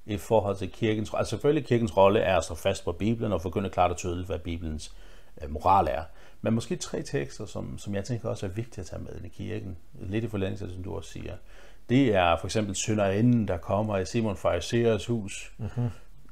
i 0.06 0.16
forhold 0.16 0.56
til 0.56 0.72
kirkens 0.72 1.14
Altså 1.14 1.30
selvfølgelig 1.30 1.66
kirkens 1.66 1.96
rolle 1.96 2.20
er 2.20 2.36
at 2.36 2.44
stå 2.44 2.54
fast 2.54 2.84
på 2.84 2.92
Bibelen 2.92 3.32
og 3.32 3.42
forkynde 3.42 3.70
klart 3.70 3.90
og 3.90 3.96
tydeligt, 3.96 4.26
hvad 4.26 4.38
Bibelens 4.38 4.94
øh, 5.42 5.50
moral 5.50 5.88
er. 5.90 6.02
Men 6.40 6.54
måske 6.54 6.76
tre 6.76 7.02
tekster, 7.02 7.46
som, 7.46 7.78
som 7.78 7.94
jeg 7.94 8.04
tænker 8.04 8.28
også 8.28 8.46
er 8.46 8.50
vigtige 8.50 8.80
at 8.80 8.86
tage 8.86 9.02
med 9.02 9.24
i 9.24 9.28
kirken. 9.28 9.76
Lidt 10.00 10.24
i 10.24 10.28
forlængelse 10.28 10.64
af 10.64 10.68
det, 10.68 10.74
som 10.74 10.84
du 10.84 10.96
også 10.96 11.10
siger. 11.10 11.36
Det 11.88 12.14
er 12.14 12.36
for 12.36 12.46
eksempel 12.46 12.74
synderinden, 12.74 13.48
der 13.48 13.56
kommer 13.56 13.98
i 13.98 14.04
Simon 14.04 14.36
Fariseers 14.36 15.06
hus. 15.06 15.52
Mm-hmm. 15.58 15.90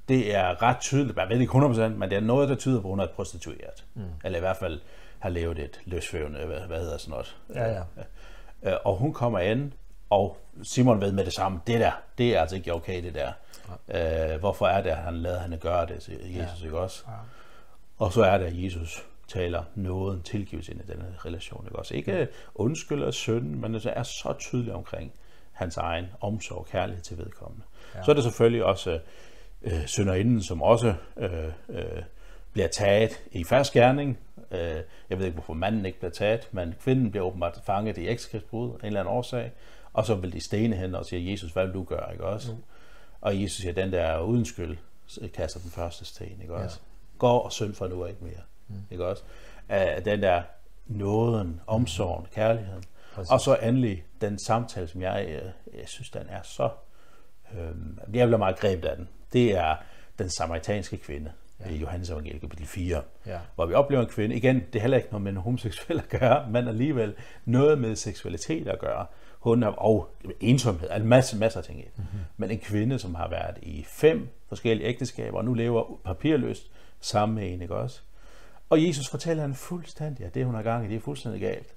Det 0.08 0.34
er 0.34 0.62
ret 0.62 0.80
tydeligt, 0.80 1.18
jeg 1.18 1.28
ved 1.28 1.40
ikke 1.40 1.52
100%, 1.52 1.88
men 1.88 2.10
det 2.10 2.16
er 2.16 2.20
noget, 2.20 2.48
der 2.48 2.54
tyder 2.54 2.80
på, 2.80 2.88
at 2.88 2.92
hun 2.92 3.00
er 3.00 3.06
prostitueret. 3.06 3.84
Mm. 3.94 4.02
Eller 4.24 4.38
i 4.38 4.40
hvert 4.40 4.56
fald 4.56 4.80
har 5.18 5.28
levet 5.28 5.58
et 5.58 5.80
løsførende, 5.84 6.46
hvad, 6.46 6.60
hvad 6.60 6.78
hedder 6.78 6.98
sådan 6.98 7.10
noget. 7.10 7.36
Ja, 7.54 7.72
ja. 7.72 7.82
Øh, 8.62 8.76
og 8.84 8.96
hun 8.96 9.12
kommer 9.12 9.38
ind, 9.38 9.72
og 10.10 10.36
Simon 10.62 11.00
ved 11.00 11.12
med 11.12 11.24
det 11.24 11.32
samme, 11.32 11.60
det 11.66 11.80
der, 11.80 11.92
det 12.18 12.36
er 12.36 12.40
altså 12.40 12.56
ikke 12.56 12.74
okay, 12.74 13.02
det 13.02 13.14
der. 13.14 13.32
Ja. 13.88 14.34
Øh, 14.34 14.40
hvorfor 14.40 14.66
er 14.66 14.82
det, 14.82 14.90
at 14.90 14.96
han 14.96 15.14
lader 15.14 15.42
hende 15.42 15.56
gøre 15.56 15.86
det, 15.86 15.94
Jesus, 16.08 16.60
ja. 16.60 16.64
ikke 16.64 16.78
også? 16.78 17.04
Ja. 17.08 17.12
Og 17.98 18.12
så 18.12 18.22
er 18.22 18.38
det, 18.38 18.44
at 18.44 18.64
Jesus 18.64 19.06
taler 19.28 19.62
noget 19.74 20.24
tilgivelse 20.24 20.72
ind 20.72 20.80
i 20.80 20.92
denne 20.92 21.14
relation, 21.24 21.64
ikke 21.66 21.78
også? 21.78 21.94
Ikke 21.94 22.28
undskyld 22.54 23.02
og 23.02 23.14
synd, 23.14 23.54
men 23.54 23.74
det 23.74 23.86
er 23.86 24.02
så 24.02 24.34
tydeligt 24.38 24.74
omkring 24.74 25.12
hans 25.62 25.76
egen 25.76 26.06
omsorg 26.20 26.58
og 26.58 26.66
kærlighed 26.66 27.02
til 27.02 27.18
vedkommende. 27.18 27.64
Ja. 27.94 28.02
Så 28.02 28.10
er 28.10 28.14
det 28.14 28.24
selvfølgelig 28.24 28.64
også 28.64 28.98
øh, 29.62 29.86
synderinden, 29.86 30.42
som 30.42 30.62
også 30.62 30.94
øh, 31.16 31.44
øh, 31.68 32.02
bliver 32.52 32.68
taget 32.68 33.22
i 33.32 33.44
færds 33.44 33.70
gerning. 33.70 34.18
Øh, 34.50 34.80
jeg 35.10 35.18
ved 35.18 35.26
ikke, 35.26 35.34
hvorfor 35.34 35.54
manden 35.54 35.86
ikke 35.86 35.98
bliver 35.98 36.12
taget, 36.12 36.48
men 36.52 36.74
kvinden 36.80 37.10
bliver 37.10 37.26
åbenbart 37.26 37.60
fanget 37.64 37.98
i 37.98 38.08
ekskrigsbrud 38.08 38.70
af 38.70 38.78
en 38.80 38.86
eller 38.86 39.00
anden 39.00 39.14
årsag. 39.14 39.52
Og 39.92 40.06
så 40.06 40.14
vil 40.14 40.32
de 40.32 40.40
stene 40.40 40.76
hende 40.76 40.98
og 40.98 41.06
siger, 41.06 41.30
Jesus, 41.30 41.52
hvad 41.52 41.64
vil 41.66 41.74
du 41.74 41.84
gøre, 41.84 42.12
ikke 42.12 42.24
også? 42.24 42.52
Mm. 42.52 42.62
Og 43.20 43.42
Jesus 43.42 43.58
siger, 43.58 43.72
den 43.72 43.92
der 43.92 44.00
er 44.00 44.20
uden 44.20 44.44
skyld, 44.44 44.76
kaster 45.34 45.60
den 45.60 45.70
første 45.70 46.04
sten, 46.04 46.38
ikke 46.42 46.54
også? 46.54 46.78
Ja. 46.82 47.18
Gå 47.18 47.26
og 47.26 47.52
synd 47.52 47.74
for 47.74 47.88
nu 47.88 48.04
ikke 48.04 48.24
mere, 48.24 48.42
mm. 48.68 48.74
ikke 48.90 49.06
også? 49.06 49.22
Uh, 49.68 50.04
den 50.04 50.22
der 50.22 50.42
nåden, 50.86 51.60
omsorgen, 51.66 52.26
kærligheden. 52.34 52.84
Præcis. 53.14 53.30
Og 53.30 53.40
så 53.40 53.56
endelig 53.56 54.04
den 54.20 54.38
samtale, 54.38 54.86
som 54.86 55.02
jeg, 55.02 55.26
jeg, 55.28 55.42
øh, 55.42 55.78
jeg 55.80 55.88
synes, 55.88 56.10
den 56.10 56.22
er 56.28 56.42
så... 56.42 56.70
Øh, 57.54 57.70
jeg 58.14 58.28
bliver 58.28 58.36
meget 58.36 58.58
grebet 58.58 58.88
af 58.88 58.96
den. 58.96 59.08
Det 59.32 59.56
er 59.56 59.76
den 60.18 60.30
samaritanske 60.30 60.96
kvinde 60.96 61.32
ja. 61.60 61.70
i 61.70 61.76
Johannes 61.76 62.10
evangeliet 62.10 62.40
kapitel 62.40 62.66
4, 62.66 63.02
ja. 63.26 63.38
hvor 63.54 63.66
vi 63.66 63.74
oplever 63.74 64.02
en 64.02 64.08
kvinde, 64.08 64.36
igen, 64.36 64.56
det 64.56 64.76
er 64.76 64.80
heller 64.80 64.96
ikke 64.96 65.08
noget 65.10 65.22
med 65.22 65.32
en 65.32 65.38
homoseksuel 65.38 65.98
at 65.98 66.08
gøre, 66.08 66.50
men 66.50 66.68
alligevel 66.68 67.14
noget 67.44 67.78
med 67.78 67.96
seksualitet 67.96 68.68
at 68.68 68.78
gøre, 68.78 69.06
hun 69.38 69.62
er, 69.62 69.68
og 69.68 70.10
ensomhed, 70.40 70.90
en 70.96 71.06
masse, 71.06 71.36
masser 71.36 71.60
af 71.60 71.64
ting. 71.64 71.84
Mm-hmm. 71.96 72.20
Men 72.36 72.50
en 72.50 72.58
kvinde, 72.58 72.98
som 72.98 73.14
har 73.14 73.28
været 73.28 73.58
i 73.62 73.84
fem 73.88 74.28
forskellige 74.48 74.88
ægteskaber, 74.88 75.38
og 75.38 75.44
nu 75.44 75.54
lever 75.54 76.00
papirløst 76.04 76.70
sammen 77.00 77.34
med 77.34 77.52
en, 77.52 77.62
ikke 77.62 77.74
også? 77.74 78.00
Og 78.70 78.86
Jesus 78.86 79.08
fortæller 79.08 79.42
hende 79.42 79.56
fuldstændig, 79.56 80.26
at 80.26 80.34
det, 80.34 80.44
hun 80.46 80.54
har 80.54 80.62
gang 80.62 80.84
i, 80.84 80.88
det 80.88 80.96
er 80.96 81.00
fuldstændig 81.00 81.40
galt. 81.40 81.74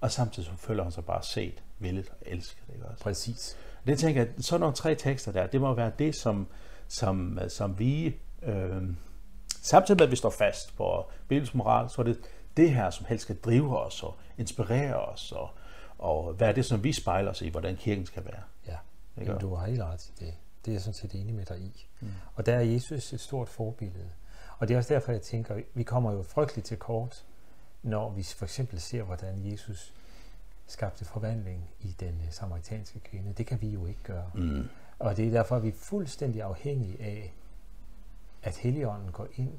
Og 0.00 0.10
samtidig 0.10 0.46
så 0.46 0.56
føler 0.56 0.82
hun 0.82 0.92
sig 0.92 1.04
bare 1.04 1.22
set, 1.22 1.62
villet 1.78 2.08
og 2.10 2.16
elsket, 2.26 2.64
ikke 2.74 2.86
også? 2.86 3.02
Præcis. 3.02 3.56
Det 3.86 3.98
tænker 3.98 4.22
jeg, 4.22 4.30
sådan 4.38 4.60
nogle 4.60 4.76
tre 4.76 4.94
tekster 4.94 5.32
der, 5.32 5.46
det 5.46 5.60
må 5.60 5.74
være 5.74 5.92
det, 5.98 6.14
som, 6.14 6.46
som, 6.88 7.38
som 7.48 7.78
vi, 7.78 8.16
øh, 8.42 8.82
samtidig 9.62 9.98
med 9.98 10.06
at 10.06 10.10
vi 10.10 10.16
står 10.16 10.30
fast 10.30 10.76
på 10.76 11.10
Bibelens 11.28 11.54
moral, 11.54 11.90
så 11.90 12.02
er 12.02 12.04
det 12.04 12.18
det 12.56 12.70
her, 12.74 12.90
som 12.90 13.06
helst 13.06 13.22
skal 13.22 13.36
drive 13.36 13.78
os 13.78 14.02
og 14.02 14.16
inspirere 14.38 14.94
os 14.94 15.32
og, 15.32 15.48
og 15.98 16.32
hvad 16.32 16.48
er 16.48 16.52
det, 16.52 16.64
som 16.64 16.84
vi 16.84 16.92
spejler 16.92 17.30
os 17.30 17.42
i, 17.42 17.48
hvordan 17.48 17.76
kirken 17.76 18.06
skal 18.06 18.24
være? 18.24 18.42
Ja, 18.66 18.76
Ikke? 19.20 19.32
Jamen, 19.32 19.40
du 19.40 19.54
har 19.54 19.66
helt 19.66 19.82
ret 19.82 20.08
i 20.08 20.12
det. 20.24 20.34
Det 20.64 20.70
er 20.70 20.74
jeg 20.74 20.80
sådan 20.80 20.94
set 20.94 21.12
enig 21.12 21.34
med 21.34 21.44
dig 21.44 21.58
i. 21.58 21.86
Mm. 22.00 22.08
Og 22.34 22.46
der 22.46 22.54
er 22.54 22.60
Jesus 22.60 23.12
et 23.12 23.20
stort 23.20 23.48
forbillede. 23.48 24.10
Og 24.58 24.68
det 24.68 24.74
er 24.74 24.78
også 24.78 24.94
derfor, 24.94 25.12
jeg 25.12 25.22
tænker, 25.22 25.60
vi 25.74 25.82
kommer 25.82 26.12
jo 26.12 26.22
frygteligt 26.22 26.66
til 26.66 26.76
kort, 26.76 27.24
når 27.84 28.10
vi 28.10 28.22
for 28.22 28.44
eksempel 28.44 28.80
ser, 28.80 29.02
hvordan 29.02 29.52
Jesus 29.52 29.94
skabte 30.66 31.04
forvandling 31.04 31.70
i 31.80 31.96
den 32.00 32.20
øh, 32.26 32.32
samaritanske 32.32 33.00
kvinde. 33.00 33.32
Det 33.32 33.46
kan 33.46 33.60
vi 33.60 33.68
jo 33.68 33.86
ikke 33.86 34.02
gøre. 34.02 34.30
Mm. 34.34 34.68
Og 34.98 35.16
det 35.16 35.26
er 35.26 35.30
derfor, 35.30 35.56
at 35.56 35.62
vi 35.62 35.68
er 35.68 35.72
fuldstændig 35.72 36.42
afhængige 36.42 37.02
af, 37.02 37.34
at 38.42 38.56
Helligånden 38.56 39.12
går 39.12 39.28
ind 39.36 39.52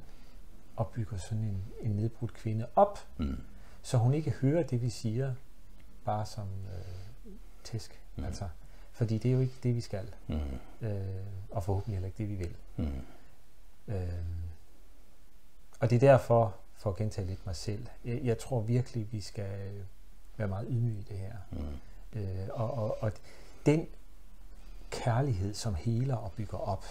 og 0.75 0.87
bygger 0.87 1.17
sådan 1.17 1.43
en, 1.43 1.63
en 1.81 1.91
nedbrudt 1.91 2.33
kvinde 2.33 2.67
op, 2.75 2.99
mm. 3.17 3.37
så 3.81 3.97
hun 3.97 4.13
ikke 4.13 4.31
hører 4.31 4.63
det, 4.63 4.81
vi 4.81 4.89
siger, 4.89 5.33
bare 6.05 6.25
som 6.25 6.47
øh, 6.47 7.33
tæsk. 7.63 8.01
Mm. 8.15 8.23
Altså, 8.23 8.47
fordi 8.91 9.17
det 9.17 9.29
er 9.29 9.35
jo 9.35 9.41
ikke 9.41 9.55
det, 9.63 9.75
vi 9.75 9.81
skal. 9.81 10.13
Mm. 10.27 10.87
Øh, 10.87 11.05
og 11.51 11.63
forhåbentlig 11.63 11.95
heller 11.95 12.07
ikke 12.07 12.17
det, 12.17 12.29
vi 12.29 12.35
vil. 12.35 12.55
Mm. 12.77 13.01
Øh, 13.93 14.25
og 15.79 15.89
det 15.89 15.95
er 15.95 15.99
derfor, 15.99 16.55
for 16.77 16.89
at 16.89 16.95
gentage 16.95 17.27
lidt 17.27 17.45
mig 17.45 17.55
selv, 17.55 17.87
jeg, 18.05 18.19
jeg 18.23 18.37
tror 18.37 18.61
virkelig, 18.61 19.11
vi 19.11 19.21
skal 19.21 19.71
være 20.37 20.47
meget 20.47 20.67
ydmyge 20.69 20.99
i 20.99 21.03
det 21.09 21.17
her. 21.17 21.33
Mm. 21.51 22.19
Øh, 22.19 22.47
og, 22.51 22.73
og, 22.73 23.03
og 23.03 23.11
den 23.65 23.87
kærlighed, 24.91 25.53
som 25.53 25.75
heler 25.75 26.15
og 26.15 26.31
bygger 26.31 26.57
op 26.57 26.85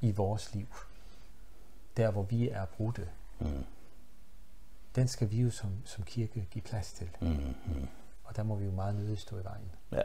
i 0.00 0.10
vores 0.10 0.54
liv, 0.54 0.66
der 1.96 2.10
hvor 2.10 2.22
vi 2.22 2.48
er 2.48 2.64
brudte, 2.64 3.08
mm. 3.38 3.64
den 4.96 5.08
skal 5.08 5.30
vi 5.30 5.40
jo 5.40 5.50
som, 5.50 5.70
som 5.84 6.04
kirke 6.04 6.46
give 6.50 6.62
plads 6.62 6.92
til. 6.92 7.08
Mm. 7.20 7.28
Mm. 7.28 7.88
Og 8.24 8.36
der 8.36 8.42
må 8.42 8.56
vi 8.56 8.64
jo 8.64 8.70
meget 8.70 8.94
nødigt 8.94 9.20
stå 9.20 9.38
i 9.38 9.44
vejen. 9.44 9.72
Ja. 9.92 10.02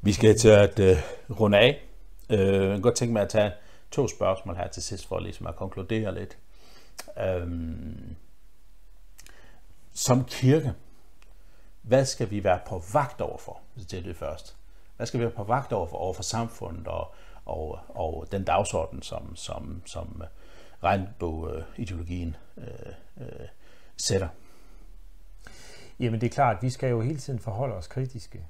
Vi 0.00 0.12
skal 0.12 0.38
til 0.38 0.48
at 0.48 0.78
uh, 0.78 1.40
runde 1.40 1.58
af. 1.58 1.82
Uh, 2.30 2.38
jeg 2.38 2.70
kan 2.70 2.80
godt 2.80 2.96
tænke 2.96 3.12
mig 3.12 3.22
at 3.22 3.28
tage 3.28 3.52
to 3.96 4.08
spørgsmål 4.08 4.56
her 4.56 4.68
til 4.68 4.82
sidst, 4.82 5.06
for 5.06 5.18
ligesom 5.20 5.46
at 5.46 5.56
konkludere 5.56 6.14
lidt. 6.14 6.38
Øhm, 7.18 8.16
som 9.92 10.24
kirke, 10.24 10.72
hvad 11.82 12.04
skal 12.04 12.30
vi 12.30 12.44
være 12.44 12.60
på 12.66 12.82
vagt 12.92 13.20
overfor, 13.20 13.60
hvis 13.74 13.86
det 13.86 13.98
er 13.98 14.02
det 14.02 14.16
først? 14.16 14.56
Hvad 14.96 15.06
skal 15.06 15.20
vi 15.20 15.24
være 15.24 15.34
på 15.34 15.44
vagt 15.44 15.72
overfor, 15.72 15.96
overfor 15.96 16.22
samfundet 16.22 16.86
og, 16.86 17.14
og, 17.44 17.78
og 17.88 18.26
den 18.32 18.44
dagsorden, 18.44 19.02
som, 19.02 19.36
som, 19.36 19.82
som 19.86 20.22
øh, 20.22 20.28
regnbogideologien 20.82 22.36
øh, 22.56 22.66
øh, 23.20 23.48
sætter? 23.96 24.28
Jamen 26.00 26.20
det 26.20 26.26
er 26.26 26.30
klart, 26.30 26.56
at 26.56 26.62
vi 26.62 26.70
skal 26.70 26.90
jo 26.90 27.00
hele 27.00 27.18
tiden 27.18 27.38
forholde 27.38 27.74
os 27.74 27.86
kritiske. 27.86 28.46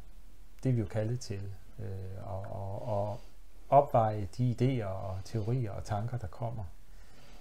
Det 0.63 0.69
er 0.69 0.73
vi 0.73 0.81
jo 0.81 0.87
kaldet 0.87 1.21
til. 1.21 1.43
Øh, 1.79 2.27
og, 2.27 2.47
og, 2.51 2.83
og 2.83 3.21
opveje 3.69 4.29
de 4.37 4.57
idéer 4.61 4.87
og 4.87 5.19
teorier 5.25 5.71
og 5.71 5.85
tanker, 5.85 6.19
der 6.19 6.27
kommer. 6.27 6.65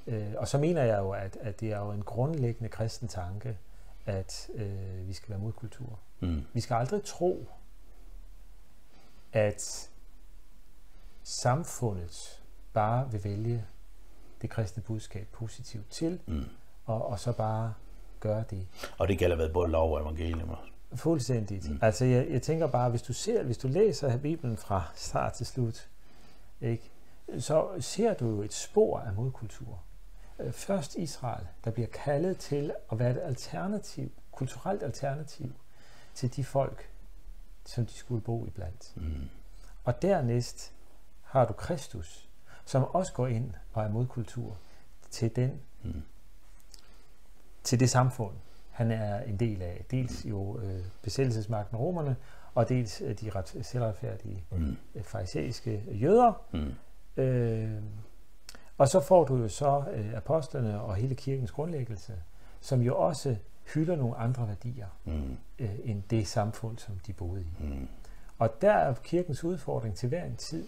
Øh, 0.07 0.33
og 0.37 0.47
så 0.47 0.57
mener 0.57 0.83
jeg 0.83 0.99
jo, 0.99 1.11
at, 1.11 1.37
at 1.41 1.59
det 1.59 1.71
er 1.71 1.79
jo 1.79 1.91
en 1.91 2.03
grundlæggende 2.03 2.69
kristen 2.69 3.07
tanke, 3.07 3.57
at 4.05 4.49
øh, 4.55 5.07
vi 5.07 5.13
skal 5.13 5.29
være 5.29 5.39
modkultur. 5.39 5.99
Mm. 6.19 6.43
Vi 6.53 6.61
skal 6.61 6.75
aldrig 6.75 7.03
tro, 7.03 7.47
at 9.33 9.89
samfundet 11.23 12.41
bare 12.73 13.11
vil 13.11 13.23
vælge 13.23 13.65
det 14.41 14.49
kristne 14.49 14.83
budskab 14.83 15.27
positivt 15.31 15.89
til, 15.89 16.19
mm. 16.25 16.43
og, 16.85 17.07
og 17.07 17.19
så 17.19 17.31
bare 17.31 17.73
gøre 18.19 18.43
det. 18.49 18.67
Og 18.97 19.07
det 19.07 19.17
gælder 19.19 19.35
ved 19.35 19.53
både 19.53 19.71
lov 19.71 19.93
og 19.93 20.01
evangelium. 20.01 20.55
Fuldstændigt. 20.95 21.69
Mm. 21.69 21.79
Altså 21.81 22.05
jeg, 22.05 22.27
jeg 22.29 22.41
tænker 22.41 22.67
bare, 22.67 22.89
hvis 22.89 23.01
du 23.01 23.13
ser, 23.13 23.43
hvis 23.43 23.57
du 23.57 23.67
læser 23.67 24.17
Bibelen 24.17 24.57
fra 24.57 24.83
start 24.95 25.33
til 25.33 25.45
slut, 25.45 25.89
ikke, 26.61 26.91
så 27.39 27.67
ser 27.79 28.13
du 28.13 28.29
jo 28.29 28.41
et 28.41 28.53
spor 28.53 28.99
af 28.99 29.13
modkultur. 29.13 29.83
Øh, 30.39 30.51
først 30.51 30.95
Israel, 30.95 31.47
der 31.63 31.71
bliver 31.71 31.87
kaldet 31.87 32.37
til 32.37 32.73
at 32.91 32.99
være 32.99 33.11
et 33.11 33.21
alternativ, 33.23 34.11
kulturelt 34.31 34.83
alternativ 34.83 35.53
til 36.13 36.35
de 36.35 36.43
folk, 36.43 36.89
som 37.65 37.85
de 37.85 37.93
skulle 37.93 38.21
bo 38.21 38.45
iblandt. 38.45 38.93
Mm. 38.95 39.29
Og 39.83 40.01
dernæst 40.01 40.73
har 41.23 41.45
du 41.45 41.53
Kristus, 41.53 42.29
som 42.65 42.83
også 42.83 43.13
går 43.13 43.27
ind 43.27 43.53
og 43.73 43.83
er 43.83 43.89
modkultur 43.89 44.57
til 45.09 45.35
den 45.35 45.61
mm 45.83 46.03
til 47.65 47.79
det 47.79 47.89
samfund, 47.89 48.35
han 48.71 48.91
er 48.91 49.19
en 49.19 49.37
del 49.37 49.61
af. 49.61 49.85
Dels 49.91 50.25
jo 50.25 50.59
øh, 50.59 50.85
besættelsesmagten 51.01 51.77
romerne, 51.77 52.15
og 52.55 52.69
dels 52.69 53.01
øh, 53.01 53.15
de 53.19 53.29
ret 53.29 53.57
selvretfærdige 53.61 54.45
mm. 54.51 54.77
øh, 54.95 55.03
farisæiske 55.03 55.83
jøder. 55.87 56.41
Mm. 56.53 56.73
Øh, 57.23 57.81
og 58.77 58.87
så 58.87 58.99
får 58.99 59.23
du 59.23 59.37
jo 59.37 59.47
så 59.47 59.83
øh, 59.93 60.13
apostlene 60.13 60.81
og 60.81 60.95
hele 60.95 61.15
kirkens 61.15 61.51
grundlæggelse, 61.51 62.13
som 62.59 62.81
jo 62.81 62.97
også 62.97 63.35
hylder 63.73 63.95
nogle 63.95 64.15
andre 64.15 64.47
værdier 64.47 64.87
mm. 65.05 65.37
øh, 65.59 65.75
end 65.83 66.03
det 66.09 66.27
samfund, 66.27 66.77
som 66.77 66.99
de 66.99 67.13
boede 67.13 67.41
i. 67.41 67.63
Mm. 67.63 67.87
Og 68.37 68.61
der 68.61 68.73
er 68.73 68.93
kirkens 68.93 69.43
udfordring 69.43 69.95
til 69.95 70.09
hver 70.09 70.23
en 70.23 70.35
tid, 70.35 70.67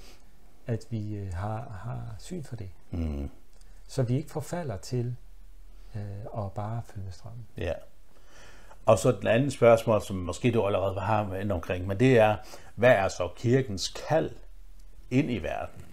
at 0.67 0.87
vi 0.89 1.15
øh, 1.15 1.33
har, 1.33 1.69
har 1.69 2.15
syn 2.19 2.43
for 2.43 2.55
det. 2.55 2.69
Mm. 2.91 3.29
Så 3.87 4.03
vi 4.03 4.15
ikke 4.15 4.31
forfalder 4.31 4.77
til 4.77 5.15
øh, 5.95 6.45
at 6.45 6.51
bare 6.51 6.81
følge 6.83 7.11
strømmen. 7.11 7.47
Ja. 7.57 7.73
Og 8.87 8.99
så 8.99 9.11
den 9.11 9.27
anden 9.27 9.51
spørgsmål, 9.51 10.01
som 10.01 10.15
måske 10.15 10.51
du 10.51 10.65
allerede 10.65 10.99
har 10.99 11.23
med 11.23 11.51
omkring, 11.51 11.87
men 11.87 11.99
det 11.99 12.17
er, 12.17 12.37
hvad 12.75 12.91
er 12.91 13.07
så 13.07 13.29
kirkens 13.35 13.87
kald 13.87 14.31
ind 15.09 15.31
i 15.31 15.37
verden? 15.37 15.85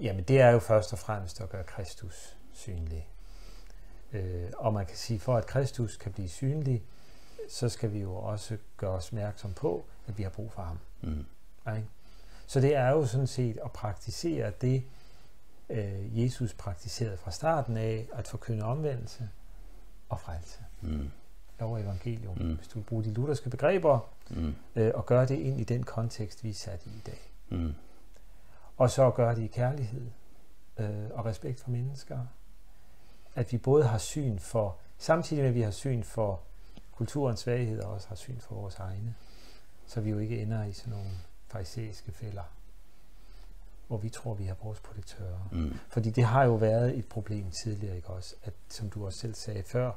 Jamen 0.00 0.24
det 0.24 0.40
er 0.40 0.50
jo 0.50 0.58
først 0.58 0.92
og 0.92 0.98
fremmest 0.98 1.40
at 1.40 1.50
gøre 1.50 1.64
Kristus 1.64 2.36
synlig. 2.52 3.08
Øh, 4.12 4.50
og 4.56 4.72
man 4.72 4.86
kan 4.86 4.96
sige, 4.96 5.20
for 5.20 5.36
at 5.36 5.46
Kristus 5.46 5.96
kan 5.96 6.12
blive 6.12 6.28
synlig, 6.28 6.82
så 7.48 7.68
skal 7.68 7.92
vi 7.92 7.98
jo 7.98 8.14
også 8.14 8.56
gøre 8.76 8.90
os 8.90 9.08
opmærksom 9.08 9.52
på, 9.52 9.84
at 10.08 10.18
vi 10.18 10.22
har 10.22 10.30
brug 10.30 10.52
for 10.52 10.62
ham. 10.62 10.78
Mm. 11.00 11.26
Ikke? 11.76 11.88
Så 12.46 12.60
det 12.60 12.74
er 12.76 12.88
jo 12.88 13.06
sådan 13.06 13.26
set 13.26 13.58
at 13.64 13.72
praktisere 13.72 14.52
det, 14.60 14.84
øh, 15.70 16.24
Jesus 16.24 16.54
praktiserede 16.54 17.16
fra 17.16 17.30
starten 17.30 17.76
af, 17.76 18.08
at 18.12 18.28
forkynde 18.28 18.64
omvendelse 18.64 19.28
og 20.08 20.20
frelse. 20.20 20.58
Mm. 20.80 21.10
Lov 21.60 21.72
og 21.72 21.80
evangelium, 21.80 22.38
Mm. 22.38 22.54
hvis 22.54 22.68
du 22.68 22.80
bruge 22.82 23.04
de 23.04 23.12
lutherske 23.12 23.50
begreber, 23.50 24.10
Mm. 24.30 24.54
øh, 24.76 24.90
og 24.94 25.06
gøre 25.06 25.26
det 25.26 25.34
ind 25.38 25.60
i 25.60 25.64
den 25.64 25.82
kontekst, 25.82 26.44
vi 26.44 26.50
er 26.50 26.54
sat 26.54 26.86
i 26.86 26.88
i 26.88 27.02
dag. 27.06 27.32
Mm. 27.48 27.74
Og 28.76 28.90
så 28.90 29.10
gøre 29.10 29.34
det 29.34 29.42
i 29.42 29.46
kærlighed 29.46 30.06
øh, 30.78 31.10
og 31.10 31.24
respekt 31.24 31.60
for 31.60 31.70
mennesker. 31.70 32.18
At 33.34 33.52
vi 33.52 33.58
både 33.58 33.84
har 33.84 33.98
syn 33.98 34.38
for, 34.38 34.76
samtidig 34.98 35.42
med 35.42 35.48
at 35.48 35.54
vi 35.54 35.60
har 35.60 35.70
syn 35.70 36.02
for 36.02 36.40
kulturens 36.92 37.40
svagheder, 37.40 37.86
og 37.86 37.92
også 37.92 38.08
har 38.08 38.16
syn 38.16 38.38
for 38.40 38.54
vores 38.54 38.74
egne. 38.78 39.14
Så 39.86 40.00
vi 40.00 40.10
jo 40.10 40.18
ikke 40.18 40.42
ender 40.42 40.64
i 40.64 40.72
sådan 40.72 40.90
nogle 40.92 41.10
farisæiske 41.48 42.12
fælder, 42.12 42.42
hvor 43.86 43.96
vi 43.96 44.08
tror, 44.08 44.34
vi 44.34 44.44
har 44.44 44.56
vores 44.62 44.80
på 44.80 44.92
det 44.96 45.06
tørre. 45.06 45.48
Mm. 45.52 45.76
Fordi 45.88 46.10
det 46.10 46.24
har 46.24 46.44
jo 46.44 46.54
været 46.54 46.98
et 46.98 47.06
problem 47.06 47.50
tidligere, 47.50 47.96
ikke 47.96 48.08
også? 48.10 48.34
At, 48.44 48.52
som 48.68 48.90
du 48.90 49.06
også 49.06 49.18
selv 49.18 49.34
sagde 49.34 49.62
før, 49.62 49.92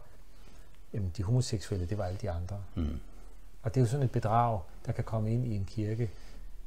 jamen, 0.93 1.11
de 1.17 1.23
homoseksuelle, 1.23 1.85
det 1.85 1.97
var 1.97 2.05
alle 2.05 2.19
de 2.19 2.31
andre. 2.31 2.63
Mm. 2.75 2.99
Og 3.61 3.75
det 3.75 3.81
er 3.81 3.85
jo 3.85 3.87
sådan 3.87 4.05
et 4.05 4.11
bedrag, 4.11 4.61
der 4.85 4.91
kan 4.91 5.03
komme 5.03 5.33
ind 5.33 5.45
i 5.45 5.55
en 5.55 5.65
kirke, 5.65 6.11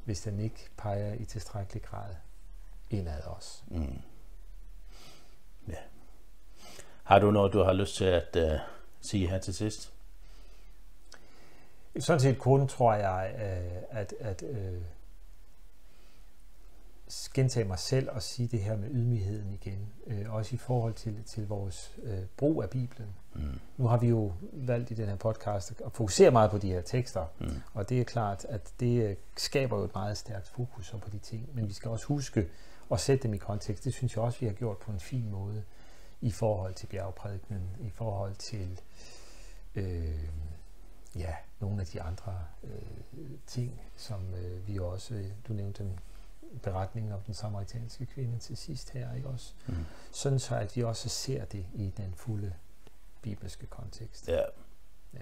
hvis 0.04 0.20
den 0.20 0.40
ikke 0.40 0.68
peger 0.76 1.14
i 1.14 1.24
tilstrækkelig 1.24 1.82
grad 1.82 2.14
indad 2.90 3.22
os. 3.22 3.64
Mm. 3.68 4.00
Ja. 5.68 5.78
Har 7.02 7.18
du 7.18 7.30
noget, 7.30 7.52
du 7.52 7.62
har 7.62 7.72
lyst 7.72 7.96
til 7.96 8.04
at 8.04 8.36
uh, 8.36 8.60
sige 9.00 9.28
her 9.28 9.38
til 9.38 9.54
sidst? 9.54 9.92
Sådan 11.98 12.20
set 12.20 12.38
kun 12.38 12.68
tror 12.68 12.94
jeg, 12.94 13.34
øh, 13.34 14.00
at, 14.00 14.14
at 14.20 14.42
øh, 14.42 14.82
gentage 17.34 17.64
mig 17.64 17.78
selv 17.78 18.10
og 18.10 18.22
sige 18.22 18.48
det 18.48 18.60
her 18.60 18.76
med 18.76 18.90
ydmygheden 18.90 19.52
igen. 19.52 19.92
Øh, 20.06 20.34
også 20.34 20.54
i 20.54 20.58
forhold 20.58 20.94
til, 20.94 21.24
til 21.24 21.48
vores 21.48 21.92
øh, 22.02 22.24
brug 22.36 22.62
af 22.62 22.70
Bibelen. 22.70 23.14
Mm. 23.34 23.58
Nu 23.76 23.86
har 23.86 23.96
vi 23.96 24.08
jo 24.08 24.32
valgt 24.52 24.90
i 24.90 24.94
den 24.94 25.08
her 25.08 25.16
podcast 25.16 25.80
at 25.86 25.92
fokusere 25.92 26.30
meget 26.30 26.50
på 26.50 26.58
de 26.58 26.68
her 26.72 26.80
tekster, 26.80 27.26
Mm. 27.40 27.46
og 27.74 27.88
det 27.88 28.00
er 28.00 28.04
klart, 28.04 28.44
at 28.48 28.72
det 28.80 29.02
øh, 29.10 29.16
skaber 29.36 29.78
jo 29.78 29.84
et 29.84 29.94
meget 29.94 30.16
stærkt 30.18 30.48
fokus 30.48 30.94
på 31.02 31.10
de 31.10 31.18
ting, 31.18 31.48
men 31.54 31.68
vi 31.68 31.72
skal 31.72 31.90
også 31.90 32.06
huske 32.06 32.48
at 32.90 33.00
sætte 33.00 33.22
dem 33.22 33.34
i 33.34 33.36
kontekst. 33.36 33.84
Det 33.84 33.92
synes 33.94 34.16
jeg 34.16 34.24
også, 34.24 34.40
vi 34.40 34.46
har 34.46 34.52
gjort 34.52 34.78
på 34.78 34.92
en 34.92 35.00
fin 35.00 35.30
måde 35.30 35.62
i 36.20 36.30
forhold 36.30 36.74
til 36.74 36.86
bjergprædikenen, 36.86 37.62
i 37.80 37.90
forhold 37.90 38.34
til 38.34 38.80
øh, 39.74 40.24
ja, 41.16 41.34
nogle 41.60 41.80
af 41.80 41.86
de 41.86 42.02
andre 42.02 42.38
øh, 42.64 42.70
ting, 43.46 43.80
som 43.96 44.34
øh, 44.34 44.68
vi 44.68 44.78
også, 44.78 45.14
øh, 45.14 45.26
du 45.48 45.52
nævnte 45.52 45.82
dem, 45.82 45.90
beretningen 46.62 47.12
om 47.12 47.20
den 47.20 47.34
samaritanske 47.34 48.06
kvinde 48.06 48.38
til 48.38 48.56
sidst 48.56 48.90
her, 48.90 49.14
ikke 49.14 49.28
også? 49.28 49.52
Mm. 49.66 49.74
Sådan 50.12 50.38
så, 50.38 50.56
at 50.56 50.76
vi 50.76 50.82
også 50.82 51.08
ser 51.08 51.44
det 51.44 51.66
i 51.74 51.92
den 51.96 52.14
fulde 52.16 52.52
bibelske 53.24 53.66
kontekst. 53.66 54.28
Ja. 54.28 54.40
Ja, 55.14 55.18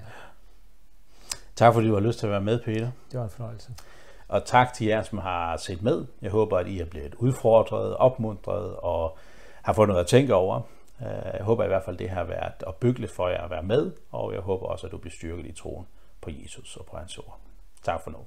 Tak 1.57 1.75
fordi 1.75 1.89
du 1.89 1.95
har 1.95 2.01
lyst 2.01 2.19
til 2.19 2.27
at 2.27 2.31
være 2.33 2.41
med, 2.41 2.61
Peter. 2.63 2.91
det 3.13 3.19
var 3.19 3.25
en 3.25 3.31
fornøjelse. 3.31 3.73
Og 4.29 4.45
tak 4.45 4.73
til 4.73 4.87
jer, 4.87 5.03
som 5.03 5.19
har 5.19 5.57
set 5.57 5.83
med. 5.83 6.05
Jeg 6.23 6.31
håber, 6.31 6.59
at 6.59 6.67
I 6.67 6.81
er 6.81 6.85
blevet 6.85 7.15
udfordret, 7.15 7.97
opmuntret 7.97 8.77
og 8.77 9.19
har 9.63 9.73
fået 9.73 9.89
noget 9.89 10.01
at 10.01 10.07
tænke 10.07 10.35
over. 10.35 10.61
Øh, 11.01 11.07
Jeg 11.35 11.41
håber 11.43 11.65
i 11.65 11.67
hvert 11.67 11.85
fald, 11.85 11.97
det 11.99 12.11
har 12.11 12.25
været 12.25 12.63
opbyggeligt 12.63 13.13
for 13.13 13.29
jer 13.29 13.43
at 13.45 13.51
være 13.51 13.63
med, 13.63 13.93
og 14.11 14.33
jeg 14.33 14.41
håber 14.41 14.67
også, 14.67 14.87
at 14.87 14.93
du 14.93 14.99
bliver 14.99 15.13
styrket 15.15 15.47
i 15.47 15.53
troen 15.53 15.87
på 16.21 16.31
Jesus 16.31 16.77
og 16.77 16.87
på 16.87 16.97
hans 16.97 17.19
ord. 17.19 17.39
Tak 17.83 18.01
for 18.05 18.11
nu. 18.11 18.19